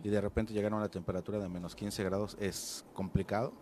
y 0.05 0.09
de 0.09 0.21
repente 0.21 0.55
llegar 0.55 0.73
a 0.73 0.77
una 0.77 0.89
temperatura 0.89 1.39
de 1.39 1.49
menos 1.49 1.75
15 1.75 2.05
grados 2.05 2.37
es 2.41 2.85
complicado. 2.95 3.53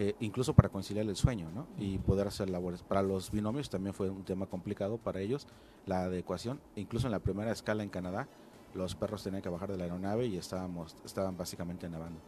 Eh, 0.00 0.14
incluso 0.20 0.54
para 0.54 0.68
conciliar 0.68 1.04
el 1.06 1.16
sueño 1.16 1.50
¿no? 1.52 1.66
y 1.76 1.98
poder 1.98 2.28
hacer 2.28 2.48
labores. 2.48 2.84
Para 2.84 3.02
los 3.02 3.32
binomios 3.32 3.68
también 3.68 3.92
fue 3.92 4.08
un 4.08 4.22
tema 4.22 4.46
complicado 4.46 4.96
para 4.96 5.20
ellos, 5.20 5.48
la 5.86 6.02
adecuación. 6.02 6.60
Incluso 6.76 7.08
en 7.08 7.10
la 7.10 7.18
primera 7.18 7.50
escala 7.50 7.82
en 7.82 7.88
Canadá, 7.88 8.28
los 8.74 8.94
perros 8.94 9.24
tenían 9.24 9.42
que 9.42 9.48
bajar 9.48 9.72
de 9.72 9.76
la 9.76 9.84
aeronave 9.84 10.26
y 10.26 10.36
estábamos, 10.36 10.94
estaban 11.04 11.36
básicamente 11.36 11.88
nevando. 11.88 12.20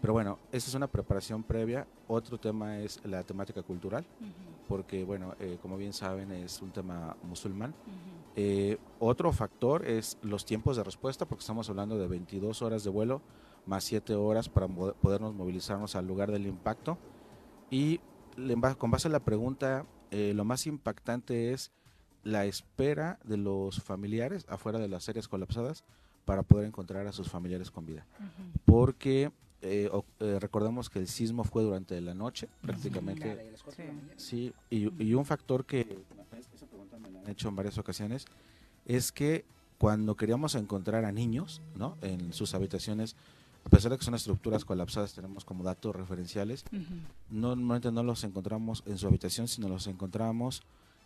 Pero 0.00 0.12
bueno, 0.12 0.38
esa 0.50 0.68
es 0.68 0.74
una 0.74 0.86
preparación 0.86 1.42
previa. 1.42 1.86
Otro 2.08 2.38
tema 2.38 2.78
es 2.78 3.00
la 3.04 3.22
temática 3.22 3.62
cultural, 3.62 4.04
porque 4.68 5.04
bueno, 5.04 5.34
eh, 5.38 5.58
como 5.60 5.76
bien 5.76 5.92
saben, 5.92 6.32
es 6.32 6.62
un 6.62 6.70
tema 6.70 7.16
musulmán. 7.22 7.74
Eh, 8.36 8.78
otro 8.98 9.32
factor 9.32 9.84
es 9.84 10.16
los 10.22 10.44
tiempos 10.44 10.76
de 10.76 10.84
respuesta, 10.84 11.26
porque 11.26 11.40
estamos 11.40 11.68
hablando 11.68 11.98
de 11.98 12.06
22 12.06 12.62
horas 12.62 12.84
de 12.84 12.90
vuelo 12.90 13.20
más 13.66 13.84
7 13.84 14.14
horas 14.14 14.48
para 14.48 14.68
podernos 14.68 15.34
movilizarnos 15.34 15.94
al 15.96 16.06
lugar 16.06 16.30
del 16.32 16.46
impacto. 16.46 16.98
Y 17.70 18.00
con 18.78 18.90
base 18.90 19.08
a 19.08 19.10
la 19.10 19.20
pregunta, 19.20 19.86
eh, 20.10 20.32
lo 20.34 20.44
más 20.44 20.66
impactante 20.66 21.52
es 21.52 21.72
la 22.22 22.44
espera 22.44 23.18
de 23.24 23.36
los 23.36 23.82
familiares 23.82 24.46
afuera 24.48 24.78
de 24.78 24.88
las 24.88 25.08
áreas 25.08 25.28
colapsadas 25.28 25.84
para 26.24 26.42
poder 26.42 26.66
encontrar 26.66 27.06
a 27.06 27.12
sus 27.12 27.28
familiares 27.28 27.70
con 27.70 27.86
vida. 27.86 28.06
Porque 28.64 29.32
eh, 29.62 29.90
eh, 30.20 30.38
recordemos 30.40 30.88
que 30.88 30.98
el 30.98 31.08
sismo 31.08 31.44
fue 31.44 31.62
durante 31.62 32.00
la 32.00 32.14
noche, 32.14 32.48
prácticamente. 32.62 33.54
Sí, 34.16 34.52
y, 34.70 35.14
un 35.14 35.24
factor 35.24 35.64
que, 35.66 35.98
esa 36.54 36.66
pregunta 36.66 36.98
me 36.98 37.10
la 37.10 37.20
han 37.20 37.28
hecho 37.28 37.48
en 37.48 37.56
varias 37.56 37.76
ocasiones, 37.78 38.24
es 38.86 39.12
que 39.12 39.44
cuando 39.78 40.16
queríamos 40.16 40.54
encontrar 40.54 41.04
a 41.04 41.12
niños, 41.12 41.60
¿no? 41.74 41.96
En 42.02 42.32
sus 42.32 42.54
habitaciones, 42.54 43.16
a 43.64 43.68
pesar 43.68 43.90
de 43.90 43.98
que 43.98 44.04
son 44.04 44.14
estructuras 44.14 44.64
colapsadas, 44.64 45.14
tenemos 45.14 45.44
como 45.44 45.64
datos 45.64 45.94
referenciales, 45.94 46.64
normalmente 47.28 47.92
no 47.92 48.02
los 48.02 48.24
encontramos 48.24 48.82
en 48.86 48.98
su 48.98 49.06
habitación, 49.06 49.48
sino 49.48 49.68
los 49.68 49.86
encontramos 49.86 50.62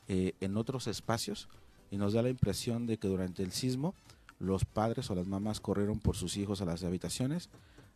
eh, 0.09 0.34
en 0.40 0.57
otros 0.57 0.86
espacios 0.86 1.48
y 1.90 1.96
nos 1.96 2.12
da 2.12 2.22
la 2.22 2.30
impresión 2.30 2.86
de 2.86 2.98
que 2.98 3.09
durante 3.09 3.42
el 3.42 3.52
sismo 3.52 3.94
los 4.38 4.64
padres 4.64 5.11
o 5.11 5.14
las 5.14 5.26
mamás 5.26 5.61
corrieron 5.61 5.98
por 5.98 6.16
sus 6.16 6.36
hijos 6.36 6.61
a 6.61 6.64
las 6.64 6.84
habitaciones, 6.84 7.50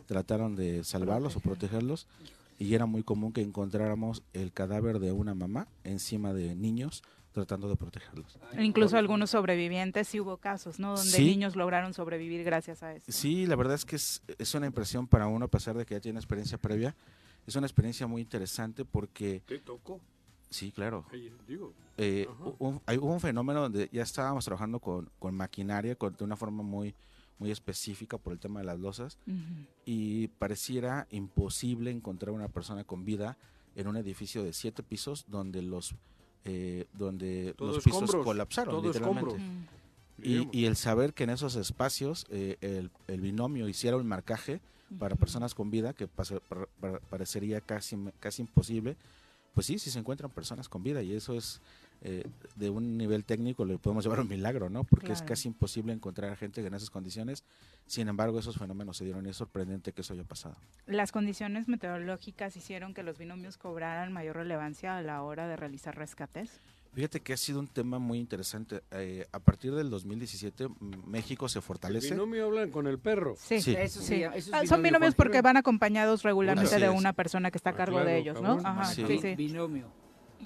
trataron 0.09 0.57
de 0.57 0.83
salvarlos 0.85 1.37
o 1.37 1.41
protegerlos 1.41 2.09
y 2.59 2.75
era 2.75 2.87
muy 2.87 3.03
común 3.03 3.33
que 3.33 3.43
encontráramos 3.43 4.23
el 4.33 4.53
cadáver 4.53 4.99
de 4.99 5.13
una 5.13 5.35
mamá 5.35 5.69
encima 5.85 6.33
de 6.33 6.57
niños 6.57 7.03
tratando 7.33 7.69
de 7.69 7.77
protegerlos. 7.77 8.39
Incluso 8.59 8.97
algunos 8.97 9.31
sobrevivientes, 9.31 10.09
sí 10.09 10.19
hubo 10.19 10.39
casos, 10.39 10.81
¿no? 10.81 10.97
Donde 10.97 11.21
niños 11.21 11.55
lograron 11.57 11.93
sobrevivir 11.93 12.43
gracias 12.43 12.83
a 12.83 12.95
eso. 12.95 13.05
Sí, 13.13 13.47
la 13.47 13.55
verdad 13.55 13.75
es 13.75 13.85
que 13.85 13.97
es, 13.97 14.23
es, 14.39 14.55
una 14.55 14.67
impresión 14.67 15.07
para 15.07 15.29
uno, 15.29 15.45
a 15.45 15.49
pesar 15.49 15.77
de 15.77 15.85
que 15.85 15.95
ya 15.95 16.01
tiene 16.01 16.19
experiencia 16.19 16.57
previa, 16.57 16.97
es 17.47 17.55
una 17.55 17.67
experiencia 17.67 18.07
muy 18.07 18.23
interesante 18.23 18.85
porque... 18.87 19.43
¿Te 19.47 19.59
tocó? 19.59 20.01
Sí, 20.51 20.73
claro. 20.73 21.05
Eh, 21.99 22.27
un, 22.59 22.81
hay, 22.87 22.97
hubo 22.97 23.13
un 23.13 23.21
fenómeno 23.21 23.61
donde 23.61 23.91
ya 23.93 24.03
estábamos 24.03 24.47
trabajando 24.47 24.81
con, 24.81 25.11
con 25.19 25.35
maquinaria 25.35 25.95
con, 25.95 26.17
de 26.17 26.25
una 26.25 26.37
forma 26.37 26.63
muy 26.63 26.95
muy 27.39 27.51
específica 27.51 28.19
por 28.19 28.33
el 28.33 28.39
tema 28.39 28.61
de 28.61 28.67
las 28.67 28.79
losas 28.79 29.19
y 29.85 30.29
pareciera 30.29 31.07
imposible 31.11 31.91
encontrar 31.91 32.33
una 32.33 32.49
persona 32.49 32.85
con 32.85 33.05
vida 33.05 33.37
en 33.77 33.87
un 33.87 33.97
edificio 33.97 34.43
de 34.43 34.53
siete 34.53 34.83
pisos 34.83 35.25
donde 35.29 35.63
los 35.63 35.95
eh, 36.45 36.87
donde 36.93 37.55
los 37.59 37.83
pisos 37.83 38.15
colapsaron 38.17 38.85
literalmente. 38.85 39.37
Y, 40.21 40.65
el 40.65 40.75
saber 40.75 41.15
que 41.15 41.25
en 41.25 41.31
esos 41.31 41.55
espacios 41.55 42.27
eh, 42.31 42.57
el, 43.07 43.21
binomio 43.21 43.69
hiciera 43.69 43.97
un 43.97 44.07
marcaje 44.07 44.61
para 44.99 45.15
personas 45.15 45.55
con 45.55 45.71
vida, 45.71 45.93
que 45.93 46.09
parecería 47.11 47.61
casi, 47.61 47.97
casi 48.19 48.43
imposible, 48.43 48.97
pues 49.55 49.67
sí, 49.67 49.79
sí 49.79 49.91
se 49.91 49.99
encuentran 49.99 50.31
personas 50.31 50.69
con 50.69 50.83
vida 50.83 51.03
y 51.03 51.13
eso 51.13 51.35
es 51.35 51.61
eh, 52.01 52.25
de 52.55 52.71
un 52.71 52.97
nivel 52.97 53.25
técnico 53.25 53.65
le 53.65 53.79
podemos 53.79 54.05
llevar 54.05 54.21
un 54.21 54.29
milagro, 54.29 54.71
¿no? 54.71 54.85
Porque 54.85 55.13
es 55.13 55.23
casi 55.23 55.49
imposible 55.49 55.93
encontrar 55.93 56.37
gente 56.37 56.65
en 56.65 56.75
esas 56.75 56.91
condiciones. 56.91 57.45
Sin 57.87 58.09
embargo, 58.09 58.39
esos 58.39 58.57
fenómenos 58.57 58.97
se 58.97 59.05
dieron 59.05 59.27
y 59.27 59.31
es 59.31 59.37
sorprendente 59.37 59.93
que 59.93 60.03
eso 60.03 60.13
haya 60.13 60.25
pasado. 60.25 60.57
Las 60.87 61.13
condiciones 61.13 61.69
meteorológicas 61.69 62.57
hicieron 62.57 62.95
que 62.95 63.03
los 63.03 63.19
binomios 63.19 63.57
cobraran 63.59 64.13
mayor 64.13 64.37
relevancia 64.37 64.97
a 64.97 65.03
la 65.03 65.23
hora 65.23 65.49
de 65.49 65.57
realizar 65.57 65.97
rescates. 65.97 66.61
Fíjate 66.95 67.21
que 67.21 67.33
ha 67.33 67.37
sido 67.37 67.61
un 67.61 67.69
tema 67.69 67.99
muy 67.99 68.19
interesante. 68.19 68.83
Eh, 68.91 69.27
a 69.31 69.39
partir 69.39 69.75
del 69.75 69.91
2017, 69.91 70.69
México 71.07 71.49
se 71.49 71.61
fortalece. 71.61 72.09
¿El 72.09 72.15
binomio 72.15 72.47
hablan 72.47 72.71
con 72.71 72.87
el 72.87 72.99
perro? 72.99 73.35
Sí, 73.39 73.61
sí. 73.61 73.77
Ah, 74.53 74.67
son 74.67 74.83
binomios 74.83 75.15
porque 75.15 75.43
van 75.43 75.57
acompañados 75.57 76.23
regularmente 76.23 76.79
de 76.79 76.89
una 76.89 77.13
persona 77.13 77.51
que 77.51 77.59
está 77.59 77.71
a 77.71 77.73
ah, 77.75 77.77
cargo 77.77 78.05
de 78.05 78.19
ellos, 78.19 78.41
¿no? 78.43 78.61
Ajá, 78.65 78.85
sí. 78.87 79.05
Binomio. 79.37 79.93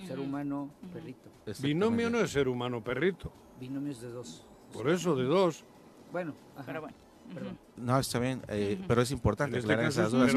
Ser 0.07 0.19
humano, 0.19 0.71
perrito. 0.93 1.31
Binomio 1.61 2.11
no 2.11 2.19
es 2.21 2.31
ser 2.31 2.49
humano, 2.49 2.83
perrito. 2.83 3.33
Binomio 3.61 3.93
es 3.93 4.01
de 4.01 4.11
dos. 4.11 4.47
Por 4.73 4.89
eso, 4.89 5.15
de 5.15 5.25
dos. 5.25 5.65
Bueno, 6.11 6.35
pero 6.67 6.81
bueno. 6.81 6.97
No, 7.77 7.99
está 7.99 8.19
bien, 8.19 8.43
eh, 8.49 8.79
pero 8.87 9.03
es 9.03 9.11
importante 9.11 9.59
este 9.59 9.73
aclarar 9.73 9.91
esas 9.91 10.11
dudas, 10.11 10.33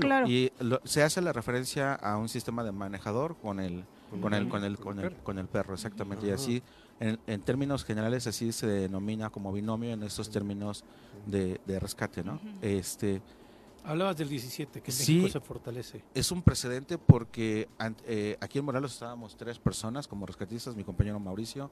claro. 0.00 0.26
Y 0.28 0.50
se 0.84 1.02
hace 1.02 1.20
la 1.20 1.32
referencia 1.32 1.94
a 1.94 2.16
un 2.16 2.28
sistema 2.28 2.64
de 2.64 2.72
manejador 2.72 3.36
con 3.36 3.60
el 3.60 3.84
con 4.22 4.32
el 4.32 4.48
con 4.48 4.64
el 4.64 4.78
con 4.78 4.98
el, 4.98 5.14
con 5.16 5.38
el 5.38 5.46
perro, 5.46 5.74
exactamente. 5.74 6.26
Y 6.26 6.30
así, 6.30 6.62
en, 7.00 7.18
en, 7.26 7.42
términos 7.42 7.84
generales, 7.84 8.26
así 8.26 8.52
se 8.52 8.66
denomina 8.66 9.28
como 9.30 9.52
binomio 9.52 9.90
en 9.92 10.02
estos 10.02 10.30
términos 10.30 10.84
de, 11.26 11.60
de 11.66 11.78
rescate, 11.78 12.24
¿no? 12.24 12.40
Este 12.62 13.20
Hablabas 13.84 14.16
del 14.16 14.28
17, 14.28 14.80
que 14.80 14.92
México 14.92 15.28
se 15.28 15.40
fortalece. 15.40 16.04
Es 16.14 16.30
un 16.30 16.42
precedente 16.42 16.98
porque 16.98 17.68
eh, 18.06 18.36
aquí 18.40 18.58
en 18.58 18.64
Morelos 18.64 18.92
estábamos 18.92 19.36
tres 19.36 19.58
personas 19.58 20.06
como 20.06 20.26
rescatistas, 20.26 20.76
mi 20.76 20.84
compañero 20.84 21.18
Mauricio, 21.18 21.70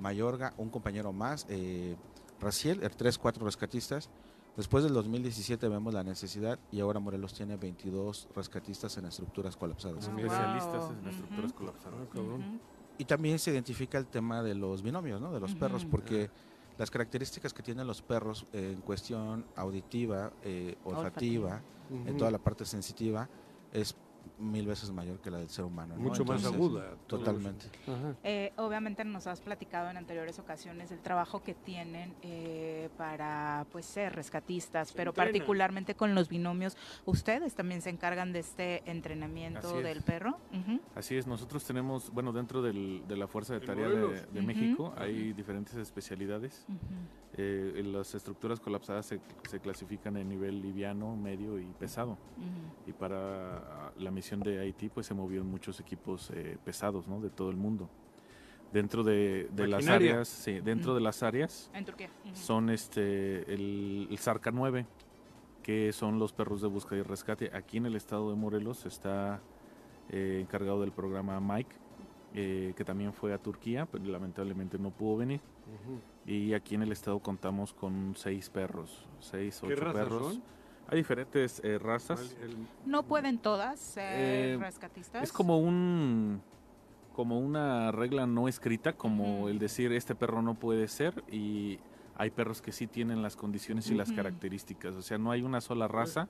Mayorga, 0.00 0.54
un 0.58 0.70
compañero 0.70 1.12
más, 1.12 1.46
eh, 1.48 1.96
Raciel, 2.40 2.82
er, 2.82 2.94
tres, 2.94 3.18
cuatro 3.18 3.44
rescatistas. 3.44 4.10
Después 4.56 4.84
del 4.84 4.94
2017 4.94 5.68
vemos 5.68 5.92
la 5.92 6.02
necesidad 6.02 6.58
y 6.72 6.80
ahora 6.80 6.98
Morelos 6.98 7.34
tiene 7.34 7.56
22 7.56 8.28
rescatistas 8.34 8.96
en 8.96 9.04
estructuras 9.04 9.56
colapsadas. 9.56 10.08
Ah, 10.08 10.16
Especialistas 10.16 10.90
en 10.90 11.08
estructuras 11.08 11.52
colapsadas. 11.52 12.08
Y 12.98 13.04
también 13.04 13.38
se 13.38 13.50
identifica 13.50 13.98
el 13.98 14.06
tema 14.06 14.42
de 14.42 14.54
los 14.54 14.82
binomios, 14.82 15.20
¿no? 15.20 15.30
De 15.30 15.40
los 15.40 15.54
perros, 15.54 15.84
porque 15.84 16.30
las 16.78 16.90
características 16.90 17.52
que 17.52 17.62
tienen 17.62 17.86
los 17.86 18.02
perros 18.02 18.46
en 18.52 18.80
cuestión 18.80 19.46
auditiva, 19.56 20.32
eh, 20.42 20.76
olfativa, 20.84 21.62
en 21.90 22.16
toda 22.16 22.30
la 22.30 22.38
parte 22.38 22.64
sensitiva, 22.64 23.28
es 23.72 23.94
mil 24.38 24.66
veces 24.66 24.90
mayor 24.92 25.20
que 25.20 25.30
la 25.30 25.38
del 25.38 25.48
ser 25.48 25.64
humano. 25.64 25.96
Mucho 25.96 26.24
más 26.24 26.44
aguda. 26.44 26.96
Totalmente. 27.06 27.66
Eh, 28.24 28.52
obviamente 28.56 29.04
nos 29.04 29.26
has 29.26 29.40
platicado 29.40 29.90
en 29.90 29.96
anteriores 29.96 30.38
ocasiones 30.38 30.90
el 30.90 31.00
trabajo 31.00 31.42
que 31.42 31.54
tienen 31.54 32.14
eh, 32.22 32.88
para 32.96 33.66
pues 33.72 33.86
ser 33.86 34.14
rescatistas, 34.14 34.92
pero 34.92 35.12
particularmente 35.12 35.94
con 35.94 36.14
los 36.14 36.28
binomios, 36.28 36.76
ustedes 37.04 37.54
también 37.54 37.82
se 37.82 37.90
encargan 37.90 38.32
de 38.32 38.40
este 38.40 38.90
entrenamiento 38.90 39.80
del 39.80 40.02
perro. 40.02 40.38
Así 40.94 41.16
es, 41.16 41.26
nosotros 41.26 41.64
tenemos, 41.64 42.10
bueno, 42.10 42.32
dentro 42.32 42.62
de 42.62 43.16
la 43.16 43.26
Fuerza 43.26 43.54
de 43.54 43.60
Tarea 43.60 43.88
de, 43.88 44.42
México 44.42 44.94
hay 44.96 45.32
diferentes 45.32 45.74
especialidades. 45.76 46.66
Eh, 47.38 47.82
las 47.84 48.14
estructuras 48.14 48.60
colapsadas 48.60 49.06
se, 49.06 49.20
se, 49.48 49.60
clasifican 49.60 50.16
en 50.16 50.28
nivel 50.28 50.62
liviano, 50.62 51.16
medio 51.16 51.58
y 51.58 51.66
pesado. 51.78 52.16
Y 52.86 52.92
para 52.92 53.92
la 53.98 54.10
misión 54.16 54.40
de 54.40 54.58
Haití, 54.58 54.88
pues 54.88 55.06
se 55.06 55.14
movieron 55.14 55.46
muchos 55.48 55.78
equipos 55.78 56.30
eh, 56.34 56.56
pesados, 56.64 57.06
¿no? 57.06 57.20
De 57.20 57.30
todo 57.30 57.50
el 57.50 57.56
mundo. 57.56 57.88
Dentro 58.72 59.04
de, 59.04 59.48
de 59.52 59.68
las 59.68 59.86
áreas, 59.86 60.26
sí, 60.28 60.60
dentro 60.60 60.94
de 60.94 61.00
las 61.00 61.22
áreas 61.22 61.70
En 61.72 61.84
Turquía. 61.84 62.10
Son 62.34 62.68
este 62.68 63.52
el, 63.54 64.08
el 64.10 64.18
Zarca 64.18 64.50
9, 64.50 64.84
que 65.62 65.92
son 65.92 66.18
los 66.18 66.32
perros 66.32 66.60
de 66.62 66.68
búsqueda 66.68 66.98
y 66.98 67.02
rescate. 67.02 67.50
Aquí 67.54 67.76
en 67.76 67.86
el 67.86 67.94
estado 67.94 68.28
de 68.30 68.36
Morelos 68.36 68.84
está 68.84 69.40
eh, 70.10 70.40
encargado 70.42 70.80
del 70.80 70.90
programa 70.92 71.38
Mike, 71.40 71.76
eh, 72.34 72.74
que 72.76 72.84
también 72.84 73.12
fue 73.12 73.32
a 73.32 73.38
Turquía, 73.38 73.86
pero 73.86 74.04
lamentablemente 74.04 74.78
no 74.78 74.90
pudo 74.90 75.18
venir. 75.18 75.40
Y 76.26 76.52
aquí 76.54 76.74
en 76.74 76.82
el 76.82 76.92
estado 76.92 77.20
contamos 77.20 77.72
con 77.72 78.14
seis 78.16 78.50
perros, 78.50 79.06
seis, 79.20 79.60
¿Qué 79.60 79.72
ocho 79.74 79.84
razas 79.84 80.02
perros. 80.04 80.32
son? 80.34 80.42
Hay 80.88 80.98
diferentes 80.98 81.60
eh, 81.64 81.78
razas. 81.78 82.36
No 82.84 83.02
pueden 83.02 83.38
todas 83.38 83.78
ser 83.80 84.04
Eh, 84.14 84.58
rescatistas. 84.60 85.22
Es 85.22 85.32
como 85.32 85.58
un 85.58 86.40
como 87.14 87.38
una 87.40 87.92
regla 87.92 88.26
no 88.26 88.46
escrita, 88.46 88.92
como 88.92 89.48
el 89.48 89.58
decir 89.58 89.90
este 89.92 90.14
perro 90.14 90.42
no 90.42 90.52
puede 90.54 90.86
ser 90.86 91.24
y 91.32 91.78
hay 92.18 92.30
perros 92.30 92.62
que 92.62 92.72
sí 92.72 92.86
tienen 92.86 93.22
las 93.22 93.36
condiciones 93.36 93.90
y 93.90 93.94
las 93.94 94.10
características, 94.12 94.94
o 94.94 95.02
sea, 95.02 95.18
no 95.18 95.30
hay 95.30 95.42
una 95.42 95.60
sola 95.60 95.86
raza. 95.88 96.28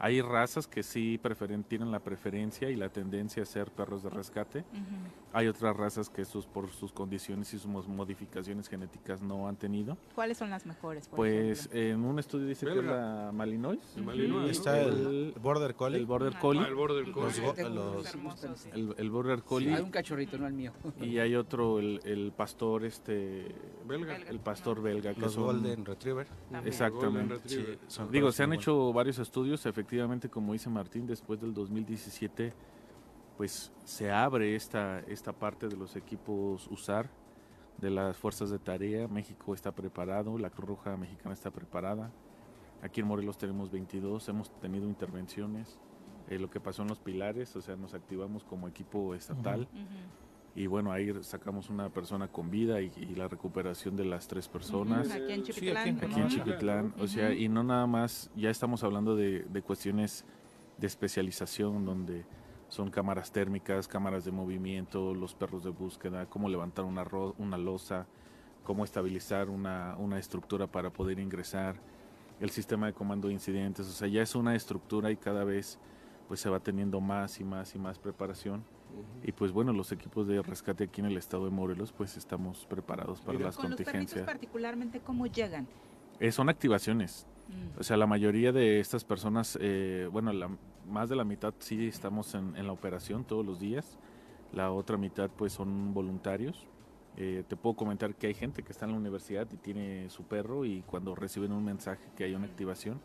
Hay 0.00 0.20
razas 0.22 0.68
que 0.68 0.84
sí 0.84 1.18
preferen, 1.20 1.64
tienen 1.64 1.90
la 1.90 1.98
preferencia 1.98 2.70
y 2.70 2.76
la 2.76 2.88
tendencia 2.88 3.42
a 3.42 3.46
ser 3.46 3.70
perros 3.72 4.04
de 4.04 4.10
rescate. 4.10 4.64
Hay 5.32 5.48
otras 5.48 5.76
razas 5.76 6.08
que 6.08 6.24
sus 6.24 6.46
por 6.46 6.68
sus 6.70 6.92
condiciones 6.92 7.52
y 7.52 7.58
sus 7.58 7.66
mo- 7.66 7.82
modificaciones 7.82 8.68
genéticas 8.68 9.20
no 9.20 9.48
han 9.48 9.56
tenido. 9.56 9.98
¿Cuáles 10.14 10.38
son 10.38 10.50
las 10.50 10.64
mejores? 10.66 11.08
Por 11.08 11.16
Pues 11.16 11.66
ejemplo? 11.66 11.80
en 11.80 12.04
un 12.04 12.18
estudio 12.20 12.46
dice 12.46 12.64
que 12.66 12.78
es 12.78 12.84
la 12.84 13.30
Malinois. 13.34 13.80
El 13.96 14.04
Malinois, 14.04 14.44
¿no? 14.44 14.50
Está 14.50 14.80
el 14.80 15.34
Border 15.42 15.74
Collie. 15.74 15.98
El 15.98 16.06
Border 16.06 16.32
Ah, 16.36 16.40
Collie. 16.40 16.66
el 16.66 16.74
Border 16.74 17.10
Collie. 17.12 17.42
Los 17.42 17.58
Los- 17.58 18.14
los- 18.14 18.42
los- 18.44 18.66
el, 18.66 18.94
el 18.96 19.10
Border 19.10 19.42
Collie. 19.42 19.74
Hay 19.74 19.82
un 19.82 19.90
cachorrito, 19.90 20.38
no 20.38 20.46
el 20.46 20.54
mío. 20.54 20.72
Y 21.00 21.18
hay 21.18 21.34
otro, 21.34 21.80
el, 21.80 22.00
el 22.04 22.32
pastor 22.36 22.84
este 22.84 23.54
Belga. 23.86 24.16
el 24.16 24.38
pastor 24.40 24.80
belga. 24.80 25.12
Que 25.18 25.24
Los 25.24 25.34
son- 25.34 25.44
Golden 25.44 25.84
Retriever. 25.84 26.26
También. 26.26 26.66
Exactamente. 26.66 27.06
Golden 27.06 27.28
Retriever. 27.30 27.78
Sí, 27.78 27.84
son 27.88 28.10
Digo, 28.10 28.32
se 28.32 28.42
han 28.44 28.52
hecho 28.52 28.92
varios 28.92 29.18
estudios, 29.18 29.66
efectivamente, 29.66 30.28
como 30.28 30.52
dice 30.52 30.70
Martín, 30.70 31.06
después 31.06 31.40
del 31.40 31.52
2017, 31.54 32.52
pues 33.36 33.72
se 33.84 34.10
abre 34.10 34.54
esta, 34.56 35.00
esta 35.00 35.32
parte 35.32 35.68
de 35.68 35.76
los 35.76 35.94
equipos 35.96 36.66
USAR, 36.70 37.10
de 37.78 37.90
las 37.90 38.16
fuerzas 38.16 38.50
de 38.50 38.58
tarea. 38.58 39.06
México 39.08 39.54
está 39.54 39.72
preparado, 39.72 40.36
la 40.38 40.50
Cruz 40.50 40.68
Roja 40.68 40.96
Mexicana 40.96 41.34
está 41.34 41.50
preparada. 41.50 42.10
Aquí 42.82 43.00
en 43.00 43.06
Morelos 43.06 43.38
tenemos 43.38 43.70
22, 43.70 44.28
hemos 44.28 44.50
tenido 44.60 44.86
intervenciones. 44.88 45.78
Eh, 46.28 46.38
lo 46.38 46.50
que 46.50 46.60
pasó 46.60 46.82
en 46.82 46.88
los 46.88 46.98
pilares, 47.00 47.54
o 47.56 47.60
sea, 47.60 47.74
nos 47.76 47.94
activamos 47.94 48.44
como 48.44 48.68
equipo 48.68 49.14
estatal. 49.14 49.66
Y 50.54 50.66
bueno, 50.66 50.90
ahí 50.90 51.12
sacamos 51.22 51.70
una 51.70 51.88
persona 51.88 52.26
con 52.28 52.50
vida 52.50 52.80
y, 52.80 52.90
y 52.96 53.14
la 53.14 53.28
recuperación 53.28 53.94
de 53.96 54.04
las 54.04 54.26
tres 54.26 54.48
personas. 54.48 55.10
Aquí 55.10 55.32
en 55.32 55.44
Sí, 55.44 55.52
Chipitlán, 55.52 55.98
aquí 56.02 56.20
en. 56.20 56.28
Chipitlán. 56.28 56.94
O 56.98 57.06
sea, 57.06 57.32
y 57.32 57.48
no 57.48 57.62
nada 57.62 57.86
más, 57.86 58.30
ya 58.34 58.50
estamos 58.50 58.82
hablando 58.82 59.14
de, 59.14 59.44
de 59.44 59.62
cuestiones 59.62 60.24
de 60.78 60.86
especialización 60.86 61.84
donde 61.84 62.24
son 62.68 62.90
cámaras 62.90 63.30
térmicas, 63.32 63.86
cámaras 63.88 64.24
de 64.24 64.32
movimiento, 64.32 65.14
los 65.14 65.34
perros 65.34 65.62
de 65.64 65.70
búsqueda, 65.70 66.26
cómo 66.26 66.48
levantar 66.48 66.84
una, 66.84 67.04
ro- 67.04 67.34
una 67.38 67.56
losa, 67.56 68.06
cómo 68.64 68.84
estabilizar 68.84 69.48
una, 69.48 69.94
una 69.98 70.18
estructura 70.18 70.66
para 70.66 70.90
poder 70.90 71.18
ingresar, 71.20 71.76
el 72.40 72.50
sistema 72.50 72.86
de 72.86 72.92
comando 72.92 73.28
de 73.28 73.34
incidentes. 73.34 73.86
O 73.86 73.92
sea, 73.92 74.08
ya 74.08 74.22
es 74.22 74.34
una 74.34 74.54
estructura 74.54 75.10
y 75.10 75.16
cada 75.16 75.44
vez 75.44 75.78
pues 76.26 76.40
se 76.40 76.50
va 76.50 76.60
teniendo 76.60 77.00
más 77.00 77.40
y 77.40 77.44
más 77.44 77.74
y 77.74 77.78
más 77.78 77.98
preparación. 77.98 78.62
Y 79.22 79.32
pues 79.32 79.52
bueno, 79.52 79.72
los 79.72 79.92
equipos 79.92 80.26
de 80.26 80.42
rescate 80.42 80.84
aquí 80.84 81.00
en 81.00 81.06
el 81.06 81.16
estado 81.16 81.44
de 81.44 81.50
Morelos 81.50 81.92
pues 81.92 82.16
estamos 82.16 82.66
preparados 82.66 83.20
para 83.20 83.38
las 83.38 83.56
Con 83.56 83.70
los 83.70 83.76
contingencias. 83.78 84.24
particularmente, 84.24 85.00
¿cómo 85.00 85.26
llegan? 85.26 85.66
Eh, 86.20 86.32
son 86.32 86.48
activaciones. 86.48 87.26
Mm. 87.48 87.80
O 87.80 87.82
sea, 87.82 87.96
la 87.96 88.06
mayoría 88.06 88.52
de 88.52 88.80
estas 88.80 89.04
personas, 89.04 89.58
eh, 89.60 90.08
bueno, 90.10 90.32
la, 90.32 90.50
más 90.86 91.08
de 91.08 91.16
la 91.16 91.24
mitad 91.24 91.54
sí 91.58 91.86
estamos 91.86 92.34
en, 92.34 92.56
en 92.56 92.66
la 92.66 92.72
operación 92.72 93.24
todos 93.24 93.44
los 93.44 93.60
días. 93.60 93.98
La 94.52 94.72
otra 94.72 94.96
mitad 94.96 95.30
pues 95.30 95.52
son 95.52 95.92
voluntarios. 95.94 96.66
Eh, 97.20 97.42
te 97.48 97.56
puedo 97.56 97.74
comentar 97.74 98.14
que 98.14 98.28
hay 98.28 98.34
gente 98.34 98.62
que 98.62 98.70
está 98.70 98.84
en 98.84 98.92
la 98.92 98.98
universidad 98.98 99.48
y 99.52 99.56
tiene 99.56 100.08
su 100.08 100.22
perro 100.22 100.64
y 100.64 100.82
cuando 100.82 101.16
reciben 101.16 101.50
un 101.50 101.64
mensaje 101.64 102.04
que 102.16 102.22
hay 102.22 102.34
una 102.34 102.46
activación, 102.46 103.00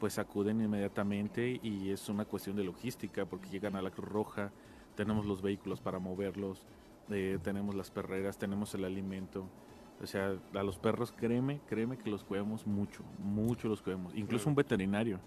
pues 0.00 0.18
acuden 0.18 0.62
inmediatamente 0.62 1.60
y 1.62 1.90
es 1.90 2.08
una 2.08 2.24
cuestión 2.24 2.56
de 2.56 2.64
logística 2.64 3.26
porque 3.26 3.50
llegan 3.50 3.76
a 3.76 3.82
la 3.82 3.90
Cruz 3.90 4.08
Roja, 4.08 4.50
tenemos 4.94 5.26
los 5.26 5.42
vehículos 5.42 5.80
para 5.80 5.98
moverlos, 5.98 6.66
eh, 7.10 7.38
tenemos 7.42 7.74
las 7.74 7.90
perreras, 7.90 8.38
tenemos 8.38 8.74
el 8.74 8.84
alimento. 8.84 9.46
O 10.02 10.06
sea, 10.06 10.36
a 10.54 10.62
los 10.62 10.78
perros, 10.78 11.12
créeme, 11.12 11.60
créeme 11.66 11.96
que 11.96 12.10
los 12.10 12.24
cuidamos 12.24 12.66
mucho, 12.66 13.02
mucho 13.18 13.68
los 13.68 13.80
cuidamos. 13.80 14.14
Incluso 14.14 14.48
un 14.48 14.54
veterinario. 14.54 15.20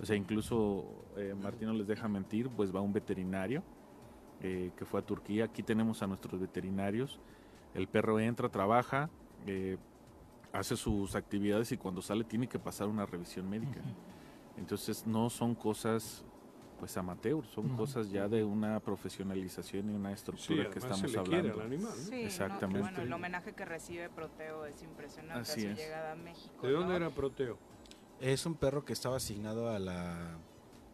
O 0.00 0.06
sea, 0.06 0.16
incluso 0.16 0.84
eh, 1.16 1.34
Martín 1.40 1.68
no 1.68 1.74
les 1.74 1.86
deja 1.86 2.08
mentir, 2.08 2.48
pues 2.48 2.74
va 2.74 2.80
un 2.80 2.92
veterinario 2.92 3.62
eh, 4.42 4.70
que 4.76 4.84
fue 4.84 5.00
a 5.00 5.02
Turquía. 5.04 5.44
Aquí 5.44 5.62
tenemos 5.62 6.02
a 6.02 6.06
nuestros 6.06 6.40
veterinarios. 6.40 7.20
El 7.74 7.86
perro 7.86 8.18
entra, 8.18 8.48
trabaja, 8.48 9.10
eh, 9.46 9.76
hace 10.52 10.76
sus 10.76 11.14
actividades 11.14 11.70
y 11.72 11.76
cuando 11.76 12.00
sale 12.00 12.24
tiene 12.24 12.48
que 12.48 12.58
pasar 12.58 12.88
una 12.88 13.04
revisión 13.04 13.48
médica. 13.48 13.80
Entonces 14.56 15.06
no 15.06 15.28
son 15.28 15.54
cosas 15.54 16.24
pues 16.80 16.96
amateur, 16.96 17.46
son 17.46 17.68
cosas 17.76 18.10
ya 18.10 18.26
de 18.26 18.42
una 18.42 18.80
profesionalización 18.80 19.90
y 19.90 19.94
una 19.94 20.10
estructura 20.12 20.64
que 20.70 20.80
se 20.80 20.86
estamos 20.88 21.02
quiere 21.02 21.18
hablando. 21.20 21.60
al 21.60 21.66
animal, 21.66 21.90
¿no? 21.90 22.04
Sí, 22.04 22.10
no, 22.10 22.16
Exactamente. 22.16 22.80
bueno, 22.80 23.02
el 23.02 23.12
homenaje 23.12 23.52
que 23.52 23.64
recibe 23.66 24.08
Proteo 24.08 24.64
es 24.64 24.82
impresionante 24.82 25.40
Así 25.42 25.60
a 25.60 25.62
su 25.64 25.68
es. 25.72 25.78
llegada 25.78 26.12
a 26.12 26.16
México. 26.16 26.66
¿De 26.66 26.72
dónde 26.72 26.88
¿no? 26.88 26.96
era 26.96 27.10
Proteo? 27.10 27.58
Es 28.18 28.46
un 28.46 28.54
perro 28.54 28.84
que 28.84 28.92
estaba 28.94 29.16
asignado 29.16 29.68
a 29.70 29.78
la 29.78 30.38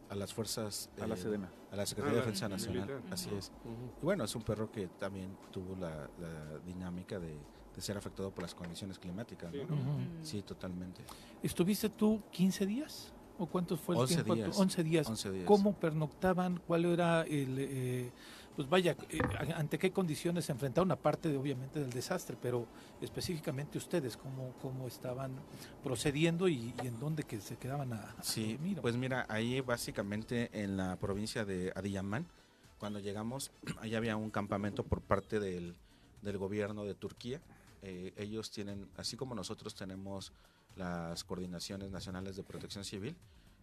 a 0.09 0.15
las 0.15 0.33
fuerzas 0.35 0.89
A 1.01 1.07
la 1.07 1.15
eh, 1.15 1.19
Sedena. 1.19 1.51
a 1.73 1.77
la 1.77 1.85
Secretaría 1.87 2.19
Ah, 2.19 2.21
de 2.21 2.27
Defensa 2.27 2.49
la 2.49 2.57
Nacional, 2.57 2.87
militar. 2.89 3.13
así 3.13 3.31
es. 3.35 3.51
Y 4.01 4.05
bueno, 4.05 4.23
es 4.25 4.35
un 4.37 4.43
perro 4.43 4.71
que 4.71 4.87
también 4.89 5.37
tuvo 5.51 5.75
la, 5.77 6.09
la 6.21 6.59
dinámica 6.65 7.19
de, 7.19 7.37
de 7.75 7.81
ser 7.81 7.97
afectado 7.97 8.31
por 8.31 8.43
las 8.43 8.55
condiciones 8.55 8.99
climáticas. 8.99 9.53
Sí, 10.23 10.43
totalmente. 10.43 11.03
¿Estuviste 11.43 11.89
tú 11.91 12.23
15 12.31 12.67
días? 12.67 13.13
¿O 13.39 13.47
cuántos 13.47 13.81
fue 13.81 13.95
el 13.95 14.01
11 14.03 14.15
tiempo? 14.15 14.35
días. 14.35 14.57
11 14.59 14.85
días. 14.85 15.07
11 15.09 15.31
días. 15.33 15.45
¿Cómo 15.47 15.75
pernoctaban? 15.75 16.61
¿Cuál 16.67 16.87
era 16.87 17.23
el... 17.23 17.57
eh, 17.59 18.11
pues 18.57 18.71
vaya, 18.71 18.97
eh, 19.11 19.19
ante 19.55 19.79
qué 19.79 19.93
condiciones 19.93 20.47
se 20.47 20.53
enfrentaron, 20.53 20.91
aparte 20.91 21.29
de, 21.29 21.37
obviamente 21.37 21.79
del 21.79 21.91
desastre, 21.91 22.39
pero 22.41 22.67
específicamente 23.03 23.77
ustedes, 23.77 24.17
cómo, 24.17 24.55
cómo 24.63 24.89
estaban 24.89 25.33
procediendo 25.85 26.49
y, 26.49 26.73
y 26.83 26.87
en 26.87 26.99
dónde 26.99 27.25
que 27.25 27.39
se 27.43 27.59
quedaban 27.59 27.93
a, 27.93 28.15
a 28.19 28.23
Sí, 28.23 28.53
dormir? 28.55 28.79
pues 28.81 28.97
mira, 28.97 29.27
ahí 29.29 29.61
básicamente 29.61 30.49
en 30.63 30.79
la 30.79 30.97
provincia 30.97 31.45
de 31.45 31.71
Adiyaman, 31.77 32.25
cuando 32.79 32.99
llegamos, 32.99 33.51
ahí 33.81 33.95
había 33.95 34.17
un 34.17 34.31
campamento 34.31 34.85
por 34.85 35.03
parte 35.03 35.39
del, 35.39 35.77
del 36.23 36.39
gobierno 36.39 36.85
de 36.87 36.95
Turquía. 36.95 37.43
Eh, 37.83 38.15
ellos 38.17 38.51
tienen, 38.51 38.89
así 38.97 39.19
como 39.19 39.35
nosotros 39.35 39.75
tenemos 39.75 40.33
las 40.77 41.25
coordinaciones 41.25 41.91
nacionales 41.91 42.37
de 42.37 42.43
protección 42.43 42.85
civil, 42.85 43.17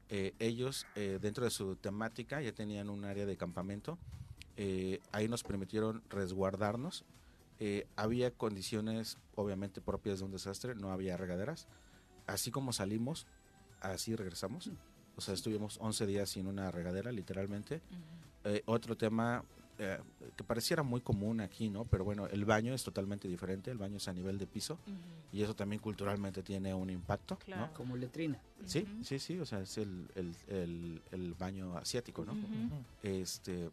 eh, 0.10 0.34
ellos 0.40 0.86
eh, 0.96 1.20
dentro 1.22 1.46
de 1.46 1.52
su 1.52 1.76
temática 1.76 2.42
ya 2.42 2.52
tenían 2.52 2.90
un 2.90 3.06
área 3.06 3.26
de 3.26 3.38
campamento. 3.38 3.98
Eh, 4.58 5.00
ahí 5.12 5.28
nos 5.28 5.44
permitieron 5.44 6.04
resguardarnos. 6.10 7.06
Eh, 7.60 7.88
había 7.96 8.32
condiciones 8.32 9.18
obviamente 9.36 9.82
propias 9.82 10.20
de 10.20 10.26
un 10.26 10.32
desastre, 10.32 10.76
no 10.76 10.92
había 10.92 11.18
regaderas. 11.18 11.68
Así 12.28 12.52
como 12.52 12.74
salimos, 12.74 13.26
así 13.80 14.16
regresamos. 14.16 14.70
O 15.16 15.22
sea, 15.22 15.34
estuvimos 15.34 15.78
11 15.80 16.06
días 16.06 16.30
sin 16.30 16.48
una 16.48 16.72
regadera, 16.72 17.12
literalmente. 17.12 17.82
Eh, 18.44 18.64
otro 18.66 18.98
tema 18.98 19.44
eh, 19.80 20.00
que 20.36 20.44
pareciera 20.44 20.84
muy 20.84 21.02
común 21.02 21.42
aquí, 21.42 21.70
¿no? 21.70 21.84
Pero 21.86 22.04
bueno, 22.04 22.28
el 22.28 22.46
baño 22.46 22.74
es 22.74 22.84
totalmente 22.84 23.28
diferente. 23.28 23.72
El 23.72 23.78
baño 23.78 23.98
es 23.98 24.08
a 24.08 24.14
nivel 24.14 24.38
de 24.38 24.48
piso. 24.48 24.78
Y 25.32 25.42
eso 25.42 25.56
también 25.56 25.82
culturalmente 25.82 26.44
tiene 26.44 26.74
un 26.74 26.90
impacto, 26.90 27.38
Claro. 27.38 27.68
¿no? 27.68 27.74
Como 27.74 27.96
letrina. 27.98 28.40
Sí, 28.66 28.86
sí, 29.04 29.18
sí, 29.20 29.40
o 29.40 29.46
sea, 29.46 29.62
es 29.62 29.78
el, 29.80 30.08
el, 30.16 30.36
el- 30.48 31.02
el 31.12 31.34
baño 31.34 31.76
asiático, 31.78 32.24
¿no? 32.24 32.34
Ujú. 32.34 32.84
Este, 33.02 33.70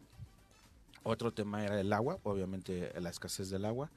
otro 1.03 1.31
tema 1.33 1.63
era 1.65 1.79
el 1.79 1.91
agua, 1.93 2.17
obviamente 2.23 2.91
la 2.99 3.09
escasez 3.09 3.49
del 3.49 3.65
agua. 3.65 3.89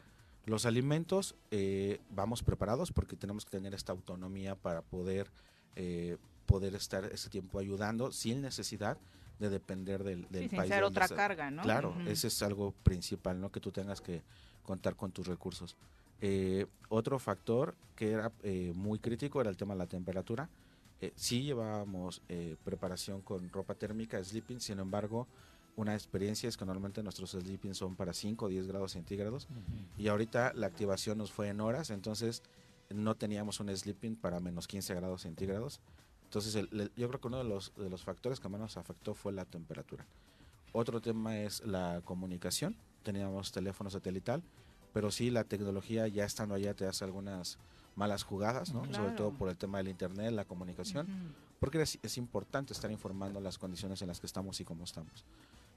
Los 0.47 0.66
alimentos, 0.66 1.35
eh, 1.51 2.01
vamos 2.10 2.43
preparados 2.43 2.93
porque 2.93 3.16
tenemos 3.16 3.44
que 3.44 3.51
tener 3.51 3.74
esta 3.74 3.93
autonomía 3.93 4.55
para 4.56 4.82
poder, 4.82 5.31
eh, 5.76 6.18
poder 6.47 6.74
estar 6.74 7.05
ese 7.06 7.31
tiempo 7.31 7.59
ayudando 7.59 8.12
sin 8.12 8.43
necesidad 8.43 8.98
de 9.39 9.51
depender 9.51 10.05
del, 10.05 10.23
del 10.31 10.44
Sí, 10.44 10.48
sin 10.51 10.56
país. 10.59 10.70
donde 10.70 10.85
otra 10.85 11.09
sea. 11.09 11.16
carga, 11.16 11.51
¿no? 11.51 11.62
Claro, 11.62 11.90
Ujú. 11.90 12.09
ese 12.09 12.28
es 12.28 12.43
algo 12.43 12.73
principal, 12.82 13.40
¿no? 13.40 13.51
Que 13.51 13.61
tú 13.61 13.70
tengas 13.73 14.01
que 14.01 14.23
contar 14.62 14.97
con 14.97 15.12
tus 15.12 15.27
recursos. 15.27 15.77
Eh, 16.20 16.66
otro 16.89 17.19
factor 17.19 17.74
que 17.97 18.12
era 18.12 18.32
eh, 18.43 18.73
muy 18.74 18.98
crítico 18.98 19.40
era 19.40 19.51
el 19.51 19.56
tema 19.56 19.74
de 19.74 19.78
la 19.78 19.86
temperatura. 19.86 20.48
Eh, 21.01 21.12
sí 21.16 21.43
llevábamos 21.43 22.23
eh, 22.28 22.56
preparación 22.65 23.20
con 23.20 23.51
ropa 23.51 23.74
térmica, 23.74 24.23
sleeping, 24.23 24.61
sin 24.61 24.78
embargo, 24.78 25.27
una 25.77 25.93
experiencia 25.94 26.48
es 26.48 26.56
que 26.56 26.65
normalmente 26.65 27.02
nuestros 27.02 27.32
sleeping 27.32 27.74
son 27.74 27.97
para 27.97 28.12
5 28.15 28.44
o 28.44 28.48
10 28.48 28.69
grados 28.69 28.93
centígrados 28.93 29.48
y 29.98 30.06
ahorita 30.06 30.52
la 30.55 30.69
activación 30.69 31.19
nos 31.19 31.32
fue 31.32 31.48
en 31.48 31.61
horas, 31.61 31.90
entonces 31.90 32.44
no 32.90 33.16
teníamos 33.16 33.59
un 33.59 33.77
sleeping 33.77 34.15
para 34.15 34.39
menos 34.39 34.69
15 34.69 34.94
grados 34.94 35.23
centígrados. 35.23 35.81
Entonces 36.24 36.68
yo 36.96 37.09
creo 37.09 37.20
que 37.20 37.26
uno 37.28 37.38
de 37.38 37.44
los, 37.44 37.72
de 37.76 37.88
los 37.88 38.02
factores 38.02 38.40
que 38.40 38.48
más 38.48 38.60
nos 38.60 38.76
afectó 38.76 39.14
fue 39.14 39.32
la 39.32 39.44
temperatura. 39.44 40.05
Otro 40.72 41.01
tema 41.01 41.38
es 41.38 41.64
la 41.64 42.02
comunicación. 42.05 42.76
Teníamos 43.05 43.52
teléfono 43.52 43.90
satelital, 43.90 44.42
pero 44.92 45.10
sí 45.10 45.30
la 45.30 45.44
tecnología 45.44 46.09
ya 46.09 46.24
estando 46.24 46.55
allá 46.55 46.74
te 46.74 46.86
hace 46.86 47.05
algunas 47.05 47.59
malas 47.94 48.24
jugadas, 48.24 48.72
¿no? 48.72 48.84
Sobre 48.92 49.12
todo 49.12 49.30
por 49.30 49.48
el 49.48 49.56
tema 49.56 49.78
del 49.78 49.88
internet, 49.88 50.32
la 50.32 50.44
comunicación, 50.44 51.06
porque 51.60 51.80
es, 51.80 51.98
es, 52.02 52.18
importante 52.18 52.72
estar 52.72 52.90
informando 52.90 53.40
las 53.40 53.59
condiciones 53.59 54.02
en 54.02 54.09
las 54.09 54.18
que 54.18 54.26
estamos 54.26 54.59
y 54.60 54.64
cómo 54.64 54.82
estamos. 54.82 55.24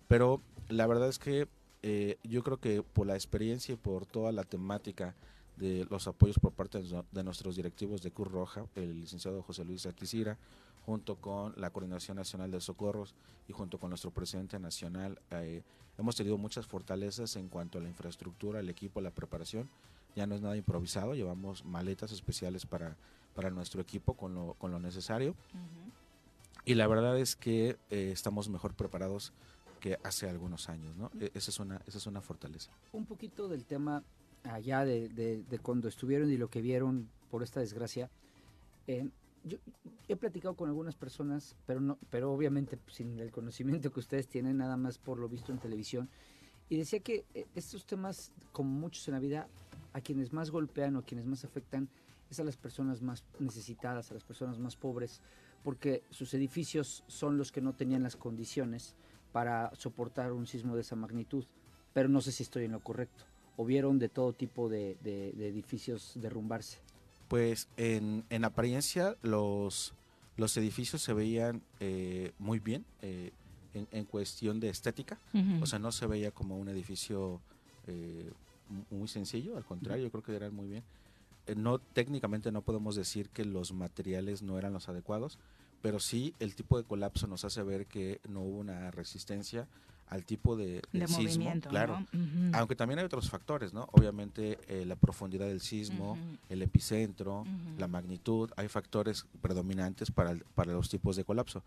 Pero 0.07 0.41
la 0.69 0.87
verdad 0.87 1.09
es 1.09 1.19
que 1.19 1.47
eh, 1.83 2.17
yo 2.23 2.43
creo 2.43 2.57
que 2.57 2.81
por 2.81 3.05
la 3.07 3.15
experiencia 3.15 3.73
y 3.73 3.77
por 3.77 4.05
toda 4.05 4.31
la 4.31 4.43
temática 4.43 5.15
de 5.57 5.85
los 5.89 6.07
apoyos 6.07 6.39
por 6.39 6.53
parte 6.53 6.81
de 7.11 7.23
nuestros 7.23 7.55
directivos 7.55 8.01
de 8.01 8.11
Cruz 8.11 8.31
Roja, 8.31 8.65
el 8.75 9.01
licenciado 9.01 9.41
José 9.41 9.65
Luis 9.65 9.85
Aquisira, 9.85 10.37
junto 10.85 11.15
con 11.15 11.53
la 11.57 11.69
Coordinación 11.71 12.17
Nacional 12.17 12.51
de 12.51 12.61
Socorros 12.61 13.13
y 13.47 13.53
junto 13.53 13.77
con 13.77 13.89
nuestro 13.89 14.11
presidente 14.11 14.59
nacional, 14.59 15.19
eh, 15.31 15.63
hemos 15.97 16.15
tenido 16.15 16.37
muchas 16.37 16.65
fortalezas 16.65 17.35
en 17.35 17.49
cuanto 17.49 17.77
a 17.77 17.81
la 17.81 17.89
infraestructura, 17.89 18.59
el 18.59 18.69
equipo, 18.69 19.01
la 19.01 19.11
preparación. 19.11 19.69
Ya 20.15 20.25
no 20.25 20.35
es 20.35 20.41
nada 20.41 20.55
improvisado, 20.55 21.13
llevamos 21.13 21.65
maletas 21.65 22.11
especiales 22.11 22.65
para, 22.65 22.95
para 23.35 23.49
nuestro 23.49 23.81
equipo 23.81 24.15
con 24.15 24.33
lo, 24.33 24.53
con 24.53 24.71
lo 24.71 24.79
necesario. 24.79 25.35
Y 26.65 26.75
la 26.75 26.87
verdad 26.87 27.17
es 27.17 27.35
que 27.35 27.77
eh, 27.89 28.11
estamos 28.11 28.49
mejor 28.49 28.73
preparados 28.73 29.33
que 29.79 29.99
hace 30.03 30.29
algunos 30.29 30.69
años, 30.69 30.95
¿no? 30.95 31.11
E, 31.19 31.31
esa 31.33 31.51
es 31.51 31.59
una, 31.59 31.81
esa 31.85 31.97
es 31.97 32.07
una 32.07 32.21
fortaleza. 32.21 32.71
Un 32.91 33.05
poquito 33.05 33.47
del 33.47 33.65
tema 33.65 34.03
allá 34.43 34.85
de, 34.85 35.09
de, 35.09 35.59
cuando 35.59 35.87
estuvieron 35.87 36.31
y 36.31 36.37
lo 36.37 36.49
que 36.49 36.61
vieron 36.61 37.09
por 37.29 37.43
esta 37.43 37.59
desgracia. 37.59 38.09
Eh, 38.87 39.09
yo 39.43 39.57
he 40.07 40.15
platicado 40.15 40.55
con 40.55 40.69
algunas 40.69 40.95
personas, 40.95 41.55
pero 41.65 41.79
no, 41.79 41.97
pero 42.09 42.31
obviamente 42.31 42.77
sin 42.87 43.19
el 43.19 43.31
conocimiento 43.31 43.91
que 43.91 43.99
ustedes 43.99 44.27
tienen, 44.27 44.57
nada 44.57 44.77
más 44.77 44.97
por 44.97 45.19
lo 45.19 45.29
visto 45.29 45.51
en 45.51 45.59
televisión, 45.59 46.09
y 46.69 46.77
decía 46.77 46.99
que 46.99 47.25
eh, 47.33 47.45
estos 47.55 47.85
temas, 47.85 48.31
como 48.51 48.69
muchos 48.69 49.07
en 49.07 49.13
la 49.13 49.19
vida, 49.19 49.47
a 49.93 50.01
quienes 50.01 50.33
más 50.33 50.51
golpean 50.51 50.95
o 50.95 50.99
a 50.99 51.05
quienes 51.05 51.25
más 51.25 51.45
afectan 51.45 51.89
es 52.29 52.39
a 52.39 52.43
las 52.43 52.57
personas 52.57 53.01
más 53.01 53.23
necesitadas, 53.39 54.11
a 54.11 54.13
las 54.13 54.23
personas 54.23 54.59
más 54.59 54.75
pobres, 54.75 55.21
porque 55.63 56.03
sus 56.09 56.33
edificios 56.33 57.03
son 57.07 57.37
los 57.37 57.51
que 57.51 57.61
no 57.61 57.73
tenían 57.73 58.03
las 58.03 58.15
condiciones 58.15 58.95
para 59.31 59.73
soportar 59.75 60.33
un 60.33 60.45
sismo 60.45 60.75
de 60.75 60.81
esa 60.81 60.95
magnitud. 60.95 61.45
Pero 61.93 62.09
no 62.09 62.21
sé 62.21 62.31
si 62.31 62.43
estoy 62.43 62.65
en 62.65 62.73
lo 62.73 62.79
correcto. 62.79 63.25
O 63.57 63.65
vieron 63.65 63.99
de 63.99 64.07
todo 64.07 64.31
tipo 64.33 64.69
de 64.69 64.97
edificios 65.03 66.13
derrumbarse. 66.15 66.79
Pues 67.27 67.67
en, 67.75 68.23
en 68.29 68.45
apariencia 68.45 69.17
los, 69.21 69.93
los 70.37 70.55
edificios 70.55 71.01
se 71.01 71.13
veían 71.13 71.61
eh, 71.79 72.31
muy 72.39 72.59
bien 72.59 72.85
eh, 73.01 73.31
en, 73.73 74.05
cuestión 74.05 74.59
de 74.59 74.69
estética. 74.69 75.19
O 75.61 75.65
sea, 75.65 75.77
no 75.77 75.91
se 75.91 76.07
veía 76.07 76.31
como 76.31 76.57
un 76.57 76.69
edificio 76.69 77.41
eh, 77.85 78.31
muy 78.89 79.07
sencillo, 79.07 79.57
al 79.57 79.65
contrario, 79.65 80.05
yo 80.05 80.11
creo 80.11 80.23
que 80.23 80.35
eran 80.35 80.55
muy 80.55 80.67
bien. 80.67 80.83
no 81.55 81.79
técnicamente 81.79 82.51
no 82.51 82.61
podemos 82.61 82.95
decir 82.95 83.29
que 83.29 83.45
los 83.45 83.73
materiales 83.73 84.41
no 84.41 84.57
eran 84.57 84.73
los 84.73 84.89
adecuados, 84.89 85.37
pero 85.81 85.99
sí 85.99 86.33
el 86.39 86.55
tipo 86.55 86.77
de 86.77 86.85
colapso 86.85 87.27
nos 87.27 87.45
hace 87.45 87.61
ver 87.61 87.85
que 87.85 88.19
no 88.27 88.41
hubo 88.41 88.59
una 88.59 88.89
resistencia 88.89 89.67
al 90.09 90.23
tipo 90.25 90.55
de, 90.55 90.81
sismo, 91.07 91.51
claro. 91.67 92.05
Aunque 92.53 92.75
también 92.75 92.99
hay 92.99 93.05
otros 93.05 93.29
factores, 93.29 93.73
¿no? 93.73 93.87
Obviamente 93.91 94.57
eh, 94.67 94.85
la 94.85 94.95
profundidad 94.95 95.47
del 95.47 95.59
sismo, 95.59 96.17
el 96.49 96.61
epicentro, 96.61 97.43
la 97.77 97.87
magnitud, 97.87 98.49
hay 98.55 98.67
factores 98.67 99.25
predominantes 99.41 100.11
para, 100.11 100.35
para 100.55 100.71
los 100.71 100.89
tipos 100.89 101.15
de 101.15 101.23
colapso. 101.23 101.63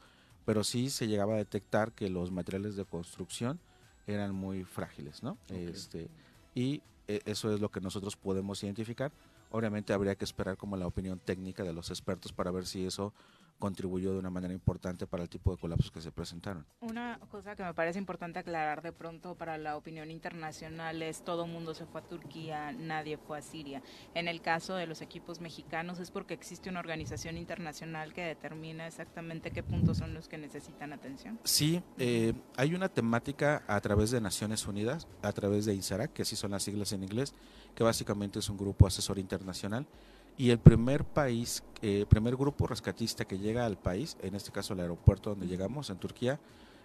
Pero 0.46 0.64
sí 0.64 0.88
se 0.88 1.06
llegaba 1.06 1.34
a 1.34 1.36
detectar 1.36 1.92
que 1.92 2.08
los 2.08 2.30
materiales 2.30 2.76
de 2.76 2.84
construcción 2.84 3.60
eran 4.06 4.34
muy 4.34 4.64
frágiles, 4.64 5.22
¿no? 5.22 5.36
Este, 5.48 6.08
y 6.54 6.82
eh, 7.08 7.20
eso 7.26 7.52
es 7.52 7.60
lo 7.60 7.70
que 7.70 7.80
nosotros 7.80 8.16
podemos 8.16 8.62
identificar. 8.62 9.12
Obviamente 9.50 9.92
habría 9.92 10.14
que 10.14 10.24
esperar 10.24 10.56
como 10.56 10.76
la 10.76 10.86
opinión 10.86 11.18
técnica 11.18 11.62
de 11.62 11.72
los 11.72 11.90
expertos 11.90 12.32
para 12.32 12.50
ver 12.50 12.66
si 12.66 12.86
eso 12.86 13.12
contribuyó 13.60 14.12
de 14.12 14.18
una 14.18 14.30
manera 14.30 14.52
importante 14.52 15.06
para 15.06 15.22
el 15.22 15.28
tipo 15.28 15.52
de 15.52 15.58
colapsos 15.58 15.92
que 15.92 16.00
se 16.00 16.10
presentaron. 16.10 16.66
Una 16.80 17.20
cosa 17.30 17.54
que 17.54 17.62
me 17.62 17.74
parece 17.74 18.00
importante 18.00 18.40
aclarar 18.40 18.82
de 18.82 18.90
pronto 18.92 19.36
para 19.36 19.56
la 19.58 19.76
opinión 19.76 20.10
internacional 20.10 21.00
es 21.02 21.22
todo 21.22 21.46
mundo 21.46 21.74
se 21.74 21.86
fue 21.86 22.00
a 22.00 22.04
Turquía, 22.04 22.72
nadie 22.72 23.18
fue 23.18 23.38
a 23.38 23.42
Siria. 23.42 23.82
En 24.14 24.26
el 24.26 24.40
caso 24.40 24.74
de 24.74 24.86
los 24.86 25.02
equipos 25.02 25.40
mexicanos 25.40 26.00
es 26.00 26.10
porque 26.10 26.34
existe 26.34 26.70
una 26.70 26.80
organización 26.80 27.36
internacional 27.36 28.12
que 28.12 28.22
determina 28.22 28.86
exactamente 28.86 29.52
qué 29.52 29.62
puntos 29.62 29.98
son 29.98 30.14
los 30.14 30.28
que 30.28 30.38
necesitan 30.38 30.92
atención. 30.92 31.38
Sí, 31.44 31.82
eh, 31.98 32.32
hay 32.56 32.74
una 32.74 32.88
temática 32.88 33.62
a 33.68 33.80
través 33.80 34.10
de 34.10 34.20
Naciones 34.20 34.66
Unidas, 34.66 35.06
a 35.22 35.32
través 35.32 35.66
de 35.66 35.74
INSARAC, 35.74 36.12
que 36.12 36.22
así 36.22 36.34
son 36.34 36.52
las 36.52 36.62
siglas 36.62 36.92
en 36.92 37.04
inglés, 37.04 37.34
que 37.74 37.84
básicamente 37.84 38.38
es 38.38 38.48
un 38.48 38.56
grupo 38.56 38.86
asesor 38.86 39.18
internacional 39.18 39.86
y 40.40 40.48
el 40.48 40.58
primer 40.58 41.04
país, 41.04 41.62
eh, 41.82 42.06
primer 42.08 42.34
grupo 42.34 42.66
rescatista 42.66 43.26
que 43.26 43.38
llega 43.38 43.66
al 43.66 43.76
país, 43.76 44.16
en 44.22 44.34
este 44.34 44.50
caso 44.50 44.72
el 44.72 44.80
aeropuerto 44.80 45.28
donde 45.28 45.46
llegamos, 45.46 45.90
en 45.90 45.98
Turquía, 45.98 46.40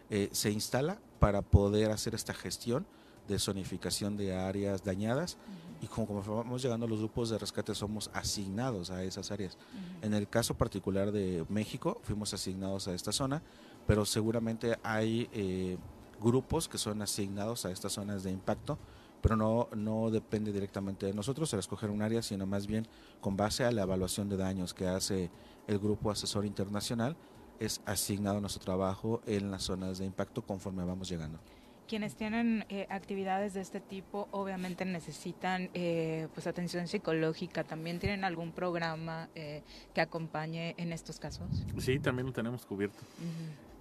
eh, 0.09 0.27
se 0.33 0.51
instala 0.51 0.99
para 1.19 1.41
poder 1.41 1.89
hacer 1.91 2.13
esta 2.15 2.33
gestión 2.33 2.85
de 3.29 3.39
zonificación 3.39 4.17
de 4.17 4.35
áreas 4.35 4.83
dañadas. 4.83 5.37
Y 5.81 5.87
como, 5.87 6.05
como 6.05 6.35
vamos 6.35 6.63
llegando 6.63 6.85
los 6.85 6.99
grupos 6.99 7.29
de 7.29 7.37
rescate 7.37 7.73
somos 7.75 8.09
asignados 8.13 8.91
a 8.91 9.05
esas 9.05 9.31
áreas. 9.31 9.57
En 10.01 10.13
el 10.13 10.27
caso 10.27 10.55
particular 10.55 11.13
de 11.13 11.45
México 11.47 12.01
fuimos 12.03 12.33
asignados 12.33 12.89
a 12.89 12.93
esta 12.93 13.13
zona, 13.13 13.41
pero 13.87 14.05
seguramente 14.05 14.77
hay 14.83 15.29
eh, 15.31 15.77
grupos 16.21 16.67
que 16.67 16.77
son 16.77 17.01
asignados 17.01 17.65
a 17.65 17.71
estas 17.71 17.93
zonas 17.93 18.21
de 18.23 18.31
impacto 18.31 18.77
pero 19.21 19.35
no, 19.35 19.69
no 19.75 20.09
depende 20.11 20.51
directamente 20.51 21.05
de 21.05 21.13
nosotros 21.13 21.51
el 21.53 21.59
escoger 21.59 21.89
un 21.89 22.01
área, 22.01 22.21
sino 22.21 22.45
más 22.45 22.67
bien 22.67 22.87
con 23.21 23.35
base 23.35 23.63
a 23.63 23.71
la 23.71 23.83
evaluación 23.83 24.29
de 24.29 24.37
daños 24.37 24.73
que 24.73 24.87
hace 24.87 25.29
el 25.67 25.79
Grupo 25.79 26.11
Asesor 26.11 26.45
Internacional, 26.45 27.15
es 27.59 27.81
asignado 27.85 28.39
nuestro 28.41 28.63
trabajo 28.63 29.21
en 29.25 29.51
las 29.51 29.63
zonas 29.63 29.97
de 29.97 30.05
impacto 30.05 30.41
conforme 30.43 30.83
vamos 30.83 31.09
llegando. 31.09 31.39
Quienes 31.87 32.15
tienen 32.15 32.65
eh, 32.69 32.87
actividades 32.89 33.53
de 33.53 33.61
este 33.61 33.79
tipo 33.79 34.27
obviamente 34.31 34.85
necesitan 34.85 35.69
eh, 35.75 36.27
pues 36.33 36.47
atención 36.47 36.87
psicológica. 36.87 37.63
¿También 37.63 37.99
tienen 37.99 38.23
algún 38.23 38.51
programa 38.51 39.29
eh, 39.35 39.61
que 39.93 40.01
acompañe 40.01 40.73
en 40.77 40.91
estos 40.91 41.19
casos? 41.19 41.63
Sí, 41.77 41.99
también 41.99 42.25
lo 42.25 42.33
tenemos 42.33 42.65
cubierto. 42.65 42.97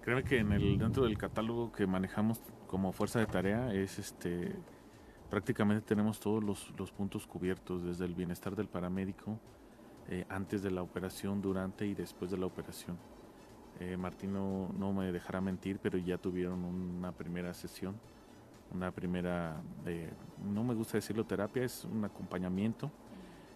Creo 0.01 0.23
que 0.23 0.37
en 0.37 0.51
el 0.51 0.77
dentro 0.77 1.05
del 1.05 1.17
catálogo 1.17 1.71
que 1.71 1.87
manejamos 1.87 2.39
como 2.67 2.91
fuerza 2.91 3.17
de 3.17 3.25
tarea 3.25 3.73
es 3.73 3.97
este 3.97 4.53
prácticamente 5.29 5.85
tenemos 5.85 6.19
todos 6.19 6.43
los, 6.43 6.91
puntos 6.91 7.25
cubiertos, 7.27 7.83
desde 7.83 8.05
el 8.05 8.13
bienestar 8.13 8.55
del 8.55 8.67
paramédico, 8.67 9.39
eh, 10.09 10.25
antes 10.29 10.61
de 10.61 10.71
la 10.71 10.81
operación, 10.81 11.41
durante 11.41 11.85
y 11.85 11.93
después 11.93 12.31
de 12.31 12.37
la 12.37 12.45
operación. 12.45 12.97
Eh, 13.79 13.97
Martín 13.97 14.33
no, 14.33 14.93
me 14.93 15.11
dejará 15.11 15.41
mentir, 15.41 15.79
pero 15.81 15.97
ya 15.97 16.17
tuvieron 16.17 16.63
una 16.63 17.11
primera 17.11 17.53
sesión, 17.53 17.95
una 18.73 18.91
primera, 18.91 19.61
eh, 19.85 20.11
no 20.43 20.63
me 20.63 20.73
gusta 20.73 20.97
decirlo 20.97 21.25
terapia, 21.25 21.63
es 21.63 21.85
un 21.85 22.05
acompañamiento 22.05 22.91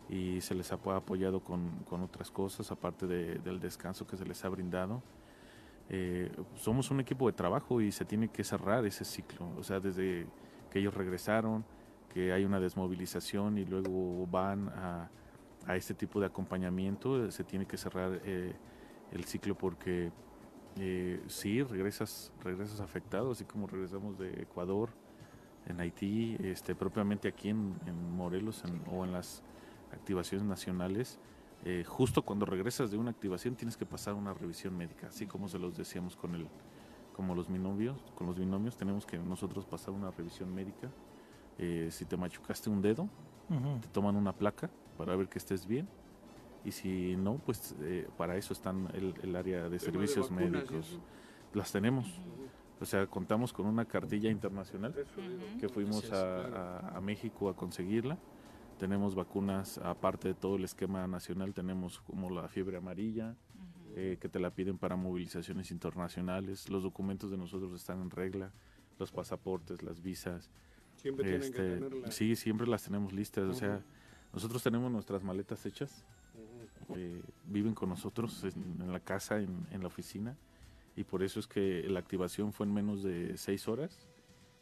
y 0.10 0.42
se 0.42 0.56
les 0.56 0.72
ha 0.72 0.76
apoyado 0.76 1.40
con, 1.40 1.86
otras 1.90 2.32
cosas, 2.32 2.72
aparte 2.72 3.06
del 3.08 3.60
descanso 3.60 4.06
que 4.08 4.18
se 4.18 4.26
les 4.26 4.44
ha 4.44 4.50
brindado. 4.50 5.02
somos 6.56 6.92
un 6.92 7.00
equipo 7.00 7.28
de 7.28 7.34
trabajo 7.34 7.80
y 7.80 7.92
se 7.92 8.06
tiene 8.06 8.28
que 8.28 8.44
cerrar 8.44 8.86
ese 8.86 9.06
ciclo, 9.06 9.48
o 9.58 9.64
sea, 9.64 9.80
desde 9.80 10.28
que 10.70 10.80
ellos 10.80 10.94
regresaron, 10.94 11.66
que 12.14 12.34
hay 12.34 12.46
una 12.46 12.60
desmovilización 12.60 13.58
y 13.58 13.66
luego 13.66 14.26
van 14.28 14.70
a, 14.70 15.10
a 15.66 15.76
este 15.76 15.94
tipo 15.94 16.20
de 16.20 16.26
acompañamiento, 16.26 17.30
se 17.32 17.44
tiene 17.44 17.66
que 17.66 17.78
cerrar 17.78 18.22
eh, 18.26 18.54
el 19.12 19.24
ciclo 19.26 19.56
porque 19.56 20.12
eh, 20.78 21.22
sí, 21.28 21.62
regresas, 21.64 22.32
regresas 22.44 22.80
afectado, 22.80 23.32
así 23.32 23.46
como 23.46 23.68
regresamos 23.68 24.18
de 24.18 24.42
Ecuador, 24.42 24.90
en 25.66 25.80
Haití, 25.80 26.38
este, 26.40 26.74
propiamente 26.74 27.28
aquí 27.28 27.50
en, 27.50 27.76
Morelos 28.16 28.64
o 28.92 29.06
en 29.06 29.12
las 29.12 29.44
activaciones 29.92 30.48
nacionales. 30.48 31.20
Eh, 31.66 31.84
justo 31.86 32.22
cuando 32.22 32.46
regresas 32.46 32.90
de 32.90 32.98
una 32.98 33.12
activación 33.12 33.56
tienes 33.56 33.76
que 33.76 33.86
pasar 33.86 34.14
una 34.14 34.34
revisión 34.34 34.78
médica, 34.78 35.08
así 35.08 35.26
como 35.26 35.50
se 35.50 35.60
los 35.60 35.76
decíamos 35.76 36.16
con 36.16 36.34
el, 36.34 36.48
como 37.20 37.36
los 37.36 37.50
binomios, 37.50 37.98
con 38.16 38.28
los 38.28 38.40
binomios 38.40 38.78
tenemos 38.78 39.06
que 39.06 39.18
nosotros 39.18 39.66
pasar 39.66 39.94
una 39.94 40.10
revisión 40.10 40.56
médica. 40.56 40.90
Eh, 41.58 41.90
si 41.92 42.06
te 42.06 42.16
machucaste 42.16 42.70
un 42.70 42.82
dedo, 42.82 43.10
te 43.82 43.90
toman 43.90 44.16
una 44.16 44.32
placa 44.32 44.70
para 44.98 45.18
ver 45.18 45.28
que 45.28 45.38
estés 45.38 45.68
bien. 45.68 45.86
Y 46.64 46.72
si 46.72 47.18
no, 47.18 47.36
pues 47.46 47.76
eh, 47.82 48.08
para 48.16 48.38
eso 48.38 48.54
están 48.54 48.88
el, 48.94 49.36
área 49.36 49.68
de 49.68 49.80
servicios 49.80 50.32
médicos. 50.32 50.98
Las 51.54 51.74
tenemos. 51.74 52.08
O 52.80 52.86
sea, 52.86 53.06
contamos 53.06 53.52
con 53.52 53.66
una 53.66 53.84
cartilla 53.84 54.30
internacional 54.30 54.96
que 55.60 55.68
fuimos 55.68 56.10
a, 56.14 57.02
México 57.04 57.50
a 57.50 57.54
conseguirla. 57.54 58.18
Tenemos 58.78 59.14
vacunas, 59.14 59.78
aparte 59.80 60.30
de 60.30 60.36
todo 60.36 60.56
el 60.56 60.64
esquema 60.64 61.06
nacional, 61.06 61.54
tenemos 61.54 62.00
como 62.00 62.30
la 62.30 62.48
fiebre 62.48 62.78
amarilla, 62.78 63.36
eh, 63.96 64.18
que 64.20 64.30
te 64.30 64.40
la 64.40 64.52
piden 64.52 64.78
para 64.78 64.96
movilizaciones 64.96 65.72
internacionales. 65.72 66.70
Los 66.70 66.84
documentos 66.84 67.32
de 67.32 67.38
nosotros 67.38 67.74
están 67.74 68.02
en 68.02 68.10
regla, 68.10 68.52
los 68.98 69.12
pasaportes, 69.12 69.84
las 69.84 70.02
visas. 70.02 70.50
Siempre 70.96 71.26
tienen 71.26 71.54
que 71.54 71.74
este, 71.74 71.76
tenerlas. 71.76 72.14
Sí, 72.14 72.36
siempre 72.36 72.68
las 72.68 72.84
tenemos 72.84 73.14
listas. 73.14 73.46
O 73.46 73.54
sea, 73.54 73.84
nosotros 74.34 74.62
tenemos 74.62 74.92
nuestras 74.92 75.24
maletas 75.24 75.66
hechas. 75.66 76.04
Eh, 76.96 77.22
viven 77.46 77.74
con 77.74 77.90
nosotros 77.90 78.44
en, 78.44 78.92
la 78.92 79.00
casa, 79.00 79.40
en, 79.40 79.68
en, 79.72 79.82
la 79.82 79.88
oficina. 79.88 80.38
Y 80.96 81.04
por 81.04 81.24
eso 81.24 81.40
es 81.40 81.48
que 81.48 81.84
la 81.88 82.00
activación 82.00 82.52
fue 82.52 82.66
en 82.66 82.74
menos 82.74 83.04
de 83.04 83.38
seis 83.38 83.68
horas. 83.68 84.08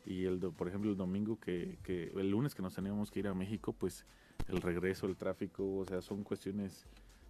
Y, 0.05 0.25
el 0.25 0.39
por 0.39 0.67
ejemplo, 0.67 0.89
el 0.89 0.97
domingo, 0.97 1.39
que, 1.39 1.77
que 1.83 2.11
el 2.15 2.29
lunes 2.29 2.55
que 2.55 2.61
nos 2.61 2.75
teníamos 2.75 3.11
que 3.11 3.19
ir 3.19 3.27
a 3.27 3.33
México, 3.33 3.73
pues 3.73 4.05
el 4.47 4.61
regreso, 4.61 5.05
el 5.05 5.17
tráfico, 5.17 5.77
o 5.77 5.85
sea, 5.85 6.01
son 6.01 6.23
cuestiones 6.23 6.85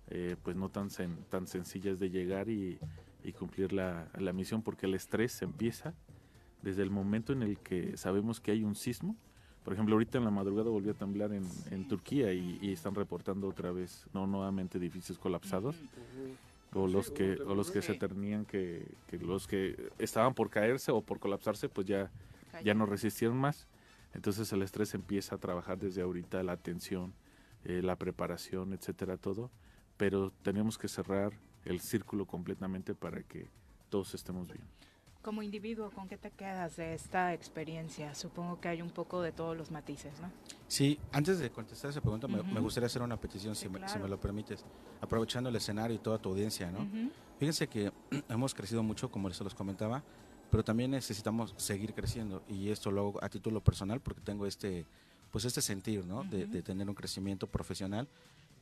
eh, 0.10 0.36
pues 0.44 0.56
no 0.56 0.70
tan, 0.70 0.90
tan 1.30 1.48
sencillas 1.48 2.00
de 2.00 2.10
llegar 2.10 2.50
y, 2.50 2.80
y 3.24 3.34
cumplir 3.34 3.74
la, 3.74 4.08
la, 4.18 4.34
misión, 4.34 4.62
porque 4.62 4.86
el 4.86 4.94
estrés 4.94 5.42
empieza 5.42 5.94
desde 6.62 6.84
el 6.84 6.90
momento 6.90 7.34
en 7.34 7.44
el 7.44 7.60
que 7.60 7.98
sabemos 7.98 8.40
que 8.40 8.52
hay 8.52 8.64
un 8.64 8.76
sismo. 8.76 9.16
Por 9.64 9.74
ejemplo, 9.74 9.96
ahorita 9.96 10.18
en 10.18 10.24
la 10.24 10.32
madrugada 10.32 10.70
volvió 10.70 10.92
a 10.92 10.96
temblar 10.96 11.34
en, 11.34 11.44
en 11.72 11.88
Turquía 11.88 12.32
y, 12.32 12.72
están 12.72 12.96
reportando 12.96 13.48
otra 13.50 13.72
vez, 13.72 14.08
no 14.14 14.26
nuevamente 14.26 14.78
edificios 14.78 15.20
colapsados. 15.20 15.76
O 16.74 16.88
los 16.88 17.12
que, 17.12 17.34
o 17.46 17.56
los 17.56 17.72
que 17.72 17.82
se 17.82 17.96
tenían 17.96 18.46
que, 18.46 18.86
que, 19.08 19.18
los 19.18 19.48
que 19.48 19.90
estaban 19.98 20.34
por 20.34 20.50
caerse 20.50 20.92
o 20.92 21.02
por 21.02 21.20
colapsarse, 21.20 21.70
pues 21.70 21.88
ya, 21.88 22.12
ya 22.64 22.74
no 22.74 22.86
resistieron 22.86 23.38
más. 23.38 23.68
Entonces 24.14 24.52
el 24.54 24.62
estrés 24.62 24.94
empieza 24.94 25.36
a 25.36 25.38
trabajar 25.38 25.78
desde 25.78 26.02
ahorita, 26.02 26.44
la 26.44 26.54
atención, 26.54 27.14
eh, 27.66 27.82
la 27.82 27.98
preparación, 27.98 28.74
etcétera, 28.74 29.18
todo. 29.18 29.52
Pero 29.98 30.32
tenemos 30.44 30.78
que 30.78 30.88
cerrar 30.88 31.34
el 31.65 31.80
círculo 31.82 32.26
completamente 32.26 32.95
para 32.95 33.22
que 33.24 33.48
todos 33.90 34.14
estemos 34.14 34.48
bien. 34.48 34.64
Como 35.22 35.44
individuo, 35.44 35.91
¿con 35.91 36.07
qué 36.07 36.18
te 36.18 36.32
quedas 36.32 36.78
de 36.78 36.94
esta 36.94 37.34
experiencia? 37.34 38.15
Supongo 38.15 38.61
que 38.61 38.69
hay 38.69 38.82
un 38.82 38.91
poco 38.91 39.22
de 39.22 39.34
todos 39.34 39.57
los 39.57 39.72
matices, 39.72 40.22
¿no? 40.22 40.32
Sí, 40.69 40.98
antes 41.11 41.40
de 41.40 41.49
contestar 41.49 41.90
esa 41.90 41.99
pregunta, 41.99 42.28
me, 42.28 42.60
gustaría 42.61 42.88
hacer 42.88 43.02
una 43.02 43.19
petición, 43.19 43.53
si, 43.53 43.68
me, 43.68 43.80
lo 44.07 44.19
permites, 44.19 44.64
aprovechando 45.02 45.49
el 45.49 45.56
escenario 45.57 45.95
y 45.95 45.99
toda 45.99 46.18
tu 46.18 46.30
audiencia, 46.30 46.72
¿no? 46.72 46.88
Fíjense 47.40 47.68
que 47.68 47.91
hemos 48.30 48.53
crecido 48.53 48.84
mucho, 48.84 49.11
como 49.11 49.28
les 49.28 49.41
los 49.41 49.53
comentaba, 49.53 50.02
pero 50.49 50.64
también 50.64 50.91
necesitamos 50.91 51.53
seguir 51.57 51.94
creciendo 51.94 52.44
y 52.48 52.69
esto 52.69 52.91
lo 52.91 53.02
hago 53.02 53.24
a 53.24 53.30
título 53.30 53.61
personal 53.61 53.99
porque 53.99 54.22
tengo 54.22 54.45
este 54.45 54.86
pues 55.32 55.44
este 55.45 55.61
sentir 55.61 56.06
¿no? 56.06 56.24
de, 56.24 56.61
tener 56.61 56.88
un 56.88 56.95
crecimiento 56.95 57.48
profesional 57.48 58.07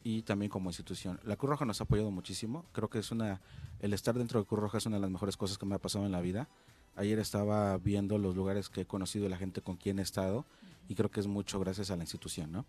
y 0.05 0.21
también 0.21 0.51
como 0.51 0.69
institución. 0.69 1.19
La 1.23 1.35
Cruz 1.35 1.49
Roja 1.49 1.65
nos 1.65 1.81
ha 1.81 1.85
apoyado 1.85 2.11
muchísimo, 2.11 2.63
creo 2.73 2.91
que 2.91 2.99
es 2.99 3.09
una, 3.11 3.41
el 3.79 3.91
estar 3.91 4.15
dentro 4.15 4.39
de 4.39 4.45
Cruz 4.45 4.61
Roja 4.61 4.77
es 4.77 4.85
una 4.85 4.97
de 4.97 5.01
las 5.01 5.09
mejores 5.09 5.35
cosas 5.35 5.57
que 5.57 5.65
me 5.65 5.73
ha 5.73 5.79
pasado 5.79 6.05
en 6.05 6.11
la 6.11 6.21
vida. 6.21 6.47
Ayer 6.95 7.17
estaba 7.17 7.75
viendo 7.79 8.19
los 8.19 8.35
lugares 8.35 8.69
que 8.69 8.81
he 8.81 8.85
conocido, 8.85 9.27
la 9.29 9.37
gente 9.37 9.63
con 9.63 9.77
quien 9.77 9.97
he 9.97 10.03
estado 10.03 10.45
y 10.87 10.93
creo 10.93 11.09
que 11.09 11.19
es 11.21 11.25
mucho 11.25 11.59
gracias 11.59 11.89
a 11.89 11.95
la 11.95 12.03
institución, 12.03 12.51
¿no? 12.51 12.65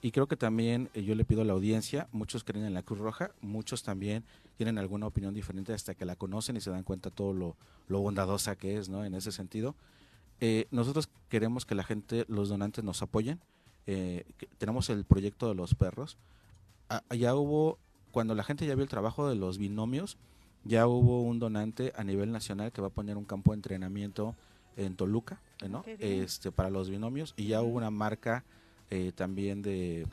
Y 0.00 0.12
creo 0.12 0.28
que 0.28 0.38
también 0.38 0.88
eh, 0.94 1.04
yo 1.04 1.14
le 1.14 1.26
pido 1.26 1.42
a 1.42 1.44
la 1.44 1.52
audiencia, 1.52 2.08
muchos 2.10 2.42
creen 2.42 2.64
en 2.64 2.72
la 2.72 2.82
Cruz 2.82 3.00
Roja, 3.00 3.32
muchos 3.42 3.82
también 3.82 4.24
tienen 4.56 4.78
alguna 4.78 5.06
opinión 5.06 5.34
diferente 5.34 5.74
hasta 5.74 5.94
que 5.94 6.06
la 6.06 6.16
conocen 6.16 6.56
y 6.56 6.62
se 6.62 6.70
dan 6.70 6.84
cuenta 6.84 7.10
todo 7.10 7.34
lo, 7.34 7.56
bondadosa 7.88 8.56
que 8.56 8.78
es, 8.78 8.88
¿no? 8.88 9.04
En 9.04 9.14
ese 9.14 9.30
sentido. 9.30 9.74
Eh, 10.40 10.68
nosotros 10.70 11.10
queremos 11.28 11.66
que 11.66 11.74
la 11.74 11.84
gente, 11.84 12.24
los 12.28 12.48
donantes 12.48 12.82
nos 12.82 13.02
apoyen. 13.02 13.40
Eh, 13.86 14.24
tenemos 14.56 14.88
el 14.88 15.04
proyecto 15.04 15.48
de 15.48 15.54
los 15.54 15.74
perros. 15.74 16.16
Ya 17.10 17.34
hubo, 17.34 17.78
cuando 18.12 18.34
la 18.34 18.44
gente 18.44 18.66
ya 18.66 18.74
vio 18.74 18.84
el 18.84 18.88
trabajo 18.88 19.28
de 19.28 19.36
los 19.36 19.58
binomios, 19.58 20.16
ya 20.64 20.86
hubo 20.86 21.22
un 21.22 21.38
donante 21.38 21.92
a 21.96 22.04
nivel 22.04 22.32
nacional 22.32 22.72
que 22.72 22.80
va 22.80 22.88
a 22.88 22.90
poner 22.90 23.16
un 23.16 23.24
campo 23.24 23.52
de 23.52 23.56
entrenamiento 23.56 24.34
en 24.76 24.96
Toluca, 24.96 25.40
¿no? 25.68 25.84
Este, 25.86 26.52
para 26.52 26.70
los 26.70 26.88
binomios 26.88 27.34
y 27.36 27.46
ya 27.46 27.62
hubo 27.62 27.76
una 27.76 27.90
marca 27.90 28.44
eh, 28.90 29.12
también 29.14 29.60
de, 29.60 30.06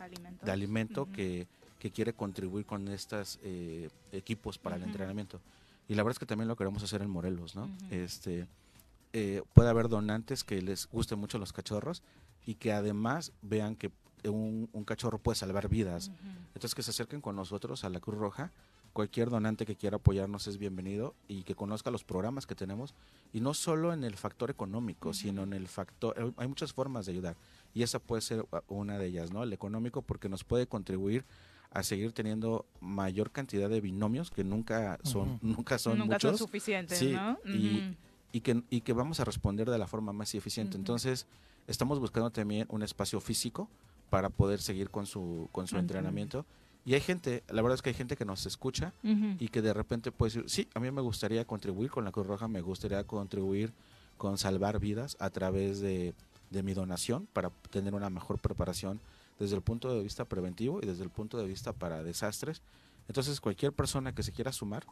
de 0.43 0.52
alimento 0.52 1.07
que, 1.11 1.47
que, 1.80 1.91
quiere 1.91 2.14
contribuir 2.14 2.65
con 2.65 2.88
estos 2.88 3.39
eh, 3.43 3.89
equipos 4.11 4.57
para 4.57 4.76
el 4.76 4.84
entrenamiento. 4.84 5.39
Y 5.88 5.93
la 5.93 6.03
verdad 6.03 6.15
es 6.15 6.19
que 6.19 6.26
también 6.26 6.47
lo 6.47 6.56
queremos 6.56 6.81
hacer 6.84 7.02
en 7.02 7.10
Morelos, 7.10 7.56
¿no? 7.56 7.69
este, 7.91 8.47
eh, 9.14 9.43
puede 9.53 9.69
haber 9.69 9.88
donantes 9.88 10.43
que 10.43 10.61
les 10.61 10.88
gusten 10.88 11.19
mucho 11.19 11.38
los 11.38 11.53
cachorros 11.53 12.02
y 12.45 12.56
que 12.56 12.73
además 12.73 13.31
vean 13.41 13.76
que 13.76 13.91
un, 14.30 14.69
un 14.73 14.84
cachorro 14.84 15.18
puede 15.18 15.35
salvar 15.35 15.69
vidas. 15.69 16.11
Entonces 16.47 16.76
que 16.76 16.84
se 16.84 16.91
acerquen 16.91 17.22
con 17.22 17.35
nosotros 17.35 17.84
a 17.84 17.89
la 17.89 17.99
Cruz 17.99 18.18
Roja 18.18 18.52
cualquier 18.95 19.30
donante 19.30 19.65
que 19.65 19.76
quiera 19.76 19.97
apoyarnos 19.97 20.47
es 20.47 20.57
bienvenido 20.57 21.15
y 21.27 21.43
que 21.43 21.53
conozca 21.53 21.91
los 21.91 22.06
programas 22.06 22.47
que 22.47 22.56
tenemos 22.56 22.93
y 23.34 23.41
no 23.41 23.53
solo 23.53 23.91
en 23.91 24.06
el 24.06 24.15
factor 24.15 24.49
económico, 24.49 25.14
sino 25.14 25.43
en 25.43 25.52
el 25.52 25.68
factor, 25.68 26.34
hay 26.38 26.47
muchas 26.47 26.72
formas 26.72 27.06
de 27.06 27.11
ayudar 27.11 27.35
y 27.73 27.84
esa 27.84 27.99
puede 27.99 28.22
ser 28.22 28.45
una 28.69 28.97
de 28.97 29.07
ellas, 29.07 29.34
¿no? 29.34 29.43
El 29.43 29.52
económico 29.52 30.02
porque 30.02 30.30
nos 30.30 30.45
puede 30.45 30.65
contribuir 30.65 31.26
a 31.72 31.84
seguir 31.84 32.14
teniendo 32.14 32.65
mayor 32.80 33.31
cantidad 33.31 33.69
de 33.69 33.81
binomios 33.81 34.31
que 34.31 34.45
nunca 34.45 34.97
son 35.03 35.39
nunca 35.41 35.77
son 35.77 35.97
nunca 35.97 36.14
muchos. 36.14 36.31
son 36.31 36.47
suficientes, 36.47 37.03
¿no? 37.03 37.38
y, 37.43 37.97
y, 38.31 38.39
que, 38.39 38.64
y 38.69 38.80
que 38.80 38.93
vamos 38.93 39.19
a 39.19 39.26
responder 39.26 39.69
de 39.69 39.77
la 39.77 39.88
forma 39.88 40.14
más 40.14 40.34
eficiente. 40.35 40.77
Entonces, 40.77 41.27
estamos 41.68 41.99
buscando 41.99 42.30
también 42.30 42.65
un 42.69 42.81
espacio 42.81 43.19
físico 43.19 43.69
para 44.10 44.30
poder 44.30 44.61
seguir 44.61 44.90
con 44.90 45.06
su 45.06 45.49
con 45.52 45.68
su 45.68 45.77
entrenamiento 45.77 46.45
y 46.86 46.94
hay 46.94 47.02
gente, 47.02 47.44
la 47.49 47.64
verdad 47.64 47.73
es 47.76 47.82
que 47.82 47.90
hay 47.90 47.95
gente 47.95 48.15
que 48.15 48.26
nos 48.26 48.45
escucha 48.45 48.94
y 49.03 49.48
que 49.48 49.64
de 49.64 49.73
repente 49.73 50.11
puede 50.11 50.34
decir, 50.34 50.49
sí, 50.49 50.69
a 50.76 50.80
mí 50.80 50.91
me 50.91 51.02
gustaría 51.02 51.44
contribuir 51.44 51.90
con 51.90 52.06
la 52.06 52.11
Cruz 52.11 52.27
Roja, 52.27 52.48
me 52.48 52.61
gustaría 52.61 53.03
contribuir 53.06 53.73
con 54.18 54.38
salvar 54.38 54.80
vidas 54.80 55.18
a 55.19 55.32
través 55.32 55.80
de, 55.80 56.14
mi 56.52 56.73
donación 56.73 57.27
para 57.34 57.49
tener 57.72 57.95
una 57.95 58.10
mejor 58.10 58.38
preparación 58.40 59.02
desde 59.40 59.56
el 59.56 59.61
punto 59.61 59.94
de 59.94 60.02
vista 60.03 60.26
preventivo 60.26 60.80
y 60.82 60.86
desde 60.86 61.03
el 61.03 61.10
punto 61.10 61.38
de 61.38 61.45
vista 61.45 61.73
para 61.73 62.03
desastres. 62.03 62.61
Entonces, 63.07 63.41
cualquier 63.41 63.73
persona 63.73 64.14
que 64.14 64.23
se 64.23 64.32
quiera 64.32 64.53
sumar 64.53 64.86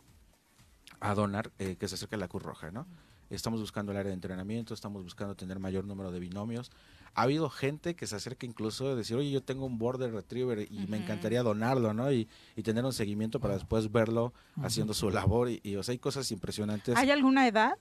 a 0.99 1.13
donar, 1.13 1.51
eh, 1.59 1.77
que 1.79 1.87
se 1.87 1.95
acerque 1.95 2.15
a 2.15 2.17
la 2.17 2.27
Cruz 2.27 2.43
Roja, 2.43 2.71
¿no? 2.71 2.87
Estamos 3.29 3.61
buscando 3.61 3.91
el 3.91 3.99
área 3.99 4.09
de 4.09 4.15
entrenamiento, 4.15 4.73
estamos 4.73 5.03
buscando 5.03 5.35
tener 5.35 5.59
mayor 5.59 5.85
número 5.85 6.11
de 6.11 6.19
binomios. 6.19 6.71
Ha 7.15 7.23
habido 7.23 7.49
gente 7.49 7.95
que 7.95 8.07
se 8.07 8.15
acerca 8.15 8.45
incluso 8.45 8.89
de 8.89 8.95
decir, 8.95 9.15
oye, 9.17 9.29
yo 9.29 9.41
tengo 9.41 9.65
un 9.65 9.77
border 9.77 10.11
retriever 10.11 10.67
y 10.71 10.87
me 10.87 10.97
encantaría 10.97 11.43
donarlo, 11.43 11.93
¿no? 11.93 12.11
Y, 12.11 12.27
tener 12.63 12.85
un 12.85 12.93
seguimiento 12.93 13.39
para 13.39 13.55
después 13.55 13.91
verlo 13.91 14.33
haciendo 14.61 14.93
su 14.93 15.09
labor. 15.09 15.49
Y, 15.49 15.75
o 15.75 15.83
sea, 15.83 15.91
hay 15.91 15.99
cosas 15.99 16.31
impresionantes. 16.31 16.95
¿Hay 16.95 17.11
alguna 17.11 17.47
edad 17.47 17.77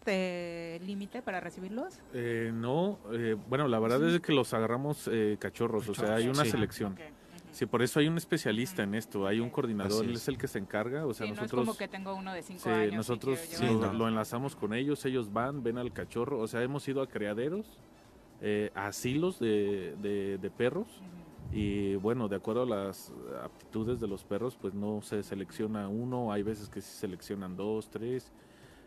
límite 0.80 1.22
para 1.22 1.40
recibirlos? 1.40 2.00
Eh, 2.12 2.50
no, 2.52 2.98
eh, 3.12 3.36
bueno, 3.48 3.68
la 3.68 3.78
verdad 3.78 4.06
es 4.08 4.20
que 4.20 4.32
los 4.32 4.52
agarramos 4.54 5.08
eh, 5.10 5.36
cachorros, 5.38 5.88
o 5.88 5.94
sea, 5.94 6.16
hay 6.16 6.28
una 6.28 6.44
selección. 6.44 6.96
Sí, 7.52 7.66
por 7.66 7.82
eso 7.82 8.00
hay 8.00 8.08
un 8.08 8.16
especialista 8.16 8.82
en 8.82 8.94
esto, 8.94 9.26
hay 9.26 9.38
un 9.38 9.50
coordinador, 9.50 10.06
él 10.06 10.14
es 10.14 10.26
el 10.26 10.38
que 10.38 10.48
se 10.48 10.58
encarga, 10.58 11.04
o 11.04 11.12
sea, 11.12 11.26
nosotros... 11.26 11.52
No 11.52 11.60
es 11.60 11.66
como 11.66 11.76
que 11.76 11.86
tengo 11.86 12.14
uno 12.14 12.32
de 12.32 12.42
cinco 12.42 12.70
años. 12.70 12.94
Nosotros 12.94 13.38
lo, 13.60 14.08
enlazamos 14.08 14.56
con 14.56 14.72
ellos, 14.72 15.04
ellos 15.04 15.30
van, 15.30 15.62
ven 15.62 15.76
al 15.76 15.92
cachorro, 15.92 16.38
o 16.38 16.48
sea, 16.48 16.62
hemos 16.62 16.88
ido 16.88 17.02
a 17.02 17.06
criaderos, 17.06 17.66
eh, 18.44 18.72
asilos 18.74 19.38
de, 19.38 19.94
de, 20.40 20.50
perros, 20.50 20.88
y 21.52 21.94
bueno, 21.94 22.26
de 22.26 22.34
acuerdo 22.34 22.62
a 22.62 22.66
las 22.66 23.12
aptitudes 23.44 24.00
de 24.00 24.08
los 24.08 24.24
perros, 24.24 24.58
pues 24.60 24.74
no 24.74 25.00
se 25.00 25.22
selecciona 25.22 25.88
uno, 25.88 26.32
hay 26.32 26.42
veces 26.42 26.68
que 26.68 26.80
se 26.80 26.90
seleccionan 26.90 27.56
dos, 27.56 27.88
tres, 27.88 28.32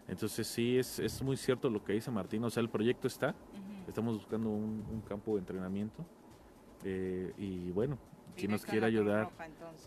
entonces 0.10 0.46
sí, 0.46 0.78
es, 0.78 1.00
es 1.00 1.22
muy 1.22 1.38
cierto 1.38 1.70
lo 1.70 1.82
que 1.82 1.94
dice 1.94 2.12
Martín, 2.12 2.44
o 2.44 2.50
sea, 2.50 2.62
el 2.62 2.70
proyecto 2.70 3.08
está, 3.08 3.34
estamos 3.88 4.18
buscando 4.18 4.50
un, 4.50 5.02
campo 5.08 5.36
de 5.36 5.40
entrenamiento, 5.40 6.06
eh, 6.84 7.32
y 7.38 7.72
bueno, 7.72 7.98
quien 8.36 8.52
nos 8.52 8.66
quiera 8.66 8.88
ayudar, 8.88 9.30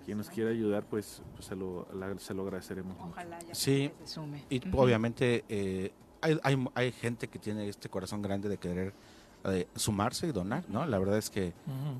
quien 0.06 0.16
nos 0.16 0.30
quiera 0.30 0.48
ayudar, 0.48 0.84
pues, 0.86 1.22
pues 1.34 1.44
se, 1.44 1.54
lo, 1.54 1.86
se 2.16 2.32
lo 2.32 2.42
agradeceremos. 2.42 2.96
Ojalá 2.98 3.38
ya 3.40 3.54
sí, 3.54 3.92
se 4.00 4.06
sume. 4.06 4.46
y 4.48 4.62
obviamente 4.74 5.44
eh, 5.46 5.92
hay, 6.22 6.40
hay, 6.42 6.66
hay, 6.74 6.92
gente 6.92 7.28
que 7.28 7.38
tiene 7.38 7.68
este 7.68 7.90
corazón 7.90 8.22
grande 8.22 8.48
de 8.48 8.56
querer 8.56 8.94
eh, 9.44 9.66
sumarse 9.74 10.26
y 10.26 10.32
donar, 10.32 10.64
¿no? 10.68 10.86
La 10.86 10.98
verdad 10.98 11.18
es 11.18 11.30
que 11.30 11.52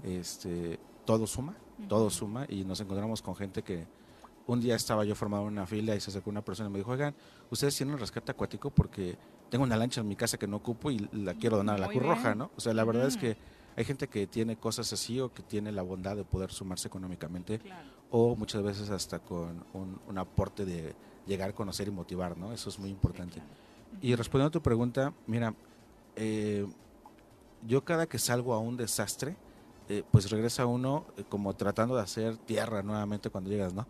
este 0.03 0.79
todo 1.05 1.27
suma, 1.27 1.55
todo 1.89 2.11
suma 2.11 2.47
y 2.49 2.65
nos 2.65 2.81
encontramos 2.81 3.23
con 3.23 3.35
gente 3.35 3.63
que 3.63 3.87
un 4.47 4.61
día 4.61 4.75
estaba 4.77 5.05
yo 5.05 5.15
formado 5.15 5.45
en 5.45 5.53
una 5.53 5.67
fila 5.67 5.95
y 5.95 6.01
se 6.01 6.11
acercó 6.11 6.31
una 6.31 6.43
persona 6.43 6.69
y 6.69 6.73
me 6.73 6.79
dijo, 6.79 6.91
oigan, 6.91 7.15
ustedes 7.51 7.77
tienen 7.77 7.95
un 7.95 8.01
rescate 8.01 8.33
acuático 8.33 8.71
porque 8.71 9.17
tengo 9.51 9.65
una 9.65 9.77
lancha 9.77 10.01
en 10.01 10.09
mi 10.09 10.17
casa 10.17 10.39
que 10.39 10.47
no 10.47 10.57
ocupo 10.57 10.91
y 10.91 11.09
la 11.13 11.35
quiero 11.35 11.59
donar 11.59 11.77
a 11.77 11.79
la 11.79 11.89
Cruz 11.89 12.03
Roja, 12.03 12.35
¿no? 12.35 12.51
O 12.57 12.61
sea, 12.61 12.73
la 12.73 12.85
verdad 12.85 13.07
es 13.07 13.17
que 13.17 13.37
hay 13.77 13.85
gente 13.85 14.09
que 14.09 14.27
tiene 14.27 14.57
cosas 14.57 14.93
así 14.93 15.21
o 15.21 15.33
que 15.33 15.43
tiene 15.43 15.71
la 15.71 15.83
bondad 15.83 16.17
de 16.17 16.25
poder 16.25 16.51
sumarse 16.51 16.89
económicamente 16.89 17.61
o 18.11 18.35
muchas 18.37 18.63
veces 18.63 18.91
hasta 18.91 19.19
con 19.19 19.65
un, 19.73 20.19
aporte 20.19 20.65
de 20.65 20.95
llegar, 21.27 21.51
a 21.51 21.53
conocer 21.53 21.89
y 21.89 21.91
motivar, 21.91 22.37
¿no? 22.37 22.53
Eso 22.53 22.71
es 22.71 22.79
muy 22.79 22.91
importante. 22.91 23.43
Y 24.01 24.15
respondiendo 24.15 24.49
a 24.49 24.51
tu 24.51 24.63
pregunta, 24.63 25.13
mira, 25.27 25.55
eh, 26.17 26.67
yo 27.67 27.85
cada 27.85 28.07
que 28.07 28.19
salgo 28.19 28.55
a 28.55 28.59
un 28.59 28.77
desastre, 28.77 29.37
eh, 29.89 30.03
pues 30.11 30.31
regresa 30.31 30.67
uno 30.67 31.07
eh, 31.17 31.25
como 31.29 31.55
tratando 31.55 31.97
de 31.97 32.03
hacer 32.03 32.37
tierra 32.37 32.83
nuevamente 32.83 33.31
cuando 33.31 33.51
llegas, 33.51 33.73
¿no? 33.73 33.87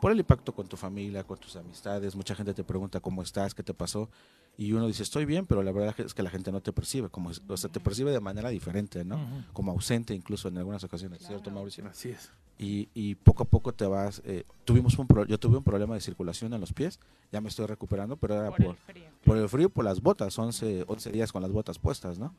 Por 0.00 0.12
el 0.12 0.18
impacto 0.18 0.54
con 0.54 0.66
tu 0.66 0.76
familia, 0.76 1.24
con 1.24 1.38
tus 1.38 1.56
amistades, 1.56 2.16
mucha 2.16 2.34
gente 2.34 2.52
te 2.52 2.64
pregunta 2.64 3.00
cómo 3.00 3.22
estás, 3.22 3.54
qué 3.54 3.62
te 3.62 3.72
pasó, 3.72 4.10
y 4.58 4.72
uno 4.72 4.86
dice 4.86 5.02
estoy 5.02 5.24
bien, 5.24 5.46
pero 5.46 5.62
la 5.62 5.70
verdad 5.70 5.94
es 5.98 6.14
que 6.14 6.22
la 6.22 6.30
gente 6.30 6.50
no 6.50 6.60
te 6.60 6.72
percibe, 6.72 7.08
como, 7.10 7.30
o 7.48 7.56
sea, 7.56 7.70
te 7.70 7.80
percibe 7.80 8.10
de 8.10 8.20
manera 8.20 8.48
diferente, 8.48 9.04
¿no? 9.04 9.18
Como 9.52 9.72
ausente 9.72 10.14
incluso 10.14 10.48
en 10.48 10.58
algunas 10.58 10.82
ocasiones, 10.82 11.22
¿cierto, 11.26 11.50
Mauricio? 11.50 11.86
Así 11.86 12.10
es. 12.10 12.30
Y, 12.58 12.88
y 12.94 13.16
poco 13.16 13.42
a 13.42 13.46
poco 13.46 13.74
te 13.74 13.86
vas, 13.86 14.22
eh, 14.24 14.44
tuvimos 14.64 14.98
un 14.98 15.06
yo 15.28 15.38
tuve 15.38 15.58
un 15.58 15.64
problema 15.64 15.94
de 15.94 16.00
circulación 16.00 16.54
en 16.54 16.60
los 16.60 16.72
pies, 16.72 16.98
ya 17.30 17.40
me 17.42 17.50
estoy 17.50 17.66
recuperando, 17.66 18.16
pero 18.16 18.34
era 18.34 18.48
por, 18.48 18.56
por, 18.56 18.66
el, 18.66 18.76
frío. 18.76 19.04
por 19.24 19.36
el 19.36 19.48
frío, 19.48 19.68
por 19.68 19.84
las 19.84 20.00
botas, 20.00 20.38
11, 20.38 20.84
11 20.86 21.12
días 21.12 21.32
con 21.32 21.42
las 21.42 21.52
botas 21.52 21.78
puestas, 21.78 22.18
¿no? 22.18 22.34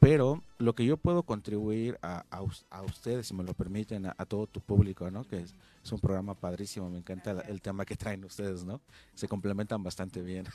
Pero 0.00 0.42
lo 0.58 0.74
que 0.74 0.84
yo 0.84 0.96
puedo 0.96 1.22
contribuir 1.22 1.98
a, 2.02 2.24
a, 2.30 2.82
ustedes, 2.82 3.26
si 3.26 3.34
me 3.34 3.44
lo 3.44 3.54
permiten, 3.54 4.06
a, 4.06 4.14
todo 4.26 4.46
tu 4.46 4.60
público, 4.60 5.10
¿no? 5.10 5.24
Que 5.24 5.40
es, 5.40 5.54
es, 5.82 5.92
un 5.92 6.00
programa 6.00 6.34
padrísimo, 6.34 6.90
me 6.90 6.98
encanta 6.98 7.42
el, 7.48 7.60
tema 7.62 7.84
que 7.84 7.96
traen 7.96 8.24
ustedes, 8.24 8.64
¿no? 8.64 8.80
Se 9.14 9.28
complementan 9.28 9.82
bastante 9.82 10.22
bien. 10.22 10.46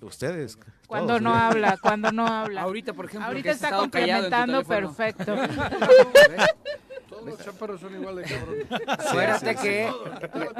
ustedes. 0.00 0.58
Cuando 0.86 1.20
no 1.20 1.34
habla, 1.34 1.76
cuando 1.78 2.12
no 2.12 2.26
habla. 2.26 2.62
Ahorita, 2.62 2.92
por 2.92 3.06
ejemplo. 3.06 3.26
Ahorita 3.26 3.50
está 3.50 3.76
complementando 3.76 4.64
perfecto. 4.64 5.34
Todos 7.24 7.38
los 7.38 7.46
chaparros 7.46 7.80
son 7.80 7.94
igual 7.94 8.16
de 8.16 8.22
cabrón. 8.24 8.56
Acuérdate 8.86 9.56
que 9.56 9.90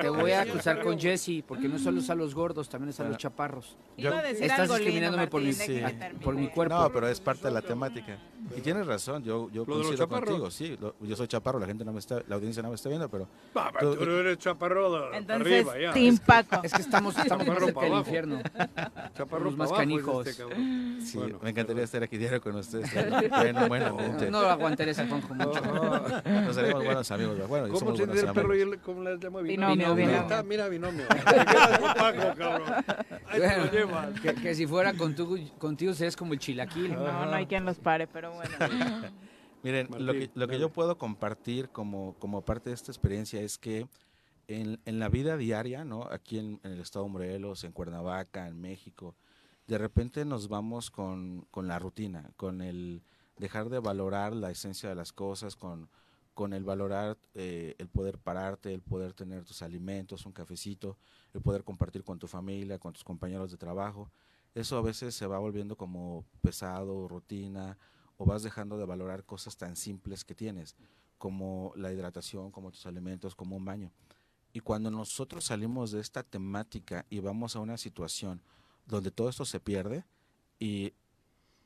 te 0.00 0.08
voy 0.08 0.32
a 0.32 0.42
acusar 0.42 0.82
con 0.82 0.98
Jesse, 0.98 1.42
porque 1.46 1.68
no 1.68 1.78
solo 1.78 2.00
es 2.00 2.10
a 2.10 2.14
los 2.14 2.34
gordos, 2.34 2.68
también 2.68 2.90
es 2.90 3.00
a 3.00 3.04
los 3.04 3.16
chaparros. 3.18 3.76
Estás 3.96 4.68
discriminándome 4.68 5.26
por 5.26 5.42
mi, 5.42 5.52
por 6.22 6.34
mi 6.34 6.48
cuerpo. 6.48 6.74
No, 6.74 6.90
pero 6.92 7.08
es 7.08 7.20
parte 7.20 7.48
de 7.48 7.50
la 7.52 7.62
temática. 7.62 8.18
Y 8.56 8.60
tienes 8.60 8.86
razón, 8.86 9.22
yo, 9.24 9.48
yo 9.50 9.64
coincido 9.64 10.08
contigo, 10.08 10.50
sí. 10.50 10.76
yo 11.00 11.16
soy 11.16 11.26
chaparro, 11.28 11.58
la 11.58 11.66
gente 11.66 11.84
no 11.84 11.92
me 11.92 11.98
está, 11.98 12.22
la 12.28 12.34
audiencia 12.36 12.62
no 12.62 12.68
me 12.68 12.74
está 12.74 12.88
viendo, 12.88 13.08
pero... 13.08 13.26
tú, 13.80 14.02
eres 14.02 14.38
chaparro 14.38 15.10
de 15.10 15.16
Entonces, 15.16 15.66
arriba, 15.66 15.78
ya. 15.78 15.92
Team 15.92 16.18
Paco. 16.18 16.60
Es 16.62 16.72
que 16.72 16.82
estamos, 16.82 17.16
estamos 17.16 17.46
cerca 17.46 17.80
del 17.80 17.92
infierno. 17.94 18.40
Chaparro 19.14 19.50
más 19.52 19.72
canijos. 19.72 20.26
Este 20.26 20.44
sí, 21.04 21.18
me 21.42 21.50
encantaría 21.50 21.84
estar 21.84 22.02
aquí 22.02 22.18
diario 22.18 22.40
con 22.40 22.56
ustedes. 22.56 22.90
Bueno, 23.68 23.68
bueno. 23.68 23.96
No, 24.30 24.30
no 24.30 24.38
aguantaré 24.38 24.90
ese 24.90 25.06
Juanjo 25.06 25.34
mucho. 25.34 25.60
Nos 26.24 26.56
haremos 26.58 26.84
buenos 26.84 27.10
amigos. 27.10 27.48
Bueno, 27.48 27.68
¿Cómo 27.68 27.92
tiene 27.92 28.12
el 28.12 28.32
perro 28.32 28.56
y 28.56 28.78
cómo 28.78 29.02
le 29.02 29.18
llama 29.18 29.40
binomio? 29.40 29.94
Binomio, 29.94 30.44
Mira, 30.44 30.68
binomio. 30.68 31.06
Paco, 31.08 32.34
cabrón. 32.36 32.84
Ahí 33.28 33.40
bueno, 33.40 33.70
te 33.70 33.80
lo 33.80 34.22
que, 34.22 34.34
que, 34.34 34.54
si 34.54 34.66
fuera 34.66 34.92
contigo, 34.94 35.36
contigo 35.58 35.94
serías 35.94 36.16
como 36.16 36.32
el 36.34 36.38
chilaquil. 36.38 36.94
No, 36.94 37.26
no 37.26 37.34
hay 37.34 37.46
quien 37.46 37.64
los 37.64 37.78
pare, 37.78 38.06
pero 38.06 38.33
Miren, 39.62 39.88
lo 39.98 40.12
que, 40.12 40.30
lo 40.34 40.46
que 40.46 40.58
yo 40.58 40.70
puedo 40.70 40.98
compartir 40.98 41.70
como, 41.70 42.14
como 42.18 42.42
parte 42.42 42.70
de 42.70 42.74
esta 42.74 42.92
experiencia 42.92 43.40
es 43.40 43.56
que 43.56 43.88
en, 44.46 44.78
en 44.84 44.98
la 44.98 45.08
vida 45.08 45.36
diaria, 45.38 45.84
¿no? 45.84 46.02
Aquí 46.10 46.38
en, 46.38 46.60
en, 46.64 46.72
el 46.72 46.80
estado 46.80 47.06
de 47.06 47.12
Morelos, 47.12 47.64
en 47.64 47.72
Cuernavaca, 47.72 48.46
en 48.46 48.60
México, 48.60 49.14
de 49.66 49.78
repente 49.78 50.24
nos 50.26 50.48
vamos 50.48 50.90
con, 50.90 51.46
con 51.50 51.66
la 51.66 51.78
rutina, 51.78 52.30
con 52.36 52.60
el 52.60 53.02
dejar 53.38 53.70
de 53.70 53.78
valorar 53.78 54.34
la 54.34 54.50
esencia 54.50 54.88
de 54.88 54.94
las 54.94 55.12
cosas, 55.12 55.56
con, 55.56 55.88
con 56.34 56.52
el 56.52 56.64
valorar 56.64 57.16
eh, 57.34 57.74
el 57.78 57.88
poder 57.88 58.18
pararte, 58.18 58.74
el 58.74 58.82
poder 58.82 59.12
tener 59.12 59.44
tus 59.44 59.62
alimentos, 59.62 60.26
un 60.26 60.32
cafecito, 60.32 60.98
el 61.32 61.40
poder 61.40 61.64
compartir 61.64 62.04
con 62.04 62.18
tu 62.18 62.26
familia, 62.26 62.78
con 62.78 62.92
tus 62.92 63.04
compañeros 63.04 63.50
de 63.50 63.56
trabajo. 63.56 64.10
Eso 64.54 64.76
a 64.76 64.82
veces 64.82 65.14
se 65.14 65.26
va 65.26 65.38
volviendo 65.38 65.76
como 65.76 66.24
pesado, 66.42 67.08
rutina, 67.08 67.78
o 68.16 68.24
vas 68.24 68.42
dejando 68.42 68.78
de 68.78 68.84
valorar 68.84 69.24
cosas 69.24 69.56
tan 69.56 69.76
simples 69.76 70.24
que 70.24 70.34
tienes, 70.34 70.76
como 71.18 71.72
la 71.76 71.92
hidratación, 71.92 72.50
como 72.50 72.70
tus 72.70 72.86
alimentos, 72.86 73.34
como 73.34 73.56
un 73.56 73.64
baño. 73.64 73.90
Y 74.52 74.60
cuando 74.60 74.90
nosotros 74.90 75.44
salimos 75.44 75.90
de 75.90 76.00
esta 76.00 76.22
temática 76.22 77.06
y 77.10 77.18
vamos 77.20 77.56
a 77.56 77.60
una 77.60 77.76
situación 77.76 78.40
donde 78.86 79.10
todo 79.10 79.28
esto 79.28 79.44
se 79.44 79.58
pierde 79.58 80.04
y 80.58 80.92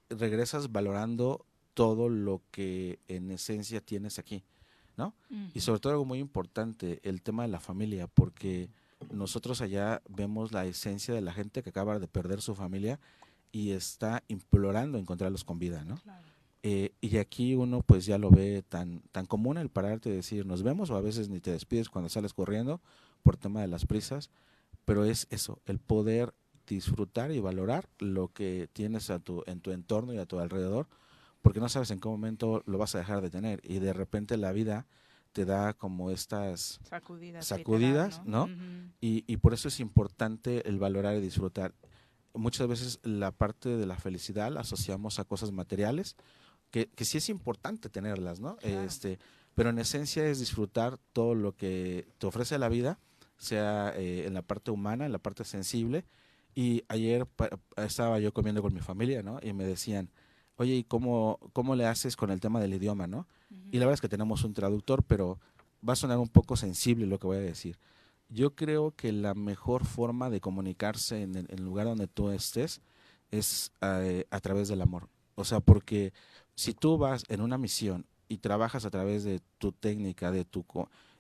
regresas 0.09 0.73
valorando 0.73 1.45
todo 1.75 2.09
lo 2.09 2.41
que 2.51 2.99
en 3.09 3.31
esencia 3.31 3.81
tienes 3.81 4.19
aquí, 4.19 4.43
¿no? 4.97 5.15
Y 5.55 5.61
sobre 5.61 5.81
todo 5.81 5.93
algo 5.93 6.05
muy 6.05 6.19
importante, 6.19 7.01
el 7.03 7.23
tema 7.23 7.43
de 7.43 7.49
la 7.49 7.61
familia, 7.61 8.07
porque 8.07 8.71
nosotros 9.13 9.61
allá 9.61 10.03
vemos 10.09 10.53
la 10.53 10.65
esencia 10.65 11.15
de 11.15 11.21
la 11.21 11.33
gente 11.33 11.63
que 11.63 11.71
acaba 11.71 11.99
de 11.99 12.09
perder 12.09 12.41
su 12.41 12.55
familia 12.55 12.99
y 13.53 13.71
está 13.71 14.25
implorando 14.29 14.99
encontrarlos 14.99 15.45
con 15.45 15.59
vida, 15.59 15.85
¿no? 15.85 16.01
Eh, 16.63 16.93
y 17.01 17.19
aquí 17.19 17.55
uno 17.55 17.83
pues 17.83 18.05
ya 18.05 18.19
lo 18.19 18.31
ve 18.31 18.65
tan, 18.69 19.01
tan 19.13 19.27
común 19.27 19.59
el 19.59 19.69
pararte 19.69 20.09
y 20.09 20.13
decir 20.13 20.45
nos 20.45 20.65
vemos 20.65 20.91
o 20.91 20.97
a 20.97 21.01
veces 21.01 21.29
ni 21.29 21.39
te 21.39 21.53
despides 21.53 21.89
cuando 21.89 22.09
sales 22.09 22.35
corriendo 22.35 22.81
por 23.23 23.37
tema 23.37 23.61
de 23.61 23.69
las 23.69 23.87
prisas, 23.87 24.31
pero 24.85 25.05
es 25.05 25.29
eso, 25.31 25.61
el 25.67 25.79
poder 25.79 26.35
disfrutar 26.67 27.31
y 27.31 27.41
valorar 27.41 27.89
lo 27.99 28.29
que 28.29 28.69
tienes 28.73 29.11
a 29.11 29.21
tu, 29.21 29.45
en 29.47 29.61
tu 29.61 29.71
entorno 29.71 30.13
y 30.13 30.19
a 30.19 30.27
tu 30.27 30.41
alrededor, 30.41 30.89
porque 31.43 31.61
no 31.61 31.69
sabes 31.69 31.91
en 31.93 32.01
qué 32.01 32.09
momento 32.09 32.63
lo 32.67 32.79
vas 32.79 32.95
a 32.95 32.99
dejar 32.99 33.21
de 33.21 33.31
tener 33.31 33.61
y 33.63 33.79
de 33.79 33.93
repente 33.93 34.37
la 34.37 34.53
vida 34.53 34.87
te 35.33 35.45
da 35.45 35.75
como 35.75 36.11
estas 36.11 36.81
sacudidas, 36.83 37.47
sacudidas 37.47 38.23
¿no? 38.25 38.49
y, 39.01 39.25
y 39.27 39.37
por 39.37 39.55
eso 39.55 39.69
es 39.69 39.79
importante 39.79 40.69
el 40.69 40.79
valorar 40.79 41.17
y 41.17 41.21
disfrutar. 41.21 41.75
Muchas 42.35 42.67
veces 42.67 42.99
la 43.05 43.31
parte 43.31 43.69
de 43.69 43.87
la 43.87 43.97
felicidad 43.97 44.51
la 44.51 44.61
asociamos 44.61 45.19
a 45.19 45.25
cosas 45.25 45.53
materiales, 45.53 46.17
que, 46.71 46.89
que 46.89 47.05
sí 47.05 47.19
es 47.19 47.29
importante 47.29 47.89
tenerlas, 47.89 48.41
¿no? 48.41 48.57
Este, 48.63 49.19
pero 49.55 49.71
en 49.71 49.79
esencia 49.79 50.27
es 50.29 50.39
disfrutar 50.39 50.99
todo 51.13 51.35
lo 51.35 51.57
que 51.57 52.07
te 52.19 52.27
ofrece 52.27 52.59
la 52.59 52.69
vida, 52.69 52.99
sea 53.37 53.93
eh, 53.97 54.27
en 54.27 54.35
la 54.35 54.43
parte 54.43 54.71
humana, 54.71 55.07
en 55.07 55.13
la 55.13 55.19
parte 55.19 55.45
sensible. 55.45 56.05
Y 56.55 56.85
ayer 56.89 57.27
estaba 57.77 58.19
yo 58.19 58.33
comiendo 58.33 58.63
con 58.63 58.75
mi 58.75 58.81
familia, 58.81 59.23
¿no? 59.23 59.39
Y 59.43 59.53
me 59.53 59.65
decían, 59.65 60.11
oye, 60.57 60.75
¿y 60.75 60.85
cómo, 60.85 61.39
cómo 61.53 61.75
le 61.77 61.87
haces 61.87 62.17
con 62.17 62.31
el 62.31 62.41
tema 62.41 62.61
del 62.61 62.75
idioma, 62.75 63.07
no? 63.07 63.27
Y 63.71 63.79
la 63.79 63.87
verdad 63.87 63.95
es 63.95 64.01
que 64.01 64.09
tenemos 64.09 64.45
un 64.45 64.55
traductor, 64.55 65.03
pero 65.05 65.39
va 65.87 65.93
a 65.93 65.97
sonar 65.97 66.19
un 66.19 66.29
poco 66.29 66.57
sensible 66.57 67.07
lo 67.07 67.19
que 67.19 67.27
voy 67.27 67.37
a 67.39 67.41
decir. 67.41 67.79
Yo 68.29 68.55
creo 68.55 68.93
que 68.93 69.13
la 69.13 69.35
mejor 69.35 69.87
forma 69.87 70.31
de 70.31 70.41
comunicarse 70.41 71.23
en 71.23 71.35
el, 71.35 71.65
lugar 71.65 71.87
donde 71.87 72.09
tú 72.09 72.31
estés 72.31 72.83
es 73.31 73.73
eh, 73.81 74.27
a 74.31 74.41
través 74.41 74.69
del 74.69 74.83
amor. 74.83 75.09
O 75.35 75.45
sea, 75.45 75.61
porque 75.61 76.13
si 76.59 76.75
tú 76.75 76.99
vas 76.99 77.25
en 77.29 77.41
una 77.41 77.57
misión 77.57 78.05
y 78.27 78.39
trabajas 78.39 78.85
a 78.85 78.91
través 78.91 79.23
de 79.23 79.41
tu 79.59 79.71
técnica, 79.71 80.33
de 80.33 80.45
tu 80.45 80.65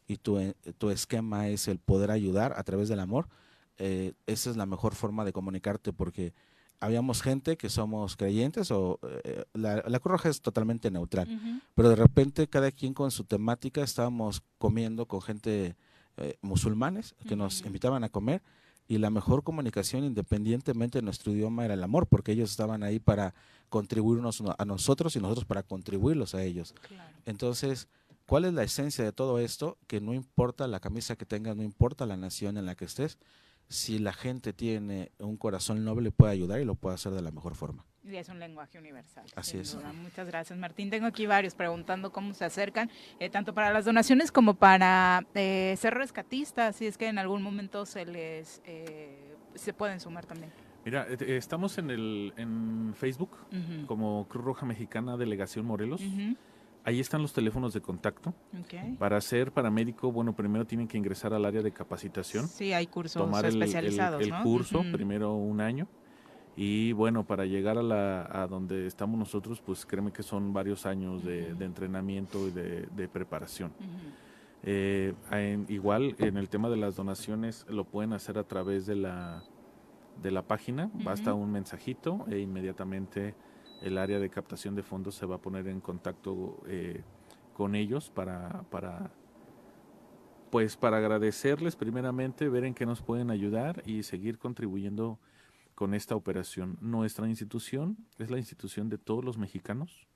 y 0.08 0.16
tu, 0.16 0.36
eh, 0.40 0.56
tu 0.78 0.90
esquema 0.90 1.46
es 1.46 1.68
el 1.68 1.78
poder 1.78 2.10
ayudar 2.10 2.54
a 2.56 2.64
través 2.64 2.88
del 2.88 2.98
amor, 2.98 3.28
eh, 3.76 4.14
esa 4.26 4.50
es 4.50 4.56
la 4.56 4.66
mejor 4.66 4.96
forma 4.96 5.24
de 5.24 5.32
comunicarte 5.32 5.92
porque 5.92 6.34
habíamos 6.80 7.22
gente 7.22 7.56
que 7.56 7.68
somos 7.68 8.16
creyentes 8.16 8.72
o 8.72 8.98
eh, 9.22 9.44
la, 9.52 9.84
la, 9.86 10.00
Cruz 10.00 10.10
Roja 10.10 10.28
es 10.28 10.40
totalmente 10.40 10.90
neutral, 10.90 11.28
pero 11.76 11.88
de 11.88 11.96
repente 11.96 12.48
cada 12.48 12.72
quien 12.72 12.92
con 12.92 13.12
su 13.12 13.22
temática 13.22 13.84
estábamos 13.84 14.42
comiendo 14.58 15.06
con 15.06 15.22
gente 15.22 15.76
musulmanes 16.42 17.14
que 17.28 17.36
nos 17.36 17.64
invitaban 17.64 18.02
a 18.02 18.08
comer 18.08 18.42
y 18.88 18.96
la 18.96 19.10
mejor 19.10 19.44
comunicación 19.44 20.02
independientemente 20.04 20.98
de 20.98 21.02
nuestro 21.02 21.30
idioma 21.30 21.66
era 21.66 21.74
el 21.74 21.84
amor, 21.84 22.06
porque 22.06 22.32
ellos 22.32 22.50
estaban 22.50 22.82
ahí 22.82 22.98
para 22.98 23.34
contribuirnos 23.68 24.42
a 24.56 24.64
nosotros 24.64 25.14
y 25.14 25.20
nosotros 25.20 25.44
para 25.44 25.62
contribuirlos 25.62 26.34
a 26.34 26.42
ellos. 26.42 26.74
Entonces, 27.26 27.86
¿cuál 28.26 28.46
es 28.46 28.54
la 28.54 28.62
esencia 28.62 29.04
de 29.04 29.12
todo 29.12 29.38
esto? 29.38 29.76
Que 29.86 30.00
no 30.00 30.14
importa 30.14 30.66
la 30.66 30.80
camisa 30.80 31.16
que 31.16 31.26
tengas, 31.26 31.54
no 31.54 31.62
importa 31.62 32.06
la 32.06 32.16
nación 32.16 32.56
en 32.56 32.64
la 32.64 32.74
que 32.74 32.86
estés, 32.86 33.18
si 33.68 33.98
la 33.98 34.14
gente 34.14 34.54
tiene 34.54 35.12
un 35.18 35.36
corazón 35.36 35.84
noble 35.84 36.10
puede 36.10 36.32
ayudar 36.32 36.58
y 36.60 36.64
lo 36.64 36.74
puede 36.74 36.94
hacer 36.94 37.12
de 37.12 37.20
la 37.20 37.30
mejor 37.30 37.54
forma. 37.54 37.84
Y 38.10 38.16
es 38.16 38.28
un 38.28 38.38
lenguaje 38.38 38.78
universal. 38.78 39.26
Así 39.36 39.58
es. 39.58 39.76
Muchas 40.02 40.26
gracias, 40.26 40.58
Martín. 40.58 40.88
Tengo 40.88 41.06
aquí 41.06 41.26
varios 41.26 41.54
preguntando 41.54 42.10
cómo 42.10 42.32
se 42.32 42.44
acercan, 42.44 42.90
eh, 43.20 43.28
tanto 43.28 43.52
para 43.52 43.72
las 43.72 43.84
donaciones 43.84 44.32
como 44.32 44.54
para 44.54 45.26
eh, 45.34 45.74
ser 45.78 45.94
rescatistas, 45.94 46.76
si 46.76 46.86
es 46.86 46.96
que 46.96 47.08
en 47.08 47.18
algún 47.18 47.42
momento 47.42 47.84
se 47.84 48.06
les 48.06 48.62
eh, 48.64 49.36
se 49.54 49.72
pueden 49.74 50.00
sumar 50.00 50.24
también. 50.24 50.50
Mira, 50.84 51.06
estamos 51.06 51.76
en 51.76 51.90
el 51.90 52.32
en 52.36 52.94
Facebook 52.96 53.36
como 53.86 54.26
Cruz 54.28 54.44
Roja 54.44 54.64
Mexicana 54.64 55.16
Delegación 55.16 55.66
Morelos. 55.66 56.00
Ahí 56.84 57.00
están 57.00 57.20
los 57.20 57.34
teléfonos 57.34 57.74
de 57.74 57.82
contacto. 57.82 58.32
Para 58.98 59.20
ser 59.20 59.52
paramédico, 59.52 60.10
bueno, 60.10 60.34
primero 60.34 60.66
tienen 60.66 60.88
que 60.88 60.96
ingresar 60.96 61.34
al 61.34 61.44
área 61.44 61.60
de 61.60 61.72
capacitación. 61.72 62.48
Sí, 62.48 62.72
hay 62.72 62.86
cursos 62.86 63.22
tomar 63.22 63.44
especializados. 63.44 64.22
El, 64.22 64.32
el, 64.32 64.42
curso, 64.42 64.82
primero 64.90 65.34
un 65.34 65.60
año. 65.60 65.86
Y 66.60 66.92
bueno, 66.92 67.24
para 67.24 67.46
llegar 67.46 67.78
a, 67.78 67.84
la, 67.84 68.28
a 68.32 68.48
donde 68.48 68.88
estamos 68.88 69.16
nosotros, 69.16 69.60
pues 69.60 69.86
créeme 69.86 70.10
que 70.10 70.24
son 70.24 70.52
varios 70.52 70.86
años 70.86 71.24
de, 71.24 71.50
entrenamiento 71.60 72.48
y 72.48 72.50
de, 72.50 73.08
preparación. 73.08 73.70
Eh, 74.64 75.14
igual 75.68 76.16
en 76.18 76.36
el 76.36 76.48
tema 76.48 76.68
de 76.68 76.76
las 76.76 76.96
donaciones 76.96 77.64
lo 77.68 77.84
pueden 77.84 78.12
hacer 78.12 78.38
a 78.38 78.42
través 78.42 78.86
de 78.86 78.96
la 78.96 79.44
de 80.20 80.32
la 80.32 80.42
página, 80.42 80.90
basta 81.04 81.32
un 81.32 81.52
mensajito 81.52 82.26
e 82.28 82.40
inmediatamente 82.40 83.36
el 83.82 83.96
área 83.96 84.18
de 84.18 84.28
captación 84.28 84.74
de 84.74 84.82
fondos 84.82 85.14
se 85.14 85.26
va 85.26 85.36
a 85.36 85.40
poner 85.40 85.68
en 85.68 85.80
contacto 85.80 86.60
eh, 86.66 87.02
con 87.54 87.76
ellos 87.76 88.10
para, 88.10 88.64
para, 88.68 89.12
pues 90.50 90.76
para 90.76 90.96
agradecerles 90.96 91.76
primeramente, 91.76 92.48
ver 92.48 92.64
en 92.64 92.74
qué 92.74 92.84
nos 92.84 93.00
pueden 93.00 93.30
ayudar 93.30 93.80
y 93.86 94.02
seguir 94.02 94.38
contribuyendo 94.38 95.20
con 95.78 95.94
esta 95.94 96.16
operación. 96.16 96.76
Nuestra 96.80 97.28
institución 97.28 97.98
es 98.18 98.32
la 98.32 98.38
institución 98.38 98.88
de 98.88 98.98
todos 98.98 99.24
los 99.24 99.38
mexicanos. 99.38 100.08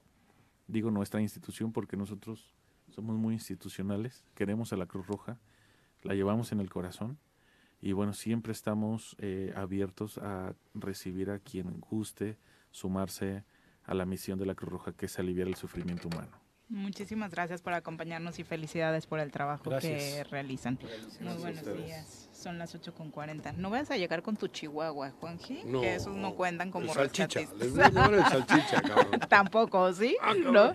Digo 0.67 0.91
nuestra 0.91 1.21
institución 1.21 1.73
porque 1.73 1.97
nosotros 1.97 2.53
somos 2.89 3.17
muy 3.17 3.35
institucionales, 3.35 4.25
queremos 4.35 4.73
a 4.73 4.77
la 4.77 4.87
Cruz 4.87 5.07
Roja, 5.07 5.39
la 6.03 6.17
llevamos 6.17 6.51
en 6.51 6.59
el 6.59 6.69
corazón 6.69 7.17
y 7.81 7.93
bueno, 7.93 8.13
siempre 8.13 8.51
estamos 8.51 9.15
eh, 9.21 9.53
abiertos 9.55 10.19
a 10.19 10.57
recibir 10.75 11.31
a 11.31 11.39
quien 11.39 11.79
guste 11.79 12.39
sumarse 12.73 13.45
a 13.85 13.95
la 13.95 14.05
misión 14.05 14.41
de 14.41 14.47
la 14.47 14.57
Cruz 14.57 14.73
Roja, 14.73 14.93
que 14.95 15.07
es 15.07 15.17
aliviar 15.21 15.47
el 15.47 15.55
sufrimiento 15.55 16.09
humano. 16.09 16.42
Muchísimas 16.73 17.31
gracias 17.33 17.61
por 17.61 17.75
acompañarnos 17.75 18.39
y 18.39 18.45
felicidades 18.45 19.07
por 19.07 19.21
el 19.21 19.31
trabajo 19.31 19.71
que 19.79 20.25
realizan. 20.31 20.79
Muy 21.21 21.35
buenos 21.35 21.65
días. 21.77 22.31
Son 22.33 22.59
las 22.59 22.75
8.40. 22.75 23.57
No 23.57 23.69
vayas 23.69 23.91
a 23.91 23.99
llegar 23.99 24.23
con 24.23 24.37
tu 24.37 24.49
chihuahua, 24.49 25.11
Juanji, 25.21 25.63
No, 25.67 25.83
que 25.83 25.95
esos 25.97 26.17
no 26.17 26.35
cuentan 26.35 26.71
como 26.71 26.93
salchicha. 26.93 27.41
rescatistas. 27.41 27.59
Les 27.59 27.73
voy 27.75 27.83
a 27.85 27.89
llevar 27.91 28.15
el 28.15 28.25
salchicha, 28.25 28.81
cabrón. 28.81 29.21
Tampoco, 29.29 29.93
¿sí? 29.93 30.17
Ah, 30.23 30.33
¿No? 30.35 30.75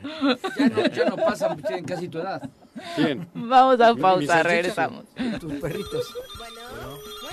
Ya 0.57 0.69
no, 0.69 0.85
ya 0.85 1.05
no 1.09 1.15
pasan, 1.17 1.57
tienen 1.63 1.83
casi 1.83 2.07
tu 2.07 2.19
edad. 2.19 2.47
Bien. 2.95 3.27
Vamos 3.33 3.81
a 3.81 3.95
pausa, 3.95 4.27
salchicha. 4.27 4.43
regresamos. 4.43 5.05
Tus 5.39 5.53
perritos. 5.55 6.13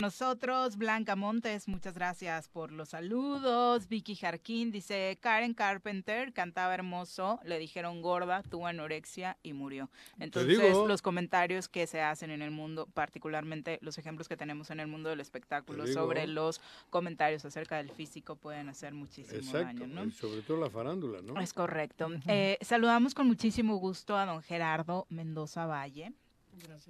Nosotros, 0.00 0.76
Blanca 0.76 1.16
Montes, 1.16 1.68
muchas 1.68 1.94
gracias 1.94 2.48
por 2.48 2.72
los 2.72 2.90
saludos. 2.90 3.88
Vicky 3.88 4.14
Jarquín 4.14 4.70
dice, 4.70 5.18
Karen 5.20 5.54
Carpenter 5.54 6.32
cantaba 6.32 6.74
hermoso, 6.74 7.40
le 7.44 7.58
dijeron 7.58 8.02
gorda, 8.02 8.42
tuvo 8.42 8.66
anorexia 8.66 9.38
y 9.42 9.52
murió. 9.52 9.90
Entonces, 10.18 10.58
los 10.58 11.02
comentarios 11.02 11.68
que 11.68 11.86
se 11.86 12.00
hacen 12.00 12.30
en 12.30 12.42
el 12.42 12.50
mundo, 12.50 12.86
particularmente 12.92 13.78
los 13.82 13.98
ejemplos 13.98 14.28
que 14.28 14.36
tenemos 14.36 14.70
en 14.70 14.80
el 14.80 14.86
mundo 14.86 15.08
del 15.08 15.20
espectáculo 15.20 15.86
sobre 15.86 16.26
los 16.26 16.60
comentarios 16.90 17.44
acerca 17.44 17.76
del 17.76 17.90
físico 17.90 18.36
pueden 18.36 18.68
hacer 18.68 18.94
muchísimo 18.94 19.38
Exacto. 19.38 19.66
daño, 19.66 19.86
¿no? 19.86 20.04
y 20.04 20.10
sobre 20.10 20.42
todo 20.42 20.58
la 20.58 20.70
farándula, 20.70 21.20
¿no? 21.22 21.40
Es 21.40 21.52
correcto. 21.52 22.08
Eh, 22.26 22.58
saludamos 22.60 23.14
con 23.14 23.26
muchísimo 23.26 23.76
gusto 23.76 24.16
a 24.16 24.26
don 24.26 24.42
Gerardo 24.42 25.06
Mendoza 25.08 25.66
Valle. 25.66 26.12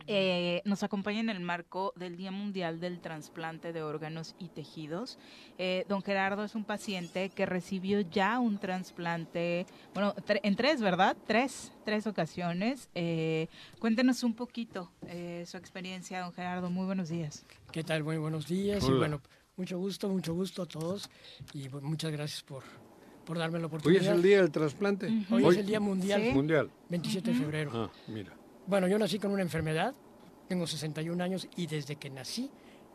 Eh, 0.06 0.60
nos 0.64 0.82
acompaña 0.82 1.20
en 1.20 1.30
el 1.30 1.40
marco 1.40 1.92
del 1.96 2.16
Día 2.16 2.30
Mundial 2.30 2.80
del 2.80 3.00
Trasplante 3.00 3.72
de 3.72 3.82
Órganos 3.82 4.34
y 4.38 4.48
Tejidos. 4.48 5.18
Eh, 5.58 5.84
don 5.88 6.02
Gerardo 6.02 6.44
es 6.44 6.54
un 6.54 6.64
paciente 6.64 7.30
que 7.30 7.46
recibió 7.46 8.00
ya 8.00 8.38
un 8.38 8.58
trasplante, 8.58 9.66
bueno, 9.94 10.14
tre- 10.16 10.40
en 10.42 10.56
tres, 10.56 10.80
¿verdad? 10.80 11.16
Tres, 11.26 11.72
tres 11.84 12.06
ocasiones. 12.06 12.88
Eh, 12.94 13.48
cuéntenos 13.78 14.22
un 14.22 14.34
poquito 14.34 14.90
eh, 15.06 15.44
su 15.46 15.56
experiencia, 15.56 16.20
don 16.20 16.32
Gerardo. 16.32 16.70
Muy 16.70 16.86
buenos 16.86 17.08
días. 17.08 17.44
¿Qué 17.72 17.82
tal? 17.84 18.04
Muy 18.04 18.18
buenos 18.18 18.46
días. 18.46 18.82
Hola. 18.84 18.94
Y 18.94 18.98
bueno, 18.98 19.20
mucho 19.56 19.78
gusto, 19.78 20.08
mucho 20.08 20.34
gusto 20.34 20.62
a 20.62 20.66
todos. 20.66 21.08
Y 21.52 21.68
muchas 21.68 22.10
gracias 22.12 22.42
por, 22.42 22.62
por 23.24 23.38
darme 23.38 23.58
la 23.58 23.64
Hoy 23.64 23.68
oportunidad. 23.68 24.02
es 24.02 24.08
el 24.08 24.22
día 24.22 24.38
del 24.42 24.50
trasplante. 24.50 25.06
Hoy 25.30 25.44
es 25.46 25.56
el 25.56 25.66
Día 25.66 25.80
Mundial. 25.80 26.22
Sí. 26.22 26.30
Mundial. 26.32 26.70
27 26.90 27.30
de 27.32 27.36
febrero. 27.38 27.70
Ah, 27.74 27.90
mira. 28.08 28.32
Bueno, 28.66 28.88
yo 28.88 28.98
nací 28.98 29.18
con 29.18 29.30
una 29.30 29.42
enfermedad, 29.42 29.94
tengo 30.48 30.66
61 30.66 31.22
años 31.22 31.48
y 31.54 31.66
desde 31.66 31.96
que 31.96 32.08
nací, 32.08 32.50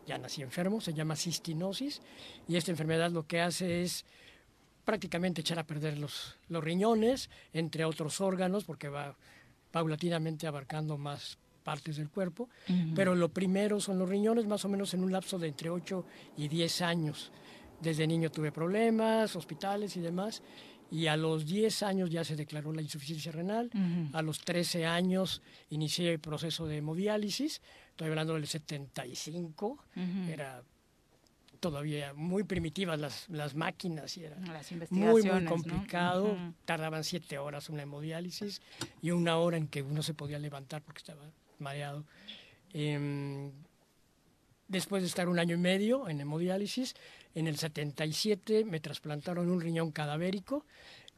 ya 0.07 0.17
nací 0.17 0.41
enfermo, 0.41 0.81
se 0.81 0.95
llama 0.95 1.15
cistinosis 1.15 2.01
y 2.47 2.55
esta 2.55 2.71
enfermedad 2.71 3.11
lo 3.11 3.27
que 3.27 3.41
hace 3.41 3.83
es 3.83 4.03
prácticamente 4.83 5.41
echar 5.41 5.59
a 5.59 5.67
perder 5.67 5.99
los, 5.99 6.37
los 6.47 6.63
riñones, 6.63 7.29
entre 7.53 7.85
otros 7.85 8.19
órganos, 8.19 8.63
porque 8.63 8.89
va 8.89 9.15
paulatinamente 9.69 10.47
abarcando 10.47 10.97
más 10.97 11.37
partes 11.63 11.97
del 11.97 12.09
cuerpo, 12.09 12.49
pero 12.95 13.13
lo 13.13 13.29
primero 13.29 13.79
son 13.79 13.99
los 13.99 14.09
riñones, 14.09 14.47
más 14.47 14.65
o 14.65 14.69
menos 14.69 14.95
en 14.95 15.03
un 15.03 15.11
lapso 15.11 15.37
de 15.37 15.49
entre 15.49 15.69
8 15.69 16.03
y 16.37 16.47
10 16.47 16.81
años. 16.81 17.31
Desde 17.79 18.07
niño 18.07 18.31
tuve 18.31 18.51
problemas, 18.51 19.35
hospitales 19.35 19.95
y 19.95 19.99
demás, 19.99 20.41
y 20.91 21.07
a 21.07 21.15
los 21.17 21.45
10 21.45 21.83
años 21.83 22.09
ya 22.09 22.23
se 22.23 22.35
declaró 22.35 22.73
la 22.73 22.81
insuficiencia 22.81 23.31
renal, 23.31 23.69
a 24.13 24.21
los 24.21 24.39
13 24.39 24.85
años 24.85 25.41
inicié 25.69 26.11
el 26.13 26.19
proceso 26.19 26.65
de 26.65 26.77
hemodiálisis, 26.77 27.61
estoy 27.91 28.07
hablando 28.09 28.33
del 28.33 28.47
75, 28.47 29.77
era 30.27 30.63
todavía 31.59 32.13
muy 32.13 32.43
primitivas 32.43 32.99
las, 32.99 33.29
las 33.29 33.53
máquinas 33.55 34.15
y 34.17 34.23
era 34.23 34.37
Las 34.39 34.71
muy, 34.91 35.23
muy 35.23 35.41
¿no? 35.41 35.49
complicado. 35.49 36.37
Tardaban 36.65 37.03
siete 37.03 37.37
horas 37.37 37.69
una 37.69 37.83
hemodiálisis 37.83 38.61
y 39.01 39.11
una 39.11 39.37
hora 39.37 39.57
en 39.57 39.67
que 39.67 39.81
uno 39.81 40.01
se 40.01 40.13
podía 40.13 40.39
levantar 40.39 40.81
porque 40.81 40.99
estaba 40.99 41.29
mareado. 41.59 42.05
Em, 42.73 43.51
después 44.69 45.03
de 45.03 45.07
estar 45.07 45.27
un 45.27 45.37
año 45.39 45.55
y 45.55 45.59
medio 45.59 46.07
en 46.07 46.21
hemodiálisis, 46.21 46.95
en 47.35 47.47
el 47.47 47.57
77 47.57 48.63
me 48.63 48.79
trasplantaron 48.79 49.49
un 49.49 49.59
riñón 49.59 49.91
cadavérico. 49.91 50.65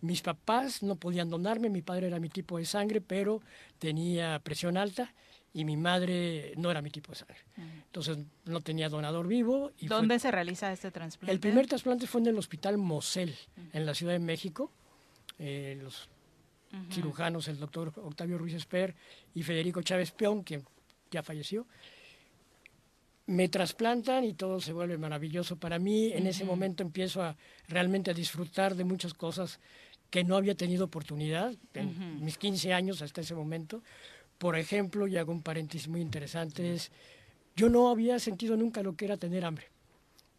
Mis 0.02 0.22
papás 0.24 0.82
no 0.82 0.96
podían 0.96 1.30
donarme, 1.30 1.70
mi 1.70 1.84
padre 1.84 2.08
era 2.08 2.20
mi 2.20 2.30
tipo 2.30 2.58
de 2.58 2.66
sangre, 2.66 3.02
pero 3.02 3.42
tenía 3.78 4.40
presión 4.40 4.76
alta 4.78 5.14
y 5.54 5.64
mi 5.66 5.78
madre 5.78 6.54
no 6.58 6.72
era 6.72 6.82
mi 6.82 6.90
tipo 6.90 7.12
de 7.12 7.20
sangre. 7.20 7.38
Entonces 7.86 8.18
no 8.46 8.62
tenía 8.62 8.90
donador 8.90 9.28
vivo. 9.28 9.72
Y 9.78 9.88
fue- 9.88 9.98
¿Dónde 9.98 10.18
se 10.18 10.32
realiza 10.32 10.72
este 10.74 10.90
trasplante? 10.90 11.32
el 11.32 11.40
primer 11.40 11.68
trasplante 11.68 12.08
fue 12.08 12.22
en 12.22 12.28
el 12.28 12.38
Hospital 12.38 12.78
Mosel, 12.78 13.36
en 13.74 13.86
la 13.86 13.94
Ciudad 13.94 14.14
de 14.14 14.20
México. 14.20 14.72
Eh, 15.38 15.78
los 15.82 16.10
cirujanos, 16.90 17.48
el 17.50 17.60
doctor 17.60 17.92
Octavio 17.98 18.38
Ruiz 18.38 18.54
Esper 18.54 18.96
y 19.36 19.44
Federico 19.44 19.82
Chávez 19.82 20.12
Peón, 20.12 20.44
que 20.44 20.64
ya 21.12 21.22
falleció, 21.22 21.68
me 23.32 23.50
trasplantan 23.50 24.24
y 24.24 24.34
todo 24.34 24.60
se 24.60 24.74
vuelve 24.74 24.98
maravilloso 24.98 25.58
para 25.58 25.80
mí. 25.80 26.12
En 26.14 26.28
ese 26.28 26.46
momento 26.46 26.84
empiezo 26.84 27.24
a 27.24 27.36
realmente 27.68 28.12
a 28.12 28.14
disfrutar 28.14 28.76
de 28.76 28.84
muchas 28.84 29.14
cosas 29.14 29.60
que 30.10 30.24
no 30.24 30.36
había 30.36 30.56
tenido 30.56 30.86
oportunidad 30.86 31.54
en 31.74 32.24
mis 32.24 32.38
15 32.38 32.74
años 32.74 33.02
hasta 33.02 33.22
ese 33.22 33.34
momento. 33.34 33.82
Por 34.38 34.58
ejemplo, 34.58 35.08
y 35.08 35.18
hago 35.18 35.32
un 35.32 35.42
paréntesis 35.42 35.88
muy 35.88 36.02
interesante, 36.02 36.74
es, 36.74 36.92
yo 37.56 37.70
no 37.70 37.90
había 37.90 38.20
sentido 38.20 38.58
nunca 38.58 38.84
lo 38.84 38.96
que 38.96 39.06
era 39.06 39.18
tener 39.18 39.46
hambre 39.46 39.68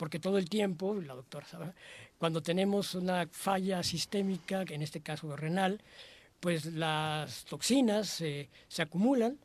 porque 0.02 0.18
todo 0.18 0.36
el 0.36 0.48
tiempo, 0.48 1.00
la 1.00 1.14
doctora 1.14 1.46
sabe, 1.46 1.74
cuando 2.18 2.42
tenemos 2.42 2.96
una 2.96 3.28
falla 3.30 3.84
sistémica, 3.84 4.64
en 4.68 4.82
este 4.82 5.00
caso 5.00 5.36
renal, 5.36 5.80
pues 6.40 6.64
las 6.66 7.44
toxinas 7.44 8.20
eh, 8.20 8.48
se 8.66 8.82
acumulan 8.82 9.38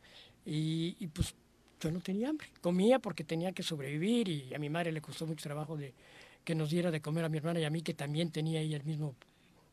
y, 0.48 0.98
y, 1.00 1.06
pues 1.10 1.36
yo 1.80 1.92
no 1.92 2.00
tenía 2.00 2.30
hambre. 2.30 2.48
Comía 2.62 3.00
porque 3.00 3.24
tenía 3.24 3.52
que 3.52 3.64
sobrevivir 3.64 4.30
y 4.30 4.54
a 4.54 4.60
mi 4.60 4.70
madre 4.70 4.92
le 4.92 5.02
costó 5.02 5.26
mucho 5.26 5.44
trabajo 5.44 5.78
de 5.78 5.94
que 6.44 6.56
nos 6.56 6.70
diera 6.70 6.92
de 6.92 7.02
comer 7.02 7.26
a 7.26 7.30
mi 7.30 7.38
hermana 7.38 7.60
y 7.60 7.66
a 7.66 7.70
mí 7.70 7.82
que 7.82 7.94
también 7.94 8.32
tenía 8.32 8.62
ella 8.62 8.78
el 8.78 8.84
mismo 8.84 9.16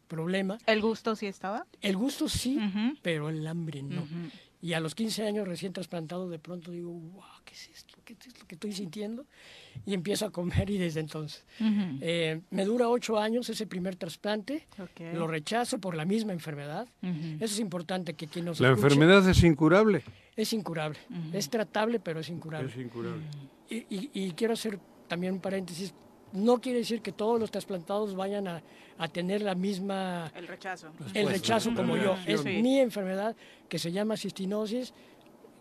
problema. 0.09 0.59
¿El 0.66 0.82
gusto 0.82 1.16
sí 1.16 1.26
estaba? 1.26 1.66
El 1.81 1.97
gusto 1.97 2.28
sí, 2.28 2.59
pero 3.02 3.28
el 3.28 3.47
hambre 3.47 3.82
no. 3.82 4.06
Y 4.64 4.72
a 4.72 4.80
los 4.80 4.94
15 4.94 5.26
años 5.26 5.46
recién 5.46 5.74
trasplantado, 5.74 6.26
de 6.30 6.38
pronto 6.38 6.70
digo, 6.70 6.90
wow, 6.90 7.22
¿qué 7.44 7.52
es 7.52 7.68
esto? 7.68 7.98
¿Qué 8.02 8.14
es 8.14 8.38
lo 8.40 8.46
que 8.46 8.54
estoy 8.54 8.72
sintiendo? 8.72 9.26
Y 9.84 9.92
empiezo 9.92 10.24
a 10.24 10.30
comer 10.30 10.70
y 10.70 10.78
desde 10.78 11.00
entonces. 11.00 11.44
Ujú. 11.60 11.98
Eh, 12.00 12.40
me 12.50 12.64
dura 12.64 12.88
ocho 12.88 13.18
años 13.18 13.50
ese 13.50 13.66
primer 13.66 13.96
trasplante. 13.96 14.66
Ok. 14.78 15.12
Lo 15.14 15.26
rechazo 15.26 15.78
por 15.78 15.94
la 15.94 16.06
misma 16.06 16.32
enfermedad. 16.32 16.88
Ujú. 17.02 17.34
Eso 17.44 17.52
es 17.54 17.58
importante 17.60 18.14
que 18.14 18.26
quien 18.26 18.46
nos 18.46 18.58
La 18.58 18.68
escuche- 18.70 18.84
enfermedad 18.84 19.28
es 19.28 19.44
incurable. 19.44 20.02
es 20.34 20.52
incurable. 20.54 20.98
Es 21.34 21.50
tratable, 21.50 22.00
pero 22.00 22.20
es 22.20 22.30
incurable. 22.30 22.70
Es 22.70 22.76
incurable. 22.78 23.22
Y, 23.68 23.76
y- 23.94 24.10
y 24.14 24.30
quiero 24.32 24.54
hacer 24.54 24.78
también 25.08 25.34
un 25.34 25.40
paréntesis. 25.40 25.92
No 26.35 26.61
quiere 26.61 26.81
decir 26.81 27.01
que 27.01 27.12
todos 27.12 27.40
los 27.40 27.51
trasplantados 27.51 28.15
vayan 28.15 28.47
a, 28.48 28.62
a 28.98 29.09
tener 29.09 29.40
la 29.40 29.55
misma 29.55 30.31
El 30.35 30.47
rechazo. 30.48 30.89
el 31.15 31.28
rechazo 31.28 31.73
como 31.74 31.97
yo. 31.97 32.16
Es 32.27 32.40
Sí. 32.43 32.61
mi 32.61 32.78
enfermedad 32.81 33.35
que 33.69 33.78
se 33.78 33.90
llama 33.93 34.16
cistinosis, 34.16 34.93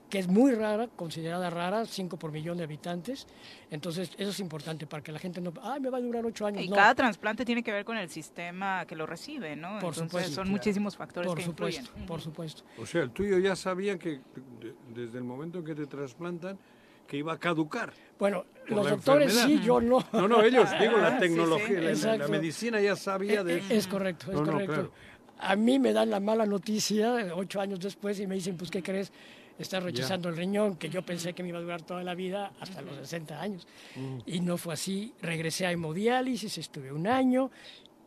que 0.09 0.19
es 0.19 0.27
muy 0.27 0.51
rara, 0.53 0.87
considerada 0.95 1.49
rara, 1.49 1.85
5 1.85 2.17
por 2.17 2.31
millón 2.31 2.57
de 2.57 2.63
habitantes. 2.65 3.25
Entonces, 3.71 4.11
eso 4.17 4.29
es 4.31 4.39
importante 4.39 4.85
para 4.85 5.01
que 5.01 5.11
la 5.11 5.17
gente 5.19 5.41
no... 5.41 5.51
Ah, 5.61 5.77
me 5.79 5.89
va 5.89 5.97
a 5.97 6.01
durar 6.01 6.23
8 6.25 6.45
años. 6.45 6.63
Y 6.63 6.69
no. 6.69 6.75
cada 6.75 6.93
trasplante 6.93 7.45
tiene 7.45 7.63
que 7.63 7.71
ver 7.71 7.83
con 7.85 7.97
el 7.97 8.09
sistema 8.09 8.85
que 8.85 8.95
lo 8.95 9.05
recibe, 9.07 9.55
¿no? 9.55 9.69
Por 9.79 9.93
Entonces, 9.93 10.01
supuesto. 10.09 10.35
son 10.35 10.49
muchísimos 10.49 10.95
factores 10.97 11.27
Por 11.29 11.37
que 11.37 11.43
supuesto, 11.45 11.81
influyen. 11.81 12.05
por 12.07 12.21
supuesto. 12.21 12.63
O 12.79 12.85
sea, 12.85 13.01
el 13.03 13.11
tuyo 13.11 13.39
ya 13.39 13.55
sabía 13.55 13.97
que 13.97 14.19
de- 14.59 14.73
desde 14.93 15.17
el 15.17 15.23
momento 15.23 15.59
en 15.59 15.65
que 15.65 15.73
te 15.75 15.87
trasplantan 15.87 16.57
que 17.07 17.17
iba 17.17 17.33
a 17.33 17.37
caducar. 17.39 17.93
Bueno, 18.19 18.45
los 18.67 18.89
doctores 18.89 19.31
enfermedad. 19.35 19.61
sí, 19.61 19.65
yo 19.65 19.81
no. 19.81 20.03
No, 20.13 20.27
no, 20.27 20.41
ellos, 20.43 20.69
digo, 20.79 20.97
la 20.97 21.13
sí, 21.13 21.19
tecnología, 21.19 21.95
sí. 21.95 22.07
la- 22.17 22.27
medicina 22.27 22.79
ya 22.81 22.95
sabía 22.95 23.43
de 23.43 23.57
Eh, 23.57 23.63
Es 23.69 23.87
correcto, 23.87 24.27
es 24.31 24.33
No, 24.37 24.45
no, 24.45 24.51
correcto. 24.53 24.73
claro. 24.73 24.91
A 25.39 25.55
mí 25.57 25.77
me 25.79 25.91
dan 25.91 26.09
la 26.09 26.19
mala 26.21 26.45
noticia 26.45 27.15
ocho 27.35 27.59
años 27.59 27.79
después 27.79 28.19
y 28.19 28.27
me 28.27 28.35
dicen, 28.35 28.55
pues, 28.57 28.71
¿qué 28.71 28.81
crees? 28.81 29.11
estás 29.59 29.83
rechazando 29.83 30.29
el 30.29 30.35
riñón, 30.35 30.77
que 30.77 30.89
yo 30.89 31.03
pensé 31.03 31.33
que 31.33 31.43
me 31.43 31.49
iba 31.49 31.59
a 31.59 31.61
durar 31.61 31.83
toda 31.83 32.03
la 32.03 32.15
vida 32.15 32.53
hasta 32.59 32.81
los 32.81 32.95
60 32.97 33.39
años. 33.39 33.67
Mm. 33.95 34.17
Y 34.25 34.39
no 34.39 34.57
fue 34.57 34.73
así. 34.73 35.13
Regresé 35.21 35.67
a 35.67 35.71
hemodiálisis, 35.71 36.57
estuve 36.57 36.91
un 36.91 37.05
año 37.05 37.51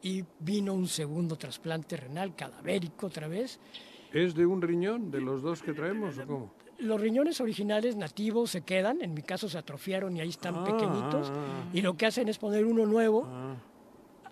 y 0.03 0.25
vino 0.41 0.75
un 0.75 0.89
segundo 0.89 1.37
trasplante 1.37 1.97
renal 1.97 2.35
cadavérico 2.35 3.07
otra 3.07 3.29
vez. 3.29 3.61
¿Es 4.13 4.35
de 4.35 4.45
un 4.45 4.61
riñón, 4.61 5.11
de 5.13 5.21
los 5.21 5.41
dos 5.41 5.63
que 5.63 5.73
traemos 5.73 6.19
o 6.19 6.27
cómo? 6.27 6.53
Los 6.79 7.01
riñones 7.01 7.41
originales 7.41 7.97
nativos 7.97 8.51
se 8.51 8.61
quedan, 8.63 9.01
en 9.01 9.15
mi 9.15 9.23
caso 9.23 9.49
se 9.49 9.57
atrofiaron 9.59 10.17
y 10.17 10.21
ahí 10.21 10.29
están 10.29 10.57
Ah, 10.57 10.65
pequeñitos, 10.65 11.31
ah, 11.31 11.35
ah. 11.37 11.71
y 11.73 11.81
lo 11.81 11.97
que 11.97 12.07
hacen 12.07 12.29
es 12.29 12.39
poner 12.39 12.65
uno 12.67 12.85
nuevo 12.87 13.25
Ah, 13.27 13.55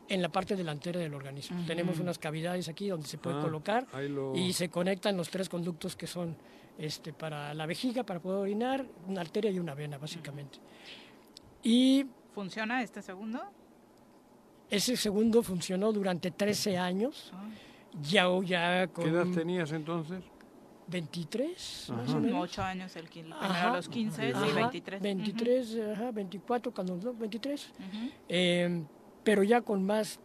en 0.08 0.20
la 0.20 0.28
parte 0.28 0.54
delantera 0.54 1.00
del 1.00 1.14
organismo. 1.14 1.64
Tenemos 1.66 1.98
unas 1.98 2.18
cavidades 2.18 2.68
aquí 2.68 2.88
donde 2.88 3.06
se 3.06 3.16
puede 3.16 3.38
Ah, 3.38 3.42
colocar 3.42 3.86
lo- 4.10 4.34
y 4.34 4.52
se 4.52 4.68
conectan 4.68 5.16
los 5.16 5.30
tres 5.30 5.48
conductos 5.48 5.96
que 5.96 6.06
son 6.06 6.36
este, 6.76 7.12
para 7.12 7.54
la 7.54 7.66
vejiga, 7.66 8.02
para 8.02 8.20
poder 8.20 8.40
orinar, 8.40 8.84
una 9.08 9.20
arteria 9.20 9.50
y 9.50 9.58
una 9.60 9.74
vena, 9.74 9.96
básicamente. 9.96 10.58
Y 11.62 12.04
¿Funciona 12.34 12.82
este 12.82 13.00
segundo? 13.00 13.40
ese 14.68 14.96
segundo 14.96 15.42
funcionó 15.42 15.92
durante 15.92 16.32
13 16.32 16.76
años, 16.76 17.32
ya, 18.02 18.26
ya 18.44 18.88
con 18.88 19.04
¿Qué 19.04 19.10
edad 19.10 19.26
tenías 19.32 19.70
entonces? 19.70 20.24
23, 20.86 21.86
más 21.90 22.08
Ajá. 22.08 22.16
o 22.16 22.20
menos. 22.20 22.42
Ocho 22.42 22.62
años, 22.62 22.94
el, 22.96 23.04
quin- 23.08 23.18
el 23.26 23.32
primero 23.32 23.36
Ajá. 23.40 23.72
a 23.72 23.76
los 23.76 23.88
15, 23.88 24.26
sí, 24.26 24.32
Ajá, 24.34 24.54
23. 24.54 25.00
23, 25.02 25.78
ajá, 25.94 26.10
24, 26.12 26.72
cuando 26.74 26.96
no, 26.96 27.14
23. 27.14 27.70
Ujú. 27.78 28.10
Eh, 28.28 28.84
pero 29.22 29.42
ya 29.42 29.60
con 29.62 29.84
más 29.84 30.20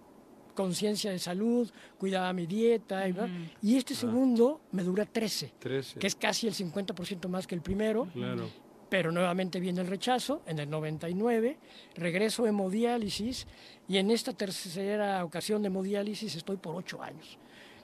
conciencia 0.54 1.12
de 1.12 1.20
salud, 1.20 1.72
cuidaba 1.98 2.34
mi 2.34 2.46
dieta. 2.46 3.08
y, 3.08 3.12
va. 3.14 3.28
y 3.62 3.78
este 3.78 3.96
segundo 3.96 4.62
me 4.72 4.84
dura 4.84 5.06
13, 5.06 5.54
13. 5.60 6.00
que 6.00 6.08
es 6.08 6.16
casi 6.16 6.48
el 6.48 6.54
50% 6.54 7.28
más 7.30 7.48
que 7.48 7.56
el 7.56 7.62
primero. 7.62 8.08
Claro. 8.14 8.50
Pero 8.90 9.12
nuevamente 9.12 9.60
viene 9.60 9.82
el 9.82 9.88
rechazo 9.88 10.42
en 10.48 10.58
el 10.58 10.68
99, 10.70 11.58
regreso 11.96 12.46
a 12.46 12.50
hemodiálisis 12.50 13.46
y 13.88 13.98
en 13.98 14.10
esta 14.10 14.34
tercera 14.34 15.24
ocasión 15.24 15.62
de 15.62 15.68
hemodiálisis 15.68 16.36
estoy 16.36 16.58
por 16.58 16.76
8 16.76 17.02
años, 17.04 17.38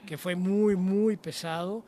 que 0.04 0.18
fue 0.18 0.34
muy, 0.34 0.74
muy 0.76 1.16
pesado. 1.16 1.84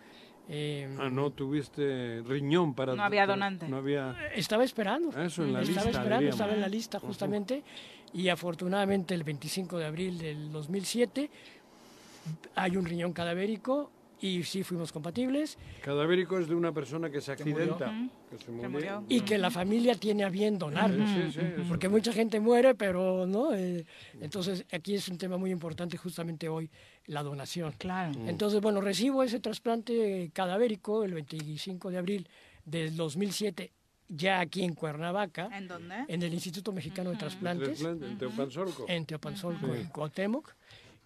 Eh, 0.48 0.88
Ah, 0.98 1.10
no 1.10 1.30
tuviste 1.30 2.22
riñón 2.26 2.74
para... 2.74 2.94
No 2.94 3.02
había 3.02 3.26
donante. 3.26 3.68
No 3.68 3.76
había... 3.78 4.16
Estaba 4.34 4.64
esperando. 4.64 5.10
Eso 5.10 5.44
en 5.44 5.52
la 5.52 5.60
estaba 5.60 5.84
lista, 5.84 5.90
esperando, 5.90 6.16
diríamos. 6.16 6.34
estaba 6.34 6.52
en 6.54 6.60
la 6.60 6.68
lista 6.68 6.98
justamente. 7.00 7.62
Y 8.14 8.28
afortunadamente 8.28 9.14
el 9.14 9.24
25 9.24 9.76
de 9.78 9.84
abril 9.84 10.18
del 10.18 10.50
2007 10.50 11.30
hay 12.54 12.76
un 12.76 12.84
riñón 12.86 13.12
cadavérico 13.12 13.90
y 14.20 14.42
sí 14.42 14.62
fuimos 14.62 14.92
compatibles. 14.92 15.58
Cadavérico 15.82 16.38
es 16.38 16.48
de 16.48 16.54
una 16.54 16.72
persona 16.72 17.10
que 17.10 17.20
se 17.20 17.32
accidenta. 17.32 17.92
Que 18.30 18.38
se 18.38 18.50
murió. 18.50 19.04
Y 19.08 19.20
que 19.20 19.38
la 19.38 19.50
familia 19.50 19.94
tiene 19.94 20.24
a 20.24 20.28
bien 20.28 20.58
donar. 20.58 20.90
Sí, 20.92 21.32
sí. 21.32 21.40
Porque 21.68 21.88
mucha 21.88 22.12
gente 22.12 22.40
muere, 22.40 22.74
pero 22.74 23.26
no. 23.26 23.54
Eh, 23.54 23.86
entonces 24.20 24.64
aquí 24.72 24.94
es 24.94 25.08
un 25.08 25.18
tema 25.18 25.36
muy 25.36 25.50
importante 25.50 25.96
justamente 25.96 26.48
hoy, 26.48 26.70
la 27.06 27.22
donación. 27.22 27.72
Claro. 27.78 28.18
Mm. 28.18 28.28
Entonces, 28.28 28.60
bueno, 28.60 28.80
recibo 28.80 29.22
ese 29.22 29.40
trasplante 29.40 30.30
cadavérico 30.32 31.04
el 31.04 31.14
25 31.14 31.90
de 31.90 31.98
abril 31.98 32.28
del 32.64 32.96
2007 32.96 33.72
ya 34.10 34.40
aquí 34.40 34.64
en 34.64 34.74
Cuernavaca, 34.74 35.50
¿En 35.52 35.68
dónde? 35.68 35.94
en 36.08 36.22
el 36.22 36.32
Instituto 36.32 36.72
Mexicano 36.72 37.10
de 37.10 37.16
Trasplantes, 37.16 37.68
Trasplante, 37.78 38.06
en 38.06 38.16
Teopanzolco. 38.18 38.86
en 38.88 39.04
Teopanzolco, 39.04 39.66
Ujú. 39.66 39.74
en 39.74 39.86
Cuauhtémoc. 39.88 40.54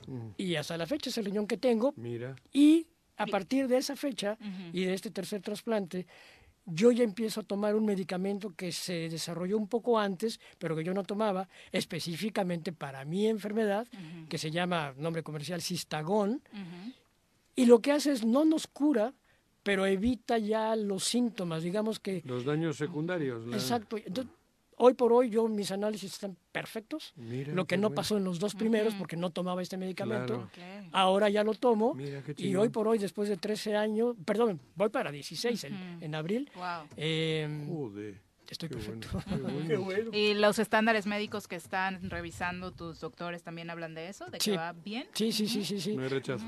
Mm. 0.06 0.28
Y 0.36 0.54
hasta 0.54 0.76
la 0.76 0.86
fecha 0.86 1.10
es 1.10 1.18
el 1.18 1.24
riñón 1.24 1.46
que 1.48 1.56
tengo. 1.56 1.92
Mira. 1.96 2.36
Y 2.52 2.86
a 3.16 3.26
partir 3.26 3.68
de 3.68 3.76
esa 3.78 3.96
fecha 3.96 4.36
y 4.72 4.84
de 4.84 4.94
este 4.94 5.10
tercer 5.10 5.40
trasplante, 5.42 6.06
yo 6.64 6.92
ya 6.92 7.02
empiezo 7.02 7.40
a 7.40 7.42
tomar 7.42 7.74
un 7.74 7.84
medicamento 7.84 8.54
que 8.54 8.70
se 8.72 9.08
desarrolló 9.08 9.58
un 9.58 9.66
poco 9.68 9.98
antes, 9.98 10.38
pero 10.58 10.76
que 10.76 10.84
yo 10.84 10.94
no 10.94 11.02
tomaba, 11.02 11.48
específicamente 11.72 12.72
para 12.72 13.04
mi 13.04 13.26
enfermedad, 13.26 13.86
que 14.28 14.38
se 14.38 14.50
llama, 14.50 14.94
nombre 14.96 15.22
comercial, 15.22 15.60
Cistagón. 15.60 16.40
Y 17.56 17.66
lo 17.66 17.80
que 17.80 17.92
hace 17.92 18.12
es 18.12 18.24
no 18.24 18.44
nos 18.44 18.66
cura, 18.66 19.12
pero 19.62 19.84
evita 19.86 20.38
ya 20.38 20.74
los 20.74 21.04
síntomas, 21.04 21.62
digamos 21.62 22.00
que... 22.00 22.22
Los 22.24 22.44
daños 22.44 22.76
secundarios. 22.76 23.46
la- 23.46 23.56
Exacto. 23.56 23.96
Entonces, 23.98 24.32
hoy 24.84 24.94
por 24.94 25.12
hoy 25.12 25.30
yo 25.30 25.46
mis 25.46 25.70
análisis 25.70 26.12
están 26.14 26.36
perfectos. 26.50 27.12
Mira, 27.16 27.52
lo 27.54 27.66
que 27.66 27.76
no 27.76 27.88
bueno. 27.88 27.94
pasó 27.94 28.16
en 28.16 28.24
los 28.24 28.38
dos 28.40 28.54
primeros 28.56 28.94
porque 28.94 29.16
no 29.16 29.30
tomaba 29.30 29.62
este 29.62 29.76
medicamento. 29.76 30.48
Claro. 30.52 30.88
Ahora 30.92 31.28
ya 31.28 31.44
lo 31.44 31.54
tomo. 31.54 31.94
Mira, 31.94 32.22
qué 32.22 32.34
y 32.36 32.56
hoy 32.56 32.68
por 32.68 32.88
hoy, 32.88 32.98
después 32.98 33.28
de 33.28 33.36
13 33.36 33.76
años, 33.76 34.16
perdón, 34.24 34.60
voy 34.74 34.88
para 34.88 35.12
16 35.12 35.64
en, 35.64 35.98
en 36.00 36.14
abril. 36.16 36.50
Wow. 36.56 36.88
eh, 36.96 37.64
Joder. 37.68 38.20
estoy 38.50 38.68
qué 38.68 38.74
perfecto. 38.74 39.08
bueno, 39.40 39.68
Qué 39.68 39.76
bueno. 39.76 40.10
¿Y 40.12 40.34
los 40.34 40.58
estándares 40.58 41.06
médicos 41.06 41.46
que 41.46 41.56
están 41.56 42.10
revisando 42.10 42.72
tus 42.72 42.98
doctores 43.00 43.42
también 43.44 43.70
hablan 43.70 43.94
de 43.94 44.08
eso? 44.08 44.24
¿De 44.26 44.38
que 44.38 44.44
Sí. 44.44 44.50
va 44.50 44.72
bien? 44.72 45.06
Sí, 45.14 45.30
sí, 45.32 45.46
sí, 45.46 45.64
sí, 45.64 45.80
sí. 45.80 45.96
No 45.96 46.02
hay 46.02 46.08
rechazo. 46.08 46.44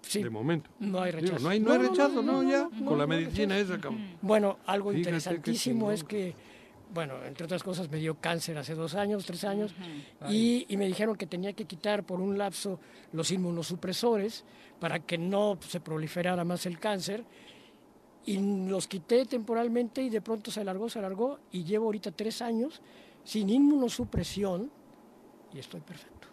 Sí. 0.00 0.22
De 0.22 0.30
momento. 0.30 0.70
No 0.80 1.00
hay 1.02 1.12
Digo, 1.12 1.22
rechazo. 1.26 1.42
no 1.44 1.48
hay, 1.50 1.60
no 1.60 1.74
No, 1.76 1.82
rechazo, 1.90 2.22
no, 2.22 2.22
no, 2.22 2.42
no, 2.44 2.50
ya. 2.50 2.68
no, 2.72 2.86
con 2.86 2.98
la 2.98 3.06
medicina 3.06 3.58
esa, 3.58 3.78
cabrón. 3.78 4.16
Bueno, 4.22 4.58
algo 4.64 4.88
Fíjate 4.90 5.00
interesantísimo 5.10 5.92
es 5.92 6.02
que, 6.02 6.34
bueno, 6.92 7.24
entre 7.24 7.44
otras 7.44 7.62
cosas 7.62 7.90
me 7.90 7.98
dio 7.98 8.14
cáncer 8.20 8.56
hace 8.58 8.74
dos 8.74 8.94
años, 8.94 9.24
tres 9.24 9.44
años, 9.44 9.74
y, 10.28 10.66
y 10.68 10.76
me 10.76 10.86
dijeron 10.86 11.16
que 11.16 11.26
tenía 11.26 11.52
que 11.52 11.64
quitar 11.64 12.04
por 12.04 12.20
un 12.20 12.38
lapso 12.38 12.80
los 13.12 13.30
inmunosupresores 13.30 14.44
para 14.80 15.00
que 15.00 15.18
no 15.18 15.58
se 15.60 15.80
proliferara 15.80 16.44
más 16.44 16.66
el 16.66 16.78
cáncer. 16.78 17.24
Y 18.24 18.38
los 18.68 18.86
quité 18.86 19.24
temporalmente 19.24 20.02
y 20.02 20.10
de 20.10 20.20
pronto 20.20 20.50
se 20.50 20.60
alargó, 20.60 20.90
se 20.90 20.98
alargó, 20.98 21.38
y 21.50 21.64
llevo 21.64 21.86
ahorita 21.86 22.10
tres 22.10 22.42
años 22.42 22.82
sin 23.24 23.48
inmunosupresión 23.48 24.70
y 25.54 25.58
estoy 25.58 25.80
perfecto. 25.80 26.28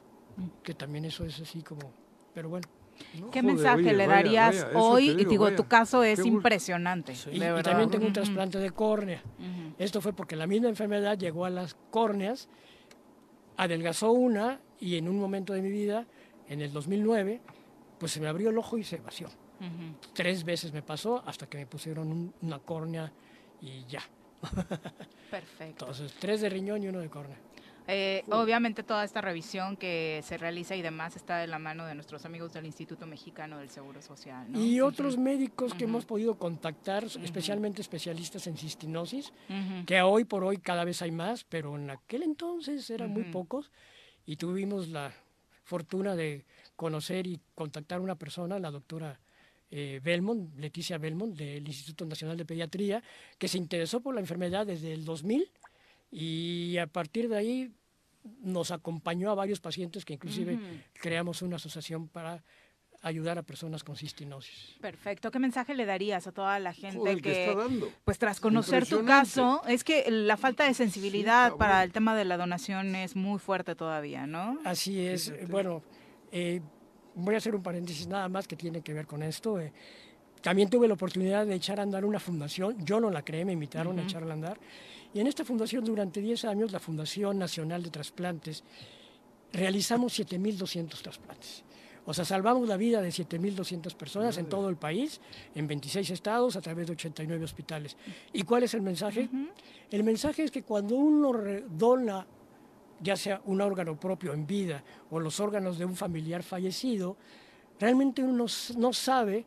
Que 0.61 0.73
también 0.73 1.05
eso 1.05 1.23
es 1.23 1.39
así 1.39 1.61
como, 1.61 1.91
pero 2.33 2.49
bueno. 2.49 2.67
¿No? 3.19 3.29
¿Qué 3.31 3.41
Joder, 3.41 3.55
mensaje 3.55 3.79
oye, 3.81 3.93
le 3.93 4.07
darías 4.07 4.63
vaya, 4.65 4.77
hoy? 4.79 5.05
te 5.07 5.11
y 5.13 5.15
digo, 5.17 5.29
digo, 5.29 5.43
vaya. 5.45 5.55
tu 5.55 5.67
caso 5.67 6.03
es 6.03 6.21
Qué 6.21 6.27
impresionante. 6.27 7.13
Y, 7.13 7.29
de 7.31 7.35
y 7.35 7.39
verdad. 7.39 7.63
también 7.63 7.89
tengo 7.89 8.05
un 8.05 8.13
trasplante 8.13 8.59
de 8.59 8.71
córnea. 8.71 9.21
Esto 9.77 10.01
fue 10.01 10.13
porque 10.13 10.35
la 10.35 10.47
misma 10.47 10.69
enfermedad 10.69 11.17
llegó 11.17 11.45
a 11.45 11.49
las 11.49 11.75
córneas, 11.91 12.47
adelgazó 13.57 14.11
una 14.11 14.59
y 14.79 14.95
en 14.97 15.07
un 15.07 15.19
momento 15.19 15.53
de 15.53 15.61
mi 15.61 15.69
vida, 15.69 16.05
en 16.47 16.61
el 16.61 16.71
2009, 16.73 17.41
pues 17.97 18.11
se 18.11 18.19
me 18.19 18.27
abrió 18.27 18.49
el 18.49 18.57
ojo 18.57 18.77
y 18.77 18.83
se 18.83 18.97
vació. 18.97 19.29
Tres 20.13 20.43
veces 20.43 20.73
me 20.73 20.81
pasó 20.81 21.23
hasta 21.25 21.47
que 21.47 21.57
me 21.57 21.65
pusieron 21.65 22.11
un- 22.11 22.33
una 22.41 22.59
córnea 22.59 23.11
y 23.61 23.85
ya. 23.85 24.01
Perfecto. 25.31 25.85
Entonces, 25.85 26.13
tres 26.19 26.41
de 26.41 26.49
riñón 26.49 26.83
y 26.83 26.87
uno 26.87 26.99
de 26.99 27.09
córnea. 27.09 27.37
Eh, 27.87 28.23
obviamente 28.29 28.83
toda 28.83 29.03
esta 29.03 29.21
revisión 29.21 29.77
que 29.77 30.21
se 30.23 30.37
realiza 30.37 30.75
y 30.75 30.81
demás 30.81 31.15
está 31.15 31.37
de 31.37 31.47
la 31.47 31.59
mano 31.59 31.85
de 31.85 31.93
nuestros 31.93 32.25
amigos 32.25 32.53
del 32.53 32.65
Instituto 32.65 33.05
Mexicano 33.05 33.59
del 33.59 33.69
Seguro 33.69 34.01
Social. 34.01 34.51
¿no? 34.51 34.59
Y 34.59 34.81
otros 34.81 35.17
médicos 35.17 35.73
que 35.73 35.83
hemos 35.83 36.05
podido 36.05 36.35
contactar, 36.35 37.03
especialmente 37.03 37.81
especialistas 37.81 38.47
en 38.47 38.57
cistinosis, 38.57 39.33
que 39.85 40.01
hoy 40.01 40.25
por 40.25 40.43
hoy 40.43 40.57
cada 40.57 40.83
vez 40.83 41.01
hay 41.01 41.11
más, 41.11 41.43
pero 41.43 41.75
en 41.75 41.89
aquel 41.89 42.23
entonces 42.23 42.89
eran 42.89 43.11
muy 43.11 43.23
pocos 43.25 43.71
y 44.25 44.37
tuvimos 44.37 44.87
la 44.89 45.13
fortuna 45.63 46.15
de 46.15 46.45
conocer 46.75 47.27
y 47.27 47.39
contactar 47.53 47.99
a 47.99 48.01
una 48.01 48.15
persona, 48.15 48.59
la 48.59 48.71
doctora 48.71 49.19
eh, 49.71 49.99
Belmont, 50.03 50.55
Leticia 50.57 50.97
Belmont, 50.97 51.35
del 51.35 51.67
Instituto 51.67 52.05
Nacional 52.05 52.37
de 52.37 52.45
Pediatría, 52.45 53.03
que 53.37 53.47
se 53.47 53.57
interesó 53.57 53.99
por 53.99 54.13
la 54.13 54.21
enfermedad 54.21 54.65
desde 54.65 54.93
el 54.93 55.05
2000 55.05 55.51
y 56.17 56.77
a 56.77 56.87
partir 56.87 57.27
de 57.27 57.35
ahí 57.35 57.71
nos 58.39 58.71
acompañó 58.71 59.29
a 59.31 59.35
varios 59.35 59.59
pacientes 59.59 60.05
que 60.05 60.13
inclusive 60.13 60.57
creamos 60.93 61.41
una 61.41 61.57
asociación 61.57 62.07
para 62.07 62.41
ayudar 63.01 63.37
a 63.37 63.43
personas 63.43 63.83
con 63.83 63.97
cistinosis. 63.97 64.77
Perfecto. 64.79 65.29
¿Qué 65.29 65.39
mensaje 65.39 65.75
le 65.75 65.85
darías 65.85 66.25
a 66.25 66.31
toda 66.31 66.57
la 66.59 66.71
gente 66.71 66.97
Joder, 66.97 67.17
¿qué 67.17 67.21
que, 67.21 67.49
está 67.49 67.61
dando? 67.61 67.91
pues 68.05 68.17
tras 68.17 68.39
conocer 68.39 68.87
tu 68.87 69.03
caso, 69.03 69.61
es 69.67 69.83
que 69.83 70.09
la 70.09 70.37
falta 70.37 70.63
de 70.63 70.73
sensibilidad 70.73 71.57
para 71.57 71.83
el 71.83 71.91
tema 71.91 72.15
de 72.15 72.23
la 72.23 72.37
donación 72.37 72.95
es 72.95 73.17
muy 73.17 73.37
fuerte 73.37 73.75
todavía, 73.75 74.25
¿no? 74.25 74.57
Así 74.63 75.05
es. 75.05 75.33
Bueno, 75.49 75.83
eh, 76.31 76.61
voy 77.13 77.35
a 77.35 77.39
hacer 77.39 77.53
un 77.53 77.61
paréntesis 77.61 78.07
nada 78.07 78.29
más 78.29 78.47
que 78.47 78.55
tiene 78.55 78.81
que 78.81 78.93
ver 78.93 79.05
con 79.05 79.21
esto. 79.21 79.59
eh. 79.59 79.73
También 80.45 80.69
tuve 80.69 80.87
la 80.87 80.93
oportunidad 80.93 81.47
de 81.47 81.55
echar 81.55 81.79
a 81.79 81.81
andar 81.81 82.05
una 82.05 82.19
fundación. 82.19 82.77
Yo 82.85 82.99
no 82.99 83.09
la 83.09 83.25
creé, 83.25 83.43
me 83.45 83.53
invitaron 83.53 83.97
a 83.97 84.03
echarla 84.03 84.29
a 84.29 84.33
andar. 84.35 84.59
Y 85.11 85.19
en 85.19 85.25
esta 85.25 85.43
fundación, 85.43 85.83
durante 85.83 86.21
10 86.21 86.45
años, 86.45 86.71
la 86.71 86.79
Fundación 86.79 87.39
Nacional 87.39 87.81
de 87.81 87.89
Trasplantes, 87.89 88.63
realizamos 89.51 90.19
7.200 90.19 91.01
trasplantes. 91.01 91.63
O 92.05 92.13
sea, 92.13 92.25
salvamos 92.25 92.67
la 92.67 92.77
vida 92.77 93.01
de 93.01 93.09
7.200 93.09 93.95
personas 93.95 94.37
en 94.37 94.45
todo 94.45 94.69
el 94.69 94.75
país, 94.75 95.19
en 95.55 95.65
26 95.65 96.11
estados, 96.11 96.55
a 96.55 96.61
través 96.61 96.85
de 96.85 96.93
89 96.93 97.43
hospitales. 97.43 97.97
¿Y 98.31 98.43
cuál 98.43 98.61
es 98.61 98.75
el 98.75 98.83
mensaje? 98.83 99.27
El 99.89 100.03
mensaje 100.03 100.43
es 100.43 100.51
que 100.51 100.61
cuando 100.61 100.93
uno 100.93 101.33
dona 101.71 102.27
ya 103.01 103.15
sea 103.15 103.41
un 103.45 103.61
órgano 103.61 103.99
propio 103.99 104.31
en 104.31 104.45
vida 104.45 104.83
o 105.09 105.19
los 105.19 105.39
órganos 105.39 105.79
de 105.79 105.85
un 105.85 105.95
familiar 105.95 106.43
fallecido, 106.43 107.17
realmente 107.79 108.21
uno 108.21 108.45
no 108.77 108.93
sabe 108.93 109.45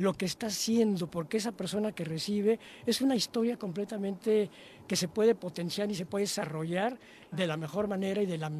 lo 0.00 0.14
que 0.14 0.24
está 0.24 0.46
haciendo, 0.46 1.10
porque 1.10 1.36
esa 1.36 1.52
persona 1.52 1.92
que 1.92 2.06
recibe 2.06 2.58
es 2.86 3.02
una 3.02 3.14
historia 3.14 3.58
completamente 3.58 4.48
que 4.88 4.96
se 4.96 5.08
puede 5.08 5.34
potenciar 5.34 5.90
y 5.90 5.94
se 5.94 6.06
puede 6.06 6.22
desarrollar 6.22 6.98
de 7.30 7.46
la 7.46 7.58
mejor 7.58 7.86
manera 7.86 8.22
y 8.22 8.26
de 8.26 8.38
la 8.38 8.50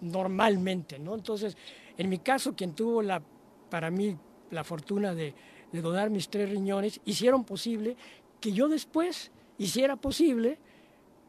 normalmente, 0.00 1.00
¿no? 1.00 1.16
Entonces, 1.16 1.56
en 1.98 2.08
mi 2.08 2.18
caso, 2.20 2.54
quien 2.54 2.72
tuvo 2.72 3.02
la, 3.02 3.20
para 3.68 3.90
mí, 3.90 4.16
la 4.52 4.62
fortuna 4.62 5.12
de, 5.12 5.34
de 5.72 5.82
donar 5.82 6.08
mis 6.08 6.28
tres 6.28 6.48
riñones, 6.48 7.00
hicieron 7.04 7.42
posible 7.42 7.96
que 8.40 8.52
yo 8.52 8.68
después 8.68 9.32
hiciera 9.58 9.96
posible 9.96 10.60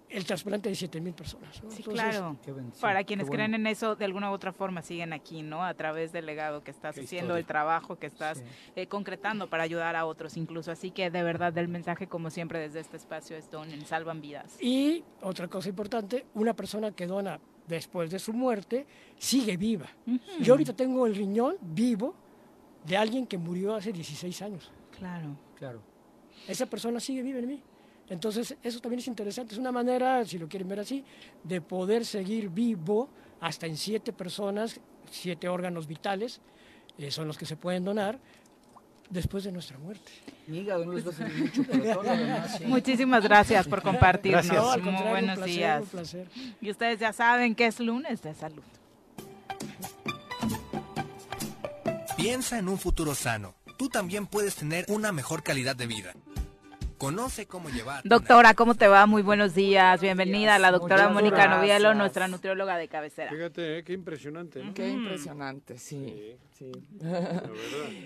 el 0.09 0.25
trasplante 0.25 0.69
de 0.69 0.75
7 0.75 1.01
mil 1.01 1.13
personas. 1.13 1.61
Sí, 1.69 1.83
claro. 1.83 2.37
Para 2.79 3.03
quienes 3.03 3.29
creen 3.29 3.53
en 3.53 3.67
eso, 3.67 3.95
de 3.95 4.05
alguna 4.05 4.31
u 4.31 4.33
otra 4.33 4.53
forma 4.53 4.81
siguen 4.81 5.13
aquí, 5.13 5.41
¿no? 5.41 5.63
A 5.63 5.73
través 5.73 6.11
del 6.11 6.25
legado 6.25 6.63
que 6.63 6.71
estás 6.71 6.97
haciendo, 6.97 7.35
el 7.35 7.45
trabajo 7.45 7.97
que 7.97 8.07
estás 8.07 8.43
eh, 8.75 8.87
concretando 8.87 9.49
para 9.49 9.63
ayudar 9.63 9.95
a 9.95 10.05
otros 10.05 10.37
incluso. 10.37 10.71
Así 10.71 10.91
que 10.91 11.09
de 11.09 11.23
verdad 11.23 11.57
el 11.57 11.67
mensaje, 11.67 12.07
como 12.07 12.29
siempre 12.29 12.59
desde 12.59 12.79
este 12.79 12.97
espacio, 12.97 13.35
es 13.35 13.51
donen, 13.51 13.85
salvan 13.85 14.21
vidas. 14.21 14.57
Y 14.61 15.03
otra 15.21 15.47
cosa 15.47 15.69
importante, 15.69 16.25
una 16.33 16.53
persona 16.53 16.91
que 16.91 17.05
dona 17.05 17.39
después 17.67 18.09
de 18.09 18.19
su 18.19 18.33
muerte 18.33 18.85
sigue 19.17 19.57
viva. 19.57 19.87
Yo 20.39 20.53
ahorita 20.53 20.73
tengo 20.73 21.05
el 21.05 21.15
riñón 21.15 21.57
vivo 21.61 22.15
de 22.85 22.95
alguien 22.95 23.27
que 23.27 23.37
murió 23.37 23.75
hace 23.75 23.91
16 23.91 24.41
años. 24.41 24.71
Claro. 24.97 25.35
Claro. 25.55 25.81
Esa 26.47 26.65
persona 26.65 26.99
sigue 26.99 27.21
viva 27.21 27.39
en 27.39 27.47
mí. 27.47 27.63
Entonces, 28.09 28.55
eso 28.63 28.79
también 28.79 28.99
es 28.99 29.07
interesante. 29.07 29.53
Es 29.53 29.59
una 29.59 29.71
manera, 29.71 30.23
si 30.25 30.37
lo 30.37 30.47
quieren 30.47 30.67
ver 30.67 30.79
así, 30.79 31.03
de 31.43 31.61
poder 31.61 32.05
seguir 32.05 32.49
vivo 32.49 33.09
hasta 33.41 33.67
en 33.67 33.77
siete 33.77 34.13
personas, 34.13 34.79
siete 35.11 35.47
órganos 35.49 35.87
vitales, 35.87 36.41
eh, 36.97 37.11
son 37.11 37.27
los 37.27 37.37
que 37.37 37.45
se 37.45 37.55
pueden 37.55 37.83
donar 37.83 38.19
después 39.09 39.43
de 39.43 39.51
nuestra 39.51 39.77
muerte. 39.77 40.11
Muchísimas 42.65 43.23
gracias 43.23 43.67
por 43.67 43.81
compartirnos. 43.81 44.47
Gracias. 44.47 44.83
Muy 44.83 45.03
buenos 45.03 45.37
un 45.37 45.43
placer, 45.43 45.55
días. 45.55 45.83
placer. 45.89 46.27
Y 46.61 46.71
ustedes 46.71 46.99
ya 46.99 47.13
saben 47.13 47.55
que 47.55 47.67
es 47.67 47.79
lunes 47.79 48.21
de 48.21 48.33
salud. 48.33 48.63
Piensa 52.15 52.57
en 52.57 52.67
un 52.67 52.77
futuro 52.77 53.13
sano. 53.13 53.53
Tú 53.77 53.89
también 53.89 54.25
puedes 54.25 54.55
tener 54.55 54.85
una 54.87 55.11
mejor 55.11 55.43
calidad 55.43 55.75
de 55.75 55.85
vida. 55.85 56.13
Conoce 56.97 57.45
cómo 57.45 57.69
llevar. 57.69 58.01
Doctora, 58.05 58.55
¿cómo 58.55 58.73
te 58.73 58.87
va? 58.87 59.05
Muy 59.05 59.21
buenos 59.21 59.53
días. 59.53 60.01
Bienvenida 60.01 60.55
a 60.55 60.59
la 60.59 60.71
doctora 60.71 61.03
Muchas 61.09 61.13
Mónica 61.13 61.35
gracias. 61.35 61.57
Novielo, 61.57 61.93
nuestra 61.93 62.27
nutrióloga 62.27 62.75
de 62.77 62.87
cabecera. 62.87 63.29
Fíjate, 63.29 63.77
eh, 63.77 63.83
qué 63.83 63.93
impresionante. 63.93 64.63
¿no? 64.63 64.73
Qué 64.73 64.89
impresionante, 64.89 65.77
sí. 65.77 66.35
sí. 66.57 66.71
La 66.99 67.09
verdad, 67.19 67.49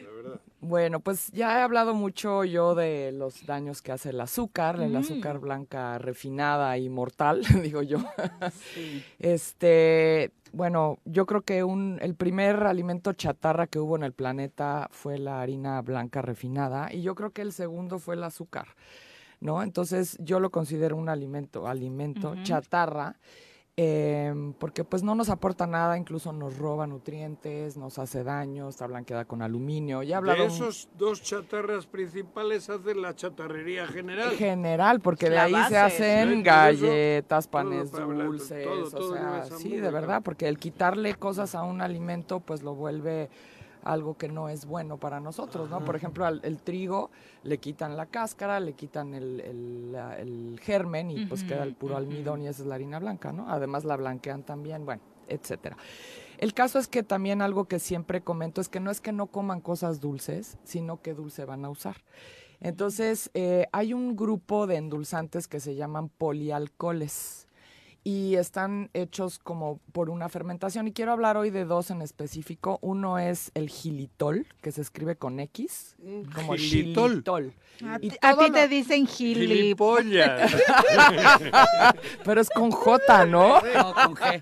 la 0.04 0.12
verdad. 0.12 0.42
Bueno, 0.60 1.00
pues 1.00 1.32
ya 1.32 1.60
he 1.60 1.62
hablado 1.62 1.94
mucho 1.94 2.44
yo 2.44 2.76
de 2.76 3.14
los 3.14 3.46
daños 3.46 3.82
que 3.82 3.94
hace 3.94 4.10
el 4.10 4.20
azúcar, 4.20 4.82
el 4.82 4.94
azúcar 4.94 5.40
blanca 5.40 5.98
refinada 5.98 6.78
y 6.78 6.90
mortal, 6.90 7.44
digo 7.64 7.82
yo. 7.84 8.00
Este, 9.20 10.32
bueno, 10.54 11.00
yo 11.06 11.26
creo 11.26 11.42
que 11.42 11.64
un, 11.64 11.98
el 12.02 12.16
primer 12.16 12.64
alimento 12.64 13.14
chatarra 13.14 13.68
que 13.68 13.80
hubo 13.80 13.96
en 13.96 14.04
el 14.04 14.14
planeta 14.14 14.88
fue 14.92 15.18
la 15.18 15.42
harina 15.42 15.82
blanca 15.82 16.22
refinada 16.22 16.94
y 16.94 17.02
yo 17.02 17.16
creo 17.16 17.32
que 17.32 17.42
el 17.42 17.54
segundo 17.54 18.00
fue 18.00 18.16
el 18.16 18.24
azúcar, 18.24 18.68
¿no? 19.40 19.64
Entonces 19.64 20.18
yo 20.20 20.40
lo 20.40 20.50
considero 20.50 20.98
un 20.98 21.10
alimento, 21.10 21.68
alimento 21.68 22.36
chatarra. 22.44 23.18
Em, 23.84 24.54
porque 24.54 24.84
pues 24.84 25.02
no 25.02 25.16
nos 25.16 25.30
aporta 25.30 25.66
nada, 25.66 25.98
incluso 25.98 26.32
nos 26.32 26.58
roba 26.58 26.86
nutrientes, 26.86 27.78
nos 27.78 27.98
hace 27.98 28.24
daño, 28.24 28.70
está 28.70 28.86
blanqueada 28.86 29.26
con 29.26 29.42
aluminio. 29.42 30.04
Ya 30.04 30.16
he 30.16 30.18
hablado 30.18 30.44
De 30.44 30.48
esos 30.48 30.90
dos 30.98 31.24
chatarras 31.24 31.88
principales 31.88 32.70
hacen 32.70 33.02
la 33.02 33.16
chatarrería 33.16 33.88
general. 33.88 34.32
general, 34.32 35.00
porque 35.00 35.30
de 35.30 35.40
ahí 35.40 35.52
se 35.52 35.60
base. 35.60 35.78
Hacen 35.78 36.44
galletas, 36.44 37.48
panes 37.48 37.92
dulces, 37.92 38.64
todo, 38.92 39.10
o 39.10 39.14
sea, 39.14 39.46
sí, 39.58 39.78
de 39.78 39.90
verdad, 39.90 40.22
porque 40.24 40.48
el 40.48 40.60
quitarle 40.60 41.16
cosas 41.16 41.56
a 41.56 41.64
un 41.64 41.82
alimento, 41.82 42.40
pues 42.40 42.62
lo 42.62 42.76
vuelve 42.76 43.30
algo 43.84 44.16
que 44.18 44.28
no 44.30 44.50
es 44.50 44.66
bueno 44.66 44.98
para 44.98 45.20
nosotros, 45.20 45.70
¿no? 45.70 45.84
Por 45.86 45.96
ejemplo, 45.96 46.26
al 46.26 46.40
el 46.44 46.62
trigo 46.62 47.10
le 47.44 47.58
quitan 47.58 47.98
la 47.98 48.06
cáscara, 48.06 48.60
le 48.60 48.74
quitan 48.74 49.14
el, 49.14 49.40
el, 49.40 49.92
la- 49.92 50.18
el 50.20 50.60
germen 50.62 51.12
y 51.12 51.26
pues 51.26 51.44
queda 51.44 51.64
el 51.64 51.74
puro 51.74 51.98
almidón 51.98 52.42
y 52.44 52.48
esa 52.48 52.62
es 52.62 52.68
la 52.68 52.76
harina 52.76 53.00
blanca, 53.00 53.32
¿no? 53.32 53.50
Además 53.50 53.84
la 53.86 53.96
blanquean 53.98 54.44
también, 54.44 54.86
bueno, 54.86 55.02
etcétera. 55.28 55.78
El 56.38 56.54
caso 56.54 56.80
es 56.80 56.88
que 56.88 57.04
también 57.04 57.42
algo 57.42 57.66
que 57.66 57.78
siempre 57.80 58.22
comento 58.22 58.62
es 58.62 58.70
que 58.70 58.80
no 58.80 58.90
es 58.92 59.00
que 59.02 59.12
no 59.12 59.28
coman 59.28 59.62
cosas 59.62 60.00
dulces, 60.00 60.58
sino 60.64 61.02
que 61.02 61.14
dulce 61.14 61.46
van 61.46 61.66
a 61.66 61.70
usar. 61.70 61.98
Entonces, 62.60 63.32
eh, 63.34 63.68
hay 63.72 63.94
un 63.94 64.16
grupo 64.16 64.68
de 64.68 64.76
endulzantes 64.76 65.48
que 65.48 65.60
se 65.60 65.76
llaman 65.76 66.10
polialcoholes 66.10 67.48
y 68.04 68.36
están 68.36 68.90
hechos 68.94 69.38
como 69.38 69.80
por 69.92 70.10
una 70.10 70.28
fermentación. 70.30 70.88
Y 70.88 70.92
quiero 70.92 71.12
hablar 71.12 71.38
hoy 71.38 71.52
de 71.52 71.66
dos 71.66 71.92
en 71.92 72.02
específico. 72.02 72.80
Uno 72.82 73.20
es 73.20 73.52
el 73.54 73.70
gilitol, 73.70 74.48
que 74.62 74.72
se 74.72 74.82
escribe 74.82 75.16
con 75.16 75.40
X, 75.40 75.96
como 76.34 76.56
Gilitol. 76.56 77.12
gilitol. 77.12 77.54
A 77.84 77.98
Y 78.02 78.10
ti, 78.10 78.18
a 78.22 78.36
te 78.36 78.68
dicen 78.68 79.08
gili. 79.08 79.48
Gilipollas. 79.48 80.52
Pero 82.24 82.42
es 82.42 82.50
con 82.50 82.72
J, 82.72 83.26
¿no? 83.26 83.62
No, 83.62 83.94
con 83.94 84.16
G. 84.16 84.42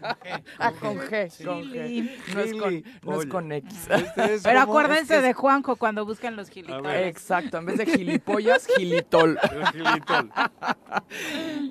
Ah, 0.57 0.71
con 0.73 0.97
G, 0.97 1.45
con. 1.45 1.63
G. 1.63 2.11
No 2.33 2.41
es 2.41 2.53
con, 2.53 2.83
no 3.03 3.21
es 3.21 3.27
con 3.27 3.51
X. 3.51 3.87
Este 3.89 4.39
Pero 4.43 4.59
acuérdense 4.61 5.21
de 5.21 5.33
Juanjo 5.33 5.75
cuando 5.75 6.05
buscan 6.05 6.35
los 6.35 6.49
gilitoles. 6.49 7.07
Exacto, 7.07 7.57
en 7.57 7.65
vez 7.65 7.77
de 7.77 7.85
gilipollas, 7.85 8.67
gilitol. 8.67 9.37
El 9.51 9.67
gilitol. 9.67 10.31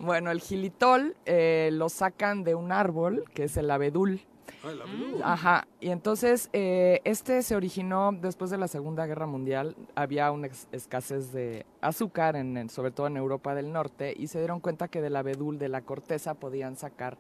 bueno, 0.01 0.31
el 0.31 0.40
gilitol 0.40 1.16
eh, 1.27 1.70
lo 1.79 1.89
sacan 1.89 2.45
de 2.45 2.55
un 2.55 2.73
árbol, 2.73 3.25
que 3.35 3.45
es 3.45 3.57
el 3.57 3.71
abedul. 3.71 4.21
Ah, 4.65 4.71
el 4.73 4.83
abedul. 4.83 5.21
Ajá, 5.23 5.69
y 5.81 5.91
entonces 5.91 6.49
eh, 6.53 7.01
este 7.05 7.43
se 7.43 7.55
originó 7.55 8.13
después 8.13 8.51
de 8.51 8.59
la 8.59 8.67
Segunda 8.67 9.07
Guerra 9.07 9.27
Mundial. 9.27 9.77
Había 9.95 10.31
una 10.33 10.49
escasez 10.73 11.33
de 11.33 11.65
azúcar, 11.81 12.35
en, 12.37 12.57
en- 12.57 12.69
sobre 12.71 12.91
todo 12.91 13.07
en 13.07 13.17
Europa 13.17 13.55
del 13.55 13.73
Norte, 13.73 14.15
y 14.17 14.27
se 14.27 14.39
dieron 14.39 14.61
cuenta 14.61 14.89
que 14.89 15.01
del 15.01 15.17
abedul, 15.17 15.59
de 15.59 15.69
la 15.69 15.83
corteza, 15.83 16.35
podían 16.35 16.77
sacar 16.77 17.17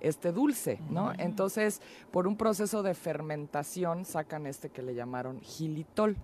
este 0.00 0.32
dulce, 0.32 0.80
¿no? 0.88 1.12
Entonces, 1.18 1.82
por 2.10 2.26
un 2.26 2.36
proceso 2.38 2.82
de 2.82 2.94
fermentación, 2.94 4.06
sacan 4.06 4.46
este 4.46 4.70
que 4.70 4.80
le 4.80 4.94
llamaron 4.94 5.42
gilitol. 5.42 6.16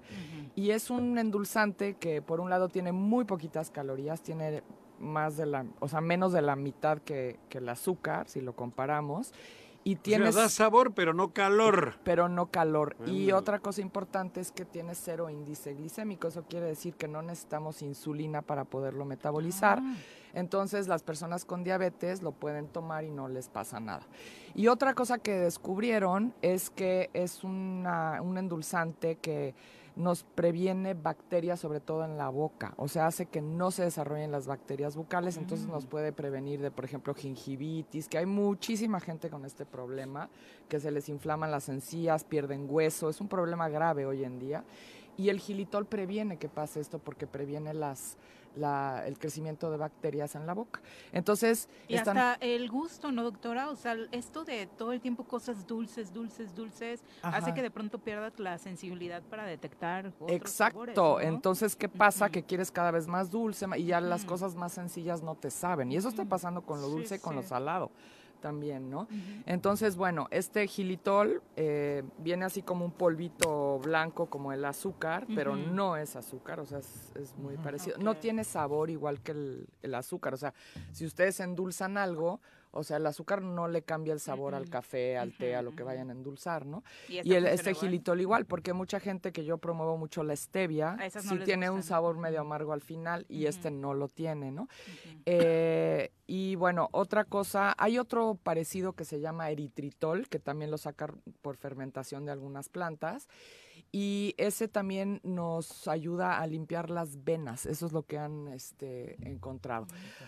Y 0.55 0.71
es 0.71 0.89
un 0.89 1.19
endulzante 1.19 1.93
que, 1.95 2.23
por 2.23 2.41
un 2.41 2.49
lado, 2.49 2.71
tiene 2.71 2.93
muy 2.93 3.27
poquitas 3.27 3.71
calorías, 3.71 4.23
tiene 4.23 4.63
más 4.99 5.37
de 5.37 5.47
la, 5.47 5.65
o 5.81 5.89
sea, 5.89 6.01
menos 6.01 6.33
de 6.33 6.43
la 6.43 6.57
mitad 6.57 6.99
que, 6.99 7.39
que 7.49 7.59
el 7.59 7.69
azúcar, 7.69 8.29
si 8.29 8.41
lo 8.41 8.55
comparamos. 8.55 9.33
Y 9.85 9.93
O 9.93 9.95
sea, 9.95 10.03
tienes 10.03 10.35
da 10.35 10.49
sabor, 10.49 10.95
pero 10.95 11.15
no 11.15 11.33
calor. 11.33 11.95
pero 12.03 12.29
no 12.29 12.47
calor. 12.47 12.97
Y 13.07 13.11
Ándale. 13.11 13.33
otra 13.35 13.59
cosa 13.61 13.81
importante 13.83 14.41
es 14.41 14.51
que 14.51 14.65
tiene 14.65 14.97
cero 14.97 15.31
índice 15.31 15.75
glicémico. 15.75 16.27
Eso 16.27 16.43
quiere 16.43 16.67
decir 16.67 16.95
que 16.95 17.07
no 17.07 17.23
necesitamos 17.23 17.83
insulina 17.83 18.43
para 18.43 18.65
poderlo 18.65 19.05
metabolizar. 19.05 19.81
Entonces 20.35 20.89
las 20.89 21.03
personas 21.05 21.45
con 21.45 21.63
diabetes 21.63 22.21
lo 22.23 22.33
pueden 22.33 22.67
tomar 22.67 23.05
y 23.05 23.11
no 23.11 23.29
les 23.29 23.49
pasa 23.49 23.79
nada. 23.79 24.03
Y 24.57 24.67
otra 24.67 24.93
cosa 24.95 25.19
que 25.19 25.33
descubrieron 25.39 26.35
es 26.43 26.69
que 26.71 27.09
es 27.15 27.45
una- 27.45 28.21
un 28.23 28.39
endulzante 28.39 29.17
que 29.17 29.55
nos 29.97 30.25
previene 30.25 30.93
bacterias, 30.93 31.59
sobre 31.59 31.81
todo 31.81 32.05
en 32.05 32.19
la 32.19 32.29
boca. 32.29 32.75
O 32.77 32.87
sea, 32.87 33.07
hace 33.07 33.27
que 33.27 33.41
no 33.41 33.71
se 33.71 33.83
desarrollen 33.83 34.31
las 34.31 34.47
bacterias 34.47 34.95
bucales, 34.95 35.39
entonces 35.39 35.67
nos 35.67 35.87
puede 35.87 36.13
prevenir 36.13 36.61
de, 36.61 36.71
por 36.71 36.85
ejemplo, 36.85 37.15
gingivitis, 37.15 38.09
que 38.09 38.19
hay 38.19 38.27
muchísima 38.27 39.01
gente 39.01 39.31
con 39.31 39.47
este 39.47 39.65
problema, 39.65 40.29
que 40.69 40.81
se 40.81 40.91
les 40.91 41.09
inflaman 41.09 41.51
las 41.51 41.71
encías, 41.71 42.25
pierden 42.25 42.67
hueso, 42.69 43.09
es 43.09 43.21
un 43.23 43.29
problema 43.29 43.71
grave 43.71 44.05
hoy 44.05 44.23
en 44.23 44.39
día. 44.39 44.65
Y 45.17 45.31
el 45.31 45.41
gilitol 45.41 45.87
previene 45.87 46.37
que 46.37 46.51
pase 46.51 46.79
esto 46.79 46.99
porque 46.99 47.27
previene 47.27 47.73
las, 47.73 48.19
la- 48.57 49.05
el 49.07 49.19
crecimiento 49.19 49.71
de 49.71 49.77
bacterias 49.77 50.35
en 50.35 50.47
la 50.47 50.55
boca. 50.55 50.81
Entonces, 51.13 51.69
Y 51.89 51.95
están- 51.95 52.17
hasta 52.19 52.45
el 52.45 52.69
gusto, 52.71 53.13
¿no, 53.13 53.23
doctora? 53.23 53.69
O 53.71 53.77
sea, 53.77 53.97
esto 54.13 54.45
de 54.45 54.67
todo 54.67 54.93
el 54.93 55.01
tiempo 55.01 55.25
cosas 55.25 55.67
dulces, 55.67 56.13
dulces, 56.13 56.55
dulces, 56.55 57.03
hace 57.23 57.55
que 57.55 57.63
de 57.63 57.71
pronto 57.71 57.99
pierdas 57.99 58.39
la 58.39 58.59
sensibilidad 58.59 59.23
para 59.23 59.45
detectar 59.45 60.07
otros 60.19 60.31
Exacto. 60.31 60.75
sabores, 60.81 60.97
¿no? 60.97 61.21
Entonces, 61.21 61.77
¿qué 61.77 61.89
pasa? 61.89 62.29
Que 62.31 62.43
quieres 62.43 62.71
cada 62.71 62.91
vez 62.91 63.07
más 63.07 63.31
dulce 63.31 63.67
y 63.77 63.85
ya 63.85 64.01
las 64.01 64.25
cosas 64.25 64.55
más 64.55 64.73
sencillas 64.73 65.23
no 65.23 65.35
te 65.35 65.51
saben. 65.51 65.93
Y 65.93 65.97
eso 65.97 66.09
está 66.09 66.25
pasando 66.25 66.63
con 66.63 66.81
lo 66.81 66.87
Sí, 66.89 66.93
dulce 66.93 67.15
y 67.17 67.19
con 67.19 67.37
lo 67.37 67.43
salado 67.43 67.91
también, 68.47 68.89
¿no? 68.89 69.09
Entonces, 69.45 69.97
bueno, 69.97 70.29
este 70.31 70.69
gilitol 70.69 71.43
eh, 71.57 72.05
viene 72.19 72.45
así 72.45 72.63
como 72.63 72.85
un 72.85 72.93
polvito 72.93 73.81
blanco 73.81 74.27
como 74.27 74.53
el 74.53 74.65
azúcar, 74.65 75.27
pero 75.35 75.57
no 75.57 75.97
es 75.97 76.15
azúcar, 76.15 76.61
o 76.61 76.65
sea, 76.65 76.79
es, 76.79 77.11
es 77.17 77.37
muy 77.37 77.57
parecido. 77.57 77.99
No 77.99 78.19
tiene 78.19 78.45
sabor 78.45 78.89
igual 78.89 79.21
que 79.21 79.33
el, 79.33 79.67
el 79.83 79.95
azúcar, 79.97 80.33
o 80.35 80.37
sea, 80.37 80.55
si 80.93 81.05
ustedes 81.05 81.41
endulzan 81.41 81.99
algo, 81.99 82.41
O 82.77 82.85
sea, 82.85 82.99
el 82.99 83.07
azúcar 83.07 83.43
no 83.43 83.69
le 83.69 83.83
cambia 83.83 84.13
el 84.13 84.21
sabor 84.21 84.55
al 84.55 84.69
café, 84.69 85.17
al 85.17 85.33
té, 85.33 85.55
a 85.57 85.63
lo 85.63 85.75
que 85.75 85.83
vayan 85.83 86.11
a 86.11 86.13
endulzar, 86.13 86.67
¿no? 86.67 86.83
Y 87.09 87.21
Y, 87.27 87.35
el, 87.35 87.47
este 87.47 87.71
igual. 87.71 87.81
gilitol 87.87 88.21
igual, 88.21 88.47
porque 88.47 88.73
mucha 88.73 89.01
gente 89.01 89.33
que 89.33 89.45
yo 89.45 89.59
promuevo 89.59 89.97
mucho 89.97 90.23
la 90.23 90.37
stevia, 90.37 90.97
no 90.97 91.21
sí 91.23 91.39
tiene 91.45 91.71
un 91.71 91.83
sabor 91.83 92.17
medio 92.19 92.41
amargo 92.41 92.73
al 92.73 92.81
final 92.81 93.27
y 93.29 93.47
este 93.47 93.71
no 93.71 93.95
lo 93.95 94.09
tiene, 94.09 94.51
¿no? 94.53 94.69
Eh, 95.25 96.13
y 96.27 96.55
bueno, 96.57 96.89
otra 96.93 97.25
cosa, 97.25 97.75
hay 97.79 97.99
otro 97.99 98.39
parecido 98.43 98.93
que 98.93 99.05
se 99.05 99.21
llama 99.21 99.51
eritritol, 99.51 100.29
que 100.29 100.39
también 100.39 100.71
lo 100.71 100.79
sacan 100.79 101.23
por 101.43 101.57
fermentación 101.57 102.25
de 102.25 102.33
algunas 102.33 102.69
plantas. 102.69 103.29
Y 103.93 104.35
ese 104.37 104.69
también 104.69 105.21
nos 105.23 105.89
ayuda 105.89 106.41
a 106.41 106.47
limpiar 106.47 106.91
las 106.91 107.25
venas, 107.25 107.67
eso 107.67 107.87
es 107.87 107.93
lo 107.93 108.03
que 108.03 108.19
han 108.19 108.49
este, 108.49 109.17
encontrado. 109.29 109.87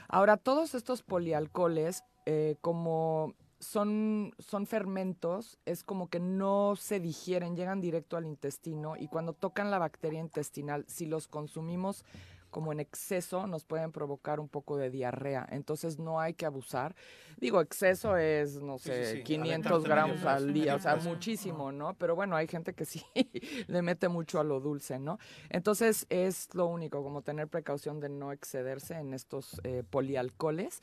Ahora, 0.08 0.36
todos 0.36 0.74
estos 0.74 1.02
polialcoholes, 1.02 2.04
eh, 2.26 2.56
como 2.60 3.34
son, 3.58 4.34
son 4.38 4.66
fermentos, 4.66 5.58
es 5.66 5.82
como 5.82 6.08
que 6.08 6.20
no 6.20 6.76
se 6.76 7.00
digieren, 7.00 7.56
llegan 7.56 7.80
directo 7.80 8.16
al 8.16 8.26
intestino 8.26 8.96
y 8.96 9.08
cuando 9.08 9.32
tocan 9.32 9.70
la 9.70 9.78
bacteria 9.78 10.20
intestinal, 10.20 10.84
si 10.86 11.06
los 11.06 11.28
consumimos 11.28 12.04
como 12.50 12.72
en 12.72 12.80
exceso, 12.80 13.46
nos 13.46 13.64
pueden 13.64 13.92
provocar 13.92 14.40
un 14.40 14.48
poco 14.48 14.76
de 14.76 14.90
diarrea. 14.90 15.46
Entonces 15.50 15.98
no 15.98 16.20
hay 16.20 16.34
que 16.34 16.46
abusar. 16.46 16.94
Digo, 17.36 17.60
exceso 17.60 18.16
es, 18.16 18.60
no 18.60 18.78
sé, 18.78 19.04
sí, 19.04 19.16
sí. 19.18 19.22
500 19.22 19.70
Aventarte 19.70 19.88
gramos 19.88 20.24
al 20.24 20.52
día, 20.52 20.74
o 20.74 20.78
sea, 20.78 20.96
muchísimo, 20.96 21.70
¿no? 21.72 21.94
Pero 21.94 22.16
bueno, 22.16 22.36
hay 22.36 22.48
gente 22.48 22.74
que 22.74 22.84
sí 22.84 23.02
le 23.68 23.82
mete 23.82 24.08
mucho 24.08 24.40
a 24.40 24.44
lo 24.44 24.60
dulce, 24.60 24.98
¿no? 24.98 25.18
Entonces 25.48 26.06
es 26.08 26.48
lo 26.54 26.66
único, 26.66 27.02
como 27.02 27.22
tener 27.22 27.48
precaución 27.48 28.00
de 28.00 28.08
no 28.08 28.32
excederse 28.32 28.94
en 28.94 29.14
estos 29.14 29.60
eh, 29.64 29.84
polialcoholes, 29.88 30.80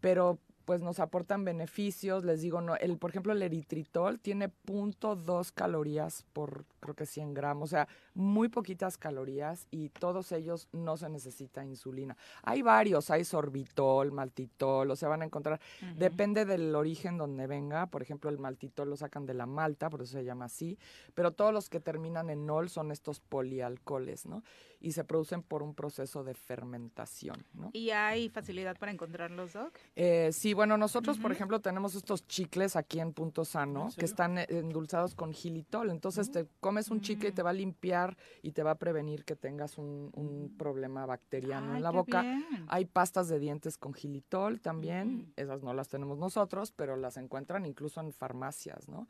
pero 0.00 0.38
pues 0.64 0.80
nos 0.80 1.00
aportan 1.00 1.44
beneficios, 1.44 2.24
les 2.24 2.40
digo, 2.40 2.60
no, 2.60 2.76
el, 2.76 2.98
por 2.98 3.10
ejemplo, 3.10 3.32
el 3.32 3.42
eritritol 3.42 4.18
tiene 4.20 4.50
0.2 4.66 5.52
calorías 5.52 6.24
por, 6.32 6.64
creo 6.80 6.94
que 6.94 7.06
100 7.06 7.34
gramos, 7.34 7.70
o 7.70 7.70
sea, 7.70 7.88
muy 8.14 8.48
poquitas 8.48 8.96
calorías 8.96 9.66
y 9.70 9.90
todos 9.90 10.32
ellos 10.32 10.68
no 10.72 10.96
se 10.96 11.08
necesita 11.08 11.64
insulina. 11.64 12.16
Hay 12.42 12.62
varios, 12.62 13.10
hay 13.10 13.24
sorbitol, 13.24 14.12
maltitol, 14.12 14.90
o 14.90 14.96
sea, 14.96 15.08
van 15.08 15.22
a 15.22 15.26
encontrar, 15.26 15.60
depende 15.96 16.44
del 16.44 16.74
origen 16.74 17.18
donde 17.18 17.46
venga, 17.46 17.86
por 17.86 18.02
ejemplo, 18.02 18.30
el 18.30 18.38
maltitol 18.38 18.90
lo 18.90 18.96
sacan 18.96 19.26
de 19.26 19.34
la 19.34 19.46
malta, 19.46 19.90
por 19.90 20.02
eso 20.02 20.12
se 20.12 20.24
llama 20.24 20.46
así, 20.46 20.78
pero 21.14 21.32
todos 21.32 21.52
los 21.52 21.68
que 21.68 21.80
terminan 21.80 22.30
en 22.30 22.48
ol 22.48 22.68
son 22.68 22.90
estos 22.90 23.20
polialcoholes, 23.20 24.26
¿no? 24.26 24.42
Y 24.84 24.92
se 24.92 25.02
producen 25.02 25.42
por 25.42 25.62
un 25.62 25.74
proceso 25.74 26.24
de 26.24 26.34
fermentación, 26.34 27.46
¿no? 27.54 27.70
¿Y 27.72 27.88
hay 27.88 28.28
facilidad 28.28 28.76
para 28.76 28.92
encontrarlos, 28.92 29.54
Doc? 29.54 29.78
Eh, 29.96 30.28
sí, 30.30 30.52
bueno, 30.52 30.76
nosotros, 30.76 31.18
por 31.18 31.32
ejemplo, 31.32 31.60
tenemos 31.60 31.94
estos 31.94 32.26
chicles 32.26 32.76
aquí 32.76 33.00
en 33.00 33.14
Punto 33.14 33.46
Sano 33.46 33.88
que 33.96 34.04
están 34.04 34.36
eh, 34.36 34.46
endulzados 34.50 35.14
con 35.14 35.32
gilitol. 35.32 35.90
Entonces, 35.90 36.30
te 36.30 36.46
comes 36.60 36.90
un 36.90 37.00
chicle 37.00 37.30
y 37.30 37.32
te 37.32 37.42
va 37.42 37.50
a 37.50 37.54
limpiar 37.54 38.18
y 38.42 38.52
te 38.52 38.62
va 38.62 38.72
a 38.72 38.74
prevenir 38.74 39.24
que 39.24 39.36
tengas 39.36 39.78
un, 39.78 40.10
un 40.12 40.54
problema 40.58 41.06
bacteriano 41.06 41.70
Ay, 41.70 41.76
en 41.78 41.82
la 41.82 41.90
boca. 41.90 42.20
bien. 42.20 42.44
Hay 42.68 42.84
pastas 42.84 43.28
de 43.28 43.38
dientes 43.38 43.78
con 43.78 43.94
gilitol 43.94 44.60
también. 44.60 45.32
Esas 45.36 45.62
no 45.62 45.72
las 45.72 45.88
tenemos 45.88 46.18
nosotros, 46.18 46.72
pero 46.72 46.96
las 46.96 47.16
encuentran 47.16 47.64
incluso 47.64 48.00
en 48.00 48.12
farmacias, 48.12 48.86
¿no? 48.88 49.08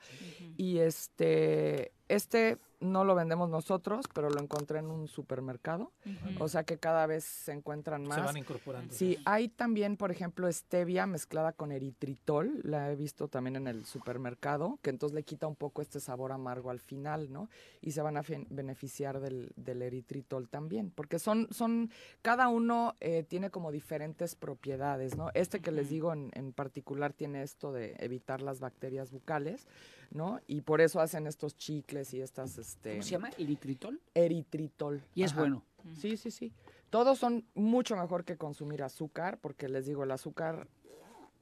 Y 0.57 0.79
este, 0.79 1.93
este 2.09 2.59
no 2.85 3.05
lo 3.05 3.15
vendemos 3.15 3.49
nosotros, 3.49 4.05
pero 4.13 4.29
lo 4.29 4.41
encontré 4.41 4.79
en 4.79 4.87
un 4.91 5.09
supermercado. 5.09 5.93
O 6.39 6.49
sea 6.49 6.65
que 6.65 6.79
cada 6.79 7.07
vez 7.07 7.25
se 7.25 7.53
encuentran 7.53 8.03
Se 8.03 8.09
más. 8.09 8.25
van 8.25 8.37
incorporando. 8.37 8.93
Sí, 8.95 9.19
hay 9.25 9.49
también, 9.49 9.97
por 9.97 10.11
ejemplo, 10.11 10.51
stevia 10.53 11.07
mezclada 11.07 11.53
con 11.53 11.73
eritritol. 11.73 12.61
La 12.63 12.93
he 12.93 12.97
visto 12.97 13.29
también 13.29 13.57
en 13.57 13.69
el 13.69 13.87
supermercado, 13.87 14.79
que 14.83 14.91
entonces 14.91 15.15
le 15.15 15.23
quita 15.23 15.47
un 15.47 15.57
poco 15.57 15.81
este 15.81 15.99
sabor 15.99 16.33
amargo 16.33 16.71
al 16.71 16.81
final, 16.81 17.33
¿no? 17.33 17.49
Y 17.81 17.93
se 17.93 18.03
van 18.03 18.17
a 18.19 18.23
beneficiar 18.51 19.21
del, 19.21 19.53
del 19.57 19.83
eritritol 19.83 20.49
también, 20.49 20.91
porque 20.91 21.19
son, 21.19 21.49
son, 21.51 21.91
cada 22.23 22.49
uno 22.49 22.95
eh, 23.01 23.23
tiene 23.23 23.51
como 23.51 23.73
diferentes 23.73 24.35
propiedades, 24.35 25.17
¿no? 25.17 25.31
Este 25.35 25.61
que 25.61 25.73
les 25.73 25.89
digo 25.89 26.13
en, 26.13 26.31
en 26.35 26.53
particular 26.53 27.13
tiene 27.15 27.43
esto 27.43 27.73
de 27.73 27.97
evitar 27.99 28.43
las 28.43 28.61
bacterias 28.61 29.11
bucales, 29.11 29.67
¿no? 30.11 30.41
Y 30.47 30.63
por 30.63 30.81
eso 30.81 31.01
hacen 31.01 31.27
estos 31.27 31.57
chicles 31.57 32.15
y 32.15 32.21
estas, 32.21 32.59
este... 32.59 32.93
¿Cómo 32.93 33.03
se 33.03 33.11
llama? 33.11 33.31
¿Eritritol? 33.39 34.01
Eritritol. 34.15 35.03
Y 35.15 35.23
es 35.23 35.35
bueno. 35.35 35.65
Sí, 35.99 36.17
sí, 36.17 36.31
sí. 36.31 36.53
Todos 36.91 37.19
son 37.19 37.45
mucho 37.55 37.97
mejor 37.97 38.25
que 38.25 38.37
consumir 38.37 38.83
azúcar, 38.83 39.39
porque 39.41 39.69
les 39.69 39.87
digo, 39.87 40.05
el 40.05 40.11
azúcar 40.11 40.69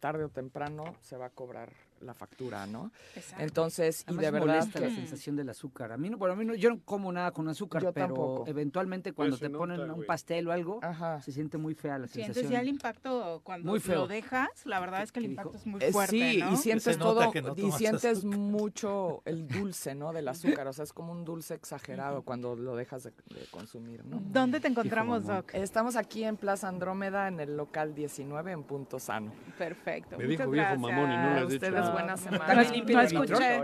tarde 0.00 0.24
o 0.24 0.28
temprano 0.28 0.96
se 1.00 1.16
va 1.16 1.26
a 1.26 1.30
cobrar 1.30 1.72
la 2.02 2.14
factura, 2.14 2.66
¿no? 2.66 2.90
Exacto. 3.14 3.42
Entonces, 3.44 4.04
y 4.08 4.14
de 4.16 4.30
verdad 4.30 4.40
molesta 4.46 4.78
que 4.80 4.88
la 4.88 4.94
sensación 4.94 5.36
del 5.36 5.48
azúcar. 5.48 5.92
A 5.92 5.96
mí 5.96 6.10
no, 6.10 6.18
bueno, 6.18 6.34
a 6.34 6.36
mí 6.36 6.44
no, 6.44 6.54
yo 6.54 6.70
no 6.70 6.80
como 6.84 7.12
nada 7.12 7.30
con 7.30 7.48
azúcar, 7.48 7.82
Yo 7.82 7.92
pero 7.92 8.06
tampoco. 8.08 8.44
eventualmente 8.46 9.12
cuando 9.12 9.32
Pues 9.36 9.40
se 9.40 9.48
te 9.48 9.56
ponen 9.56 9.78
nota, 9.78 9.92
un 9.94 10.04
pastel 10.06 10.48
o 10.48 10.52
algo, 10.52 10.80
se 11.22 11.32
siente 11.32 11.58
muy 11.58 11.74
fea 11.74 11.98
la 11.98 12.06
Sientes 12.08 12.34
sensación. 12.34 12.52
ya 12.52 12.60
el 12.60 12.68
impacto 12.68 13.40
cuando 13.44 13.70
Muy 13.70 13.80
feo. 13.80 14.00
lo 14.00 14.06
dejas, 14.08 14.48
la 14.64 14.80
verdad 14.80 15.02
es 15.02 15.12
que 15.12 15.20
el 15.20 15.26
impacto 15.26 15.56
es 15.56 15.66
muy 15.66 15.82
Eh, 15.82 15.92
fuerte, 15.92 16.10
sí, 16.32 16.38
¿no? 16.40 16.52
y 16.52 16.56
sientes 16.56 16.98
todo, 16.98 17.32
y 17.56 17.72
sientes 17.72 18.24
mucho 18.24 19.22
el 19.24 19.46
dulce, 19.48 19.94
¿no? 19.94 20.12
Del 20.12 20.28
azúcar, 20.28 20.66
o 20.68 20.72
sea, 20.72 20.84
es 20.84 20.92
como 20.92 21.12
un 21.12 21.24
dulce 21.24 21.54
exagerado 21.54 22.22
cuando 22.22 22.54
lo 22.56 22.76
dejas 22.76 23.04
de, 23.04 23.10
de 23.10 23.46
consumir, 23.50 24.04
¿no? 24.04 24.20
¿Dónde 24.24 24.60
te 24.60 24.68
encontramos. 24.68 25.24
Doc? 25.26 25.54
Estamos 25.54 25.96
aquí 25.96 26.24
en 26.24 26.36
Plaza 26.36 26.68
Andrómeda, 26.68 27.28
en 27.28 27.40
el 27.40 27.56
local 27.56 27.94
19, 27.94 28.52
en 28.52 28.62
Punto 28.64 28.98
Sano. 28.98 29.32
Perfecto. 29.58 30.18
Me 30.18 30.24
dijo 30.26 30.48
viejo 30.50 30.76
mamón 30.76 31.10
y 31.12 31.16
no 31.16 31.34
le 31.34 31.40
has 31.40 31.48
dicho 31.48 31.66
Ustedes. 31.66 31.91
Buena 31.92 32.16
semana. 32.16 32.46
no. 32.54 32.62
No 32.94 33.00
escuché. 33.02 33.56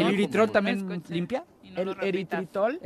¿El 0.00 0.06
eritrol 0.14 0.50
también 0.50 1.02
limpia? 1.08 1.44
no 1.70 1.80
el 1.82 1.96
eritritol 2.02 2.80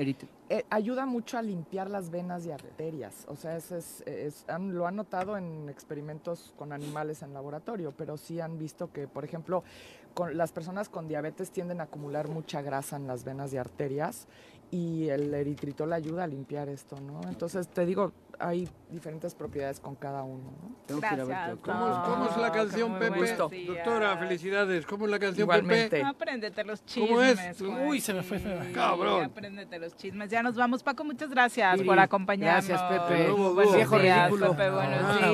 eh, 0.50 0.64
ayuda 0.68 1.06
mucho 1.06 1.38
a 1.38 1.42
limpiar 1.42 1.88
las 1.88 2.10
venas 2.10 2.44
y 2.44 2.50
arterias. 2.52 3.24
O 3.28 3.34
sea, 3.36 3.56
ese 3.56 3.78
es, 3.78 4.02
es- 4.06 4.44
han- 4.48 4.74
lo 4.74 4.86
han 4.86 4.96
notado 4.96 5.38
en 5.38 5.68
experimentos 5.70 6.52
con 6.58 6.70
animales 6.72 7.22
en 7.22 7.32
laboratorio, 7.32 7.92
pero 7.96 8.16
sí 8.18 8.40
han 8.40 8.58
visto 8.58 8.92
que, 8.92 9.08
por 9.08 9.24
ejemplo, 9.24 9.64
con 10.12 10.36
las 10.36 10.52
personas 10.52 10.88
con 10.90 11.08
diabetes 11.08 11.50
tienden 11.50 11.80
a 11.80 11.84
acumular 11.84 12.28
mucha 12.28 12.60
grasa 12.62 12.96
en 12.96 13.06
las 13.06 13.24
venas 13.24 13.52
y 13.54 13.56
arterias 13.56 14.28
y 14.70 15.08
el 15.08 15.32
eritritol 15.32 15.92
ayuda 15.92 16.24
a 16.24 16.26
limpiar 16.26 16.68
esto, 16.68 17.00
¿no? 17.00 17.20
Entonces, 17.28 17.68
te 17.68 17.86
digo, 17.86 18.12
hay 18.38 18.68
diferentes 18.90 19.34
propiedades 19.34 19.80
con 19.80 19.94
cada 19.96 20.22
uno, 20.22 20.44
¿no? 20.62 20.76
Tengo 20.86 21.00
que 21.00 21.06
ir 21.06 21.12
a 21.20 21.24
verte, 21.24 21.32
Gracias, 21.32 21.58
¿Cómo, 21.62 21.88
es- 21.88 21.98
cómo 22.08 22.26
es 22.30 22.36
la 22.36 22.52
canción, 22.52 22.98
Pepe? 22.98 23.36
Doctora, 23.66 24.16
felicidades. 24.18 24.86
¿Cómo 24.86 25.04
es 25.06 25.10
la 25.10 25.18
canción, 25.18 25.44
Igualmente. 25.44 25.96
Pepe? 25.96 26.04
Apréndete 26.08 26.64
los 26.64 26.84
chismes. 26.84 27.08
¿Cómo 27.10 27.22
es? 27.22 27.58
Juan. 27.58 27.88
Uy, 27.88 28.00
se 28.00 28.14
me 28.14 28.22
fue 28.22 28.38
feo. 28.38 28.60
Cabrón. 28.74 29.24
Apréndete 29.24 29.78
los 29.78 29.96
chismes. 29.96 30.30
Ya 30.30 30.42
nos 30.42 30.56
vamos. 30.56 30.82
Paco, 30.82 31.04
muchas 31.04 31.30
gracias 31.30 31.78
Sí, 31.78 31.84
por 31.84 31.98
acompañarnos. 31.98 32.66
gracias, 32.68 32.90
Pepe. 33.08 33.30
Buenos. 33.30 33.74
Viejo 33.74 33.98
días, 33.98 34.18
ridículo. 34.30 34.50
Pepe, 34.52 34.70
buenos 34.70 35.00
Ah, 35.22 35.28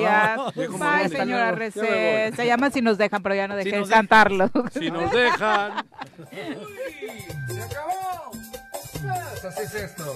días. 0.55 0.69
Bye, 0.79 1.09
señora 1.09 1.51
Recé. 1.51 2.31
Se 2.35 2.45
llama 2.45 2.69
Si 2.71 2.81
nos 2.81 2.97
dejan, 2.97 3.21
pero 3.23 3.35
ya 3.35 3.47
no 3.47 3.53
Si 3.57 3.63
dejé 3.65 3.71
de 3.77 3.77
dejan. 3.83 3.89
cantarlo. 4.07 4.49
Si 4.71 4.89
nos 4.91 5.11
dejan. 5.11 5.85
¡Se 7.47 7.61
acabó! 7.61 8.31
Así 9.47 9.63
es 9.63 9.73
esto. 9.75 10.15